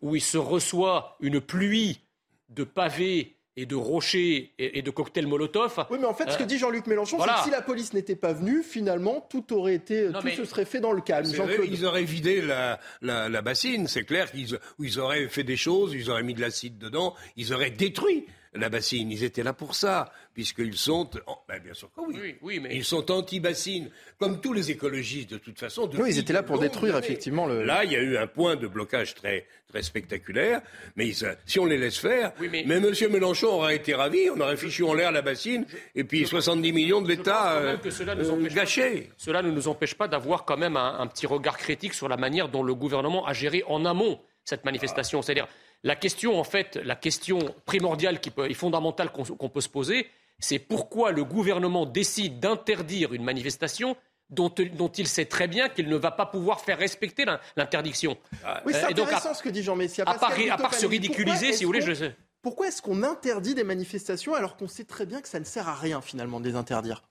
où 0.00 0.14
il 0.14 0.22
se 0.22 0.38
reçoit 0.38 1.16
une 1.20 1.40
pluie 1.40 2.00
de 2.48 2.64
pavés 2.64 3.38
et 3.56 3.66
de 3.66 3.74
rochers 3.74 4.54
et, 4.60 4.82
de 4.82 4.90
cocktails 4.92 5.26
Molotov. 5.26 5.84
Oui, 5.90 5.98
mais 6.00 6.06
en 6.06 6.14
fait, 6.14 6.30
ce 6.30 6.38
que 6.38 6.44
euh, 6.44 6.46
dit 6.46 6.58
Jean-Luc 6.58 6.86
Mélenchon, 6.86 7.18
c'est 7.20 7.26
que 7.26 7.42
si 7.42 7.50
la 7.50 7.60
police 7.60 7.92
n'était 7.92 8.14
pas 8.14 8.32
venue, 8.32 8.62
finalement, 8.62 9.26
tout 9.28 9.52
aurait 9.52 9.74
été, 9.74 10.10
tout 10.12 10.28
se 10.28 10.44
serait 10.44 10.64
fait 10.64 10.78
dans 10.78 10.92
le 10.92 11.00
calme. 11.00 11.28
ils 11.68 11.84
auraient 11.84 12.04
vidé 12.04 12.40
la, 12.40 12.78
la, 13.02 13.42
bassine, 13.42 13.88
c'est 13.88 14.04
clair 14.04 14.30
qu'ils 14.30 14.56
ils 14.78 15.00
auraient 15.00 15.26
fait 15.26 15.42
des 15.42 15.56
choses, 15.56 15.92
ils 15.92 16.08
auraient 16.08 16.22
mis 16.22 16.34
de 16.34 16.40
l'acide 16.40 16.78
dedans, 16.78 17.16
ils 17.34 17.52
auraient 17.52 17.72
détruit 17.72 18.26
bassine. 18.68 19.10
Ils 19.10 19.24
étaient 19.24 19.42
là 19.42 19.52
pour 19.52 19.74
ça, 19.74 20.12
puisqu'ils 20.34 20.76
sont. 20.76 21.08
Ben, 21.48 21.60
bien 21.62 21.74
sûr 21.74 21.90
que 21.92 22.00
oui. 22.00 22.36
oui, 22.42 22.60
mais... 22.60 22.74
Ils 22.74 22.84
sont 22.84 23.10
anti-bassine, 23.10 23.90
comme 24.18 24.40
tous 24.40 24.52
les 24.52 24.70
écologistes 24.70 25.30
de 25.30 25.38
toute 25.38 25.58
façon. 25.58 25.88
Oui, 25.98 26.10
ils 26.10 26.18
étaient 26.18 26.32
là 26.32 26.42
pour 26.42 26.58
détruire 26.58 26.96
effectivement 26.96 27.46
le. 27.46 27.62
Là, 27.62 27.84
il 27.84 27.92
y 27.92 27.96
a 27.96 28.00
eu 28.00 28.16
un 28.16 28.26
point 28.26 28.56
de 28.56 28.66
blocage 28.66 29.14
très, 29.14 29.46
très 29.68 29.82
spectaculaire, 29.82 30.62
mais 30.96 31.12
si 31.46 31.58
on 31.58 31.66
les 31.66 31.78
laisse 31.78 31.98
faire. 31.98 32.32
mais... 32.40 32.64
M. 32.68 32.92
Mélenchon 33.10 33.48
aurait 33.48 33.76
été 33.76 33.94
ravi, 33.94 34.30
on 34.34 34.40
aurait 34.40 34.56
fichu 34.56 34.84
en 34.84 34.94
l'air 34.94 35.12
la 35.12 35.22
bassine, 35.22 35.66
et 35.94 36.04
puis 36.04 36.26
70 36.26 36.72
millions 36.72 37.02
de 37.02 37.08
l'État 37.08 37.54
euh, 37.56 37.76
euh, 37.84 38.48
gâchés. 38.48 39.10
Cela 39.16 39.42
ne 39.42 39.50
nous 39.50 39.68
empêche 39.68 39.94
pas 39.94 40.08
d'avoir 40.08 40.44
quand 40.44 40.56
même 40.56 40.76
un, 40.76 40.98
un 41.00 41.06
petit 41.06 41.26
regard 41.26 41.58
critique 41.58 41.94
sur 41.94 42.08
la 42.08 42.16
manière 42.16 42.48
dont 42.48 42.62
le 42.62 42.74
gouvernement 42.74 43.26
a 43.26 43.32
géré 43.32 43.62
en 43.66 43.84
amont 43.84 44.20
cette 44.44 44.64
manifestation. 44.64 45.22
C'est-à-dire 45.22 45.48
la 45.84 45.96
question, 45.96 46.38
en 46.38 46.44
fait, 46.44 46.76
la 46.76 46.96
question 46.96 47.54
primordiale 47.64 48.20
qui 48.20 48.30
peut, 48.30 48.50
et 48.50 48.54
fondamentale 48.54 49.10
qu'on 49.10 49.48
peut 49.48 49.60
se 49.60 49.68
poser, 49.68 50.08
c'est 50.38 50.58
pourquoi 50.58 51.12
le 51.12 51.24
gouvernement 51.24 51.86
décide 51.86 52.40
d'interdire 52.40 53.12
une 53.12 53.24
manifestation 53.24 53.96
dont, 54.30 54.50
il 54.50 55.06
sait 55.06 55.24
très 55.24 55.48
bien 55.48 55.68
qu'il 55.68 55.88
ne 55.88 55.96
va 55.96 56.10
pas 56.10 56.26
pouvoir 56.26 56.60
faire 56.60 56.78
respecter 56.78 57.24
l'interdiction. 57.56 58.18
Oui, 58.66 58.72
c'est 58.74 58.84
euh, 58.84 58.88
intéressant 58.88 59.34
ce 59.34 59.42
que 59.42 59.48
dit 59.48 59.62
Jean 59.62 59.76
Messia. 59.76 60.04
À 60.06 60.14
part, 60.14 60.32
à 60.50 60.56
part 60.56 60.74
se 60.74 60.86
ridiculiser, 60.86 61.52
si 61.52 61.64
vous 61.64 61.68
voulez, 61.68 61.80
je 61.80 61.94
sais. 61.94 62.14
Pourquoi 62.42 62.68
est-ce 62.68 62.82
qu'on 62.82 63.02
interdit 63.02 63.54
des 63.54 63.64
manifestations 63.64 64.34
alors 64.34 64.56
qu'on 64.56 64.68
sait 64.68 64.84
très 64.84 65.06
bien 65.06 65.20
que 65.20 65.28
ça 65.28 65.40
ne 65.40 65.44
sert 65.44 65.68
à 65.68 65.74
rien 65.74 66.00
finalement 66.00 66.40
de 66.40 66.48
les 66.48 66.56
interdire? 66.56 67.02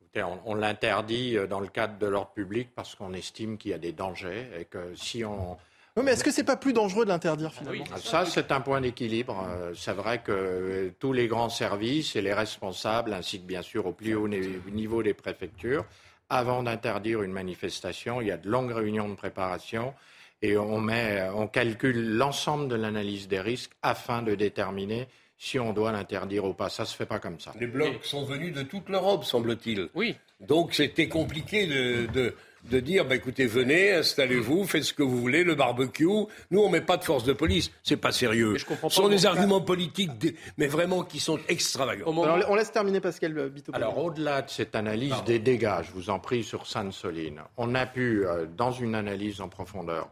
Écoutez, 0.00 0.24
on 0.46 0.54
l'interdit 0.54 1.36
euh, 1.36 1.46
dans 1.46 1.60
le 1.60 1.68
cadre 1.68 1.98
de 1.98 2.06
l'ordre 2.06 2.32
public 2.32 2.70
parce 2.74 2.94
qu'on 2.94 3.12
estime 3.12 3.58
qu'il 3.58 3.70
y 3.70 3.74
a 3.74 3.78
des 3.78 3.92
dangers 3.92 4.48
et 4.58 4.64
que 4.64 4.94
si 4.96 5.24
on 5.24 5.56
mais 6.02 6.12
est-ce 6.12 6.24
que 6.24 6.30
c'est 6.30 6.44
pas 6.44 6.56
plus 6.56 6.72
dangereux 6.72 7.04
de 7.04 7.10
l'interdire 7.10 7.52
finalement? 7.52 7.84
Ça, 7.96 8.24
c'est 8.26 8.52
un 8.52 8.60
point 8.60 8.80
d'équilibre. 8.80 9.46
Euh, 9.48 9.72
c'est 9.74 9.92
vrai 9.92 10.22
que 10.22 10.32
euh, 10.32 10.90
tous 10.98 11.12
les 11.12 11.28
grands 11.28 11.48
services 11.48 12.16
et 12.16 12.20
les 12.20 12.34
responsables, 12.34 13.12
ainsi 13.12 13.40
que 13.40 13.46
bien 13.46 13.62
sûr 13.62 13.86
au 13.86 13.92
plus 13.92 14.14
haut 14.14 14.28
niveau 14.28 15.02
des 15.02 15.14
préfectures, 15.14 15.84
avant 16.30 16.62
d'interdire 16.62 17.22
une 17.22 17.32
manifestation, 17.32 18.20
il 18.20 18.28
y 18.28 18.30
a 18.30 18.36
de 18.36 18.48
longues 18.48 18.72
réunions 18.72 19.08
de 19.08 19.14
préparation 19.14 19.94
et 20.42 20.56
on, 20.56 20.80
met, 20.80 21.28
on 21.34 21.48
calcule 21.48 22.16
l'ensemble 22.16 22.68
de 22.68 22.76
l'analyse 22.76 23.28
des 23.28 23.40
risques 23.40 23.72
afin 23.82 24.22
de 24.22 24.34
déterminer 24.34 25.08
si 25.38 25.58
on 25.58 25.72
doit 25.72 25.92
l'interdire 25.92 26.44
ou 26.44 26.52
pas. 26.52 26.68
Ça 26.68 26.84
se 26.84 26.94
fait 26.94 27.06
pas 27.06 27.18
comme 27.18 27.40
ça. 27.40 27.52
Les 27.58 27.66
blocs 27.66 28.04
sont 28.04 28.24
venus 28.24 28.52
de 28.52 28.62
toute 28.62 28.88
l'Europe, 28.88 29.24
semble-t-il. 29.24 29.88
Oui. 29.94 30.16
Donc 30.40 30.74
c'était 30.74 31.08
compliqué 31.08 31.66
de 31.66 32.06
de 32.06 32.34
dire 32.76 33.06
bah, 33.06 33.14
écoutez, 33.14 33.46
venez, 33.46 33.94
installez-vous, 33.94 34.64
faites 34.64 34.84
ce 34.84 34.92
que 34.92 35.02
vous 35.02 35.18
voulez, 35.18 35.44
le 35.44 35.54
barbecue. 35.54 36.04
Nous, 36.50 36.60
on 36.60 36.68
met 36.68 36.82
pas 36.82 36.98
de 36.98 37.04
force 37.04 37.24
de 37.24 37.32
police. 37.32 37.70
C'est 37.82 37.96
pas 37.96 38.12
sérieux. 38.12 38.56
Ce 38.58 38.88
sont 38.90 39.08
des 39.08 39.26
arguments 39.26 39.60
politiques, 39.60 40.10
mais 40.58 40.66
vraiment 40.66 41.02
qui 41.02 41.20
sont 41.20 41.38
extravagants. 41.48 42.04
on 42.06 42.54
laisse 42.54 42.72
terminer 42.72 43.00
Pascal 43.00 43.48
Bito. 43.48 43.72
Alors, 43.74 43.98
au-delà 43.98 44.42
de 44.42 44.50
cette 44.50 44.74
analyse 44.74 45.14
des 45.24 45.38
dégâts, 45.38 45.82
je 45.82 45.92
vous 45.92 46.10
en 46.10 46.18
prie, 46.18 46.44
sur 46.44 46.66
Sainte-Soline, 46.66 47.40
on 47.56 47.74
a 47.74 47.86
pu, 47.86 48.26
euh, 48.26 48.46
dans 48.56 48.72
une 48.72 48.94
analyse 48.94 49.40
en 49.40 49.48
profondeur, 49.48 50.10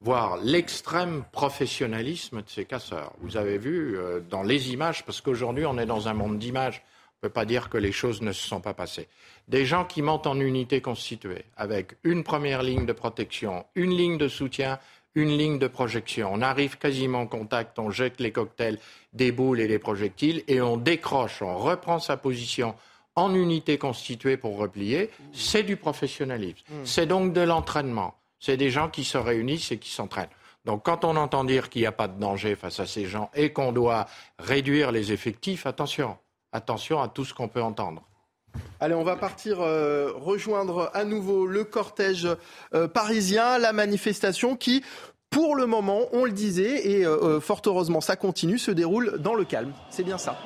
voir 0.00 0.36
l'extrême 0.42 1.24
professionnalisme 1.32 2.42
de 2.42 2.48
ces 2.48 2.64
casseurs. 2.64 3.12
Vous 3.20 3.36
avez 3.36 3.58
vu 3.58 3.96
euh, 3.96 4.20
dans 4.20 4.42
les 4.42 4.72
images, 4.72 5.04
parce 5.04 5.20
qu'aujourd'hui, 5.20 5.66
on 5.66 5.78
est 5.78 5.86
dans 5.86 6.08
un 6.08 6.14
monde 6.14 6.38
d'images 6.38 6.82
ne 7.22 7.28
peut 7.28 7.32
pas 7.32 7.44
dire 7.44 7.68
que 7.68 7.78
les 7.78 7.92
choses 7.92 8.20
ne 8.22 8.32
se 8.32 8.46
sont 8.46 8.60
pas 8.60 8.74
passées. 8.74 9.08
Des 9.48 9.64
gens 9.64 9.84
qui 9.84 10.02
montent 10.02 10.26
en 10.26 10.38
unité 10.38 10.80
constituée, 10.80 11.44
avec 11.56 11.96
une 12.04 12.24
première 12.24 12.62
ligne 12.62 12.86
de 12.86 12.92
protection, 12.92 13.64
une 13.74 13.96
ligne 13.96 14.18
de 14.18 14.28
soutien, 14.28 14.78
une 15.14 15.36
ligne 15.36 15.58
de 15.58 15.66
projection. 15.66 16.30
On 16.32 16.42
arrive 16.42 16.78
quasiment 16.78 17.20
en 17.20 17.26
contact, 17.26 17.78
on 17.78 17.90
jette 17.90 18.20
les 18.20 18.32
cocktails, 18.32 18.78
des 19.14 19.32
boules 19.32 19.60
et 19.60 19.68
les 19.68 19.78
projectiles, 19.78 20.44
et 20.46 20.60
on 20.60 20.76
décroche, 20.76 21.42
on 21.42 21.56
reprend 21.56 21.98
sa 21.98 22.16
position 22.16 22.74
en 23.14 23.34
unité 23.34 23.78
constituée 23.78 24.36
pour 24.36 24.58
replier. 24.58 25.10
C'est 25.32 25.62
du 25.62 25.76
professionnalisme. 25.76 26.64
Hmm. 26.68 26.84
C'est 26.84 27.06
donc 27.06 27.32
de 27.32 27.40
l'entraînement. 27.40 28.14
C'est 28.38 28.58
des 28.58 28.68
gens 28.68 28.90
qui 28.90 29.04
se 29.04 29.16
réunissent 29.16 29.72
et 29.72 29.78
qui 29.78 29.90
s'entraînent. 29.90 30.28
Donc 30.66 30.84
quand 30.84 31.04
on 31.04 31.16
entend 31.16 31.44
dire 31.44 31.70
qu'il 31.70 31.82
n'y 31.82 31.86
a 31.86 31.92
pas 31.92 32.08
de 32.08 32.20
danger 32.20 32.54
face 32.56 32.80
à 32.80 32.86
ces 32.86 33.06
gens 33.06 33.30
et 33.34 33.52
qu'on 33.52 33.72
doit 33.72 34.06
réduire 34.38 34.92
les 34.92 35.12
effectifs, 35.12 35.64
attention, 35.64 36.18
attention 36.52 37.00
à 37.00 37.08
tout 37.08 37.24
ce 37.24 37.34
qu'on 37.34 37.48
peut 37.48 37.62
entendre. 37.62 38.02
Allez, 38.80 38.94
on 38.94 39.04
va 39.04 39.16
partir 39.16 39.60
euh, 39.60 40.12
rejoindre 40.14 40.90
à 40.94 41.04
nouveau 41.04 41.46
le 41.46 41.64
cortège 41.64 42.28
euh, 42.74 42.88
parisien, 42.88 43.58
la 43.58 43.72
manifestation 43.72 44.56
qui, 44.56 44.82
pour 45.30 45.56
le 45.56 45.66
moment, 45.66 46.02
on 46.12 46.24
le 46.24 46.32
disait, 46.32 46.88
et 46.88 47.06
euh, 47.06 47.40
fort 47.40 47.62
heureusement 47.66 48.00
ça 48.00 48.16
continue, 48.16 48.58
se 48.58 48.70
déroule 48.70 49.18
dans 49.18 49.34
le 49.34 49.44
calme. 49.44 49.72
C'est 49.90 50.04
bien 50.04 50.18
ça. 50.18 50.38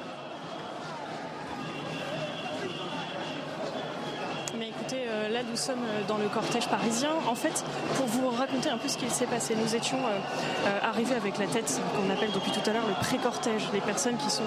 Nous 5.48 5.56
sommes 5.56 5.84
euh, 5.84 6.02
dans 6.08 6.18
le 6.18 6.28
cortège 6.28 6.68
parisien. 6.68 7.10
En 7.28 7.34
fait, 7.34 7.64
pour 7.96 8.06
vous 8.06 8.28
raconter 8.30 8.68
un 8.68 8.78
peu 8.78 8.88
ce 8.88 8.98
qu'il 8.98 9.10
s'est 9.10 9.26
passé, 9.26 9.54
nous 9.56 9.74
étions 9.74 9.98
euh, 9.98 10.18
euh, 10.66 10.78
arrivés 10.82 11.14
avec 11.14 11.38
la 11.38 11.46
tête 11.46 11.80
qu'on 11.94 12.12
appelle 12.12 12.30
depuis 12.32 12.50
tout 12.50 12.68
à 12.68 12.72
l'heure 12.72 12.86
le 12.86 12.94
pré-cortège, 12.94 13.68
les 13.72 13.80
personnes 13.80 14.16
qui 14.16 14.30
sont 14.30 14.44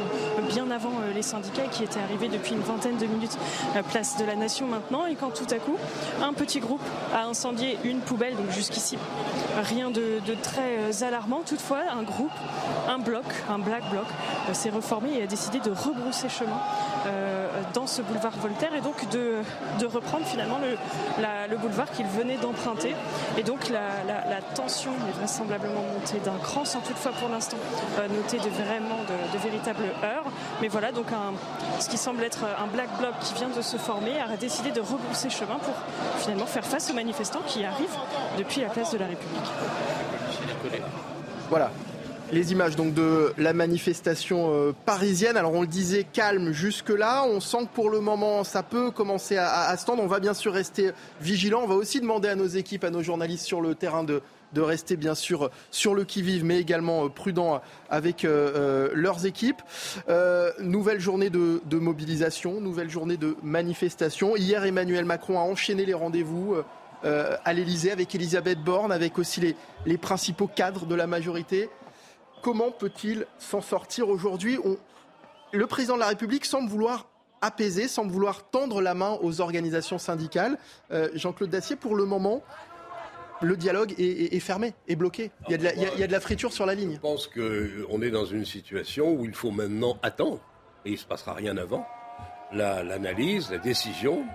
bien 0.49 0.69
avant 0.71 0.93
les 1.13 1.21
syndicats, 1.21 1.67
qui 1.71 1.83
étaient 1.83 1.99
arrivés 1.99 2.27
depuis 2.27 2.53
une 2.53 2.61
vingtaine 2.61 2.97
de 2.97 3.05
minutes 3.05 3.37
place 3.89 4.17
de 4.17 4.25
la 4.25 4.35
Nation 4.35 4.67
maintenant, 4.67 5.05
et 5.05 5.15
quand 5.15 5.31
tout 5.31 5.47
à 5.51 5.57
coup, 5.57 5.77
un 6.21 6.33
petit 6.33 6.59
groupe 6.59 6.81
a 7.13 7.25
incendié 7.25 7.77
une 7.83 7.99
poubelle, 7.99 8.35
donc 8.35 8.51
jusqu'ici, 8.51 8.97
rien 9.63 9.89
de, 9.89 10.21
très 10.41 11.03
alarmant. 11.03 11.41
Toutefois, 11.45 11.79
un 11.91 12.03
groupe, 12.03 12.31
un 12.89 12.99
bloc, 12.99 13.25
un 13.49 13.59
black 13.59 13.83
bloc, 13.89 14.05
s'est 14.53 14.69
reformé 14.69 15.17
et 15.17 15.23
a 15.23 15.27
décidé 15.27 15.59
de 15.59 15.71
rebrousser 15.71 16.29
chemin 16.29 16.59
dans 17.73 17.87
ce 17.87 18.01
boulevard 18.01 18.33
Voltaire 18.41 18.73
et 18.75 18.81
donc 18.81 19.07
de 19.09 19.85
reprendre 19.85 20.25
finalement 20.25 20.57
le, 20.59 20.77
le 21.49 21.57
boulevard 21.57 21.89
qu'il 21.91 22.05
venait 22.07 22.37
d'emprunter. 22.37 22.95
Et 23.37 23.43
donc 23.43 23.69
la, 23.69 24.41
tension 24.55 24.91
est 24.91 25.17
vraisemblablement 25.17 25.81
montée 25.93 26.19
d'un 26.19 26.37
cran, 26.41 26.65
sans 26.65 26.79
toutefois 26.81 27.11
pour 27.11 27.29
l'instant 27.29 27.57
euh, 27.99 28.07
noter 28.07 28.37
de 28.37 28.49
vraiment 28.49 28.99
de, 29.07 29.37
véritables 29.39 29.85
heures. 30.03 30.25
Mais 30.61 30.67
voilà, 30.67 30.91
donc 30.91 31.11
un, 31.11 31.33
ce 31.79 31.89
qui 31.89 31.97
semble 31.97 32.23
être 32.23 32.43
un 32.43 32.67
black 32.67 32.89
bloc 32.99 33.13
qui 33.21 33.33
vient 33.33 33.49
de 33.49 33.61
se 33.61 33.77
former 33.77 34.19
a 34.19 34.37
décidé 34.37 34.71
de 34.71 34.81
rebrousser 34.81 35.29
chemin 35.29 35.57
pour 35.59 35.73
finalement 36.19 36.45
faire 36.45 36.65
face 36.65 36.89
aux 36.91 36.93
manifestants 36.93 37.41
qui 37.47 37.63
arrivent 37.63 37.97
depuis 38.37 38.61
la 38.61 38.69
place 38.69 38.91
de 38.91 38.97
la 38.97 39.07
République. 39.07 39.51
Voilà, 41.49 41.71
les 42.33 42.51
images 42.51 42.75
donc 42.75 42.93
de 42.93 43.33
la 43.37 43.53
manifestation 43.53 44.51
euh, 44.51 44.73
parisienne. 44.85 45.37
Alors 45.37 45.53
on 45.53 45.61
le 45.61 45.67
disait 45.67 46.03
calme 46.03 46.51
jusque-là. 46.51 47.23
On 47.25 47.39
sent 47.39 47.65
que 47.65 47.75
pour 47.75 47.89
le 47.89 47.99
moment 47.99 48.43
ça 48.43 48.63
peut 48.63 48.91
commencer 48.91 49.37
à, 49.37 49.75
se 49.77 49.85
tendre. 49.85 50.01
On 50.01 50.07
va 50.07 50.19
bien 50.19 50.33
sûr 50.33 50.51
rester 50.51 50.91
vigilant. 51.21 51.61
On 51.63 51.67
va 51.67 51.75
aussi 51.75 52.01
demander 52.01 52.29
à 52.29 52.35
nos 52.35 52.47
équipes, 52.47 52.83
à 52.83 52.89
nos 52.89 53.03
journalistes 53.03 53.45
sur 53.45 53.61
le 53.61 53.75
terrain 53.75 54.03
de, 54.03 54.21
rester 54.55 54.97
bien 54.97 55.15
sûr 55.15 55.49
sur 55.71 55.95
le 55.95 56.03
qui-vive, 56.03 56.45
mais 56.45 56.59
également 56.59 57.05
euh, 57.05 57.09
prudent 57.09 57.61
avec 57.89 58.23
euh, 58.23 58.89
leurs 58.93 59.25
équipes. 59.25 59.61
nouvelle 60.59 60.99
journée 60.99 61.29
de, 61.29 61.61
mobilisation, 61.71 62.61
nouvelle 62.61 62.89
journée 62.89 63.17
de 63.17 63.35
manifestation. 63.43 64.35
Hier, 64.35 64.63
Emmanuel 64.65 65.05
Macron 65.05 65.39
a 65.39 65.41
enchaîné 65.41 65.85
les 65.85 65.93
rendez-vous. 65.93 66.55
à 67.03 67.53
l'Elysée 67.53 67.91
avec 67.91 68.15
Elisabeth 68.15 68.59
Borne, 68.63 68.91
avec 68.91 69.19
aussi 69.19 69.55
les 69.85 69.97
principaux 69.97 70.47
cadres 70.47 70.85
de 70.85 70.95
la 70.95 71.05
majorité. 71.05 71.69
Comment 72.43 72.71
peut-il 72.71 73.25
s'en 73.39 73.61
sortir 73.61 74.09
aujourd'hui 74.09 74.59
Le 75.53 75.65
président 75.65 75.95
de 75.95 76.01
la 76.01 76.09
République 76.09 76.43
semble 76.43 76.69
vouloir 76.69 77.07
apaiser, 77.39 77.87
semble 77.87 78.11
vouloir 78.11 78.49
tendre 78.49 78.81
la 78.81 78.93
main 78.93 79.17
aux 79.21 79.39
organisations 79.39 79.97
syndicales. 79.97 80.57
Euh, 80.91 81.07
Jean-Claude 81.13 81.49
Dacier, 81.49 81.77
pour 81.77 81.95
le 81.95 82.03
moment, 82.03 82.43
le 83.41 83.55
dialogue 83.55 83.95
est, 83.97 84.39
fermé, 84.41 84.73
est 84.89 84.97
bloqué. 84.97 85.31
Il 85.47 85.51
y, 85.51 85.55
a 85.55 86.07
de 86.07 86.11
la, 86.11 86.19
friture 86.19 86.51
sur 86.51 86.65
la 86.65 86.75
ligne. 86.75 86.95
Je 86.95 86.99
pense 86.99 87.27
qu'on 87.27 88.01
est 88.01 88.11
dans 88.11 88.25
une 88.25 88.45
situation 88.45 89.13
où 89.13 89.23
il 89.23 89.33
faut 89.33 89.51
maintenant 89.51 89.97
attendre, 90.03 90.41
et 90.83 90.89
il 90.89 90.93
ne 90.93 90.97
se 90.97 91.05
passera 91.05 91.33
rien 91.33 91.55
avant, 91.55 91.87
l'analyse, 92.51 93.51
la, 93.51 93.57
décision 93.57 94.25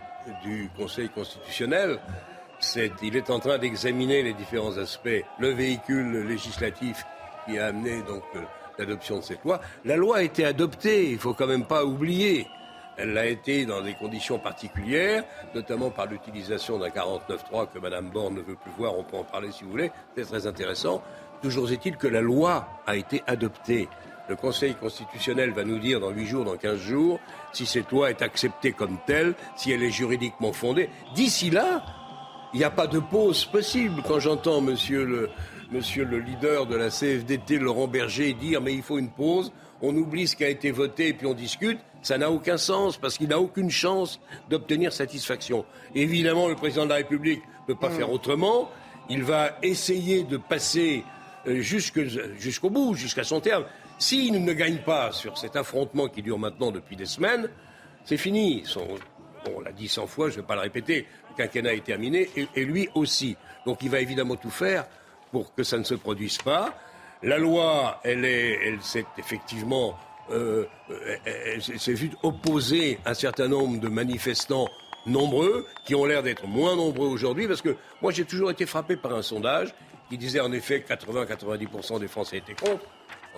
du 0.42 0.70
Conseil 0.78 1.10
constitutionnel. 1.10 2.00
il 3.02 3.16
est 3.16 3.28
en 3.28 3.38
train 3.38 3.58
d'examiner 3.58 4.22
les 4.22 4.32
différents 4.32 4.78
aspects, 4.78 5.24
le 5.38 5.50
véhicule 5.50 6.26
législatif 6.26 7.04
qui 7.48 7.58
a 7.58 7.66
amené 7.66 8.02
donc 8.02 8.22
euh, 8.36 8.40
l'adoption 8.78 9.18
de 9.18 9.22
cette 9.22 9.42
loi. 9.44 9.60
La 9.84 9.96
loi 9.96 10.18
a 10.18 10.22
été 10.22 10.44
adoptée, 10.44 11.10
il 11.10 11.18
faut 11.18 11.34
quand 11.34 11.46
même 11.46 11.64
pas 11.64 11.84
oublier. 11.84 12.46
Elle 12.96 13.12
l'a 13.12 13.26
été 13.26 13.64
dans 13.64 13.80
des 13.80 13.94
conditions 13.94 14.38
particulières, 14.38 15.24
notamment 15.54 15.90
par 15.90 16.06
l'utilisation 16.06 16.78
d'un 16.78 16.88
49.3 16.88 17.68
que 17.72 17.78
Mme 17.78 18.10
Borne 18.10 18.34
ne 18.34 18.40
veut 18.40 18.56
plus 18.56 18.72
voir, 18.76 18.98
on 18.98 19.04
peut 19.04 19.16
en 19.16 19.24
parler 19.24 19.52
si 19.52 19.64
vous 19.64 19.70
voulez, 19.70 19.92
c'est 20.16 20.24
très 20.24 20.46
intéressant. 20.46 21.02
Toujours 21.40 21.70
est-il 21.70 21.96
que 21.96 22.08
la 22.08 22.20
loi 22.20 22.68
a 22.86 22.96
été 22.96 23.22
adoptée. 23.28 23.88
Le 24.28 24.34
Conseil 24.34 24.74
constitutionnel 24.74 25.52
va 25.52 25.64
nous 25.64 25.78
dire 25.78 26.00
dans 26.00 26.10
8 26.10 26.26
jours, 26.26 26.44
dans 26.44 26.56
15 26.56 26.78
jours, 26.78 27.20
si 27.52 27.66
cette 27.66 27.90
loi 27.92 28.10
est 28.10 28.20
acceptée 28.20 28.72
comme 28.72 28.98
telle, 29.06 29.34
si 29.56 29.70
elle 29.70 29.82
est 29.82 29.90
juridiquement 29.90 30.52
fondée. 30.52 30.90
D'ici 31.14 31.50
là, 31.50 31.82
il 32.52 32.58
n'y 32.58 32.64
a 32.64 32.70
pas 32.70 32.88
de 32.88 32.98
pause 32.98 33.44
possible. 33.44 34.02
Quand 34.06 34.18
j'entends 34.18 34.60
monsieur 34.60 35.04
le, 35.04 35.30
monsieur 35.70 36.04
le 36.04 36.18
leader 36.18 36.66
de 36.66 36.76
la 36.76 36.88
CFDT, 36.88 37.58
Laurent 37.58 37.88
Berger, 37.88 38.32
dire 38.32 38.60
mais 38.60 38.72
il 38.72 38.82
faut 38.82 38.98
une 38.98 39.10
pause, 39.10 39.52
on 39.82 39.94
oublie 39.94 40.26
ce 40.26 40.36
qui 40.36 40.44
a 40.44 40.48
été 40.48 40.70
voté 40.70 41.08
et 41.08 41.12
puis 41.12 41.26
on 41.26 41.34
discute, 41.34 41.78
ça 42.02 42.16
n'a 42.16 42.30
aucun 42.30 42.56
sens 42.56 42.96
parce 42.96 43.18
qu'il 43.18 43.28
n'a 43.28 43.38
aucune 43.38 43.70
chance 43.70 44.20
d'obtenir 44.48 44.92
satisfaction. 44.92 45.64
Évidemment, 45.94 46.48
le 46.48 46.54
président 46.54 46.84
de 46.84 46.90
la 46.90 46.96
République 46.96 47.42
ne 47.42 47.74
peut 47.74 47.78
pas 47.78 47.90
faire 47.90 48.10
autrement. 48.10 48.70
Il 49.10 49.22
va 49.22 49.58
essayer 49.62 50.22
de 50.22 50.36
passer 50.36 51.04
euh, 51.46 51.60
jusqu'au 51.60 52.70
bout, 52.70 52.94
jusqu'à 52.94 53.24
son 53.24 53.40
terme. 53.40 53.64
S'il 53.98 54.44
ne 54.44 54.52
gagne 54.52 54.78
pas 54.78 55.12
sur 55.12 55.36
cet 55.36 55.56
affrontement 55.56 56.08
qui 56.08 56.22
dure 56.22 56.38
maintenant 56.38 56.70
depuis 56.70 56.96
des 56.96 57.06
semaines, 57.06 57.48
c'est 58.04 58.16
fini. 58.16 58.64
on 59.54 59.60
l'a 59.60 59.72
dit 59.72 59.88
cent 59.88 60.06
fois, 60.06 60.30
je 60.30 60.36
ne 60.36 60.40
vais 60.40 60.46
pas 60.46 60.54
le 60.54 60.62
répéter, 60.62 61.06
le 61.30 61.36
quinquennat 61.36 61.74
est 61.74 61.84
terminé 61.84 62.28
et, 62.36 62.48
et 62.54 62.64
lui 62.64 62.88
aussi. 62.94 63.36
Donc 63.66 63.82
il 63.82 63.90
va 63.90 64.00
évidemment 64.00 64.36
tout 64.36 64.50
faire 64.50 64.86
pour 65.32 65.54
que 65.54 65.62
ça 65.62 65.78
ne 65.78 65.84
se 65.84 65.94
produise 65.94 66.38
pas. 66.38 66.74
La 67.22 67.38
loi, 67.38 68.00
elle 68.04 68.24
est, 68.24 68.58
elle 68.64 68.80
s'est 68.80 69.04
effectivement, 69.18 69.98
euh, 70.30 70.66
elle, 71.24 71.62
s'est 71.62 71.94
vue 71.94 72.10
opposer 72.22 72.98
un 73.04 73.14
certain 73.14 73.48
nombre 73.48 73.80
de 73.80 73.88
manifestants 73.88 74.68
nombreux, 75.06 75.66
qui 75.86 75.94
ont 75.94 76.04
l'air 76.04 76.22
d'être 76.22 76.46
moins 76.46 76.76
nombreux 76.76 77.08
aujourd'hui, 77.08 77.48
parce 77.48 77.62
que 77.62 77.76
moi 78.02 78.12
j'ai 78.12 78.24
toujours 78.24 78.50
été 78.50 78.66
frappé 78.66 78.96
par 78.96 79.14
un 79.14 79.22
sondage 79.22 79.74
qui 80.10 80.18
disait 80.18 80.40
en 80.40 80.52
effet 80.52 80.82
que 80.82 80.92
80-90% 80.92 82.00
des 82.00 82.08
Français 82.08 82.38
étaient 82.38 82.54
contre. 82.54 82.84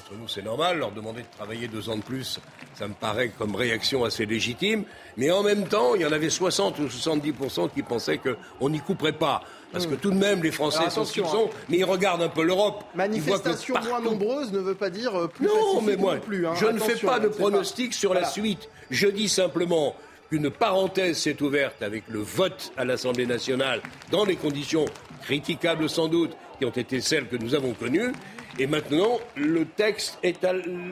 Entre 0.00 0.18
nous, 0.18 0.28
c'est 0.28 0.42
normal, 0.42 0.78
leur 0.78 0.92
demander 0.92 1.20
de 1.20 1.26
travailler 1.36 1.68
deux 1.68 1.90
ans 1.90 1.96
de 1.96 2.02
plus, 2.02 2.40
ça 2.74 2.88
me 2.88 2.94
paraît 2.94 3.30
comme 3.36 3.54
réaction 3.54 4.02
assez 4.02 4.24
légitime. 4.24 4.84
Mais 5.18 5.30
en 5.30 5.42
même 5.42 5.66
temps, 5.66 5.94
il 5.94 6.00
y 6.00 6.06
en 6.06 6.12
avait 6.12 6.30
60 6.30 6.78
ou 6.78 6.86
70% 6.86 7.70
qui 7.74 7.82
pensaient 7.82 8.18
qu'on 8.18 8.70
n'y 8.70 8.80
couperait 8.80 9.12
pas. 9.12 9.42
Parce 9.72 9.86
que 9.86 9.94
tout 9.94 10.10
de 10.10 10.16
même, 10.16 10.42
les 10.42 10.52
Français 10.52 10.88
sont 10.88 11.04
ce 11.04 11.12
qu'ils 11.12 11.26
sont, 11.26 11.50
mais 11.68 11.76
ils 11.78 11.84
regardent 11.84 12.22
un 12.22 12.30
peu 12.30 12.42
l'Europe. 12.42 12.82
Manifestation 12.94 13.74
moins 13.86 14.00
nombreuse 14.00 14.52
ne 14.52 14.58
veut 14.58 14.74
pas 14.74 14.88
dire 14.88 15.14
euh, 15.14 15.28
plus 15.28 15.46
Non, 15.46 15.82
mais 15.82 15.96
moi, 15.96 16.16
plus, 16.16 16.46
hein. 16.46 16.54
je 16.56 16.66
ne 16.66 16.78
fais 16.78 16.96
pas 16.96 17.20
de 17.20 17.28
pronostic 17.28 17.92
sur 17.92 18.14
la 18.14 18.24
suite. 18.24 18.70
Je 18.90 19.06
dis 19.06 19.28
simplement 19.28 19.94
qu'une 20.30 20.50
parenthèse 20.50 21.18
s'est 21.18 21.42
ouverte 21.42 21.82
avec 21.82 22.04
le 22.08 22.20
vote 22.20 22.72
à 22.78 22.86
l'Assemblée 22.86 23.26
nationale 23.26 23.82
dans 24.10 24.24
les 24.24 24.36
conditions 24.36 24.86
critiquables 25.24 25.90
sans 25.90 26.08
doute 26.08 26.30
qui 26.58 26.64
ont 26.64 26.70
été 26.70 27.00
celles 27.02 27.28
que 27.28 27.36
nous 27.36 27.54
avons 27.54 27.74
connues. 27.74 28.12
Et 28.60 28.66
maintenant, 28.66 29.20
le 29.36 29.64
texte 29.64 30.18
est 30.22 30.46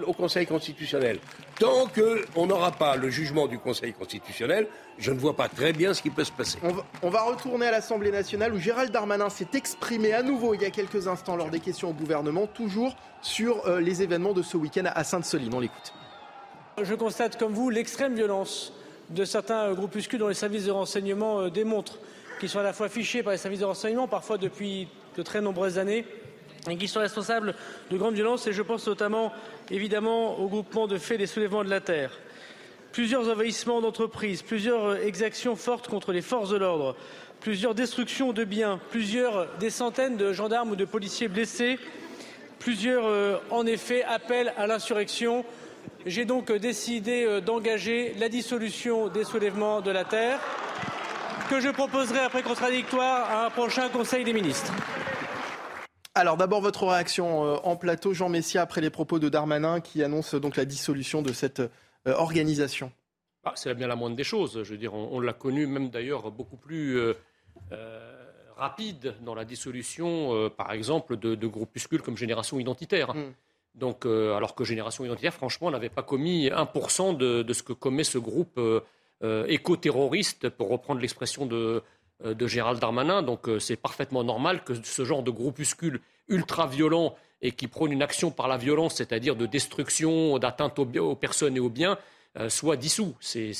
au 0.06 0.14
Conseil 0.14 0.46
constitutionnel. 0.46 1.18
Tant 1.60 1.86
qu'on 1.86 2.46
n'aura 2.46 2.72
pas 2.72 2.96
le 2.96 3.10
jugement 3.10 3.46
du 3.46 3.58
Conseil 3.58 3.92
constitutionnel, 3.92 4.66
je 4.96 5.12
ne 5.12 5.18
vois 5.18 5.36
pas 5.36 5.50
très 5.50 5.74
bien 5.74 5.92
ce 5.92 6.00
qui 6.00 6.08
peut 6.08 6.24
se 6.24 6.32
passer. 6.32 6.58
On 7.02 7.10
va, 7.10 7.22
retourner 7.24 7.66
à 7.66 7.70
l'Assemblée 7.70 8.10
nationale 8.10 8.54
où 8.54 8.58
Gérald 8.58 8.90
Darmanin 8.90 9.28
s'est 9.28 9.50
exprimé 9.52 10.14
à 10.14 10.22
nouveau 10.22 10.54
il 10.54 10.62
y 10.62 10.64
a 10.64 10.70
quelques 10.70 11.08
instants 11.08 11.36
lors 11.36 11.50
des 11.50 11.60
questions 11.60 11.90
au 11.90 11.92
gouvernement, 11.92 12.46
toujours 12.46 12.96
sur 13.20 13.66
euh, 13.66 13.80
les 13.80 14.02
événements 14.02 14.32
de 14.32 14.40
ce 14.40 14.56
week-end 14.56 14.84
à 14.86 15.04
Sainte-Soline. 15.04 15.52
On 15.52 15.60
l'écoute. 15.60 15.92
Je 16.80 16.94
constate 16.94 17.38
comme 17.38 17.52
vous 17.52 17.68
l'extrême 17.68 18.14
violence 18.14 18.72
de 19.10 19.26
certains 19.26 19.74
groupuscules 19.74 20.20
dont 20.20 20.28
les 20.28 20.34
services 20.34 20.64
de 20.64 20.70
renseignement 20.70 21.40
euh, 21.40 21.50
démontrent 21.50 21.98
qu'ils 22.40 22.48
sont 22.48 22.60
à 22.60 22.62
la 22.62 22.72
fois 22.72 22.88
fichés 22.88 23.22
par 23.22 23.32
les 23.32 23.38
services 23.38 23.60
de 23.60 23.66
renseignement, 23.66 24.08
parfois 24.08 24.38
depuis 24.38 24.88
de 25.18 25.22
très 25.22 25.42
nombreuses 25.42 25.78
années, 25.78 26.06
et 26.68 26.76
qui 26.76 26.88
sont 26.88 27.00
responsables 27.00 27.54
de 27.90 27.96
grandes 27.96 28.14
violences. 28.14 28.46
Et 28.46 28.52
je 28.52 28.62
pense 28.62 28.86
notamment, 28.86 29.32
évidemment, 29.70 30.38
au 30.38 30.48
groupement 30.48 30.86
de 30.86 30.98
faits 30.98 31.18
des 31.18 31.26
soulèvements 31.26 31.64
de 31.64 31.70
la 31.70 31.80
terre. 31.80 32.10
plusieurs 32.92 33.28
envahissements 33.28 33.80
d'entreprises, 33.80 34.42
plusieurs 34.42 34.96
exactions 34.96 35.56
fortes 35.56 35.88
contre 35.88 36.12
les 36.12 36.22
forces 36.22 36.50
de 36.50 36.56
l'ordre, 36.56 36.96
plusieurs 37.40 37.74
destructions 37.74 38.32
de 38.32 38.44
biens, 38.44 38.80
plusieurs 38.90 39.46
des 39.58 39.70
centaines 39.70 40.16
de 40.16 40.32
gendarmes 40.32 40.70
ou 40.70 40.76
de 40.76 40.84
policiers 40.84 41.28
blessés, 41.28 41.78
plusieurs 42.58 43.40
en 43.50 43.66
effet 43.66 44.02
appels 44.02 44.52
à 44.56 44.66
l'insurrection. 44.66 45.44
J'ai 46.06 46.24
donc 46.24 46.50
décidé 46.50 47.40
d'engager 47.40 48.14
la 48.18 48.28
dissolution 48.28 49.08
des 49.08 49.24
soulèvements 49.24 49.80
de 49.80 49.90
la 49.90 50.04
terre 50.04 50.40
que 51.48 51.60
je 51.60 51.68
proposerai 51.68 52.18
après 52.18 52.42
contradictoire 52.42 53.30
à 53.30 53.46
un 53.46 53.50
prochain 53.50 53.88
Conseil 53.88 54.24
des 54.24 54.32
ministres. 54.32 54.72
Alors 56.18 56.36
d'abord 56.36 56.60
votre 56.60 56.84
réaction 56.84 57.44
euh, 57.44 57.58
en 57.62 57.76
plateau, 57.76 58.12
Jean 58.12 58.28
Messia, 58.28 58.60
après 58.60 58.80
les 58.80 58.90
propos 58.90 59.20
de 59.20 59.28
Darmanin 59.28 59.80
qui 59.80 60.02
annonce 60.02 60.34
donc 60.34 60.56
la 60.56 60.64
dissolution 60.64 61.22
de 61.22 61.32
cette 61.32 61.60
euh, 61.60 61.68
organisation. 62.06 62.90
Ah, 63.44 63.52
c'est 63.54 63.72
bien 63.74 63.86
la 63.86 63.94
moindre 63.94 64.16
des 64.16 64.24
choses. 64.24 64.64
Je 64.64 64.72
veux 64.72 64.78
dire, 64.78 64.94
on, 64.94 65.20
l'a 65.20 65.32
connu 65.32 65.68
même 65.68 65.90
d'ailleurs 65.90 66.32
beaucoup 66.32 66.56
plus 66.56 66.98
euh, 66.98 67.14
rapide 68.56 69.14
dans 69.22 69.36
la 69.36 69.44
dissolution, 69.44 70.50
par 70.56 70.72
exemple, 70.72 71.16
de, 71.16 71.46
groupuscules 71.46 72.02
comme 72.02 72.16
Génération 72.16 72.58
Identitaire. 72.58 73.14
Hmm. 73.14 73.32
Donc, 73.76 74.04
alors 74.04 74.56
que 74.56 74.64
Génération 74.64 75.04
Identitaire, 75.04 75.32
franchement, 75.32 75.70
n'avait 75.70 75.88
pas 75.88 76.02
commis 76.02 76.48
1% 76.48 77.16
de, 77.16 77.42
de, 77.42 77.52
ce 77.52 77.62
que 77.62 77.72
commet 77.72 78.04
ce 78.04 78.18
groupe 78.18 78.60
éco-terroriste, 79.22 80.48
pour 80.48 80.68
reprendre 80.68 81.00
l'expression 81.00 81.46
de, 81.46 81.56
euh, 81.56 81.80
de 82.24 82.46
Gérald 82.46 82.80
Darmanin. 82.80 83.22
Donc 83.22 83.48
euh, 83.48 83.58
c'est 83.58 83.76
parfaitement 83.76 84.24
normal 84.24 84.64
que 84.64 84.74
ce 84.82 85.04
genre 85.04 85.22
de 85.22 85.30
groupuscule 85.30 86.00
ultra-violent 86.28 87.14
et 87.42 87.52
qui 87.52 87.68
prône 87.68 87.92
une 87.92 88.02
action 88.02 88.30
par 88.30 88.48
la 88.48 88.56
violence, 88.56 88.96
c'est-à-dire 88.96 89.36
de 89.36 89.46
destruction, 89.46 90.38
d'atteinte 90.38 90.78
aux, 90.78 91.14
personnes 91.14 91.56
et 91.56 91.60
aux 91.60 91.68
biens, 91.68 91.96
euh, 92.36 92.48
soit 92.48 92.76
dissous. 92.76 93.14
C'est 93.20 93.54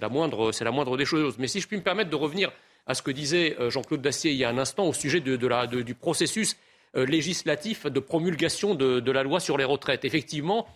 la, 0.00 0.08
moindre, 0.10 0.52
la 0.60 0.70
moindre 0.70 0.96
des 0.98 1.06
choses. 1.06 1.36
Mais 1.38 1.48
si 1.48 1.60
je 1.60 1.66
puis 1.66 1.78
me 1.78 1.82
permettre 1.82 2.10
de 2.10 2.16
revenir 2.16 2.52
à 2.86 2.94
ce 2.94 3.00
que 3.02 3.10
disait 3.10 3.56
Jean-Claude 3.68 4.02
Dacier 4.02 4.32
il 4.32 4.36
y 4.36 4.44
a 4.44 4.50
un 4.50 4.58
instant 4.58 4.86
au 4.86 4.92
sujet 4.92 5.20
du 5.20 5.94
processus 5.94 6.56
législatif 6.94 7.86
de 7.86 8.00
promulgation 8.00 8.74
de, 8.74 9.10
la 9.10 9.22
loi 9.22 9.38
sur 9.38 9.56
les 9.56 9.64
retraites. 9.64 10.04
Effectivement, 10.04 10.66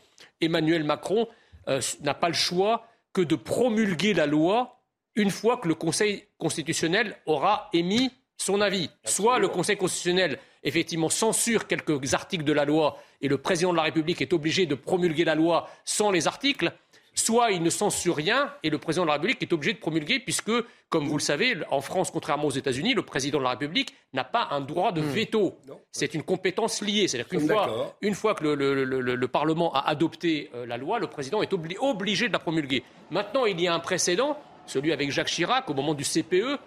Emmanuel 0.41 0.85
Macron 0.85 1.27
n'a 1.67 2.15
pas 2.15 2.29
le 2.29 2.35
choix 2.35 2.87
que 3.13 3.23
de 3.23 3.35
promulguer 3.35 4.15
la 4.15 4.27
loi 4.27 4.76
une 5.17 5.31
fois 5.31 5.57
que 5.57 5.67
le 5.67 5.75
Conseil 5.75 6.25
constitutionnel 6.39 7.17
aura 7.27 7.69
émis 7.73 8.11
son 8.37 8.61
avis. 8.61 8.91
Soit 9.05 9.39
le 9.39 9.49
Conseil 9.49 9.77
constitutionnel, 9.77 10.39
effectivement, 10.63 11.09
censure 11.09 11.67
quelques 11.67 12.15
articles 12.15 12.45
de 12.45 12.53
la 12.53 12.67
loi 12.67 12.99
et 13.23 13.29
le 13.29 13.39
président 13.39 13.73
de 13.73 13.77
la 13.77 13.85
République 13.85 14.21
est 14.21 14.35
obligé 14.35 14.67
de 14.67 14.75
promulguer 14.75 15.25
la 15.25 15.35
loi 15.35 15.69
sans 15.85 16.11
les 16.11 16.27
articles, 16.27 16.71
soit 17.15 17.51
il 17.51 17.63
ne 17.63 17.71
censure 17.71 18.15
rien 18.15 18.53
et 18.63 18.69
le 18.69 18.77
président 18.77 19.05
de 19.05 19.07
la 19.07 19.15
République 19.15 19.43
est 19.43 19.53
obligé 19.55 19.73
de 19.73 19.79
promulguer 19.79 20.21
puisque, 20.21 20.53
comme 20.91 21.09
vous 21.09 21.17
le 21.17 21.23
savez, 21.23 21.57
en 21.71 21.81
France, 21.81 22.11
contrairement 22.11 22.45
aux 22.45 22.51
États-Unis, 22.51 22.93
le 22.93 23.01
président 23.01 23.39
de 23.39 23.45
la 23.45 23.51
République 23.51 23.95
n'a 24.13 24.25
pas 24.25 24.49
un 24.51 24.61
droit 24.61 24.93
de 24.93 25.01
hmm. 25.01 25.11
veto. 25.11 25.59
C'est 25.93 26.13
une 26.13 26.23
compétence 26.23 26.83
liée. 26.83 27.09
C'est-à-dire 27.09 27.29
qu'une 27.29 27.49
fois, 27.49 27.97
une 28.03 28.15
fois 28.15 28.35
que 28.35 28.45
le, 28.45 29.29
Parlement 29.29 29.73
a 29.73 29.89
adopté 29.89 30.51
euh, 30.55 30.67
la 30.67 30.77
loi, 30.77 30.99
le 30.99 31.07
président 31.07 31.43
est 31.43 31.53
obligé 31.53 32.29
de 32.29 32.33
la 32.35 32.39
promulguer. 32.39 32.85
Maintenant, 33.11 33.47
il 33.47 33.59
y 33.61 33.67
a 33.67 33.75
un 33.75 33.81
précédent 33.81 34.39
celui 34.67 34.93
avec 34.93 35.11
Jacques 35.11 35.29
Chirac 35.29 35.69
au 35.71 35.75
moment 35.75 35.95
du 35.95 36.05
CPE. 36.05 36.59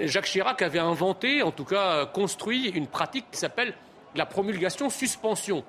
Jacques 0.00 0.26
Chirac 0.26 0.62
avait 0.62 0.78
inventé, 0.78 1.42
en 1.42 1.50
tout 1.50 1.64
cas 1.64 2.06
construit, 2.06 2.68
une 2.70 2.86
pratique 2.86 3.26
qui 3.30 3.38
s'appelle 3.38 3.74
la 4.14 4.26
promulgation 4.26 4.90
suspension. 4.90 5.64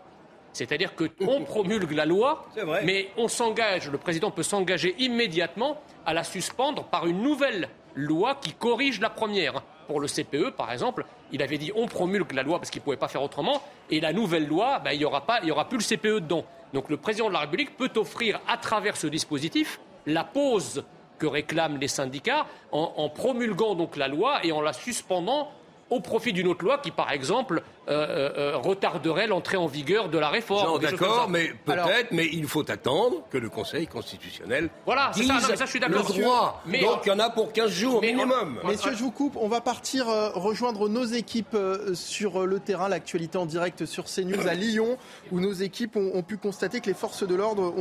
C'est-à-dire 0.54 0.94
qu'on 0.96 1.44
promulgue 1.46 1.92
la 1.92 2.06
loi, 2.06 2.46
mais 2.84 3.10
on 3.18 3.28
s'engage, 3.28 3.90
le 3.90 3.98
président 3.98 4.32
peut 4.32 4.44
s'engager 4.44 4.96
immédiatement 5.00 5.82
à 6.06 6.14
la 6.14 6.24
suspendre 6.24 6.86
par 6.86 7.08
une 7.08 7.22
nouvelle 7.22 7.70
loi 7.96 8.36
qui 8.36 8.54
corrige 8.54 9.00
la 9.00 9.10
première. 9.10 9.64
Pour 9.88 10.00
le 10.00 10.08
CPE, 10.08 10.52
par 10.56 10.72
exemple, 10.72 11.06
il 11.34 11.42
avait 11.42 11.58
dit 11.58 11.72
on 11.76 11.86
promulgue 11.86 12.32
la 12.34 12.44
loi 12.44 12.60
parce 12.60 12.70
qu'il 12.70 12.80
ne 12.80 12.86
pouvait 12.86 12.98
pas 12.98 13.10
faire 13.10 13.24
autrement, 13.24 13.62
et 13.90 14.00
la 14.00 14.14
nouvelle 14.14 14.48
loi, 14.48 14.80
ben, 14.80 14.92
il 14.92 15.00
n'y 15.00 15.06
aura, 15.06 15.26
aura 15.50 15.68
plus 15.68 15.78
le 15.78 15.84
CPE 15.84 16.22
dedans. 16.22 16.46
Donc 16.74 16.90
le 16.90 16.98
président 16.98 17.28
de 17.28 17.34
la 17.34 17.40
République 17.40 17.76
peut 17.76 17.92
offrir, 17.96 18.40
à 18.48 18.58
travers 18.58 18.96
ce 18.96 19.08
dispositif, 19.08 19.82
la 20.06 20.24
pause 20.24 20.84
que 21.22 21.28
réclament 21.28 21.78
les 21.78 21.88
syndicats 21.88 22.48
en, 22.72 23.08
promulguant 23.10 23.76
donc 23.76 23.96
la 23.96 24.08
loi 24.08 24.44
et 24.44 24.52
en 24.52 24.62
la 24.62 24.74
suspendant 24.74 25.52
au 25.92 26.00
profit 26.00 26.34
d'une 26.34 26.48
autre 26.48 26.66
loi 26.66 26.80
qui, 26.80 26.90
par 26.90 27.12
exemple, 27.12 27.62
euh, 27.90 27.92
euh, 27.92 28.32
euh, 28.38 28.58
retarderait 28.58 29.28
l'entrée 29.28 29.58
en 29.58 29.68
vigueur 29.68 30.08
de 30.10 30.18
la 30.18 30.30
réforme. 30.30 30.80
D'accord, 30.80 31.30
mais 31.30 31.52
peut-être, 31.66 32.12
mais 32.12 32.28
il 32.32 32.48
faut 32.48 32.70
attendre 32.72 33.24
que 33.30 33.38
le 33.38 33.50
Conseil 33.50 33.86
constitutionnel 33.88 34.70
voilà, 34.86 35.12
dise 35.14 35.28
ça, 35.28 35.56
ça, 35.56 35.66
je 35.66 35.70
suis 35.70 35.80
le 35.80 35.90
droit. 35.90 36.62
Mais 36.66 36.80
Donc 36.80 37.02
il 37.06 37.10
y 37.10 37.12
en 37.12 37.20
a 37.20 37.30
pour 37.30 37.52
15 37.52 37.70
jours 37.70 38.02
minimum. 38.02 38.60
Messieurs, 38.64 38.94
je 38.94 39.04
vous 39.04 39.12
coupe. 39.12 39.36
On 39.36 39.50
va 39.50 39.60
partir 39.60 40.06
rejoindre 40.34 40.88
nos 40.88 41.04
équipes 41.04 41.58
sur 41.94 42.48
le 42.48 42.60
terrain, 42.60 42.88
l'actualité 42.88 43.38
en 43.38 43.46
direct 43.46 43.86
sur 43.86 44.06
CNews 44.06 44.48
à 44.48 44.54
Lyon, 44.54 44.98
où 45.32 45.42
nos 45.42 45.54
équipes 45.54 45.98
ont, 45.98 46.24
pu 46.24 46.38
constater 46.38 46.80
que 46.80 46.88
les 46.88 46.94
forces 46.94 47.28
de 47.28 47.36
l'ordre 47.36 47.74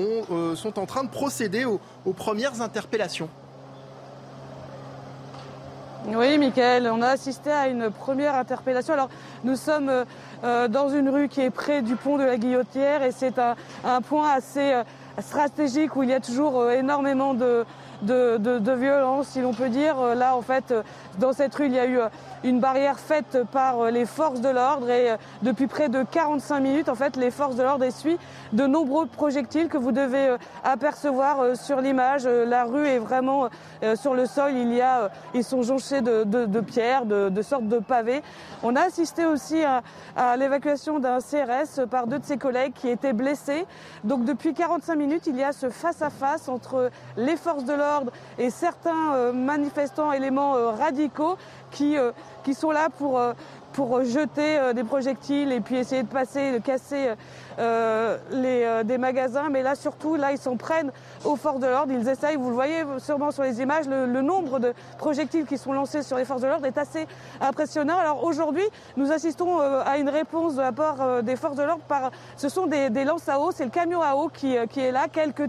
sont 0.56 0.78
en 0.80 0.86
train 0.86 1.04
de 1.04 1.10
procéder 1.10 1.64
aux 1.64 2.12
premières 2.12 2.60
interpellations. 2.60 3.28
Oui, 6.06 6.38
Michael, 6.38 6.88
on 6.90 7.02
a 7.02 7.08
assisté 7.08 7.50
à 7.50 7.68
une 7.68 7.90
première 7.90 8.34
interpellation. 8.34 8.94
Alors, 8.94 9.10
nous 9.44 9.54
sommes 9.54 9.90
euh, 10.44 10.68
dans 10.68 10.88
une 10.88 11.10
rue 11.10 11.28
qui 11.28 11.42
est 11.42 11.50
près 11.50 11.82
du 11.82 11.94
pont 11.94 12.16
de 12.16 12.24
la 12.24 12.38
Guillotière 12.38 13.02
et 13.02 13.12
c'est 13.12 13.38
un, 13.38 14.00
point 14.00 14.30
assez 14.30 14.72
euh, 14.72 14.82
stratégique 15.20 15.96
où 15.96 16.02
il 16.02 16.08
y 16.08 16.14
a 16.14 16.20
toujours 16.20 16.58
euh, 16.58 16.70
énormément 16.70 17.34
de, 17.34 17.66
de, 18.00 18.38
de, 18.38 18.72
violence, 18.72 19.28
si 19.28 19.42
l'on 19.42 19.52
peut 19.52 19.68
dire. 19.68 19.96
Là, 20.16 20.34
en 20.34 20.40
fait, 20.40 20.72
dans 21.18 21.34
cette 21.34 21.54
rue, 21.54 21.66
il 21.66 21.74
y 21.74 21.78
a 21.78 21.86
eu 21.86 22.00
une 22.44 22.60
barrière 22.60 22.98
faite 22.98 23.38
par 23.52 23.90
les 23.90 24.06
forces 24.06 24.40
de 24.40 24.48
l'ordre 24.48 24.90
et 24.90 25.16
depuis 25.42 25.66
près 25.66 25.88
de 25.88 26.02
45 26.02 26.60
minutes, 26.60 26.88
en 26.88 26.94
fait, 26.94 27.16
les 27.16 27.30
forces 27.30 27.56
de 27.56 27.62
l'ordre 27.62 27.84
essuient 27.84 28.18
de 28.52 28.66
nombreux 28.66 29.06
projectiles 29.06 29.68
que 29.68 29.78
vous 29.78 29.92
devez 29.92 30.36
apercevoir 30.64 31.56
sur 31.56 31.80
l'image. 31.80 32.26
La 32.26 32.64
rue 32.64 32.86
est 32.86 32.98
vraiment 32.98 33.48
sur 33.94 34.14
le 34.14 34.26
sol. 34.26 34.52
Il 34.54 34.72
y 34.72 34.80
a, 34.80 35.10
ils 35.34 35.44
sont 35.44 35.62
jonchés 35.62 36.00
de, 36.00 36.24
de 36.24 36.60
pierres, 36.60 37.04
de, 37.06 37.42
sortes 37.42 37.68
de 37.68 37.78
pavés. 37.78 38.22
On 38.62 38.76
a 38.76 38.82
assisté 38.82 39.26
aussi 39.26 39.62
à, 39.62 39.82
à 40.16 40.36
l'évacuation 40.36 40.98
d'un 40.98 41.18
CRS 41.18 41.86
par 41.90 42.06
deux 42.06 42.18
de 42.18 42.24
ses 42.24 42.36
collègues 42.36 42.72
qui 42.74 42.88
étaient 42.88 43.12
blessés. 43.12 43.66
Donc 44.04 44.24
depuis 44.24 44.54
45 44.54 44.96
minutes, 44.96 45.26
il 45.26 45.36
y 45.36 45.42
a 45.42 45.52
ce 45.52 45.68
face-à-face 45.68 46.48
entre 46.48 46.90
les 47.16 47.36
forces 47.36 47.64
de 47.64 47.72
l'ordre 47.72 48.12
et 48.38 48.50
certains 48.50 49.14
euh, 49.14 49.32
manifestants 49.32 50.12
éléments 50.12 50.56
euh, 50.56 50.70
radicaux 50.70 51.36
qui, 51.70 51.96
euh, 51.96 52.12
qui 52.44 52.54
sont 52.54 52.70
là 52.70 52.88
pour 52.98 53.18
pour 53.72 54.02
jeter 54.04 54.58
euh, 54.58 54.72
des 54.72 54.84
projectiles 54.84 55.52
et 55.52 55.60
puis 55.60 55.76
essayer 55.76 56.02
de 56.02 56.08
passer, 56.08 56.52
de 56.52 56.58
casser 56.58 57.10
euh, 57.58 58.18
les, 58.30 58.62
euh, 58.64 58.82
des 58.82 58.98
magasins. 58.98 59.48
Mais 59.50 59.62
là, 59.62 59.74
surtout, 59.74 60.16
là, 60.16 60.32
ils 60.32 60.38
s'en 60.38 60.56
prennent 60.56 60.92
aux 61.24 61.36
forces 61.36 61.60
de 61.60 61.66
l'ordre. 61.66 61.92
Ils 61.92 62.08
essayent, 62.08 62.36
vous 62.36 62.48
le 62.48 62.54
voyez 62.54 62.84
sûrement 62.98 63.30
sur 63.30 63.42
les 63.42 63.60
images, 63.60 63.86
le, 63.88 64.20
nombre 64.20 64.58
de 64.58 64.74
projectiles 64.98 65.46
qui 65.46 65.56
sont 65.56 65.72
lancés 65.72 66.02
sur 66.02 66.16
les 66.16 66.24
forces 66.24 66.42
de 66.42 66.46
l'ordre 66.46 66.66
est 66.66 66.78
assez 66.78 67.06
impressionnant. 67.40 67.96
Alors 67.96 68.24
aujourd'hui, 68.24 68.64
nous 68.96 69.10
assistons 69.12 69.60
à 69.60 69.96
une 69.98 70.10
réponse 70.10 70.56
de 70.56 70.60
la 70.60 70.72
part 70.72 71.22
des 71.22 71.36
forces 71.36 71.56
de 71.56 71.62
l'ordre 71.62 71.80
ce 72.36 72.48
sont 72.48 72.66
des, 72.66 72.90
des 72.90 73.04
lances 73.04 73.28
à 73.28 73.40
eau, 73.40 73.50
c'est 73.50 73.64
le 73.64 73.70
camion 73.70 74.02
à 74.02 74.14
eau 74.14 74.28
qui, 74.28 74.56
qui 74.68 74.80
est 74.80 74.92
là, 74.92 75.06
quelques 75.10 75.48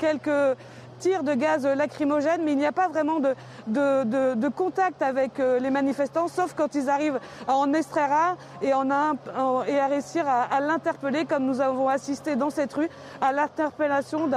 quelques 0.00 0.56
tir 1.00 1.24
de 1.24 1.34
gaz 1.34 1.66
lacrymogène, 1.66 2.42
mais 2.44 2.52
il 2.52 2.58
n'y 2.58 2.66
a 2.66 2.72
pas 2.72 2.88
vraiment 2.88 3.18
de, 3.20 3.34
de, 3.66 4.48
contact 4.48 5.02
avec 5.02 5.40
euh, 5.40 5.58
les 5.58 5.70
manifestants, 5.70 6.28
sauf 6.28 6.54
quand 6.54 6.74
ils 6.74 6.88
arrivent 6.88 7.18
en 7.48 7.72
un 7.72 8.36
et, 8.62 8.74
en 8.74 9.64
et 9.64 9.78
à 9.78 9.86
réussir 9.86 10.24
à, 10.28 10.60
l'interpeller, 10.60 11.24
comme 11.24 11.46
nous 11.46 11.60
avons 11.60 11.88
assisté 11.88 12.36
dans 12.36 12.50
cette 12.50 12.72
rue, 12.74 12.88
à 13.20 13.32
l'interpellation 13.32 14.28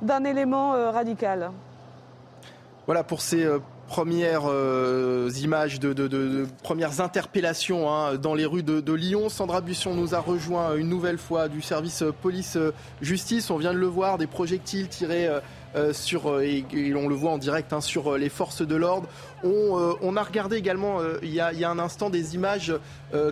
d'un 0.00 0.24
élément 0.24 0.74
euh, 0.74 0.90
radical. 0.90 1.50
Voilà 2.86 3.02
pour 3.02 3.20
ces 3.20 3.44
euh, 3.44 3.58
premières 3.88 4.48
images 5.42 5.80
de, 5.80 6.46
premières 6.62 7.00
interpellations 7.00 7.90
hein, 7.90 8.14
dans 8.14 8.34
les 8.34 8.46
rues 8.46 8.62
de, 8.62 8.92
Lyon. 8.92 9.28
Sandra 9.28 9.60
Busson 9.60 9.94
nous 9.94 10.14
a 10.14 10.20
rejoint 10.20 10.76
une 10.76 10.88
nouvelle 10.88 11.18
fois 11.18 11.48
du 11.48 11.60
service 11.60 12.04
police-justice. 12.22 13.50
On 13.50 13.58
vient 13.58 13.74
de 13.74 13.78
le 13.78 13.86
voir, 13.86 14.18
des 14.18 14.26
projectiles 14.26 14.88
tirés 14.88 15.28
sur, 15.92 16.30
euh, 16.30 16.42
et, 16.42 16.64
on 16.94 17.08
le 17.08 17.14
voit 17.14 17.30
en 17.30 17.38
direct 17.38 17.72
hein, 17.72 17.80
sur 17.80 18.12
euh, 18.12 18.18
les 18.18 18.28
forces 18.28 18.62
de 18.62 18.76
l'ordre. 18.76 19.08
On, 19.44 20.16
a 20.16 20.22
regardé 20.22 20.56
également 20.56 20.98
il 21.22 21.32
y 21.32 21.40
a, 21.40 21.70
un 21.70 21.78
instant 21.78 22.10
des 22.10 22.34
images 22.34 22.74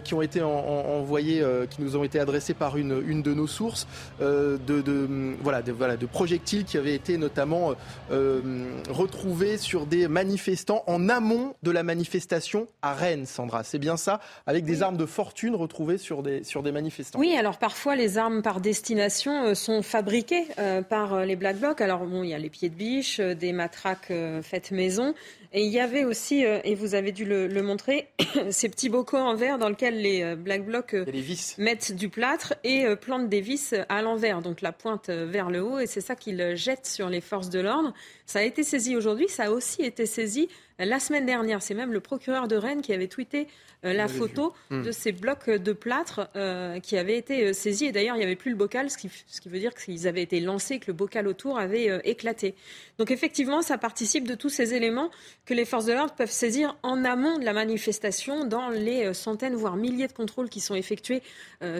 qui 0.04 0.14
ont 0.14 0.22
été 0.22 0.42
envoyées, 0.42 1.44
qui 1.70 1.82
nous 1.82 1.96
ont 1.96 2.04
été 2.04 2.18
adressées 2.18 2.54
par 2.54 2.76
une, 2.76 3.02
une 3.06 3.22
de 3.22 3.34
nos 3.34 3.46
sources, 3.46 3.86
de, 4.20 4.58
de, 4.66 5.34
voilà, 5.42 5.62
de, 5.62 5.72
voilà, 5.72 5.96
de 5.96 6.06
projectiles 6.06 6.64
qui 6.64 6.78
avaient 6.78 6.94
été 6.94 7.18
notamment 7.18 7.74
retrouvés 8.88 9.58
sur 9.58 9.86
des 9.86 10.08
manifestants 10.08 10.84
en 10.86 11.08
amont 11.08 11.54
de 11.62 11.70
la 11.70 11.82
manifestation 11.82 12.66
à 12.82 12.94
Rennes, 12.94 13.26
Sandra. 13.26 13.62
C'est 13.64 13.78
bien 13.78 13.96
ça, 13.96 14.20
avec 14.46 14.64
des 14.64 14.82
armes 14.82 14.96
de 14.96 15.06
fortune 15.06 15.54
retrouvées 15.54 15.98
sur 15.98 16.22
des, 16.22 16.44
sur 16.44 16.62
des 16.62 16.72
manifestants. 16.72 17.18
Oui, 17.18 17.34
alors 17.36 17.58
parfois 17.58 17.96
les 17.96 18.18
armes 18.18 18.42
par 18.42 18.61
destination 18.61 19.54
sont 19.54 19.82
fabriquées 19.82 20.46
par 20.88 21.24
les 21.24 21.36
Black 21.36 21.58
Blocs. 21.58 21.80
Alors 21.80 22.04
bon, 22.06 22.22
il 22.22 22.30
y 22.30 22.34
a 22.34 22.38
les 22.38 22.50
pieds 22.50 22.68
de 22.68 22.74
biche, 22.74 23.20
des 23.20 23.52
matraques 23.52 24.12
faites 24.42 24.70
maison. 24.70 25.14
Et 25.53 25.64
il 25.64 25.72
y 25.72 25.80
avait 25.80 26.05
aussi, 26.05 26.42
et 26.42 26.74
vous 26.76 26.94
avez 26.94 27.11
dû 27.11 27.24
le, 27.24 27.62
montrer, 27.62 28.09
ces 28.51 28.68
petits 28.68 28.88
bocaux 28.88 29.16
en 29.16 29.34
verre 29.34 29.59
dans 29.59 29.68
lesquels 29.68 30.01
les 30.01 30.36
Black 30.36 30.64
Blocs 30.64 30.94
mettent 31.59 31.92
du 31.92 32.09
plâtre 32.09 32.55
et 32.62 32.86
plantent 32.96 33.28
des 33.28 33.40
vis 33.40 33.74
à 33.88 34.01
l'envers, 34.01 34.42
donc 34.42 34.61
la 34.61 34.70
pointe 34.70 35.11
vers 35.11 35.51
le 35.51 35.61
haut, 35.61 35.80
et 35.80 35.86
c'est 35.86 36.01
ça 36.01 36.14
qu'ils 36.14 36.55
jettent 36.55 36.86
sur 36.86 37.09
les 37.09 37.20
forces 37.20 37.51
de 37.51 37.59
l'ordre. 37.59 37.92
Ça 38.30 38.38
a 38.38 38.42
été 38.42 38.62
saisi 38.62 38.94
aujourd'hui, 38.94 39.28
ça 39.28 39.46
a 39.46 39.50
aussi 39.50 39.82
été 39.82 40.06
saisi 40.06 40.48
la 40.78 41.00
semaine 41.00 41.26
dernière. 41.26 41.62
C'est 41.62 41.74
même 41.74 41.92
le 41.92 41.98
procureur 41.98 42.46
de 42.46 42.54
Rennes 42.54 42.80
qui 42.80 42.92
avait 42.92 43.08
tweeté 43.08 43.48
euh, 43.84 43.92
la 43.92 44.08
photo 44.08 44.52
hmm. 44.70 44.82
de 44.82 44.92
ces 44.92 45.10
blocs 45.12 45.48
de 45.48 45.72
plâtre 45.72 46.28
euh, 46.36 46.80
qui 46.80 46.98
avaient 46.98 47.16
été 47.16 47.46
euh, 47.46 47.52
saisis. 47.52 47.86
Et 47.86 47.92
d'ailleurs, 47.92 48.16
il 48.16 48.18
n'y 48.18 48.24
avait 48.24 48.36
plus 48.36 48.50
le 48.50 48.56
bocal, 48.56 48.90
ce 48.90 48.98
qui, 48.98 49.10
ce 49.26 49.40
qui 49.40 49.48
veut 49.48 49.58
dire 49.58 49.74
qu'ils 49.74 50.06
avaient 50.06 50.22
été 50.22 50.38
lancés, 50.40 50.78
que 50.78 50.86
le 50.88 50.92
bocal 50.92 51.26
autour 51.26 51.58
avait 51.58 52.00
éclaté. 52.04 52.54
Donc 52.98 53.10
effectivement, 53.10 53.62
ça 53.62 53.78
participe 53.78 54.28
de 54.28 54.34
tous 54.34 54.50
ces 54.50 54.74
éléments 54.74 55.10
que 55.46 55.54
les 55.54 55.64
forces 55.64 55.86
de 55.86 55.92
l'ordre 55.92 56.14
peuvent 56.14 56.30
saisir 56.30 56.76
en 56.82 57.04
amont 57.04 57.38
de 57.38 57.44
la 57.44 57.52
manifestation 57.52 58.44
dans 58.44 58.68
les 58.68 59.12
centaines, 59.14 59.54
voire 59.54 59.76
milliers 59.76 60.06
de 60.06 60.12
contrôles 60.12 60.48
qui 60.48 60.60
sont 60.60 60.74
effectués 60.74 61.22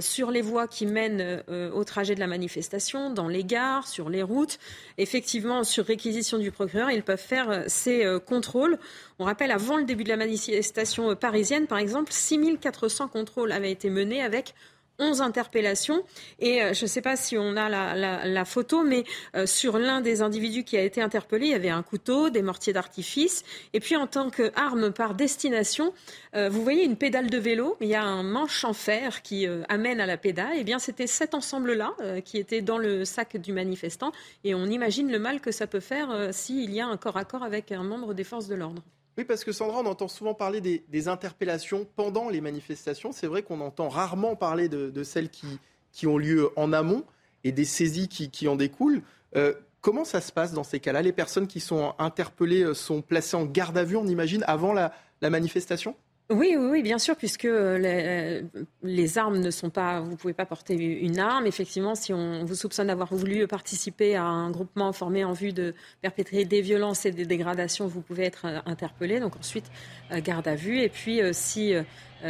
sur 0.01 0.31
les 0.31 0.41
voies 0.41 0.67
qui 0.67 0.87
mènent 0.87 1.43
au 1.49 1.85
trajet 1.85 2.15
de 2.15 2.21
la 2.21 2.27
manifestation, 2.27 3.13
dans 3.13 3.29
les 3.29 3.45
gares, 3.45 3.87
sur 3.87 4.09
les 4.09 4.23
routes. 4.23 4.59
Effectivement, 4.99 5.65
sur 5.65 5.85
réquisition 5.85 6.39
du 6.41 6.51
procureur, 6.51 6.91
ils 6.91 7.03
peuvent 7.03 7.19
faire 7.19 7.65
ces 7.67 8.05
contrôles. 8.27 8.79
On 9.19 9.25
rappelle, 9.25 9.51
avant 9.51 9.77
le 9.77 9.85
début 9.85 10.05
de 10.05 10.09
la 10.09 10.17
manifestation 10.17 11.15
parisienne, 11.15 11.67
par 11.67 11.79
exemple, 11.79 12.13
6400 12.13 13.09
contrôles 13.09 13.53
avaient 13.53 13.71
été 13.71 13.91
menés 13.91 14.23
avec 14.23 14.55
11 15.01 15.23
interpellations. 15.23 16.05
Et 16.39 16.63
euh, 16.63 16.73
je 16.75 16.85
ne 16.85 16.87
sais 16.89 17.03
pas 17.03 17.17
si 17.17 17.37
on 17.37 17.57
a 17.57 17.69
la, 17.69 18.45
photo, 18.45 18.83
mais 18.83 19.05
euh, 19.35 19.47
sur 19.47 19.79
l'un 19.79 20.01
des 20.01 20.23
individus 20.23 20.65
qui 20.65 20.77
a 20.77 20.83
été 20.83 21.03
interpellé, 21.03 21.47
il 21.47 21.53
y 21.53 21.55
avait 21.55 21.71
un 21.71 21.83
couteau, 21.83 22.31
des 22.31 22.43
mortiers 22.43 22.73
d'artifice. 22.73 23.45
Et 23.73 23.81
puis 23.81 23.97
en 23.97 24.07
tant 24.07 24.31
qu'arme 24.31 24.93
par 24.93 25.15
destination, 25.15 25.93
euh, 26.37 26.49
vous 26.49 26.63
voyez 26.63 26.85
une 26.85 26.97
pédale 26.97 27.29
de 27.29 27.39
vélo, 27.39 27.77
il 27.81 27.89
y 27.89 27.95
a 27.95 28.03
un 28.03 28.23
manche 28.23 28.65
en 28.65 28.73
fer 28.73 29.23
qui 29.23 29.47
amène 29.69 30.01
à 30.01 30.07
la 30.07 30.17
pédale. 30.17 30.57
Et 30.57 30.61
eh 30.61 30.65
bien 30.65 30.79
c'était 30.79 31.07
cet 31.07 31.35
ensemble-là 31.35 31.95
qui 32.25 32.39
était 32.39 32.63
dans 32.63 32.79
le 32.79 33.05
sac 33.05 33.37
du 33.37 33.53
manifestant. 33.53 34.13
Et 34.45 34.55
on 34.55 34.67
imagine 34.67 35.11
le 35.11 35.19
mal 35.19 35.41
que 35.41 35.51
ça 35.51 35.67
peut 35.67 35.81
faire 35.81 36.29
s'il 36.33 36.71
y 36.71 36.81
a 36.81 36.87
un 36.87 36.97
corps 36.97 37.17
à 37.17 37.25
corps 37.25 37.43
avec 37.43 37.73
un 37.73 37.83
membre 37.83 38.15
des 38.15 38.25
forces 38.25 38.49
de 38.49 38.55
l'ordre. 38.55 38.83
Oui, 39.21 39.27
parce 39.27 39.45
que 39.45 39.53
Sandra, 39.53 39.81
on 39.81 39.85
entend 39.85 40.09
souvent 40.09 40.33
parler 40.33 40.63
des, 40.63 41.09
interpellations 41.09 41.87
pendant 41.95 42.31
les 42.31 42.41
manifestations. 42.41 43.13
C'est 43.13 43.27
vrai 43.27 43.43
qu'on 43.43 43.61
entend 43.61 43.91
rarement 43.91 44.35
parler 44.35 44.71
de, 44.71 45.03
celles 45.03 45.29
qui, 45.29 46.07
ont 46.07 46.17
lieu 46.17 46.49
en 46.57 46.73
amont 46.73 47.05
et 47.45 47.53
des 47.53 47.67
saisies 47.67 48.09
qui, 48.09 48.49
en 48.49 48.57
découlent. 48.57 49.03
Euh, 49.37 49.53
comment 49.83 50.07
ça 50.07 50.23
se 50.23 50.33
passe 50.33 50.55
dans 50.55 50.65
ces 50.65 50.81
cas-là? 50.81 51.03
Les 51.03 51.13
personnes 51.13 51.49
qui 51.49 51.61
sont 51.61 51.93
interpellées 51.99 52.63
euh, 52.63 52.73
sont 52.73 53.03
placées 53.03 53.37
en 53.37 53.45
garde 53.45 53.77
à 53.77 53.85
vue, 53.85 53.97
on 53.97 54.07
imagine, 54.07 54.43
avant 54.47 54.73
la 54.73 54.91
manifestation? 55.21 55.95
Oui, 56.31 56.57
oui, 56.57 56.83
bien 56.83 56.99
sûr, 56.99 57.17
puisque 57.17 57.45
euh, 57.45 58.43
les, 58.85 59.19
armes 59.19 59.39
ne 59.39 59.51
sont 59.51 59.69
pas. 59.69 60.01
Vous 60.01 60.17
pouvez 60.17 60.33
pas 60.33 60.47
porter 60.47 60.75
une 60.75 61.19
arme. 61.19 61.47
Effectivement, 61.47 61.97
si 61.97 62.13
on 62.13 62.45
vous 62.45 62.55
soupçonne 62.55 62.87
d'avoir 62.87 63.13
voulu 63.13 63.49
participer 63.49 64.15
à 64.15 64.25
un 64.25 64.51
groupement 64.51 64.93
formé 64.93 65.25
en 65.25 65.33
vue 65.33 65.53
de 65.53 65.75
perpétrer 66.03 66.45
des 66.45 66.61
violences 66.61 67.05
et 67.05 67.11
des 67.11 67.27
dégradations, 67.27 67.89
vous 67.89 68.01
pouvez 68.01 68.25
être 68.25 68.47
euh, 68.47 68.61
interpellé. 68.65 69.19
Donc 69.19 69.37
ensuite, 69.37 69.71
euh, 70.13 70.21
garde 70.21 70.47
à 70.47 70.55
vue. 70.55 70.81
Et 70.81 70.89
puis, 70.89 71.21
si 71.33 71.75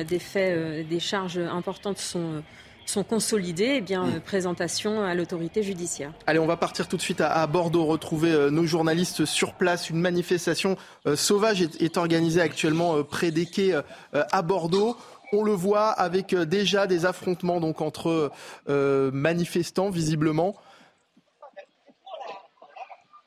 des 0.09 0.18
faits, 0.18 0.88
des 0.88 1.01
charges 1.01 1.38
importantes 1.38 1.98
sont 1.98 2.42
sont 2.91 3.05
consolidés, 3.05 3.74
eh 3.76 3.80
bien, 3.80 4.05
mm. 4.05 4.20
présentation 4.20 5.03
à 5.03 5.14
l'autorité 5.14 5.62
judiciaire. 5.62 6.12
Allez, 6.26 6.38
on 6.38 6.47
va 6.47 6.57
partir 6.57 6.88
tout 6.88 6.97
de 6.97 7.03
suite 7.03 7.20
à, 7.20 7.47
Bordeaux, 7.47 7.84
retrouver 7.84 8.32
euh, 8.32 8.51
nos 8.51 8.66
journalistes 8.66 9.24
sur 9.24 9.55
place. 9.55 9.88
Une 9.88 10.01
manifestation 10.01 10.76
euh, 11.07 11.16
sauvage 11.16 11.62
est, 11.62 11.97
organisée 11.97 12.41
actuellement 12.41 12.97
euh, 12.97 13.03
près 13.03 13.30
des 13.30 13.47
quais 13.47 13.72
à 14.12 14.43
Bordeaux. 14.43 14.97
On 15.32 15.45
le 15.45 15.53
voit 15.53 15.91
avec 15.91 16.34
déjà 16.34 16.86
des 16.86 17.07
affrontements 17.07 17.61
donc 17.61 17.80
entre 17.80 18.32
manifestants, 18.66 19.91
visiblement. 19.91 20.57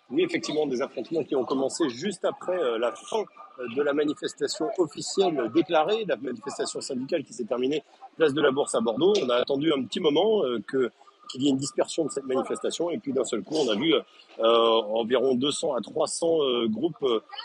Oui, 0.09 0.23
effectivement, 0.23 0.67
des 0.67 0.81
affrontements 0.81 1.23
qui 1.23 1.35
ont 1.35 1.45
commencé 1.45 1.89
juste 1.89 2.25
après 2.25 2.57
la 2.77 2.91
fin 2.91 3.23
de 3.75 3.81
la 3.81 3.93
manifestation 3.93 4.69
officielle 4.77 5.49
déclarée, 5.53 6.03
la 6.05 6.17
manifestation 6.17 6.81
syndicale 6.81 7.23
qui 7.23 7.33
s'est 7.33 7.45
terminée 7.45 7.83
place 8.15 8.33
de 8.33 8.41
la 8.41 8.51
Bourse 8.51 8.75
à 8.75 8.81
Bordeaux. 8.81 9.13
On 9.21 9.29
a 9.29 9.35
attendu 9.35 9.71
un 9.73 9.83
petit 9.83 9.99
moment 9.99 10.43
euh, 10.43 10.59
que 10.65 10.91
qu'il 11.31 11.41
y 11.41 11.47
ait 11.47 11.51
une 11.51 11.57
dispersion 11.57 12.05
de 12.05 12.11
cette 12.11 12.25
manifestation 12.25 12.91
et 12.91 12.97
puis 12.99 13.11
d'un 13.11 13.23
seul 13.23 13.41
coup 13.43 13.55
on 13.55 13.67
a 13.69 13.75
vu 13.75 13.93
euh, 13.93 14.01
environ 14.43 15.33
200 15.33 15.73
à 15.73 15.81
300 15.81 16.27
euh, 16.43 16.67
groupes, 16.67 17.03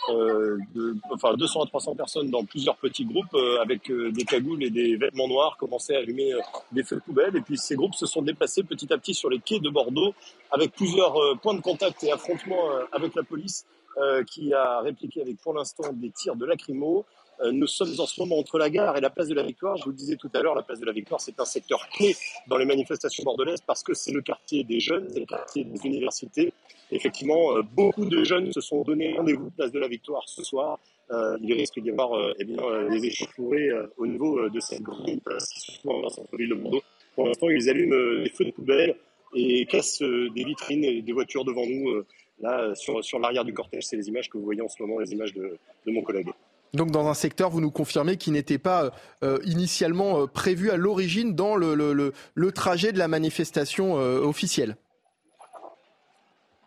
de, 0.08 0.96
enfin 1.10 1.32
200 1.34 1.62
à 1.62 1.66
300 1.66 1.94
personnes 1.94 2.28
dans 2.28 2.44
plusieurs 2.44 2.76
petits 2.76 3.06
groupes 3.06 3.34
avec 3.62 3.90
des 3.90 4.24
cagoules 4.24 4.62
et 4.64 4.70
des 4.70 4.96
vêtements 4.96 5.28
noirs 5.28 5.56
commencer 5.56 5.94
à 5.94 6.00
allumer 6.00 6.32
des 6.72 6.82
feux 6.82 6.96
de 6.96 7.00
poubelle 7.00 7.36
et 7.36 7.40
puis 7.40 7.56
ces 7.56 7.76
groupes 7.76 7.94
se 7.94 8.04
sont 8.04 8.20
déplacés 8.20 8.62
petit 8.64 8.92
à 8.92 8.98
petit 8.98 9.14
sur 9.14 9.30
les 9.30 9.38
quais 9.38 9.60
de 9.60 9.70
Bordeaux 9.70 10.12
avec 10.50 10.72
plusieurs 10.72 11.16
points 11.40 11.54
de 11.54 11.62
contact 11.62 12.02
et 12.02 12.10
affrontements 12.10 12.68
avec 12.92 13.14
la 13.14 13.22
police 13.22 13.64
euh, 14.00 14.22
qui 14.22 14.54
a 14.54 14.80
répliqué 14.80 15.22
avec 15.22 15.40
pour 15.40 15.54
l'instant 15.54 15.92
des 15.92 16.10
tirs 16.10 16.36
de 16.36 16.46
lacrymo. 16.46 17.04
Euh, 17.40 17.52
nous 17.52 17.66
sommes 17.66 17.92
en 17.98 18.06
ce 18.06 18.20
moment 18.20 18.38
entre 18.38 18.58
la 18.58 18.70
gare 18.70 18.96
et 18.96 19.00
la 19.00 19.10
place 19.10 19.28
de 19.28 19.34
la 19.34 19.42
Victoire. 19.42 19.76
Je 19.76 19.84
vous 19.84 19.90
le 19.90 19.96
disais 19.96 20.16
tout 20.16 20.30
à 20.34 20.42
l'heure, 20.42 20.54
la 20.54 20.62
place 20.62 20.80
de 20.80 20.86
la 20.86 20.92
Victoire, 20.92 21.20
c'est 21.20 21.38
un 21.38 21.44
secteur 21.44 21.88
clé 21.90 22.16
dans 22.46 22.56
les 22.56 22.64
manifestations 22.64 23.22
bordelaises 23.24 23.60
parce 23.66 23.82
que 23.82 23.94
c'est 23.94 24.12
le 24.12 24.22
quartier 24.22 24.64
des 24.64 24.80
jeunes, 24.80 25.08
c'est 25.10 25.20
le 25.20 25.26
quartier 25.26 25.64
des 25.64 25.86
universités. 25.86 26.52
Effectivement, 26.90 27.56
euh, 27.56 27.62
beaucoup 27.62 28.06
de 28.06 28.24
jeunes 28.24 28.52
se 28.52 28.60
sont 28.60 28.82
donné 28.82 29.14
rendez-vous 29.16 29.50
place 29.50 29.72
de 29.72 29.78
la 29.78 29.88
Victoire 29.88 30.24
ce 30.26 30.42
soir. 30.42 30.78
il 31.40 31.52
risque 31.54 31.80
d'y 31.80 31.90
avoir 31.90 32.10
eh 32.38 32.44
bien, 32.44 32.62
des 32.90 33.06
échauffourées 33.06 33.70
au 33.96 34.06
niveau 34.06 34.48
de 34.50 34.60
cette 34.60 34.82
grande 34.82 35.20
trouve 35.78 36.04
en 36.04 36.08
centre-ville 36.10 36.50
de 36.50 36.54
Bordeaux. 36.54 36.82
Pour 37.14 37.26
l'instant, 37.26 37.48
ils 37.48 37.68
allument 37.70 38.22
des 38.22 38.30
feux 38.30 38.44
de 38.44 38.50
poubelle 38.50 38.94
et 39.34 39.64
cassent 39.66 40.02
des 40.02 40.44
vitrines 40.44 40.84
et 40.84 41.00
des 41.00 41.12
voitures 41.12 41.44
devant 41.44 41.66
nous 41.66 42.04
Là, 42.40 42.74
sur, 42.74 43.04
sur 43.04 43.18
l'arrière 43.18 43.44
du 43.44 43.52
cortège, 43.52 43.84
c'est 43.84 43.96
les 43.96 44.08
images 44.08 44.28
que 44.28 44.38
vous 44.38 44.44
voyez 44.44 44.62
en 44.62 44.68
ce 44.68 44.80
moment, 44.82 45.00
les 45.00 45.12
images 45.12 45.34
de, 45.34 45.58
mon 45.86 46.02
collègue. 46.02 46.28
Donc 46.74 46.90
dans 46.90 47.08
un 47.08 47.14
secteur, 47.14 47.50
vous 47.50 47.60
nous 47.60 47.70
confirmez, 47.70 48.16
qui 48.16 48.30
n'était 48.30 48.58
pas 48.58 48.92
euh, 49.22 49.38
initialement 49.44 50.22
euh, 50.22 50.26
prévu 50.26 50.70
à 50.70 50.76
l'origine 50.76 51.34
dans 51.34 51.56
le, 51.56 52.12
trajet 52.54 52.92
de 52.92 52.98
la 52.98 53.08
manifestation 53.08 53.98
euh, 53.98 54.20
officielle 54.20 54.76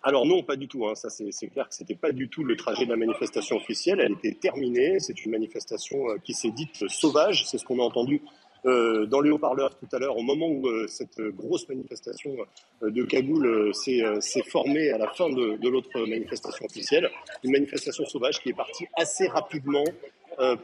alors 0.03 0.25
non, 0.25 0.41
pas 0.41 0.55
du 0.55 0.67
tout. 0.67 0.87
Hein. 0.87 0.95
Ça, 0.95 1.11
c'est 1.11 1.47
clair 1.49 1.69
que 1.69 1.75
c'était 1.75 1.93
pas 1.93 2.11
du 2.11 2.27
tout 2.27 2.43
le 2.43 2.55
trajet 2.55 2.85
de 2.85 2.89
la 2.89 2.95
manifestation 2.95 3.55
officielle. 3.55 3.99
Elle 3.99 4.13
était 4.13 4.33
terminée. 4.33 4.99
C'est 4.99 5.23
une 5.23 5.29
manifestation 5.29 6.17
qui 6.23 6.33
s'est 6.33 6.49
dite 6.49 6.89
sauvage. 6.89 7.45
C'est 7.45 7.59
ce 7.59 7.65
qu'on 7.65 7.77
a 7.77 7.83
entendu 7.83 8.23
euh, 8.65 9.07
dans 9.07 9.21
les 9.21 9.31
haut-parleurs 9.31 9.75
tout 9.75 9.87
à 9.91 9.97
l'heure, 9.97 10.15
au 10.17 10.21
moment 10.21 10.47
où 10.47 10.67
euh, 10.67 10.85
cette 10.87 11.19
grosse 11.19 11.67
manifestation 11.67 12.35
euh, 12.83 12.91
de 12.91 13.03
Kaboul 13.03 13.73
s'est 13.73 14.43
formée 14.47 14.91
à 14.91 14.99
la 14.99 15.07
fin 15.07 15.29
de, 15.29 15.57
de 15.57 15.69
l'autre 15.69 15.99
manifestation 16.01 16.65
officielle, 16.65 17.09
une 17.43 17.51
manifestation 17.53 18.05
sauvage 18.05 18.39
qui 18.39 18.49
est 18.49 18.53
partie 18.53 18.85
assez 18.95 19.27
rapidement 19.27 19.83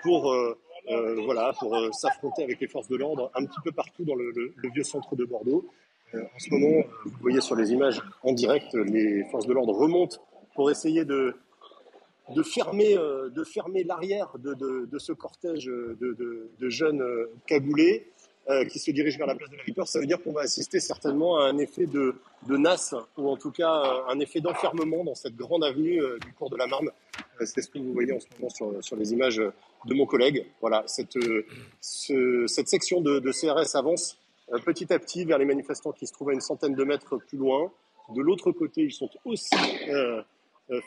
pour 0.02 0.34
voilà 1.26 1.54
pour 1.60 1.76
s'affronter 1.94 2.44
avec 2.44 2.62
les 2.62 2.68
forces 2.68 2.88
de 2.88 2.96
l'ordre 2.96 3.30
un 3.36 3.46
petit 3.46 3.60
peu 3.64 3.72
partout 3.72 4.06
dans 4.06 4.16
le, 4.16 4.32
le 4.32 4.70
vieux 4.70 4.84
centre 4.84 5.16
de 5.16 5.26
Bordeaux. 5.26 5.66
en 6.14 6.40
ce 6.40 6.50
moment, 6.52 6.84
vous 7.04 7.12
voyez 7.20 7.42
sur 7.42 7.56
les 7.56 7.74
images 7.74 8.02
en 8.24 8.32
direct, 8.32 8.74
les 8.74 9.24
forces 9.26 9.46
de 9.46 9.54
l'ordre 9.54 9.74
remontent 9.74 10.18
pour 10.56 10.72
essayer 10.72 11.04
de 11.04 11.36
de 12.36 12.44
fermer, 12.44 12.98
euh, 12.98 13.30
de 13.30 13.44
fermer 13.44 13.84
l'arrière 13.84 14.34
de, 14.38 14.54
de, 14.54 15.00
ce 15.00 15.14
cortège 15.14 15.66
de, 15.66 15.96
de 16.60 16.70
jeunes 16.70 17.02
euh, 17.02 17.32
cagoulés 17.46 18.08
euh, 18.50 18.66
qui 18.66 18.80
se 18.80 18.92
dirigent 18.92 19.18
vers 19.18 19.28
la 19.28 19.36
place 19.36 19.50
de 19.50 19.58
la 19.58 19.64
Victoire, 19.64 19.88
ça 19.88 20.00
veut 20.00 20.06
dire 20.06 20.22
qu'on 20.22 20.32
va 20.32 20.42
assister 20.42 20.80
certainement 20.80 21.38
à 21.38 21.46
un 21.46 21.58
effet 21.58 21.86
de, 21.86 22.16
de 22.48 22.58
nasse, 22.58 22.96
ou 23.18 23.30
en 23.30 23.36
tout 23.36 23.52
cas 23.52 23.84
un 24.08 24.20
effet 24.20 24.40
d'enfermement 24.40 25.04
dans 25.04 25.16
cette 25.16 25.36
grande 25.36 25.66
avenue 25.66 26.02
du 26.22 26.34
cours 26.34 26.50
de 26.50 26.56
la 26.56 26.66
Marne. 26.66 26.90
C'est 27.44 27.62
ce 27.62 27.70
que 27.70 27.78
vous 27.78 27.92
voyez 27.92 28.14
en 28.14 28.20
ce 28.20 28.28
moment 28.38 28.50
sur, 28.50 28.84
sur 28.84 28.96
les 28.96 29.12
images 29.12 29.42
de 29.86 29.94
mon 29.94 30.06
collègue. 30.06 30.46
Voilà, 30.62 30.84
cette, 30.88 31.18
cette 31.82 32.68
section 32.70 33.02
de, 33.02 33.32
CRS 33.32 33.76
avance 33.76 34.18
petit 34.66 34.94
à 34.94 35.00
petit 35.00 35.26
vers 35.26 35.38
les 35.38 35.46
manifestants 35.46 35.92
qui 35.92 36.08
se 36.08 36.14
trouvent 36.14 36.30
à 36.30 36.34
une 36.34 36.42
centaine 36.42 36.74
de 36.74 36.84
mètres 36.86 37.18
plus 37.18 37.38
loin. 37.38 37.70
De 38.10 38.22
l'autre 38.22 38.52
côté, 38.52 38.84
ils 38.84 38.94
sont 38.94 39.10
aussi 39.26 39.56
euh, 39.90 40.22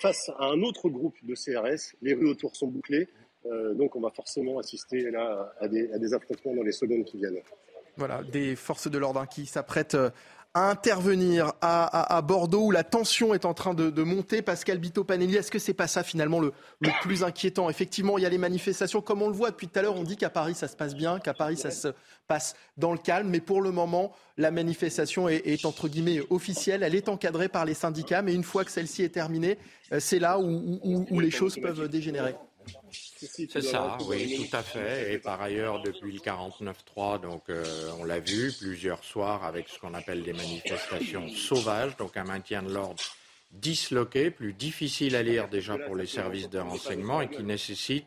face 0.00 0.30
à 0.38 0.44
un 0.46 0.62
autre 0.62 0.88
groupe 0.88 1.16
de 1.22 1.34
CRS. 1.34 1.94
Les 2.02 2.14
rues 2.14 2.28
autour 2.28 2.56
sont 2.56 2.68
bouclées, 2.68 3.08
euh, 3.46 3.74
donc 3.74 3.96
on 3.96 4.00
va 4.00 4.10
forcément 4.10 4.58
assister 4.58 5.10
là 5.10 5.52
à 5.60 5.68
des, 5.68 6.14
affrontements 6.14 6.54
dans 6.54 6.62
les 6.62 6.72
secondes 6.72 7.04
qui 7.04 7.16
viennent. 7.18 7.40
Voilà, 7.96 8.22
des 8.22 8.56
forces 8.56 8.90
de 8.90 8.98
l'ordre 8.98 9.20
hein, 9.20 9.26
qui 9.26 9.46
s'apprêtent 9.46 9.94
euh, 9.94 10.10
à 10.54 10.68
intervenir 10.68 11.52
à, 11.60 12.20
Bordeaux 12.22 12.66
où 12.66 12.70
la 12.72 12.82
tension 12.82 13.34
est 13.34 13.44
en 13.44 13.54
train 13.54 13.72
de, 13.74 14.02
monter. 14.02 14.42
Pascal 14.42 14.78
Bito-Panelli, 14.78 15.36
est-ce 15.36 15.50
que 15.50 15.60
c'est 15.60 15.74
pas 15.74 15.86
ça 15.86 16.02
finalement 16.02 16.40
le, 16.40 16.52
plus 17.02 17.22
inquiétant? 17.22 17.70
Effectivement, 17.70 18.18
il 18.18 18.22
y 18.22 18.26
a 18.26 18.28
les 18.28 18.38
manifestations, 18.38 19.00
comme 19.00 19.22
on 19.22 19.28
le 19.28 19.34
voit 19.34 19.50
depuis 19.50 19.68
tout 19.68 19.78
à 19.78 19.82
l'heure, 19.82 19.96
on 19.96 20.02
dit 20.02 20.16
qu'à 20.16 20.30
Paris 20.30 20.54
ça 20.54 20.66
se 20.66 20.76
passe 20.76 20.94
bien, 20.94 21.20
qu'à 21.20 21.34
Paris 21.34 21.56
ça 21.56 21.70
se 21.70 21.88
passe 22.26 22.56
dans 22.76 22.92
le 22.92 22.98
calme, 22.98 23.28
mais 23.28 23.40
pour 23.40 23.62
le 23.62 23.70
moment, 23.70 24.12
la 24.36 24.50
manifestation 24.50 25.28
est, 25.28 25.64
entre 25.64 25.88
guillemets 25.88 26.20
officielle, 26.30 26.82
elle 26.82 26.94
est 26.94 27.08
encadrée 27.08 27.48
par 27.48 27.64
les 27.64 27.74
syndicats, 27.74 28.22
mais 28.22 28.34
une 28.34 28.44
fois 28.44 28.64
que 28.64 28.70
celle-ci 28.70 29.02
est 29.02 29.10
terminée, 29.10 29.58
euh, 29.92 30.00
c'est 30.00 30.18
là 30.18 30.38
où 30.38 31.20
les 31.20 31.30
choses 31.30 31.56
peuvent 31.60 31.88
dégénérer. 31.88 32.34
C'est 33.16 33.62
ça, 33.62 33.98
oui, 34.08 34.48
tout 34.48 34.56
à 34.56 34.62
fait. 34.62 35.14
Et 35.14 35.18
par 35.18 35.40
ailleurs, 35.40 35.82
depuis 35.82 36.12
le 36.12 36.18
49-3, 36.18 37.20
donc 37.20 37.42
euh, 37.48 37.90
on 37.98 38.04
l'a 38.04 38.20
vu 38.20 38.52
plusieurs 38.58 39.04
soirs 39.04 39.44
avec 39.44 39.68
ce 39.68 39.78
qu'on 39.78 39.94
appelle 39.94 40.22
des 40.22 40.32
manifestations 40.32 41.28
sauvages, 41.28 41.96
donc 41.96 42.16
un 42.16 42.24
maintien 42.24 42.62
de 42.62 42.72
l'ordre 42.72 43.02
disloqué, 43.52 44.30
plus 44.30 44.52
difficile 44.52 45.16
à 45.16 45.22
lire 45.22 45.48
déjà 45.48 45.76
pour 45.76 45.96
les 45.96 46.06
services 46.06 46.48
de 46.48 46.58
renseignement 46.58 47.20
et 47.20 47.28
qui 47.28 47.42
nécessite 47.42 48.06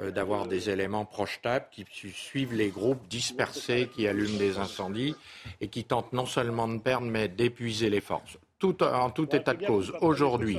euh, 0.00 0.10
d'avoir 0.10 0.46
des 0.46 0.70
éléments 0.70 1.04
projetables 1.04 1.66
qui 1.70 1.84
suivent 2.12 2.54
les 2.54 2.68
groupes 2.68 3.06
dispersés 3.08 3.90
qui 3.94 4.06
allument 4.06 4.38
des 4.38 4.58
incendies 4.58 5.14
et 5.60 5.68
qui 5.68 5.84
tentent 5.84 6.12
non 6.12 6.26
seulement 6.26 6.68
de 6.68 6.78
perdre 6.78 7.06
mais 7.06 7.28
d'épuiser 7.28 7.90
les 7.90 8.00
forces 8.00 8.38
en 8.64 9.10
tout 9.10 9.34
état 9.34 9.54
de 9.54 9.66
cause, 9.66 9.92
aujourd'hui, 10.00 10.58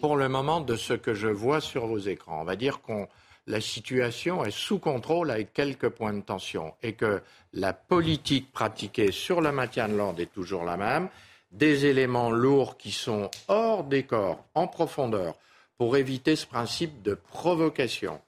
pour 0.00 0.16
le 0.16 0.28
moment, 0.28 0.60
de 0.60 0.76
ce 0.76 0.94
que 0.94 1.14
je 1.14 1.28
vois 1.28 1.60
sur 1.60 1.86
vos 1.86 1.98
écrans, 1.98 2.40
on 2.40 2.44
va 2.44 2.56
dire 2.56 2.80
que 2.82 3.06
la 3.46 3.60
situation 3.60 4.44
est 4.44 4.52
sous 4.52 4.78
contrôle 4.78 5.30
avec 5.30 5.52
quelques 5.52 5.88
points 5.88 6.12
de 6.12 6.20
tension 6.20 6.74
et 6.82 6.92
que 6.92 7.22
la 7.52 7.72
politique 7.72 8.52
pratiquée 8.52 9.12
sur 9.12 9.40
le 9.40 9.50
maintien 9.50 9.88
de 9.88 9.96
l'ordre 9.96 10.20
est 10.20 10.32
toujours 10.32 10.64
la 10.64 10.76
même, 10.76 11.08
des 11.50 11.86
éléments 11.86 12.30
lourds 12.30 12.76
qui 12.76 12.92
sont 12.92 13.30
hors 13.48 13.84
des 13.84 14.04
corps, 14.04 14.44
en 14.54 14.68
profondeur, 14.68 15.34
pour 15.76 15.96
éviter 15.96 16.36
ce 16.36 16.46
principe 16.46 17.02
de 17.02 17.14
provocation 17.14 18.20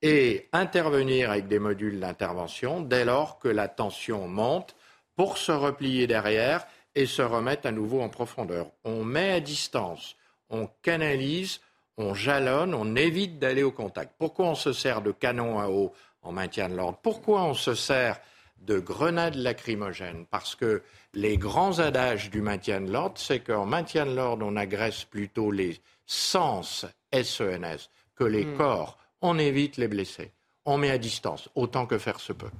et 0.00 0.48
intervenir 0.52 1.30
avec 1.30 1.46
des 1.48 1.58
modules 1.58 2.00
d'intervention 2.00 2.80
dès 2.80 3.04
lors 3.04 3.38
que 3.38 3.48
la 3.48 3.68
tension 3.68 4.28
monte 4.28 4.74
pour 5.16 5.36
se 5.36 5.52
replier 5.52 6.06
derrière 6.06 6.66
et 6.94 7.06
se 7.06 7.22
remettre 7.22 7.66
à 7.66 7.72
nouveau 7.72 8.00
en 8.00 8.08
profondeur. 8.08 8.66
On 8.84 9.04
met 9.04 9.32
à 9.32 9.40
distance, 9.40 10.16
on 10.48 10.68
canalise, 10.82 11.60
on 11.96 12.14
jalonne, 12.14 12.74
on 12.74 12.96
évite 12.96 13.38
d'aller 13.38 13.62
au 13.62 13.70
contact. 13.70 14.14
Pourquoi 14.18 14.46
on 14.46 14.54
se 14.54 14.72
sert 14.72 15.02
de 15.02 15.12
canons 15.12 15.58
à 15.58 15.68
eau 15.68 15.92
en 16.22 16.32
maintien 16.32 16.68
de 16.68 16.76
l'ordre? 16.76 16.98
Pourquoi 17.02 17.42
on 17.42 17.54
se 17.54 17.74
sert 17.74 18.20
de 18.58 18.78
grenades 18.78 19.36
lacrymogènes? 19.36 20.26
Parce 20.30 20.54
que 20.54 20.82
les 21.14 21.36
grands 21.36 21.78
adages 21.78 22.30
du 22.30 22.42
maintien 22.42 22.80
de 22.80 22.90
l'ordre, 22.90 23.18
c'est 23.18 23.40
qu'en 23.40 23.66
maintien 23.66 24.06
de 24.06 24.14
l'ordre, 24.14 24.46
on 24.46 24.56
agresse 24.56 25.04
plutôt 25.04 25.50
les 25.50 25.78
sens 26.06 26.86
SENS 27.12 27.64
e 27.64 27.76
que 28.16 28.24
les 28.24 28.44
hmm. 28.44 28.56
corps. 28.56 28.98
On 29.22 29.38
évite 29.38 29.76
les 29.76 29.88
blessés. 29.88 30.32
On 30.64 30.78
met 30.78 30.90
à 30.90 30.98
distance, 30.98 31.48
autant 31.54 31.86
que 31.86 31.98
faire 31.98 32.20
se 32.20 32.32
peut 32.32 32.50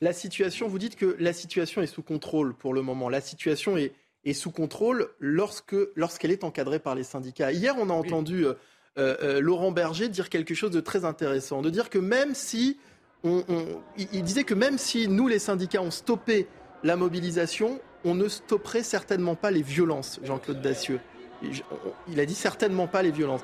la 0.00 0.12
situation, 0.12 0.68
vous 0.68 0.78
dites 0.78 0.96
que 0.96 1.16
la 1.18 1.32
situation 1.32 1.82
est 1.82 1.86
sous 1.86 2.02
contrôle 2.02 2.54
pour 2.54 2.74
le 2.74 2.82
moment. 2.82 3.08
La 3.08 3.20
situation 3.20 3.76
est, 3.76 3.92
sous 4.32 4.50
contrôle 4.50 5.08
lorsque, 5.20 5.76
lorsqu'elle 5.94 6.32
est 6.32 6.42
encadrée 6.42 6.80
par 6.80 6.94
les 6.94 7.04
syndicats. 7.04 7.52
Hier, 7.52 7.76
on 7.78 7.90
a 7.90 7.92
entendu 7.92 8.44
euh, 8.44 8.54
euh, 8.98 9.40
Laurent 9.40 9.70
Berger 9.70 10.08
dire 10.08 10.28
quelque 10.28 10.54
chose 10.54 10.72
de 10.72 10.80
très 10.80 11.04
intéressant, 11.04 11.62
de 11.62 11.70
dire 11.70 11.90
que 11.90 11.98
même 11.98 12.34
si 12.34 12.78
il 13.24 14.22
disait 14.22 14.44
que 14.44 14.54
même 14.54 14.78
si 14.78 15.08
nous, 15.08 15.26
les 15.26 15.38
syndicats, 15.38 15.82
ont 15.82 15.90
stoppé 15.90 16.46
la 16.84 16.96
mobilisation, 16.96 17.80
on 18.04 18.14
ne 18.14 18.28
stopperait 18.28 18.82
certainement 18.82 19.34
pas 19.34 19.50
les 19.50 19.62
violences, 19.62 20.20
Jean-Claude 20.22 20.60
Dacieux. 20.60 21.00
Il 21.42 22.20
a 22.20 22.26
dit 22.26 22.34
certainement 22.34 22.86
pas 22.86 23.02
les 23.02 23.10
violences. 23.10 23.42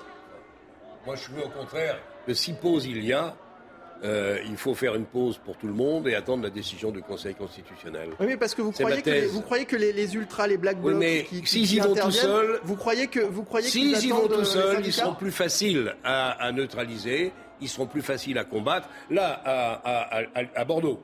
Moi, 1.05 1.17
je 1.17 1.23
suis 1.23 1.33
au 1.43 1.49
contraire 1.49 1.99
que 2.27 2.35
si 2.35 2.53
pause 2.53 2.87
il 2.87 3.05
y 3.05 3.13
a, 3.13 3.37
euh, 4.05 4.39
il 4.47 4.57
faut 4.57 4.75
faire 4.75 4.97
une 4.97 5.05
pause 5.05 5.39
pour 5.45 5.57
tout 5.57 5.69
le 5.69 5.75
monde 5.75 6.09
et 6.09 6.15
attendre 6.15 6.43
la 6.43 6.51
décision 6.51 6.91
du 6.91 7.03
Conseil 7.03 7.35
constitutionnel. 7.35 8.11
Oui, 8.19 8.27
mais 8.27 8.37
parce 8.37 8.55
que 8.55 8.63
vous 8.63 8.73
croyez 8.73 9.01
que, 9.01 9.11
les, 9.11 9.27
vous 9.27 9.43
croyez 9.43 9.65
que 9.65 9.77
les, 9.77 10.15
ultras, 10.17 10.49
les 10.49 10.57
black 10.57 10.81
blocs, 10.81 10.97
mais 10.97 11.23
qui, 11.23 11.47
s'ils 11.47 11.75
y 11.75 11.79
vont 11.79 11.95
tout 11.95 12.11
seuls, 12.11 12.59
vous 12.65 12.75
croyez 12.75 13.07
que 13.07 13.21
vous 13.21 13.45
croyez 13.45 13.69
s'ils 13.69 14.05
y 14.05 14.11
vont 14.11 14.27
tout 14.27 14.45
seuls, 14.45 14.85
ils 14.85 14.93
seront 14.93 15.15
plus 15.15 15.31
faciles 15.31 15.95
à, 16.03 16.51
neutraliser, 16.53 17.33
ils 17.61 17.69
seront 17.69 17.87
plus 17.87 18.03
faciles 18.03 18.39
à 18.39 18.45
combattre. 18.45 18.89
Là, 19.11 19.41
à, 19.45 20.65
Bordeaux 20.65 21.01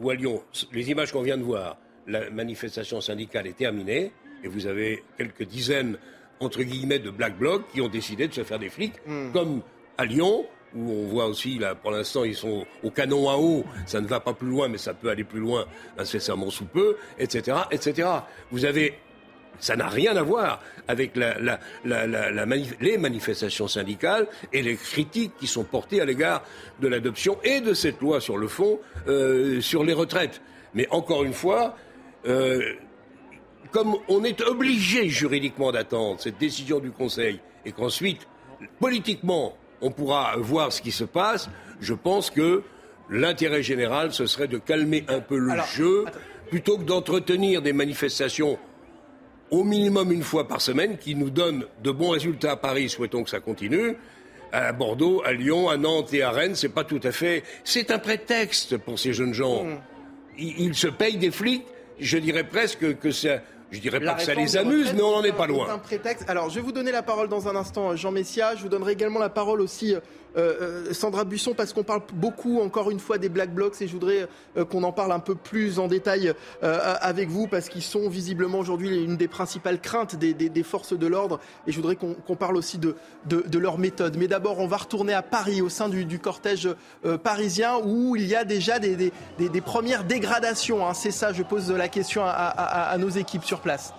ou 0.00 0.10
à 0.10 0.14
Lyon, 0.14 0.42
les 0.72 0.90
images 0.90 1.12
qu'on 1.12 1.22
vient 1.22 1.38
de 1.38 1.44
voir, 1.44 1.76
la 2.06 2.30
manifestation 2.30 3.00
syndicale 3.00 3.46
est 3.46 3.56
terminée 3.56 4.12
et 4.42 4.48
vous 4.48 4.66
avez 4.66 5.04
quelques 5.16 5.44
dizaines 5.44 5.98
entre 6.40 6.62
guillemets 6.62 6.98
de 6.98 7.10
black 7.10 7.38
blocs 7.38 7.70
qui 7.72 7.80
ont 7.80 7.88
décidé 7.88 8.26
de 8.26 8.32
se 8.32 8.42
faire 8.42 8.58
des 8.58 8.70
flics, 8.70 8.94
hmm. 9.06 9.30
comme 9.32 9.60
à 9.98 10.06
Lyon, 10.06 10.46
où 10.74 10.90
on 10.90 11.06
voit 11.06 11.26
aussi, 11.26 11.58
là, 11.58 11.74
pour 11.74 11.90
l'instant, 11.90 12.24
ils 12.24 12.34
sont 12.34 12.64
au 12.82 12.90
canon 12.90 13.28
à 13.28 13.36
eau, 13.36 13.64
ça 13.86 14.00
ne 14.00 14.06
va 14.06 14.20
pas 14.20 14.32
plus 14.32 14.48
loin, 14.48 14.68
mais 14.68 14.78
ça 14.78 14.94
peut 14.94 15.08
aller 15.08 15.24
plus 15.24 15.40
loin 15.40 15.66
incessamment 15.98 16.50
sous 16.50 16.66
peu, 16.66 16.96
etc., 17.18 17.58
etc. 17.70 18.08
Vous 18.50 18.64
avez 18.64 18.94
ça 19.60 19.76
n'a 19.76 19.88
rien 19.88 20.16
à 20.16 20.22
voir 20.22 20.62
avec 20.88 21.12
les 21.16 22.98
manifestations 22.98 23.68
syndicales 23.68 24.26
et 24.52 24.62
les 24.62 24.76
critiques 24.76 25.32
qui 25.38 25.46
sont 25.46 25.64
portées 25.64 26.00
à 26.00 26.06
l'égard 26.06 26.42
de 26.80 26.88
l'adoption 26.88 27.38
et 27.44 27.60
de 27.60 27.74
cette 27.74 28.00
loi 28.00 28.20
sur 28.20 28.38
le 28.38 28.48
fond 28.48 28.80
euh, 29.06 29.60
sur 29.60 29.84
les 29.84 29.92
retraites. 29.92 30.40
Mais 30.74 30.88
encore 30.90 31.24
une 31.24 31.34
fois, 31.34 31.76
euh, 32.26 32.74
comme 33.70 33.96
on 34.08 34.24
est 34.24 34.40
obligé 34.40 35.08
juridiquement 35.08 35.72
d'attendre 35.72 36.20
cette 36.20 36.38
décision 36.38 36.80
du 36.80 36.90
Conseil 36.90 37.40
et 37.64 37.72
qu'ensuite, 37.72 38.26
politiquement, 38.78 39.54
on 39.80 39.90
pourra 39.90 40.36
voir 40.38 40.72
ce 40.72 40.82
qui 40.82 40.92
se 40.92 41.04
passe. 41.04 41.48
Je 41.80 41.94
pense 41.94 42.30
que 42.30 42.62
l'intérêt 43.08 43.62
général, 43.62 44.12
ce 44.12 44.26
serait 44.26 44.48
de 44.48 44.58
calmer 44.58 45.04
un 45.08 45.20
peu 45.20 45.38
le 45.38 45.54
jeu, 45.74 46.04
plutôt 46.50 46.78
que 46.78 46.84
d'entretenir 46.84 47.62
des 47.62 47.72
manifestations 47.72 48.58
au 49.50 49.64
minimum 49.64 50.12
une 50.12 50.22
fois 50.22 50.46
par 50.46 50.60
semaine, 50.60 50.96
qui 50.96 51.14
nous 51.14 51.30
donnent 51.30 51.64
de 51.82 51.90
bons 51.90 52.10
résultats 52.10 52.52
à 52.52 52.56
Paris, 52.56 52.88
souhaitons 52.88 53.24
que 53.24 53.30
ça 53.30 53.40
continue. 53.40 53.96
À 54.52 54.72
Bordeaux, 54.72 55.22
à 55.24 55.32
Lyon, 55.32 55.68
à 55.68 55.76
Nantes 55.76 56.12
et 56.12 56.22
à 56.22 56.30
Rennes, 56.30 56.54
c'est 56.54 56.68
pas 56.68 56.84
tout 56.84 57.00
à 57.02 57.12
fait. 57.12 57.44
C'est 57.64 57.90
un 57.90 57.98
prétexte 57.98 58.76
pour 58.78 58.98
ces 58.98 59.12
jeunes 59.12 59.34
gens. 59.34 59.64
Mmh. 59.64 59.78
Ils, 60.38 60.74
se 60.74 60.88
payent 60.88 61.18
des 61.18 61.30
flics. 61.30 61.66
Je 61.98 62.18
dirais 62.18 62.44
presque 62.44 62.98
que 62.98 63.10
c'est 63.10 63.42
je 63.70 63.78
dirais 63.80 64.00
pas 64.00 64.14
que 64.14 64.22
ça 64.22 64.34
les 64.34 64.56
amuse, 64.56 64.92
mais 64.94 65.02
on 65.02 65.12
n'en 65.12 65.22
est 65.22 65.32
pas 65.32 65.46
loin. 65.46 65.68
Un 65.70 65.78
prétexte. 65.78 66.28
Alors, 66.28 66.50
je 66.50 66.56
vais 66.56 66.60
vous 66.60 66.72
donner 66.72 66.92
la 66.92 67.02
parole 67.02 67.28
dans 67.28 67.48
un 67.48 67.56
instant, 67.56 67.94
Jean 67.96 68.10
Messia. 68.10 68.54
Je 68.56 68.62
vous 68.62 68.68
donnerai 68.68 68.92
également 68.92 69.18
la 69.20 69.28
parole 69.28 69.60
aussi 69.60 69.94
euh, 70.36 70.86
euh, 70.88 70.92
Sandra 70.92 71.24
Busson, 71.24 71.54
parce 71.54 71.72
qu'on 71.72 71.82
parle 71.82 72.02
beaucoup, 72.14 72.60
encore 72.60 72.90
une 72.90 73.00
fois, 73.00 73.18
des 73.18 73.28
Black 73.28 73.54
Blocs, 73.54 73.80
et 73.80 73.86
je 73.86 73.92
voudrais 73.92 74.28
euh, 74.56 74.64
qu'on 74.64 74.82
en 74.82 74.92
parle 74.92 75.12
un 75.12 75.18
peu 75.18 75.34
plus 75.34 75.78
en 75.78 75.88
détail 75.88 76.32
avec 76.62 77.28
vous, 77.28 77.46
parce 77.46 77.68
qu'ils 77.68 77.82
sont 77.82 78.08
visiblement 78.08 78.58
aujourd'hui 78.58 79.02
une 79.02 79.16
des 79.16 79.28
principales 79.28 79.80
craintes 79.80 80.16
des, 80.16 80.62
forces 80.62 80.96
de 80.96 81.06
l'ordre, 81.06 81.40
et 81.66 81.72
je 81.72 81.76
voudrais 81.76 81.96
qu'on 81.96 82.36
parle 82.36 82.56
aussi 82.56 82.78
de, 82.78 82.96
de, 83.26 83.58
leur 83.58 83.78
méthode. 83.78 84.16
Mais 84.16 84.28
d'abord, 84.28 84.58
on 84.58 84.66
va 84.66 84.76
retourner 84.76 85.12
à 85.12 85.22
Paris, 85.22 85.62
au 85.62 85.68
sein 85.68 85.88
du, 85.88 86.18
cortège 86.18 86.68
parisien, 87.22 87.78
où 87.84 88.16
il 88.16 88.26
y 88.26 88.34
a 88.34 88.44
déjà 88.44 88.78
des, 88.78 89.12
premières 89.64 90.04
dégradations. 90.04 90.86
Hein. 90.86 90.94
C'est 90.94 91.10
ça, 91.10 91.32
je 91.32 91.42
pose 91.42 91.70
la 91.70 91.88
question 91.88 92.22
à 92.24 92.96
nos 92.98 93.10
équipes 93.10 93.44
sur 93.44 93.60
place. 93.60 93.92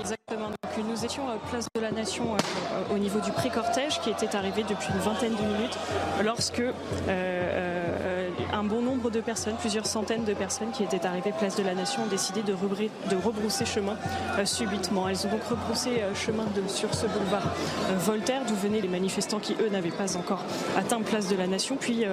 Exactement. 0.00 0.48
Donc, 0.48 0.86
nous 0.88 1.04
étions 1.04 1.28
à 1.28 1.36
place 1.50 1.66
de 1.74 1.80
la 1.80 1.90
Nation 1.90 2.34
euh, 2.34 2.94
au 2.94 2.98
niveau 2.98 3.20
du 3.20 3.30
pré-cortège 3.32 4.00
qui 4.00 4.10
était 4.10 4.34
arrivé 4.34 4.62
depuis 4.62 4.88
une 4.94 5.00
vingtaine 5.00 5.34
de 5.34 5.42
minutes 5.42 5.78
lorsque 6.24 6.60
euh, 6.60 6.72
euh, 7.08 8.19
un 8.52 8.64
bon 8.64 8.82
nombre 8.82 9.10
de 9.10 9.20
personnes, 9.20 9.54
plusieurs 9.58 9.86
centaines 9.86 10.24
de 10.24 10.34
personnes 10.34 10.70
qui 10.70 10.82
étaient 10.82 11.04
arrivées 11.06 11.32
place 11.32 11.56
de 11.56 11.62
la 11.62 11.74
Nation 11.74 12.02
ont 12.04 12.06
décidé 12.06 12.42
de, 12.42 12.52
rebrousser 12.52 13.64
chemin 13.64 13.96
subitement. 14.44 15.08
Elles 15.08 15.26
ont 15.26 15.30
donc 15.30 15.42
rebroussé 15.44 16.02
chemin 16.14 16.44
de, 16.54 16.68
sur 16.68 16.92
ce 16.94 17.06
boulevard 17.06 17.54
Voltaire 17.98 18.42
d'où 18.46 18.54
venaient 18.54 18.80
les 18.80 18.88
manifestants 18.88 19.38
qui 19.38 19.54
eux 19.60 19.68
n'avaient 19.68 19.90
pas 19.90 20.16
encore 20.16 20.44
atteint 20.76 21.00
place 21.02 21.28
de 21.28 21.36
la 21.36 21.46
Nation. 21.46 21.76
Puis 21.78 22.04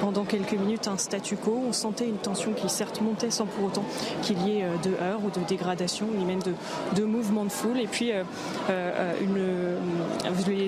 pendant 0.00 0.24
quelques 0.24 0.52
minutes 0.52 0.88
un 0.88 0.98
statu 0.98 1.36
quo. 1.36 1.62
On 1.68 1.72
sentait 1.72 2.08
une 2.08 2.18
tension 2.18 2.52
qui 2.52 2.68
certes 2.68 3.00
montait 3.00 3.30
sans 3.30 3.46
pour 3.46 3.64
autant 3.64 3.84
qu'il 4.22 4.40
y 4.46 4.58
ait 4.58 4.66
de 4.82 4.90
heurts 5.02 5.24
ou 5.24 5.30
de 5.30 5.44
dégradation 5.46 6.06
ni 6.16 6.24
même 6.24 6.42
de, 6.42 6.54
de 6.94 7.04
mouvements 7.04 7.44
de 7.44 7.52
foule. 7.52 7.80
Et 7.80 7.86
puis, 7.86 8.12
euh, 8.12 8.22
euh, 8.70 9.78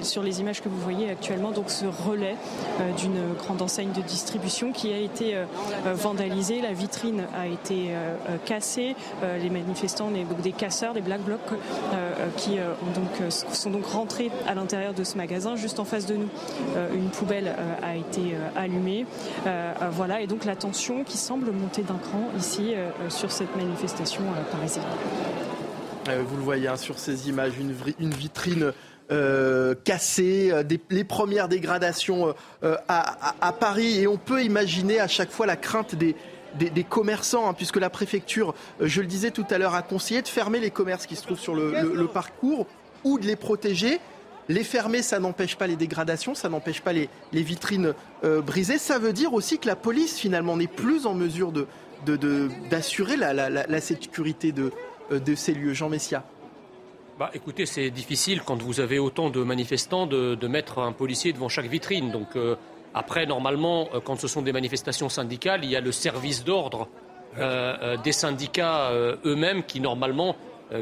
sur 0.03 0.23
les 0.23 0.41
images 0.41 0.61
que 0.61 0.69
vous 0.69 0.81
voyez 0.81 1.11
actuellement, 1.11 1.51
donc 1.51 1.71
ce 1.71 1.87
relais 1.87 2.37
euh, 2.81 2.93
d'une 2.93 3.35
grande 3.39 3.63
enseigne 3.63 3.93
de 3.93 4.03
distribution 4.03 4.73
qui 4.73 4.91
a 4.99 5.03
été 5.03 5.19
été 5.19 5.37
vandalisée, 5.95 6.61
la 6.61 6.73
vitrine 6.73 7.25
a 7.37 7.47
été 7.47 7.91
cassée, 8.45 8.95
les 9.23 9.51
manifestants, 9.51 10.11
des 10.43 10.53
casseurs, 10.53 10.95
des 10.95 11.01
black 11.01 11.23
blocs 11.23 11.41
qui 12.37 12.59
sont 13.53 13.71
donc 13.71 13.87
rentrés 13.87 14.31
à 14.47 14.55
l'intérieur 14.55 14.95
de 14.95 15.05
ce 15.05 15.17
magasin. 15.17 15.57
Juste 15.57 15.81
en 15.81 15.85
face 15.85 16.07
de 16.07 16.15
nous, 16.15 16.29
une 16.95 17.09
poubelle 17.09 17.55
a 17.83 17.97
été 17.97 18.37
allumée. 18.57 19.07
voilà, 19.93 20.21
et 20.21 20.27
donc 20.27 20.45
la 20.45 20.57
tension 20.57 21.05
qui 21.05 21.17
semble 21.17 21.51
monter 21.53 21.83
d'un 21.83 21.99
cran 21.99 22.29
ici 22.39 22.75
sur 23.09 23.33
cette 23.33 23.57
manifestation 23.57 24.23
parisienne. 24.53 24.85
Vous 26.27 26.37
le 26.37 26.43
voyez 26.43 26.69
hein, 26.69 26.77
sur 26.77 26.99
ces 26.99 27.29
images, 27.29 27.53
une, 27.59 28.11
vitrine 28.11 28.73
euh, 29.11 29.75
cassée, 29.85 30.51
euh, 30.53 30.63
les 30.91 31.05
premières 31.05 31.49
dégradations 31.49 32.35
euh, 32.63 32.77
à, 32.89 33.53
Paris. 33.59 34.01
Et 34.01 34.07
on 34.07 34.19
peut 34.19 34.43
imaginer 34.43 35.01
à 35.01 35.09
chaque 35.09 35.31
fois 35.31 35.47
la 35.47 35.57
crainte 35.57 35.95
des, 35.95 36.15
commerçants, 36.85 37.49
hein, 37.49 37.55
puisque 37.55 37.77
la 37.77 37.91
préfecture, 37.91 38.55
je 38.81 39.01
le 39.01 39.07
disais 39.07 39.31
tout 39.31 39.47
à 39.51 39.59
l'heure, 39.59 39.75
a 39.75 39.83
conseillé 39.83 40.23
de 40.23 40.29
fermer 40.29 40.61
les 40.61 40.71
commerces 40.71 41.07
qui 41.07 41.17
se 41.17 41.23
trouvent 41.23 41.39
sur 41.39 41.55
le, 41.55 42.07
parcours 42.07 42.67
ou 43.05 43.19
de 43.19 43.27
les 43.27 43.37
protéger. 43.37 43.99
Les 44.51 44.65
fermer, 44.65 45.03
ça 45.03 45.19
n'empêche 45.19 45.57
pas 45.57 45.67
les 45.67 45.77
dégradations, 45.77 46.35
ça 46.35 46.49
n'empêche 46.49 46.81
pas 46.81 46.93
les, 46.93 47.09
vitrines 47.33 47.95
brisées. 48.23 48.79
Ça 48.79 48.99
veut 48.99 49.13
dire 49.13 49.33
aussi 49.33 49.59
que 49.59 49.67
la 49.67 49.77
police, 49.77 50.19
finalement, 50.19 50.57
n'est 50.57 50.67
plus 50.67 51.07
en 51.07 51.15
mesure 51.15 51.53
d'assurer 52.71 53.17
la, 53.17 53.81
sécurité 53.81 54.53
de, 54.53 54.71
euh, 55.13 55.19
de 55.19 55.35
ces 55.35 55.55
lieux. 55.55 55.73
Jean 55.73 55.89
Messia. 55.89 56.25
Bah, 57.19 57.31
écoutez, 57.35 57.67
c'est 57.67 57.91
difficile 57.91 58.43
quand 58.43 58.63
vous 58.63 58.79
avez 58.79 59.01
autant 59.01 59.29
de 59.29 59.43
manifestants 59.43 60.07
de, 60.07 60.47
mettre 60.47 60.79
un 60.79 60.93
policier 60.93 61.33
devant 61.33 61.49
chaque 61.49 61.67
vitrine. 61.67 62.13
Donc 62.13 62.37
euh, 62.37 62.55
après, 62.95 63.27
normalement, 63.27 63.89
euh, 63.93 63.99
quand 63.99 64.15
ce 64.21 64.29
sont 64.29 64.41
des 64.41 64.53
manifestations 64.53 65.09
syndicales, 65.09 65.65
il 65.65 65.71
y 65.71 65.75
a 65.75 65.81
le 65.81 65.91
service 65.91 66.45
d'ordre 66.45 66.89
des 68.03 68.13
syndicats 68.13 68.91
eux-mêmes 69.25 69.63
qui 69.63 69.81
normalement 69.81 70.35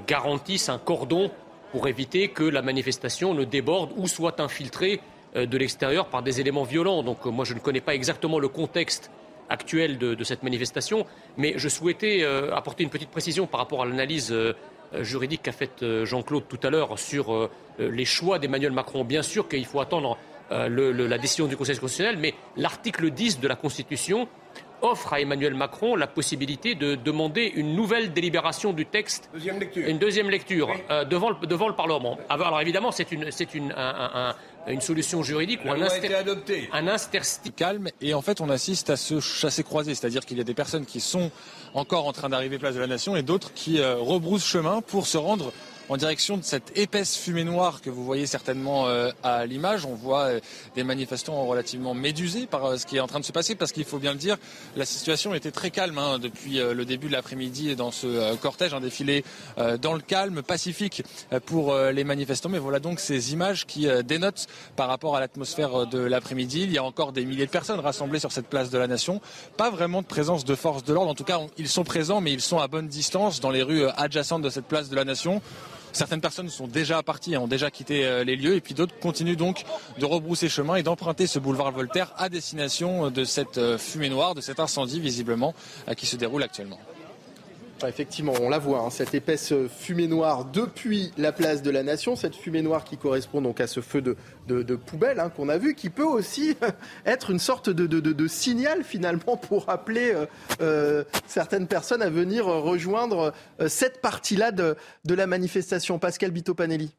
garantissent 0.06 0.70
un 0.70 0.78
cordon 0.78 1.30
pour 1.72 1.86
éviter 1.88 2.28
que 2.28 2.44
la 2.44 2.62
manifestation 2.62 3.34
ne 3.34 3.44
déborde 3.44 3.90
ou 3.96 4.06
soit 4.06 4.40
infiltrée 4.40 5.00
de 5.34 5.58
l'extérieur 5.58 6.06
par 6.06 6.22
des 6.22 6.40
éléments 6.40 6.62
violents. 6.62 7.02
Donc 7.02 7.26
moi, 7.26 7.44
je 7.44 7.52
ne 7.52 7.58
connais 7.58 7.82
pas 7.82 7.94
exactement 7.94 8.38
le 8.38 8.48
contexte 8.48 9.10
actuelle 9.48 9.98
de, 9.98 10.24
cette 10.24 10.42
manifestation. 10.42 11.06
Mais 11.36 11.54
je 11.56 11.68
souhaitais 11.68 12.22
euh, 12.22 12.54
apporter 12.54 12.84
une 12.84 12.90
petite 12.90 13.10
précision 13.10 13.46
par 13.46 13.60
rapport 13.60 13.82
à 13.82 13.86
l'analyse 13.86 14.32
euh, 14.32 14.54
juridique 15.02 15.42
qu'a 15.42 15.52
faite 15.52 15.82
euh, 15.82 16.04
Jean-Claude 16.04 16.44
tout 16.48 16.60
à 16.62 16.70
l'heure 16.70 16.98
sur 16.98 17.50
les 17.78 18.04
choix 18.04 18.38
d'Emmanuel 18.38 18.72
Macron. 18.72 19.04
Bien 19.04 19.22
sûr 19.22 19.48
qu'il 19.48 19.66
faut 19.66 19.80
attendre 19.80 20.16
la 20.50 21.18
décision 21.18 21.46
du 21.46 21.56
Conseil 21.56 21.76
constitutionnel, 21.76 22.18
mais 22.18 22.34
l'article 22.56 23.10
10 23.10 23.40
de 23.40 23.48
la 23.48 23.56
Constitution 23.56 24.28
offre 24.80 25.12
à 25.12 25.20
Emmanuel 25.20 25.54
Macron 25.54 25.96
la 25.96 26.06
possibilité 26.06 26.74
de 26.74 26.94
demander 26.94 27.52
une 27.54 27.74
nouvelle 27.74 28.12
délibération 28.12 28.72
du 28.72 28.86
texte, 28.86 29.30
une 29.74 29.98
deuxième 29.98 30.30
lecture 30.30 30.68
devant, 31.10 31.30
le, 31.30 31.46
devant, 31.46 31.68
le, 31.68 31.74
Parlement. 31.74 32.18
Alors 32.28 32.60
évidemment, 32.60 32.92
c'est 32.92 33.12
une, 33.12 33.28
une, 33.54 33.74
un, 33.76 34.34
une 34.72 34.80
solution 34.80 35.22
juridique 35.22 35.60
ou 35.64 35.70
un, 35.70 35.80
un 36.72 36.88
interstice 36.88 37.52
calme. 37.56 37.88
Et 38.00 38.14
en 38.14 38.22
fait, 38.22 38.40
on 38.40 38.50
assiste 38.50 38.90
à 38.90 38.96
ce 38.96 39.20
chassé-croisé, 39.20 39.94
c'est-à-dire 39.94 40.24
qu'il 40.26 40.38
y 40.38 40.40
a 40.40 40.44
des 40.44 40.54
personnes 40.54 40.86
qui 40.86 41.00
sont 41.00 41.30
encore 41.74 42.06
en 42.06 42.12
train 42.12 42.28
d'arriver 42.28 42.58
place 42.58 42.74
de 42.74 42.80
la 42.80 42.86
Nation 42.86 43.16
et 43.16 43.22
d'autres 43.22 43.52
qui 43.52 43.80
euh, 43.80 43.96
rebroussent 43.96 44.46
chemin 44.46 44.80
pour 44.80 45.06
se 45.06 45.18
rendre 45.18 45.52
en 45.88 45.96
direction 45.96 46.36
de 46.36 46.42
cette 46.42 46.76
épaisse 46.76 47.16
fumée 47.16 47.44
noire 47.44 47.80
que 47.80 47.90
vous 47.90 48.04
voyez 48.04 48.26
certainement 48.26 48.88
euh, 48.88 49.10
à 49.22 49.46
l'image. 49.46 49.84
On 49.84 49.94
voit 49.94 50.24
euh, 50.24 50.40
des 50.74 50.84
manifestants 50.84 51.44
relativement 51.46 51.94
médusés 51.94 52.46
par 52.46 52.64
euh, 52.64 52.76
ce 52.76 52.86
qui 52.86 52.96
est 52.96 53.00
en 53.00 53.06
train 53.06 53.20
de 53.20 53.24
se 53.24 53.32
passer 53.32 53.54
parce 53.54 53.72
qu'il 53.72 53.84
faut 53.84 53.98
bien 53.98 54.12
le 54.12 54.18
dire, 54.18 54.36
la 54.76 54.84
situation 54.84 55.34
était 55.34 55.50
très 55.50 55.70
calme 55.70 55.98
hein, 55.98 56.18
depuis 56.18 56.58
le 56.58 56.84
début 56.84 57.06
de 57.08 57.12
l'après-midi 57.12 57.76
dans 57.76 57.90
ce 57.90 58.34
cortège, 58.36 58.74
un 58.74 58.80
défilé 58.80 59.24
dans 59.80 59.94
le 59.94 60.00
calme, 60.00 60.42
pacifique 60.42 61.02
pour 61.44 61.74
les 61.76 62.04
manifestants. 62.04 62.48
Mais 62.48 62.58
voilà 62.58 62.78
donc 62.78 63.00
ces 63.00 63.32
images 63.32 63.66
qui 63.66 63.86
dénotent 64.04 64.46
par 64.76 64.88
rapport 64.88 65.16
à 65.16 65.20
l'atmosphère 65.20 65.86
de 65.86 65.98
l'après-midi. 65.98 66.62
Il 66.62 66.72
y 66.72 66.78
a 66.78 66.84
encore 66.84 67.12
des 67.12 67.24
milliers 67.24 67.46
de 67.46 67.50
personnes 67.50 67.80
rassemblées 67.80 68.18
sur 68.18 68.32
cette 68.32 68.46
place 68.46 68.70
de 68.70 68.78
la 68.78 68.86
Nation. 68.86 69.20
Pas 69.56 69.70
vraiment 69.70 70.02
de 70.02 70.06
présence 70.06 70.44
de 70.44 70.54
forces 70.54 70.84
de 70.84 70.92
l'ordre. 70.92 71.10
En 71.10 71.14
tout 71.14 71.24
cas, 71.24 71.40
ils 71.58 71.68
sont 71.68 71.84
présents, 71.84 72.20
mais 72.20 72.32
ils 72.32 72.40
sont 72.40 72.58
à 72.58 72.68
bonne 72.68 72.88
distance 72.88 73.40
dans 73.40 73.50
les 73.50 73.62
rues 73.62 73.86
adjacentes 73.96 74.42
de 74.42 74.50
cette 74.50 74.66
place 74.66 74.88
de 74.88 74.96
la 74.96 75.04
Nation. 75.04 75.42
Certaines 75.96 76.20
personnes 76.20 76.50
sont 76.50 76.66
déjà 76.66 77.02
parties, 77.02 77.38
ont 77.38 77.48
déjà 77.48 77.70
quitté 77.70 78.04
euh, 78.04 78.22
les 78.22 78.36
lieux, 78.36 78.54
et 78.54 78.60
puis 78.60 78.74
d'autres 78.74 78.92
continuent 79.00 79.34
donc 79.34 79.64
de 79.98 80.04
rebrousser 80.04 80.50
chemin 80.50 80.74
et 80.74 80.82
d'emprunter 80.82 81.26
ce 81.26 81.38
boulevard 81.38 81.72
Voltaire 81.72 82.12
à 82.18 82.28
destination 82.28 83.10
de 83.10 83.24
cette 83.24 83.56
euh, 83.56 83.78
fumée 83.78 84.10
noire, 84.10 84.34
de 84.34 84.42
cet 84.42 84.60
incendie 84.60 85.00
visiblement 85.00 85.54
euh, 85.88 85.94
qui 85.94 86.04
se 86.04 86.16
déroule 86.16 86.42
actuellement. 86.42 86.78
Effectivement, 87.86 88.32
on 88.40 88.48
la 88.48 88.58
voit, 88.58 88.80
hein, 88.80 88.90
cette 88.90 89.14
épaisse 89.14 89.52
fumée 89.68 90.06
noire 90.06 90.46
depuis 90.46 91.12
la 91.18 91.32
place 91.32 91.62
de 91.62 91.70
la 91.70 91.82
Nation, 91.82 92.16
cette 92.16 92.34
fumée 92.34 92.62
noire 92.62 92.84
qui 92.84 92.96
correspond 92.96 93.42
donc 93.42 93.60
à 93.60 93.66
ce 93.66 93.80
feu 93.80 94.00
de, 94.00 94.76
poubelle 94.76 95.20
hein, 95.20 95.28
qu'on 95.28 95.48
a 95.48 95.58
vu, 95.58 95.74
qui 95.74 95.90
peut 95.90 96.04
aussi 96.04 96.56
être 97.06 97.30
une 97.30 97.38
sorte 97.38 97.68
de, 97.68 98.26
signal 98.28 98.82
finalement 98.82 99.36
pour 99.36 99.68
appeler 99.68 100.12
euh, 100.14 100.26
euh, 100.60 101.04
certaines 101.26 101.66
personnes 101.66 102.02
à 102.02 102.10
venir 102.10 102.46
rejoindre 102.46 103.32
euh, 103.60 103.68
cette 103.68 104.00
partie-là 104.00 104.52
de, 104.52 104.76
la 105.08 105.26
manifestation. 105.26 105.98
Pascal 105.98 106.30
Bito-Panelli. 106.30 106.94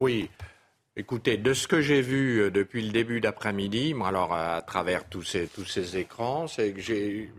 Oui, 0.00 0.30
Écoutez, 0.96 1.36
de 1.38 1.54
ce 1.54 1.66
que 1.66 1.80
j'ai 1.80 2.00
vu 2.00 2.38
euh, 2.38 2.50
depuis 2.52 2.80
le 2.80 2.92
début 2.92 3.20
d'après-midi, 3.20 3.96
alors 4.04 4.32
à 4.32 4.62
travers 4.62 5.08
tous 5.08 5.24
ces, 5.24 5.96
écrans, 5.96 6.46
c'est 6.46 6.70
que 6.70 6.80
j'ai, 6.80 7.32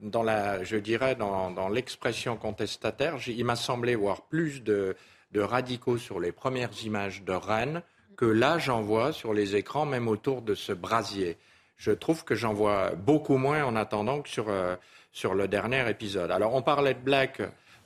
dans 0.00 0.22
la, 0.22 0.64
je 0.64 0.78
dirais, 0.78 1.14
dans, 1.14 1.68
l'expression 1.68 2.38
contestataire, 2.38 3.18
il 3.26 3.44
m'a 3.44 3.56
semblé 3.56 3.96
voir 3.96 4.22
plus 4.22 4.62
de, 4.62 4.96
de, 5.32 5.40
radicaux 5.42 5.98
sur 5.98 6.20
les 6.20 6.32
premières 6.32 6.70
images 6.86 7.22
de 7.22 7.34
Rennes 7.34 7.82
que 8.16 8.24
là 8.24 8.58
j'en 8.58 8.80
vois 8.80 9.12
sur 9.12 9.34
les 9.34 9.56
écrans, 9.56 9.84
même 9.84 10.08
autour 10.08 10.40
de 10.40 10.54
ce 10.54 10.72
brasier. 10.72 11.36
Je 11.76 11.90
trouve 11.90 12.24
que 12.24 12.34
j'en 12.34 12.54
vois 12.54 12.92
beaucoup 12.92 13.36
moins 13.36 13.62
en 13.62 13.76
attendant 13.76 14.22
que 14.22 14.30
sur, 14.30 14.48
euh, 14.48 14.74
sur 15.12 15.34
le 15.34 15.48
dernier 15.48 15.86
épisode. 15.90 16.30
Alors 16.30 16.54
on 16.54 16.62
parlait 16.62 16.94
de 16.94 17.00
Black 17.00 17.42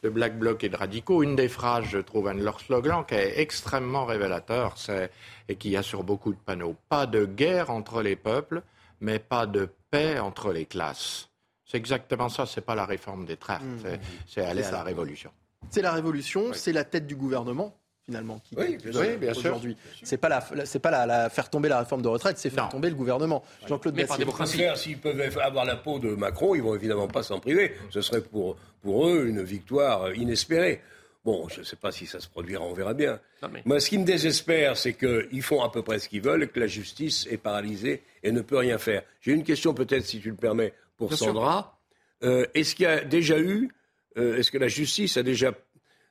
de 0.07 0.11
Black 0.11 0.39
Bloc 0.39 0.63
et 0.63 0.69
de 0.69 0.77
radicaux. 0.77 1.25
Une 1.25 1.35
des 1.35 1.49
phrases, 1.49 1.87
je 1.87 1.99
trouve, 1.99 2.29
un 2.29 2.37
de 2.37 2.43
leurs 2.43 2.61
slogans 2.61 3.05
qui 3.05 3.15
est 3.15 3.41
extrêmement 3.41 4.05
révélateur, 4.05 4.79
c'est, 4.79 5.11
et 5.49 5.57
qui 5.57 5.71
y 5.71 5.77
a 5.77 5.83
sur 5.83 6.05
beaucoup 6.05 6.33
de 6.33 6.39
panneaux, 6.39 6.77
pas 6.89 7.07
de 7.07 7.25
guerre 7.27 7.71
entre 7.71 8.03
les 8.03 8.15
peuples, 8.15 8.63
mais 9.01 9.19
pas 9.19 9.47
de 9.47 9.69
paix 9.91 10.21
entre 10.21 10.53
les 10.53 10.65
classes. 10.65 11.29
C'est 11.65 11.77
exactement 11.77 12.29
ça, 12.29 12.47
c'est 12.47 12.61
pas 12.61 12.77
la 12.77 12.87
réforme 12.87 13.25
des 13.27 13.37
traites, 13.37 13.61
mmh. 13.63 13.99
c'est, 14.29 14.43
aller 14.43 14.63
à 14.63 14.71
la 14.71 14.83
révolution. 14.85 15.33
C'est 15.71 15.83
la 15.83 15.93
révolution, 15.93 16.53
c'est 16.53 16.73
la 16.73 16.85
tête 16.85 17.09
du 17.09 17.17
gouvernement 17.17 17.77
finalement 18.07 18.39
qui 18.39 18.55
oui, 18.57 18.79
bien 19.19 19.35
sûr, 19.35 19.51
aujourd'hui. 19.51 19.77
C'est 20.03 20.17
pas 20.17 20.29
la, 20.29 20.41
c'est 20.65 20.79
pas 20.79 21.07
la, 21.07 21.29
faire 21.29 21.51
tomber 21.51 21.69
la 21.69 21.81
réforme 21.81 22.03
de 22.03 22.09
retraite, 22.09 22.39
c'est 22.39 22.51
faire 22.51 22.69
tomber 22.69 22.89
le 22.89 22.95
gouvernement. 22.95 23.43
Jean-Claude 23.67 23.95
Mais 23.97 24.07
par 24.07 24.17
démocratie, 24.17 24.63
s'ils 24.77 24.99
peuvent 24.99 25.21
avoir 25.39 25.65
la 25.65 25.77
peau 25.77 25.99
de 25.99 26.15
Macron, 26.15 26.55
ils 26.55 26.63
vont 26.63 26.75
évidemment 26.75 27.09
pas 27.09 27.23
s'en 27.23 27.41
priver. 27.41 27.73
Ce 27.91 28.01
serait 28.01 28.23
pour 28.23 28.57
pour 28.83 29.09
eux 29.09 29.27
une 29.27 29.43
victoire 29.43 30.15
inespérée. 30.15 30.81
Bon, 31.25 31.49
je 31.49 31.59
ne 31.59 31.65
sais 31.65 31.75
pas 31.75 31.91
si 31.91 32.07
ça 32.07 32.21
se 32.21 32.29
produira, 32.29 32.65
on 32.65 32.73
verra 32.73 32.95
bien. 32.95 33.19
Moi, 33.65 33.81
ce 33.81 33.91
qui 33.91 33.99
me 33.99 34.05
désespère, 34.05 34.77
c'est 34.77 34.93
qu'ils 34.95 35.43
font 35.43 35.61
à 35.61 35.73
peu 35.73 35.83
près 35.83 35.99
ce 35.99 36.09
qu'ils 36.09 36.23
veulent, 36.23 36.45
et 36.45 36.47
que 36.47 36.61
la 36.61 36.69
justice 36.69 37.27
est 37.29 37.37
paralysée 37.37 38.05
et 38.23 38.31
ne 38.31 38.43
peut 38.43 38.59
rien 38.59 38.79
faire. 38.79 39.03
J'ai 39.21 39.33
une 39.33 39.43
question 39.43 39.75
peut-être, 39.75 40.05
si 40.05 40.21
tu 40.21 40.31
le 40.31 40.37
permets, 40.37 40.73
pour 40.97 41.13
Sandra. 41.15 41.81
Euh, 42.23 42.47
est-ce 42.55 42.77
qu'il 42.77 42.85
y 42.85 42.87
a 42.87 43.05
déjà 43.05 43.41
eu, 43.41 43.73
euh, 44.17 44.37
est-ce 44.37 44.53
que 44.53 44.59
la 44.59 44.69
justice 44.69 45.17
a 45.17 45.25
déjà 45.25 45.51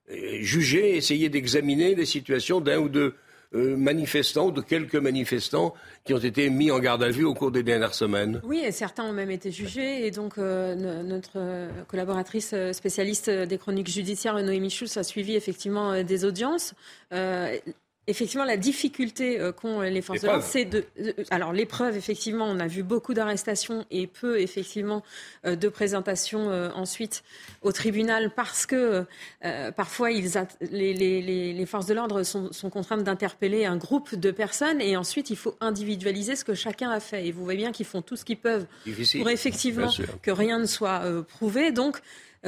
juger, 0.10 0.96
essayer 0.96 1.30
d'examiner 1.30 1.96
les 1.96 2.06
situations 2.06 2.62
d'un 2.62 2.80
ou 2.80 2.90
deux 2.90 3.16
euh, 3.56 3.78
manifestants, 3.78 4.50
de 4.50 4.60
quelques 4.60 4.96
manifestants 4.96 5.74
qui 6.04 6.14
ont 6.14 6.20
été 6.20 6.50
mis 6.50 6.72
en 6.72 6.80
garde 6.80 7.04
à 7.04 7.10
vue 7.10 7.24
au 7.24 7.34
cours 7.34 7.52
des 7.52 7.64
dernières 7.64 7.94
semaines. 7.94 8.42
Oui, 8.44 8.60
et 8.66 8.72
certains 8.72 9.06
ont 9.06 9.14
même 9.14 9.32
été 9.32 9.50
jugés. 9.50 10.06
Et 10.06 10.12
donc, 10.12 10.38
euh, 10.38 10.76
notre 11.04 11.38
euh, 11.38 11.70
collaboratrice 11.88 12.54
spécialiste 12.74 13.30
des 13.30 13.58
chroniques 13.58 13.90
judiciaires, 13.90 14.36
Noémie 14.42 14.72
Schulz, 14.72 14.98
a 14.98 15.04
suivi 15.04 15.36
effectivement 15.36 16.04
des 16.04 16.26
audiences. 16.26 16.74
Effectivement, 18.08 18.46
la 18.46 18.58
difficulté 18.58 19.40
euh, 19.40 19.52
qu'ont 19.52 19.82
les 19.82 20.02
forces 20.04 20.22
de 20.22 20.28
l'ordre, 20.28 20.44
c'est 20.44 20.66
de, 20.66 20.86
Alors, 21.32 21.54
l'épreuve, 21.54 21.98
effectivement, 21.98 22.46
on 22.46 22.60
a 22.60 22.68
vu 22.68 22.84
beaucoup 22.84 23.16
d'arrestations 23.16 23.84
et 23.90 24.06
peu, 24.06 24.40
effectivement, 24.40 25.02
euh, 25.46 25.56
de 25.56 25.68
présentations 25.70 26.52
euh, 26.52 26.70
ensuite 26.76 27.24
au 27.64 27.72
tribunal 27.72 28.32
parce 28.36 28.68
que 28.68 29.06
parfois, 29.76 30.12
ils 30.12 30.34
les, 30.72 30.94
les, 30.94 31.54
les, 31.54 31.66
forces 31.66 31.88
de 31.88 31.94
l'ordre 31.96 32.24
sont, 32.24 32.52
sont, 32.52 32.70
contraintes 32.70 33.04
d'interpeller 33.04 33.66
un 33.66 33.78
groupe 33.78 34.14
de 34.14 34.30
personnes 34.30 34.82
et 34.82 34.98
ensuite, 34.98 35.32
il 35.32 35.38
faut 35.38 35.56
individualiser 35.60 36.36
ce 36.36 36.44
que 36.44 36.54
chacun 36.54 36.92
a 36.92 37.00
fait. 37.00 37.28
Et 37.28 37.32
vous 37.32 37.44
voyez 37.44 37.58
bien 37.60 37.72
qu'ils 37.72 37.86
font 37.86 38.02
tout 38.02 38.16
ce 38.16 38.26
qu'ils 38.26 38.38
peuvent 38.38 38.66
pour 39.18 39.30
effectivement 39.30 39.90
que 40.22 40.32
rien 40.32 40.60
ne 40.60 40.66
soit 40.66 41.02
prouvé. 41.28 41.72
Donc, 41.72 42.02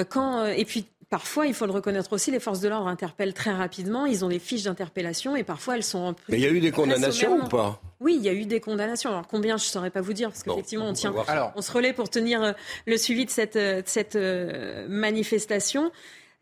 quand, 0.03 0.45
et 0.45 0.65
puis 0.65 0.85
Parfois, 1.09 1.47
il 1.47 1.53
faut 1.53 1.65
le 1.65 1.71
reconnaître 1.71 2.11
aussi, 2.11 2.31
les 2.31 2.39
forces 2.41 2.59
de 2.59 2.67
l'ordre 2.67 2.87
interpellent 2.87 3.33
très 3.33 3.51
rapidement. 3.51 4.05
Ils 4.05 4.25
ont 4.25 4.27
des 4.27 4.39
fiches 4.39 4.63
d'interpellation 4.63 5.37
et 5.37 5.45
parfois 5.45 5.77
elles 5.77 5.83
sont. 5.83 6.15
Mais 6.27 6.37
il 6.37 6.43
y 6.43 6.45
a 6.45 6.49
eu 6.49 6.59
des 6.59 6.71
condamnations 6.71 7.45
ou 7.45 7.47
pas? 7.47 7.81
Oui, 8.01 8.15
il 8.19 8.25
y 8.25 8.27
a 8.27 8.33
eu 8.33 8.45
des 8.45 8.59
condamnations. 8.59 9.11
Alors 9.11 9.25
combien, 9.25 9.55
je 9.55 9.63
ne 9.63 9.69
saurais 9.69 9.89
pas 9.89 10.01
vous 10.01 10.11
dire, 10.11 10.29
parce 10.29 10.43
qu'effectivement, 10.43 10.89
on 10.89 10.93
tient, 10.93 11.13
on 11.55 11.61
se 11.61 11.71
relaie 11.71 11.93
pour 11.93 12.09
tenir 12.09 12.43
euh, 12.43 12.51
le 12.85 12.97
suivi 12.97 13.23
de 13.23 13.29
cette, 13.29 13.55
euh, 13.55 13.81
de 13.81 13.87
cette 13.87 14.17
euh, 14.17 14.85
manifestation. 14.89 15.91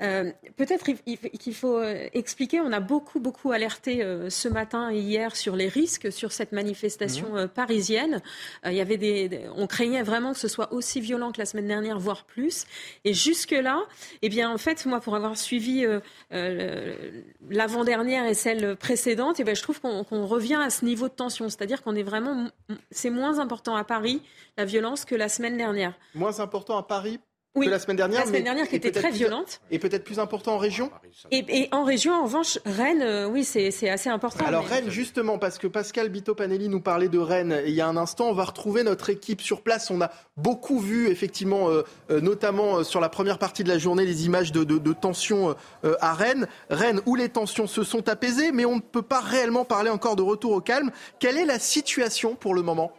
Euh, 0.01 0.31
peut-être 0.57 0.83
qu'il 0.83 1.55
faut 1.55 1.77
euh, 1.77 2.09
expliquer, 2.13 2.59
on 2.59 2.73
a 2.73 2.81
beaucoup, 2.81 3.21
beaucoup 3.21 3.53
alerté 3.53 4.03
euh, 4.03 4.29
ce 4.29 4.49
matin 4.49 4.91
et 4.91 4.99
hier 4.99 5.37
sur 5.37 5.55
les 5.55 5.69
risques 5.69 6.11
sur 6.11 6.33
cette 6.33 6.51
manifestation 6.51 7.29
mhm. 7.33 7.47
parisienne. 7.47 8.21
il 8.65 8.73
y 8.73 8.81
avait 8.81 8.97
des, 8.97 9.47
on 9.55 9.67
craignait 9.67 10.03
vraiment 10.03 10.33
que 10.33 10.39
ce 10.39 10.49
soit 10.49 10.73
aussi 10.73 10.99
violent 10.99 11.31
que 11.31 11.39
la 11.39 11.45
semaine 11.45 11.67
dernière, 11.67 11.97
voire 11.97 12.25
plus. 12.25 12.65
Et 13.05 13.13
jusque-là, 13.13 13.83
eh 14.21 14.27
bien, 14.27 14.51
en 14.51 14.57
fait, 14.57 14.85
moi, 14.85 14.99
pour 14.99 15.15
avoir 15.15 15.37
suivi 15.37 15.85
l'avant-dernière 16.31 18.25
et 18.25 18.33
celle 18.33 18.75
précédente, 18.75 19.39
eh 19.39 19.43
bien, 19.43 19.53
je 19.53 19.61
trouve 19.61 19.79
qu'on 19.79 20.25
revient 20.25 20.59
à 20.61 20.69
ce 20.69 20.83
niveau 20.83 21.07
de 21.07 21.13
tension. 21.13 21.47
C'est-à-dire 21.49 21.81
qu'on 21.83 21.95
est 21.95 22.03
vraiment, 22.03 22.49
c'est 22.91 23.09
moins 23.09 23.39
important 23.39 23.75
à 23.75 23.83
Paris, 23.83 24.21
la 24.57 24.65
violence, 24.65 25.05
que 25.05 25.15
la 25.15 25.29
semaine 25.29 25.57
dernière. 25.57 25.93
Moins 26.13 26.39
important 26.39 26.77
à 26.77 26.83
Paris 26.83 27.19
oui, 27.55 27.67
la 27.67 27.79
semaine 27.79 27.97
dernière. 27.97 28.21
La 28.21 28.25
semaine 28.27 28.43
dernière 28.43 28.67
qui 28.67 28.75
était 28.75 28.91
très 28.91 29.11
violente. 29.11 29.61
Et 29.71 29.79
peut-être 29.79 30.03
plus 30.03 30.19
important 30.19 30.55
en 30.55 30.57
région 30.57 30.91
et, 31.31 31.69
en 31.71 31.83
région, 31.83 32.13
en 32.13 32.23
revanche, 32.23 32.59
Rennes, 32.65 33.01
euh, 33.01 33.27
oui, 33.27 33.43
c'est 33.43 33.89
assez 33.89 34.09
important. 34.09 34.45
Alors 34.45 34.65
Rennes, 34.65 34.89
justement, 34.89 35.37
parce 35.37 35.57
que 35.57 35.67
Pascal 35.67 36.09
Bito-Panelli 36.09 36.67
nous 36.69 36.81
parlait 36.81 37.07
de 37.07 37.17
Rennes 37.17 37.61
il 37.65 37.73
y 37.73 37.81
a 37.81 37.87
un 37.87 37.97
instant, 37.97 38.29
on 38.29 38.33
va 38.33 38.43
retrouver 38.43 38.83
notre 38.83 39.09
équipe 39.09 39.41
sur 39.41 39.61
place. 39.61 39.89
On 39.89 40.01
a 40.01 40.11
beaucoup 40.37 40.79
vu, 40.79 41.07
effectivement, 41.07 41.69
euh, 41.69 41.83
euh, 42.11 42.19
notamment 42.19 42.83
sur 42.83 42.99
la 42.99 43.09
première 43.09 43.39
partie 43.39 43.63
de 43.63 43.69
la 43.69 43.77
journée, 43.77 44.05
les 44.05 44.25
images 44.25 44.51
de, 44.51 44.63
de, 44.63 44.77
de 44.77 44.93
tensions 44.93 45.55
à 46.01 46.13
Rennes. 46.13 46.47
Rennes 46.69 47.01
où 47.05 47.15
les 47.15 47.29
tensions 47.29 47.67
se 47.67 47.83
sont 47.83 48.09
apaisées, 48.09 48.51
mais 48.51 48.65
on 48.65 48.75
ne 48.75 48.81
peut 48.81 49.01
pas 49.01 49.21
réellement 49.21 49.65
parler 49.65 49.89
encore 49.89 50.15
de 50.15 50.21
retour 50.21 50.51
au 50.51 50.61
calme. 50.61 50.91
Quelle 51.19 51.37
est 51.37 51.45
la 51.45 51.59
situation 51.59 52.35
pour 52.35 52.53
le 52.53 52.61
moment? 52.61 52.91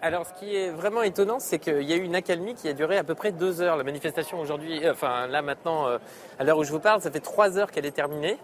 Alors, 0.00 0.26
ce 0.26 0.32
qui 0.34 0.54
est 0.54 0.70
vraiment 0.70 1.02
étonnant, 1.02 1.40
c'est 1.40 1.58
qu'il 1.58 1.82
y 1.82 1.92
a 1.92 1.96
eu 1.96 2.02
une 2.02 2.14
accalmie 2.14 2.54
qui 2.54 2.68
a 2.68 2.72
duré 2.72 2.96
à 2.96 3.02
peu 3.02 3.16
près 3.16 3.32
deux 3.32 3.60
heures. 3.60 3.76
La 3.76 3.82
manifestation 3.82 4.38
aujourd'hui, 4.38 4.86
euh, 4.86 4.92
enfin 4.92 5.26
là 5.26 5.42
maintenant, 5.42 5.88
euh, 5.88 5.98
à 6.38 6.44
l'heure 6.44 6.58
où 6.58 6.62
je 6.62 6.70
vous 6.70 6.78
parle, 6.78 7.00
ça 7.00 7.10
fait 7.10 7.20
trois 7.20 7.58
heures 7.58 7.72
qu'elle 7.72 7.86
est 7.86 7.90
terminée. 7.90 8.38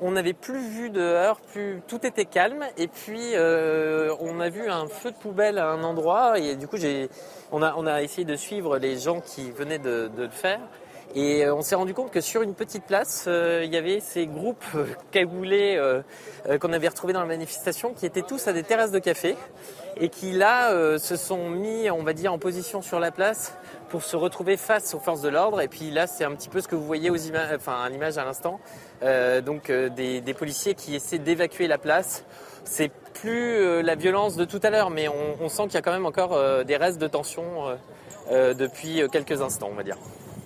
On 0.00 0.10
n'avait 0.10 0.32
plus 0.32 0.68
vu 0.68 0.90
dehors, 0.90 1.40
plus 1.40 1.80
tout 1.86 2.04
était 2.04 2.24
calme, 2.24 2.64
et 2.76 2.88
puis 2.88 3.34
euh, 3.34 4.14
on 4.20 4.40
a 4.40 4.48
vu 4.48 4.68
un 4.68 4.88
feu 4.88 5.12
de 5.12 5.16
poubelle 5.16 5.58
à 5.58 5.68
un 5.70 5.84
endroit, 5.84 6.38
et 6.40 6.56
du 6.56 6.66
coup, 6.66 6.76
on 7.52 7.62
a, 7.62 8.02
essayé 8.02 8.24
de 8.24 8.36
suivre 8.36 8.76
les 8.76 8.98
gens 8.98 9.20
qui 9.20 9.50
venaient 9.52 9.78
de 9.78 10.10
le 10.18 10.28
faire. 10.28 10.60
Et 11.14 11.48
on 11.48 11.62
s'est 11.62 11.76
rendu 11.76 11.94
compte 11.94 12.10
que 12.10 12.20
sur 12.20 12.42
une 12.42 12.52
petite 12.52 12.84
place, 12.84 13.26
il 13.26 13.72
y 13.72 13.76
avait 13.78 14.00
ces 14.00 14.26
groupes 14.26 14.66
cagoulés 15.12 15.80
qu'on 16.60 16.74
avait 16.74 16.88
retrouvés 16.88 17.14
dans 17.14 17.20
la 17.20 17.26
manifestation 17.26 17.94
qui 17.94 18.04
étaient 18.04 18.20
tous 18.20 18.48
à 18.48 18.52
des 18.52 18.64
terrasses 18.64 18.90
de 18.90 18.98
café 18.98 19.34
et 19.98 20.08
qui 20.08 20.32
là 20.32 20.72
euh, 20.72 20.98
se 20.98 21.16
sont 21.16 21.48
mis, 21.48 21.90
on 21.90 22.02
va 22.02 22.12
dire, 22.12 22.32
en 22.32 22.38
position 22.38 22.82
sur 22.82 23.00
la 23.00 23.10
place 23.10 23.54
pour 23.88 24.02
se 24.02 24.16
retrouver 24.16 24.56
face 24.56 24.94
aux 24.94 24.98
forces 24.98 25.22
de 25.22 25.28
l'ordre. 25.28 25.60
Et 25.60 25.68
puis 25.68 25.90
là, 25.90 26.06
c'est 26.06 26.24
un 26.24 26.32
petit 26.32 26.48
peu 26.48 26.60
ce 26.60 26.68
que 26.68 26.74
vous 26.74 26.84
voyez 26.84 27.08
aux 27.08 27.16
images, 27.16 27.54
enfin, 27.54 27.80
à 27.82 27.88
l'image 27.88 28.18
à 28.18 28.24
l'instant. 28.24 28.60
Euh, 29.02 29.40
donc 29.40 29.70
euh, 29.70 29.88
des, 29.88 30.20
des, 30.20 30.34
policiers 30.34 30.74
qui 30.74 30.94
essaient 30.94 31.18
d'évacuer 31.18 31.66
la 31.66 31.78
place. 31.78 32.24
C'est 32.64 32.90
plus 33.14 33.82
la 33.82 33.94
violence 33.94 34.36
de 34.36 34.44
tout 34.44 34.60
à 34.62 34.70
l'heure, 34.70 34.90
mais 34.90 35.06
on, 35.08 35.36
on 35.40 35.48
sent 35.48 35.64
qu'il 35.64 35.74
y 35.74 35.76
a 35.78 35.82
quand 35.82 35.92
même 35.92 36.04
encore 36.04 36.36
des 36.64 36.76
restes 36.76 37.00
de 37.00 37.06
tension 37.06 37.44
depuis 38.28 39.02
quelques 39.10 39.40
instants, 39.40 39.68
on 39.70 39.76
va 39.76 39.84
dire. 39.84 39.96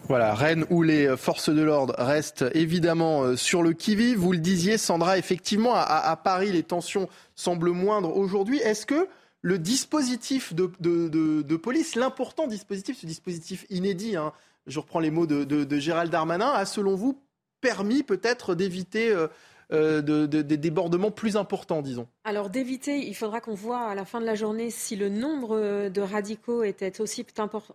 Voilà, 0.06 0.34
Rennes 0.34 0.66
où 0.68 0.82
les 0.82 1.16
forces 1.16 1.48
de 1.48 1.62
l'ordre 1.62 1.94
restent 1.96 2.44
évidemment 2.52 3.36
sur 3.36 3.62
le 3.62 3.72
qui-vive. 3.72 4.18
Vous 4.18 4.32
le 4.32 4.38
disiez, 4.38 4.76
Sandra, 4.76 5.16
effectivement, 5.16 5.74
à, 5.74 5.80
à 5.80 6.14
Paris, 6.16 6.52
les 6.52 6.62
tensions 6.62 7.08
semblent 7.34 7.70
moindres 7.70 8.14
aujourd'hui. 8.14 8.58
Est-ce 8.58 8.84
que 8.84 9.08
le 9.42 9.58
dispositif 9.58 10.54
de, 10.54 11.56
police, 11.56 11.94
l'important 11.94 12.46
dispositif, 12.46 12.98
ce 13.00 13.06
dispositif 13.06 13.66
inédit, 13.70 14.16
hein, 14.16 14.32
je 14.66 14.78
reprends 14.78 15.00
les 15.00 15.10
mots 15.10 15.26
de, 15.26 15.78
Gérald 15.78 16.10
Darmanin, 16.10 16.50
a 16.50 16.66
selon 16.66 16.94
vous 16.94 17.22
permis 17.60 18.02
peut-être 18.02 18.54
d'éviter 18.54 19.10
euh, 19.10 19.28
euh, 19.72 20.26
des 20.26 20.56
débordements 20.56 21.10
plus 21.10 21.36
importants, 21.36 21.82
disons? 21.82 22.08
Alors 22.30 22.48
d'éviter, 22.48 23.08
il 23.08 23.16
faudra 23.16 23.40
qu'on 23.40 23.54
voit 23.54 23.88
à 23.88 23.96
la 23.96 24.04
fin 24.04 24.20
de 24.20 24.24
la 24.24 24.36
journée 24.36 24.70
si 24.70 24.94
le 24.94 25.08
nombre 25.08 25.88
de 25.88 26.00
radicaux 26.00 26.62
était 26.62 27.00
aussi 27.00 27.26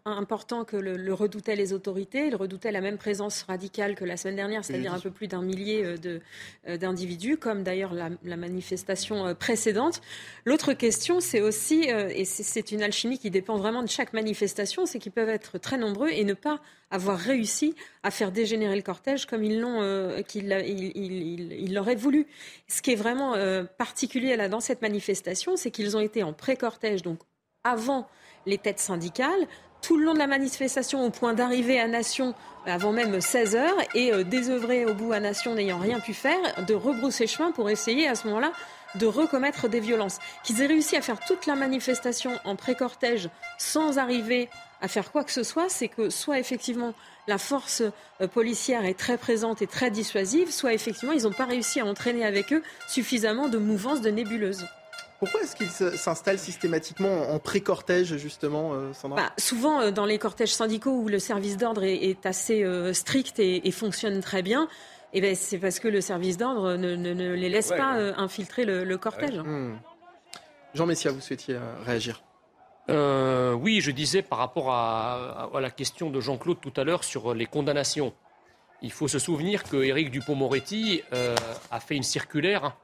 important 0.06 0.64
que 0.64 0.78
le, 0.78 1.14
redoutaient 1.14 1.58
les 1.58 1.74
autorités. 1.74 2.28
Ils 2.28 2.38
redoutaient 2.38 2.72
la 2.72 2.80
même 2.80 2.97
présence 2.97 3.43
radicale 3.43 3.95
que 3.95 4.06
la 4.06 4.16
semaine 4.16 4.38
dernière, 4.38 4.64
c'est-à-dire 4.64 4.93
un 4.93 5.01
peu 5.01 5.12
plus 5.12 5.28
d'un 5.28 5.41
millier 5.41 5.84
euh, 5.84 5.97
euh, 6.70 6.78
d'individus, 6.78 7.36
comme 7.36 7.64
d'ailleurs 7.64 7.93
la, 7.93 8.38
manifestation 8.38 9.36
précédente. 9.36 9.99
L'autre 10.45 10.72
question, 10.72 11.20
c'est 11.20 11.41
aussi, 11.41 11.89
et 11.89 12.24
c'est 12.24 12.72
une 12.72 12.82
alchimie 12.82 13.20
qui 13.20 13.32
dépend 13.32 13.58
vraiment 13.58 13.84
de 13.84 13.89
chaque 13.89 14.14
manifestation, 14.14 14.86
c'est 14.86 14.99
qu'ils 14.99 15.12
peuvent 15.12 15.28
être 15.28 15.58
très 15.58 15.78
nombreux 15.78 16.12
et 16.12 16.24
ne 16.24 16.34
pas 16.34 16.62
avoir 16.91 17.18
réussi 17.18 17.76
à 18.03 18.12
faire 18.12 18.32
dégénérer 18.32 18.76
le 18.76 18.82
cortège 18.82 19.26
comme 19.26 19.43
ils 19.43 19.60
l'ont, 19.60 19.82
euh, 19.82 20.22
qu'il 20.22 20.51
il, 20.51 21.74
l'auraient 21.74 21.95
voulu. 21.95 22.28
Ce 22.68 22.82
qui 22.82 22.91
est 22.91 22.95
vraiment 22.95 23.36
euh, 23.36 23.64
particulier 23.64 24.36
dans 24.50 24.60
cette 24.60 24.82
manifestation, 24.82 25.56
c'est 25.56 25.72
qu'ils 25.72 25.96
ont 25.98 26.02
été 26.02 26.24
en 26.24 26.34
pré-cortège, 26.34 27.02
donc 27.02 27.20
avant 27.64 28.08
les 28.46 28.58
têtes 28.58 28.80
syndicales, 28.80 29.48
tout 29.82 29.98
le 29.98 30.06
long 30.06 30.14
de 30.14 30.20
la 30.20 30.28
manifestation 30.28 31.06
au 31.06 31.10
point 31.10 31.34
d'arriver 31.34 31.80
à 31.80 31.88
Nation 31.88 32.34
avant 32.66 32.91
même 32.91 33.22
16 33.22 33.56
heures 33.56 33.78
et 33.93 34.12
euh, 34.12 34.24
au 34.89 34.93
bout 34.93 35.14
à 35.14 35.20
Nation 35.20 35.54
n'ayant 35.54 35.78
rien 35.78 36.00
pu 36.00 36.14
faire, 36.14 36.66
de 36.66 36.74
rebrousser 36.74 37.28
chemin 37.28 37.52
pour 37.52 37.70
essayer 37.70 38.08
à 38.08 38.16
ce 38.16 38.28
moment-là 38.28 38.52
de 38.96 39.06
recommettre 39.06 39.68
des 39.68 39.80
violences. 39.80 40.20
Qu'ils 40.43 40.62
aient 40.62 40.68
réussi 40.68 40.96
à 40.96 41.02
faire 41.02 41.20
toute 41.20 41.46
la 41.46 41.56
manifestation 41.56 42.32
en 42.46 42.56
pré-cortège 42.56 43.30
sans 43.58 43.98
arriver 43.98 44.50
à 44.86 44.88
faire 44.88 45.12
quoi 45.12 45.24
que 45.24 45.32
ce 45.32 45.42
soit, 45.42 45.68
c'est 45.68 45.88
que 45.88 46.12
soit 46.12 46.38
effectivement 46.38 46.94
la 47.28 47.40
force 47.40 47.82
euh, 48.22 48.28
policière 48.28 48.86
est 48.86 48.94
très 48.94 49.18
présente 49.18 49.64
et 49.64 49.68
très 49.68 49.90
dissuasive, 49.90 50.52
soit 50.52 50.74
effectivement 50.74 51.12
ils 51.12 51.24
n'ont 51.24 51.34
pas 51.34 51.46
réussi 51.46 51.80
à 51.80 51.86
entraîner 51.86 52.24
avec 52.24 52.54
eux 52.54 52.62
suffisamment 52.88 53.50
de 53.50 53.58
mouvances, 53.58 54.02
de 54.02 54.12
nébuleuses. 54.12 54.64
Pourquoi 55.18 55.42
est-ce 55.42 55.56
qu'ils 55.56 55.98
s'installent 55.98 56.38
systématiquement 56.38 57.32
en 57.32 57.40
pré-cortège, 57.40 58.18
justement, 58.18 58.74
euh, 58.74 58.94
Sandra? 58.94 59.24
Bah, 59.24 59.32
Souvent, 59.40 59.82
euh, 59.82 59.90
dans 59.90 60.06
les 60.06 60.20
cortèges 60.20 60.54
syndicaux 60.54 60.92
où 60.92 61.08
le 61.08 61.18
service 61.18 61.58
d'ordre 61.58 61.84
est, 61.84 62.24
assez 62.28 62.64
strict 62.94 63.40
et, 63.40 63.72
fonctionne 63.72 64.20
très 64.20 64.44
bien, 64.44 64.68
eh 65.14 65.22
ben, 65.22 65.34
c'est 65.36 65.58
parce 65.58 65.80
que 65.80 65.88
le 65.88 66.02
service 66.02 66.38
d'ordre 66.38 66.76
ne, 66.76 67.34
les 67.34 67.50
laisse 67.50 67.70
pas 67.70 67.94
infiltrer 68.18 68.66
le, 68.66 68.98
cortège. 68.98 69.40
Hmm. 69.40 69.78
Jean 70.76 70.86
Messia, 70.86 71.12
vous 71.12 71.22
souhaitiez 71.22 71.58
réagir? 71.86 72.22
Euh, 72.90 73.54
oui, 73.54 73.82
je 73.82 73.92
disais 73.92 74.22
par 74.22 74.40
rapport 74.40 74.72
à, 74.72 75.50
la 75.60 75.72
question 75.72 76.10
de 76.10 76.20
Jean-Claude 76.20 76.60
tout 76.62 76.74
à 76.78 76.84
l'heure 76.84 77.04
sur 77.04 77.34
les 77.34 77.46
condamnations. 77.46 78.14
Il 78.82 78.92
faut 78.92 79.08
se 79.08 79.20
souvenir 79.20 79.64
que 79.64 79.78
Éric 79.78 80.12
Dupont-Moretti 80.12 81.02
euh, 81.14 81.36
a 81.72 81.80
fait 81.80 81.96
une 81.96 82.04
circulaire 82.04 82.76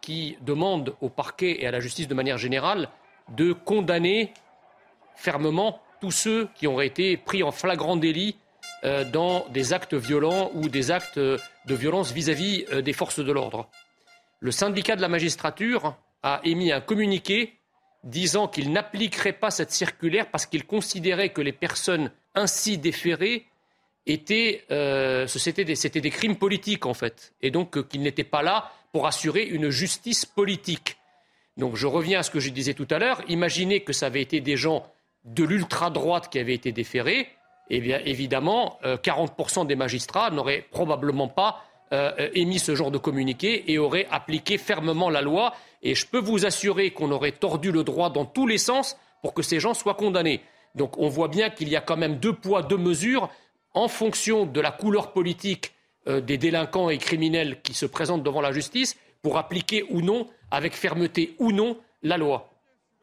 qui 0.00 0.36
demande 0.42 0.94
au 1.00 1.08
parquet 1.08 1.56
et 1.60 1.66
à 1.66 1.70
la 1.70 1.80
justice 1.80 2.06
de 2.06 2.14
manière 2.14 2.38
générale 2.38 2.88
de 3.30 3.52
condamner 3.52 4.32
fermement 5.16 5.80
tous 6.00 6.12
ceux 6.12 6.48
qui 6.54 6.68
auraient 6.68 6.86
été 6.86 7.16
pris 7.16 7.42
en 7.42 7.50
flagrant 7.50 7.96
délit 7.96 8.36
euh, 8.84 9.04
dans 9.04 9.48
des 9.48 9.72
actes 9.72 9.94
violents 9.94 10.52
ou 10.54 10.68
des 10.68 10.92
actes 10.92 11.18
de 11.18 11.40
violence 11.74 12.12
vis-à-vis 12.12 12.64
des 12.82 12.92
forces 12.92 13.18
de 13.18 13.32
l'ordre. 13.32 13.68
Le 14.38 14.52
syndicat 14.52 14.94
de 14.94 15.00
la 15.00 15.08
magistrature 15.08 15.96
a 16.22 16.40
émis 16.44 16.70
un 16.70 16.80
communiqué 16.80 17.57
disant 18.04 18.48
qu'il 18.48 18.72
n'appliquerait 18.72 19.32
pas 19.32 19.50
cette 19.50 19.70
circulaire 19.70 20.30
parce 20.30 20.46
qu'il 20.46 20.64
considérait 20.64 21.30
que 21.30 21.40
les 21.40 21.52
personnes 21.52 22.10
ainsi 22.34 22.78
déférées 22.78 23.46
étaient, 24.06 24.64
euh, 24.70 25.26
c'était 25.26 25.64
des, 25.64 26.10
crimes 26.10 26.36
politiques 26.36 26.86
en 26.86 26.94
fait, 26.94 27.34
et 27.42 27.50
donc 27.50 27.76
euh, 27.76 27.82
qu'il 27.82 28.02
n'était 28.02 28.24
pas 28.24 28.42
là 28.42 28.72
pour 28.92 29.06
assurer 29.06 29.42
une 29.42 29.70
justice 29.70 30.24
politique. 30.24 30.96
Donc 31.56 31.76
je 31.76 31.86
reviens 31.86 32.20
à 32.20 32.22
ce 32.22 32.30
que 32.30 32.40
je 32.40 32.50
disais 32.50 32.74
tout 32.74 32.86
à 32.90 32.98
l'heure. 32.98 33.20
Imaginez 33.28 33.80
que 33.80 33.92
ça 33.92 34.06
avait 34.06 34.22
été 34.22 34.40
des 34.40 34.56
gens 34.56 34.86
de 35.24 35.44
l'ultra-droite 35.44 36.30
qui 36.30 36.38
avaient 36.38 36.54
été 36.54 36.72
déférés. 36.72 37.28
Eh 37.70 37.80
bien, 37.80 38.00
évidemment, 38.04 38.78
40% 38.82 39.60
euh, 39.60 39.64
des 39.64 39.76
magistrats 39.76 40.30
n'auraient 40.30 40.64
probablement 40.70 41.28
pas 41.28 41.64
émis 42.34 42.58
ce 42.58 42.74
genre 42.74 42.90
de 42.90 42.98
communiqué 42.98 43.72
et 43.72 43.78
auraient 43.78 44.06
appliqué 44.10 44.58
fermement 44.58 45.08
la 45.08 45.22
loi 45.22 45.54
et 45.82 45.94
je 45.94 46.06
peux 46.06 46.18
vous 46.18 46.44
assurer 46.44 46.90
qu'on 46.90 47.10
aurait 47.10 47.32
tordu 47.32 47.72
le 47.72 47.84
droit 47.84 48.10
dans 48.10 48.24
tous 48.24 48.46
les 48.46 48.58
sens 48.58 48.96
pour 49.22 49.34
que 49.34 49.42
ces 49.42 49.60
gens 49.60 49.74
soient 49.74 49.94
condamnés. 49.94 50.42
Donc 50.74 50.98
on 50.98 51.08
voit 51.08 51.28
bien 51.28 51.50
qu'il 51.50 51.68
y 51.68 51.76
a 51.76 51.80
quand 51.80 51.96
même 51.96 52.16
deux 52.16 52.32
poids, 52.32 52.62
deux 52.62 52.76
mesures 52.76 53.30
en 53.74 53.88
fonction 53.88 54.46
de 54.46 54.60
la 54.60 54.70
couleur 54.70 55.12
politique 55.12 55.72
euh, 56.08 56.20
des 56.20 56.38
délinquants 56.38 56.90
et 56.90 56.98
criminels 56.98 57.60
qui 57.62 57.74
se 57.74 57.86
présentent 57.86 58.22
devant 58.22 58.40
la 58.40 58.52
justice 58.52 58.96
pour 59.22 59.36
appliquer 59.36 59.84
ou 59.90 60.00
non, 60.00 60.26
avec 60.50 60.74
fermeté 60.74 61.34
ou 61.38 61.52
non, 61.52 61.78
la 62.02 62.16
loi. 62.16 62.50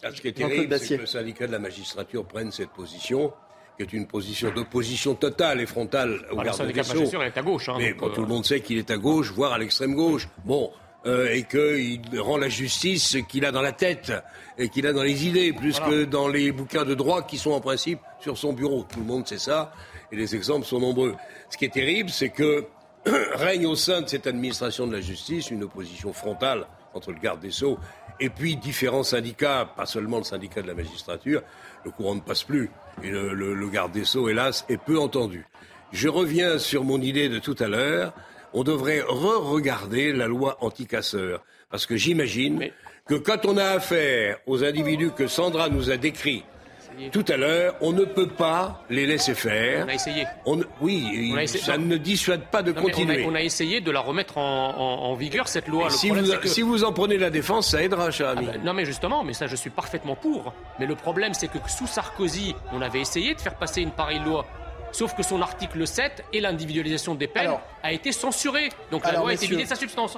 Ah, 0.03 0.11
ce 0.11 0.21
qui 0.21 0.29
est 0.29 0.33
terrible, 0.33 0.77
c'est 0.79 0.95
que 0.95 1.01
le 1.01 1.07
syndicat 1.07 1.47
de 1.47 1.51
la 1.51 1.59
magistrature 1.59 2.25
prenne 2.25 2.51
cette 2.51 2.71
position 2.71 3.33
qui 3.77 3.83
est 3.83 3.93
une 3.93 4.07
position 4.07 4.51
d'opposition 4.51 5.15
totale 5.15 5.59
et 5.61 5.65
frontale 5.65 6.25
au 6.31 6.35
Voilà, 6.35 6.51
garde 6.51 6.67
des 6.67 6.73
de 6.73 6.83
Sceaux. 6.83 6.93
magistrat, 6.95 7.23
il 7.23 7.27
est 7.27 7.37
à 7.37 7.41
gauche, 7.41 7.69
hein, 7.69 7.75
Mais 7.77 7.93
bon, 7.93 8.07
euh, 8.07 8.09
tout 8.13 8.21
le 8.21 8.27
monde 8.27 8.45
sait 8.45 8.61
qu'il 8.61 8.77
est 8.77 8.89
à 8.91 8.97
gauche, 8.97 9.31
voire 9.31 9.53
à 9.53 9.57
l'extrême 9.57 9.95
gauche. 9.95 10.27
Bon, 10.45 10.71
euh, 11.05 11.29
et 11.31 11.43
qu'il 11.43 11.99
rend 12.19 12.37
la 12.37 12.49
justice 12.49 13.17
qu'il 13.29 13.45
a 13.45 13.51
dans 13.51 13.61
la 13.61 13.73
tête 13.73 14.11
et 14.57 14.69
qu'il 14.69 14.87
a 14.87 14.93
dans 14.93 15.03
les 15.03 15.27
idées, 15.27 15.53
plus 15.53 15.77
Voilà. 15.79 15.87
que 15.91 16.03
dans 16.05 16.27
les 16.27 16.51
bouquins 16.51 16.85
de 16.85 16.95
droit 16.95 17.21
qui 17.23 17.37
sont 17.37 17.51
en 17.51 17.61
principe 17.61 17.99
sur 18.21 18.37
son 18.37 18.53
bureau. 18.53 18.85
Tout 18.91 18.99
le 19.01 19.05
monde 19.05 19.27
sait 19.27 19.37
ça, 19.37 19.71
et 20.11 20.15
les 20.15 20.35
exemples 20.35 20.65
sont 20.65 20.79
nombreux. 20.79 21.15
Ce 21.49 21.57
qui 21.57 21.65
est 21.65 21.73
terrible, 21.73 22.09
c'est 22.09 22.29
que 22.29 22.65
règne 23.33 23.67
au 23.67 23.75
sein 23.75 24.01
de 24.01 24.07
cette 24.09 24.25
administration 24.25 24.87
de 24.87 24.93
la 24.93 25.01
justice 25.01 25.51
une 25.51 25.63
opposition 25.63 26.11
frontale 26.13 26.65
entre 26.95 27.11
le 27.11 27.19
garde 27.19 27.39
des 27.41 27.51
Sceaux 27.51 27.77
et 28.19 28.29
puis 28.29 28.55
différents 28.55 29.03
syndicats, 29.03 29.69
pas 29.75 29.85
seulement 29.85 30.17
le 30.17 30.23
syndicat 30.23 30.61
de 30.61 30.67
la 30.67 30.73
magistrature. 30.73 31.43
Le 31.85 31.91
courant 31.91 32.15
ne 32.15 32.19
passe 32.21 32.43
plus. 32.43 32.69
Et 33.03 33.09
le, 33.09 33.33
le- 33.33 33.53
le 33.53 33.69
garde 33.69 33.91
des 33.91 34.03
Sceaux, 34.05 34.27
hélas, 34.29 34.65
est 34.69 34.77
peu 34.77 34.99
entendu. 34.99 35.45
Je 35.91 36.09
reviens 36.09 36.57
sur 36.57 36.83
mon 36.83 36.99
idée 36.99 37.29
de 37.29 37.39
tout 37.39 37.55
à 37.59 37.67
l'heure. 37.67 38.13
On 38.53 38.63
devrait 38.63 39.01
re-regarder 39.07 40.11
la 40.13 40.27
loi 40.27 40.57
anti-casseurs. 40.61 41.43
Parce 41.69 41.85
que 41.85 41.95
j'imagine 41.95 42.69
que 43.07 43.15
quand 43.15 43.45
on 43.45 43.57
a 43.57 43.65
affaire 43.65 44.37
aux 44.47 44.63
individus 44.63 45.11
que 45.11 45.27
Sandra 45.27 45.69
nous 45.69 45.91
a 45.91 45.97
décrits 45.97 46.43
tout 47.11 47.25
à 47.27 47.37
l'heure, 47.37 47.75
on 47.81 47.91
ne 47.91 48.05
peut 48.05 48.27
pas 48.27 48.83
les 48.89 49.05
laisser 49.05 49.33
faire. 49.35 49.85
On 49.85 49.89
a 49.89 49.93
essayé. 49.93 50.25
On 50.45 50.59
oui, 50.81 51.31
On 51.33 51.37
a 51.37 51.43
essayé- 51.43 51.63
ça 51.63 51.77
non. 51.77 51.85
ne 51.85 51.97
dissuade 51.97 52.41
pas 52.51 52.61
de 52.63 52.71
Non, 52.71 52.81
continuer. 52.81 53.23
on, 53.25 53.29
a, 53.29 53.31
on 53.31 53.35
a 53.35 53.41
essayé 53.41 53.81
de 53.81 53.91
la 53.91 53.99
remettre 53.99 54.37
en, 54.37 54.69
en- 54.77 55.03
en 55.11 55.13
vigueur, 55.15 55.47
cette 55.47 55.67
loi. 55.67 55.85
Le 55.85 55.89
si, 55.91 56.07
problème, 56.07 56.25
vous, 56.25 56.31
c'est 56.31 56.39
que- 56.39 56.47
si 56.47 56.61
vous 56.61 56.83
en 56.83 56.93
prenez 56.93 57.17
la 57.17 57.29
défense, 57.29 57.69
ça 57.71 57.81
aidera, 57.83 58.11
cher 58.11 58.29
ami. 58.29 58.47
Ah 58.49 58.53
ben, 58.53 58.63
non 58.63 58.73
mais 58.73 58.85
justement, 58.85 59.23
mais 59.23 59.33
ça 59.33 59.47
je 59.47 59.55
suis 59.55 59.69
parfaitement 59.69 60.15
pour. 60.15 60.53
Mais 60.79 60.85
le 60.85 60.95
problème 60.95 61.33
c'est 61.33 61.47
que 61.47 61.57
sous 61.67 61.87
Sarkozy, 61.87 62.55
on 62.73 62.81
avait 62.81 63.01
essayé 63.01 63.33
de 63.35 63.41
faire 63.41 63.55
passer 63.55 63.81
une 63.81 63.91
pareille 63.91 64.21
loi. 64.25 64.45
Sauf 64.95 65.13
que 65.13 65.23
son 65.23 65.41
article 65.41 65.85
7 65.85 66.23
et 66.31 66.39
l'individualisation 66.39 67.15
des 67.15 67.27
peines 67.27 67.47
Alors- 67.47 67.61
a 67.83 67.91
été 67.91 68.13
censuré. 68.13 68.69
Donc 68.91 69.03
la 69.03 69.09
Alors, 69.09 69.23
loi 69.23 69.31
a 69.31 69.33
été 69.33 69.45
vidée 69.45 69.63
de 69.63 69.67
sa 69.67 69.75
substance. 69.75 70.17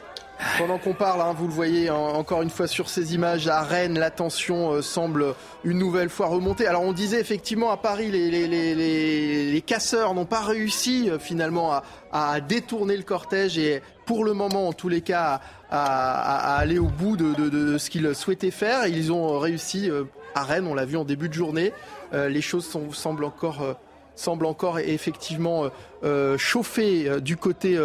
Pendant 0.60 0.78
qu'on 0.78 0.94
parle, 0.94 1.22
hein, 1.22 1.34
vous 1.36 1.48
le 1.48 1.52
voyez 1.54 1.90
en- 1.90 2.10
encore 2.14 2.44
une 2.44 2.52
fois 2.52 2.68
sur 2.68 2.88
ces 2.88 3.16
images, 3.16 3.48
à 3.48 3.64
Rennes, 3.64 3.98
la 3.98 4.12
tension 4.12 4.74
euh, 4.74 4.84
semble 4.84 5.34
une 5.64 5.80
nouvelle 5.80 6.10
fois 6.10 6.28
remonter. 6.28 6.68
Alors 6.68 6.84
on 6.84 6.94
disait 6.94 7.20
effectivement 7.20 7.72
à 7.72 7.78
Paris, 7.78 8.12
les, 8.12 8.30
les, 8.30 8.48
les, 8.48 8.76
les- 8.76 9.52
les 9.52 9.62
casseurs 9.62 10.14
n'ont 10.14 10.26
pas 10.28 10.42
réussi 10.42 11.10
euh, 11.10 11.18
finalement 11.18 11.72
à, 11.74 11.84
à 12.12 12.40
détourner 12.40 12.96
le 12.98 13.04
cortège 13.04 13.58
et 13.58 13.82
pour 14.06 14.24
le 14.26 14.34
moment 14.34 14.68
en 14.68 14.74
tous 14.74 14.90
les 14.90 15.02
cas 15.02 15.42
à, 15.72 15.82
à- 15.82 16.54
à 16.54 16.58
aller 16.60 16.78
au 16.78 16.86
bout 16.86 17.18
de, 17.18 17.34
de- 17.34 17.50
de 17.50 17.78
ce 17.80 17.90
qu'ils 17.90 18.14
souhaitaient 18.14 18.52
faire. 18.52 18.86
Ils 18.86 19.12
ont 19.12 19.40
réussi 19.40 19.90
euh, 19.90 20.04
à 20.36 20.44
Rennes, 20.44 20.68
on 20.68 20.76
l'a 20.76 20.86
vu 20.86 20.98
en 20.98 21.04
début 21.04 21.30
de 21.30 21.34
journée. 21.34 21.74
Les 22.14 22.42
choses 22.42 22.66
sont- 22.68 22.92
semblent 22.94 23.26
encore... 23.26 23.76
semblent 24.18 24.46
encore 24.46 24.80
effectivement 24.80 25.64
euh, 25.66 25.70
euh, 26.04 26.38
chauffer 26.38 27.08
euh, 27.10 27.20
du 27.20 27.38
côté 27.38 27.80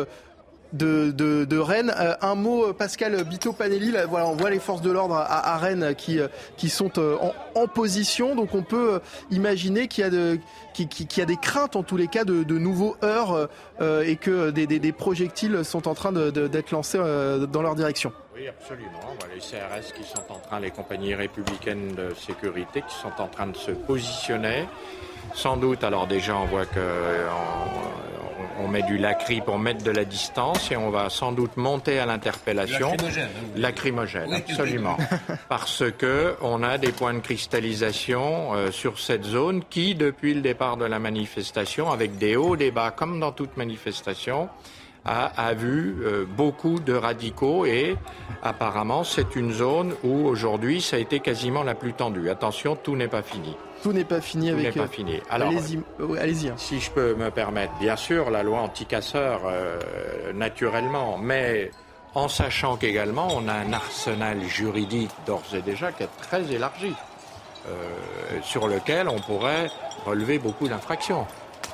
de, 0.73 1.11
de, 1.11 1.59
Rennes. 1.59 1.95
Un 2.23 2.35
mot, 2.35 2.73
Pascal 2.73 3.23
Bito 3.25 3.53
Panelli, 3.53 3.91
là, 3.93 4.07
voilà, 4.07 4.27
on 4.27 4.35
voit 4.35 4.49
les 4.49 4.59
forces 4.59 4.81
de 4.81 4.91
l'ordre 4.91 5.15
à, 5.17 5.57
Rennes 5.59 5.95
qui, 5.97 6.19
qui 6.57 6.71
sont 6.71 6.91
en, 7.55 7.67
position, 7.69 8.35
donc 8.35 8.55
on 8.55 8.63
peut 8.63 9.01
imaginer 9.31 9.87
qu'il 9.87 10.03
y, 10.03 10.07
a 10.07 10.11
de- 10.11 10.39
qu'il- 10.73 10.89
y 11.17 11.21
a 11.21 11.27
des 11.27 11.37
craintes 11.37 11.77
en 11.77 11.83
tous 11.83 11.99
les 11.99 12.09
cas 12.09 12.25
de, 12.25 12.43
de 12.43 12.59
nouveaux 12.59 12.97
heurts 13.05 13.49
et 13.83 14.17
que 14.17 14.51
des, 14.51 14.67
des- 14.67 14.93
projectiles 14.93 15.63
sont 15.63 15.89
en 15.89 15.95
train 15.95 16.11
d'être 16.13 16.71
lancés 16.71 16.99
dans 16.99 17.63
leur 17.63 17.75
direction. 17.75 18.13
Oui, 18.35 18.49
absolument. 18.49 19.17
Les 19.35 19.41
CRS 19.41 19.93
qui 19.95 20.05
sont 20.05 20.33
en 20.33 20.39
train, 20.39 20.61
les 20.61 20.71
compagnies 20.71 21.15
républicaines 21.15 21.95
de 21.95 22.15
sécurité 22.15 22.83
qui 22.83 22.95
sont 22.95 23.13
en 23.21 23.29
train 23.29 23.47
de 23.47 23.57
se 23.57 23.71
positionner. 23.73 24.67
Sans 25.35 25.57
doute, 25.57 25.85
alors 25.85 26.07
déjà, 26.07 26.37
on 26.37 26.47
voit 26.47 26.67
que 26.67 26.79
euh, 26.79 27.29
on, 27.31 28.65
on 28.65 28.69
met 28.69 28.83
du 28.83 28.99
lacry 28.99 29.41
pour 29.41 29.59
mettre 29.59 29.85
de 29.85 29.91
la 29.91 30.05
distance 30.05 30.71
et 30.71 30.77
on 30.77 30.91
va 30.91 31.11
sans 31.11 31.33
doute 31.33 31.57
monter 31.57 31.99
à 31.99 32.07
l'interpellation. 32.07 32.91
Lacrymogène, 32.91 33.25
hein, 33.25 33.49
Lacrymogène, 33.57 34.31
Oui, 34.31 34.37
absolument. 34.37 34.97
Parce 35.49 35.85
que 35.91 36.37
on 36.41 36.63
a 36.63 36.79
des 36.79 36.93
points 36.93 37.15
de 37.15 37.21
cristallisation 37.21 38.55
euh, 38.55 38.71
sur 38.71 38.99
cette 38.99 39.25
zone 39.25 39.63
qui, 39.69 39.95
depuis 39.95 40.35
le 40.35 40.41
départ 40.41 40.77
de 40.77 40.85
la 40.85 40.99
manifestation, 40.99 41.91
avec 41.91 42.19
des 42.19 42.37
hauts, 42.37 42.57
des 42.57 42.71
bas, 42.71 42.91
comme 42.91 43.21
dans 43.21 43.33
toute 43.33 43.57
manifestation, 43.57 44.49
a, 45.05 45.27
a 45.49 45.55
vu 45.55 45.97
euh, 46.03 46.25
beaucoup 46.27 46.79
de 46.79 46.93
radicaux 46.95 47.65
et 47.67 47.97
apparemment 48.43 49.03
c'est 49.05 49.35
une 49.37 49.53
zone 49.53 49.95
où 50.05 50.27
aujourd'hui 50.27 50.81
ça 50.81 50.97
a 50.97 50.99
été 51.01 51.21
quasiment 51.21 51.63
la 51.65 51.75
plus 51.75 51.93
tendue. 51.93 52.31
Attention, 52.31 52.77
tout 52.77 52.97
n'est 52.97 53.09
pas 53.09 53.23
fini. 53.23 53.57
Tout 53.83 53.93
n'est 53.93 54.05
pas 54.05 54.21
fini 54.21 54.51
Tout 54.51 54.55
avec. 54.59 54.67
n'est 54.77 54.83
pas 54.83 54.87
euh, 54.87 54.93
fini. 54.93 55.21
Alors, 55.29 55.49
allez-y, 55.49 55.81
euh, 56.01 56.15
allez-y. 56.21 56.49
hein. 56.51 56.55
si 56.57 56.79
je 56.81 56.91
peux 56.93 57.15
me 57.15 57.31
permettre, 57.31 57.73
bien 57.81 57.97
sûr, 57.97 58.31
la 58.31 58.45
loi 58.45 58.61
anti-casseurs, 58.61 59.41
euh, 59.47 60.33
naturellement, 60.35 61.19
mais 61.19 61.71
en 62.15 62.29
sachant 62.29 62.77
qu'également, 62.77 63.29
on 63.35 63.49
a 63.49 63.55
un 63.55 63.73
arsenal 63.73 64.41
juridique 64.45 65.11
d'ores 65.27 65.43
et 65.55 65.63
déjà 65.63 65.91
qui 65.91 66.05
est 66.05 66.09
très 66.21 66.43
élargi, 66.53 66.93
euh, 67.69 67.73
sur 68.43 68.69
lequel 68.69 69.09
on 69.09 69.19
pourrait 69.19 69.69
relever 70.07 70.39
beaucoup 70.39 70.69
d'infractions. 70.69 71.27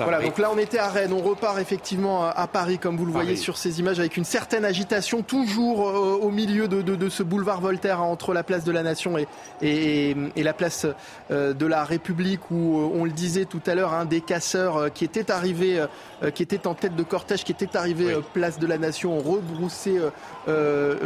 Voilà, 0.05 0.21
donc 0.25 0.39
là 0.39 0.51
on 0.55 0.59
était 0.59 0.79
à 0.79 0.89
Rennes, 0.89 1.13
on 1.13 1.23
repart 1.23 1.59
effectivement 1.59 2.25
à- 2.25 2.47
Paris 2.47 2.79
comme 2.79 2.97
vous 2.97 3.05
le 3.07 3.13
voyez 3.13 3.37
sur 3.37 3.57
ces 3.59 3.81
images 3.81 3.99
avec 3.99 4.17
une 4.17 4.25
certaine 4.25 4.65
agitation 4.65 5.23
toujours 5.23 5.89
euh, 5.89 6.19
au 6.23 6.31
milieu 6.31 6.67
de, 6.69 6.83
de- 6.83 6.95
de 6.97 7.09
ce 7.09 7.23
boulevard 7.23 7.61
Voltaire 7.61 8.01
hein, 8.01 8.05
entre 8.05 8.33
la 8.33 8.43
place 8.43 8.65
de 8.65 8.73
la 8.73 8.83
Nation 8.83 9.19
et, 9.19 9.27
et, 9.61 10.17
et 10.37 10.43
la 10.43 10.53
place 10.55 10.87
euh, 11.31 11.53
de 11.53 11.67
la 11.67 11.85
République 11.85 12.51
où 12.51 12.79
euh, 12.81 12.91
on 12.95 13.05
le 13.05 13.11
disait 13.11 13.45
tout 13.45 13.61
à 13.67 13.75
l'heure, 13.75 13.93
un 13.93 14.05
des 14.05 14.21
casseurs 14.21 14.93
qui 14.93 15.05
était 15.05 15.31
arrivé, 15.31 15.85
euh, 16.23 16.31
qui 16.31 16.43
était 16.43 16.67
en 16.67 16.75
tête 16.75 16.97
de 16.97 17.03
cortège, 17.03 17.45
qui 17.45 17.53
était 17.53 17.77
arrivé 17.77 18.13
euh, 18.13 18.21
place 18.33 18.59
de 18.59 18.67
la 18.67 18.79
Nation, 18.79 19.19
ont 19.19 19.23
rebroussé 19.23 19.99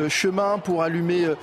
chemin 0.09 0.59
pour 0.59 0.82
allumer 0.82 1.24
euh, 1.24 1.35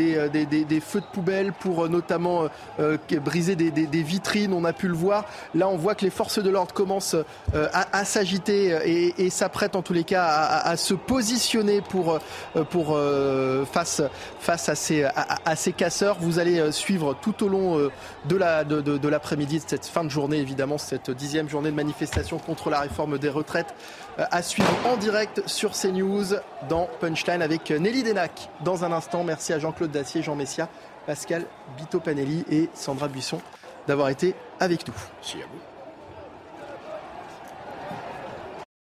euh, 0.00 0.28
des- 0.28 0.80
feux 0.80 1.00
de 1.00 1.06
poubelle 1.06 1.52
pour 1.52 1.84
euh, 1.84 1.88
notamment 1.88 2.44
euh, 2.80 2.96
briser 3.24 3.56
des, 3.56 3.70
vitrines. 4.02 4.52
On 4.52 4.64
a 4.64 4.72
pu 4.72 4.88
le 4.88 4.94
voir. 4.94 5.24
Là, 5.54 5.68
on 5.68 5.76
voit 5.76 5.94
que 5.94 6.04
les 6.04 6.10
forces 6.10 6.38
de 6.38 6.50
l'ordre 6.50 6.72
commencent 6.74 7.16
à, 7.72 8.04
s'agiter 8.04 8.76
et, 8.84 9.24
et 9.26 9.30
s'apprêtent 9.30 9.76
en 9.76 9.82
tous 9.82 9.92
les 9.92 10.04
cas 10.04 10.24
à, 10.24 10.76
se 10.76 10.94
positionner 10.94 11.80
pour, 11.80 12.18
pour 12.70 12.98
face, 13.72 14.02
face 14.40 14.68
à, 14.68 14.74
ces, 14.74 15.04
à, 15.04 15.56
ces 15.56 15.72
casseurs. 15.72 16.16
Vous 16.20 16.38
allez 16.38 16.70
suivre 16.72 17.14
tout 17.20 17.44
au 17.44 17.48
long 17.48 17.90
de 18.26 18.36
la, 18.36 18.64
de, 18.64 18.80
de- 18.80 19.08
l'après-midi, 19.08 19.58
de 19.58 19.64
cette 19.66 19.86
fin 19.86 20.04
de 20.04 20.08
journée, 20.10 20.38
évidemment, 20.38 20.78
cette 20.78 21.10
dixième 21.10 21.48
journée 21.48 21.70
de 21.70 21.76
manifestation 21.76 22.38
contre 22.38 22.70
la 22.70 22.80
réforme 22.80 23.18
des 23.18 23.28
retraites 23.28 23.74
à 24.18 24.42
suivre 24.42 24.70
en 24.86 24.96
direct 24.96 25.42
sur 25.46 25.72
CNews 25.72 26.36
dans 26.68 26.88
Punchline 27.00 27.42
avec 27.42 27.70
Nelly 27.70 28.02
Denac. 28.02 28.48
Dans 28.62 28.84
un 28.84 28.92
instant, 28.92 29.24
merci 29.24 29.52
à 29.52 29.58
Jean-Claude 29.58 29.90
Dacier, 29.90 30.22
Jean 30.22 30.36
Messia, 30.36 30.68
Pascal 31.06 31.44
Bito 31.76 32.00
Panelli 32.00 32.44
et 32.50 32.68
Sandra 32.74 33.08
Buisson 33.08 33.40
d'avoir 33.86 34.08
été 34.08 34.34
avec 34.60 34.86
nous. 34.88 34.94
Merci 35.20 35.42
à 35.42 35.46
vous. 35.46 35.60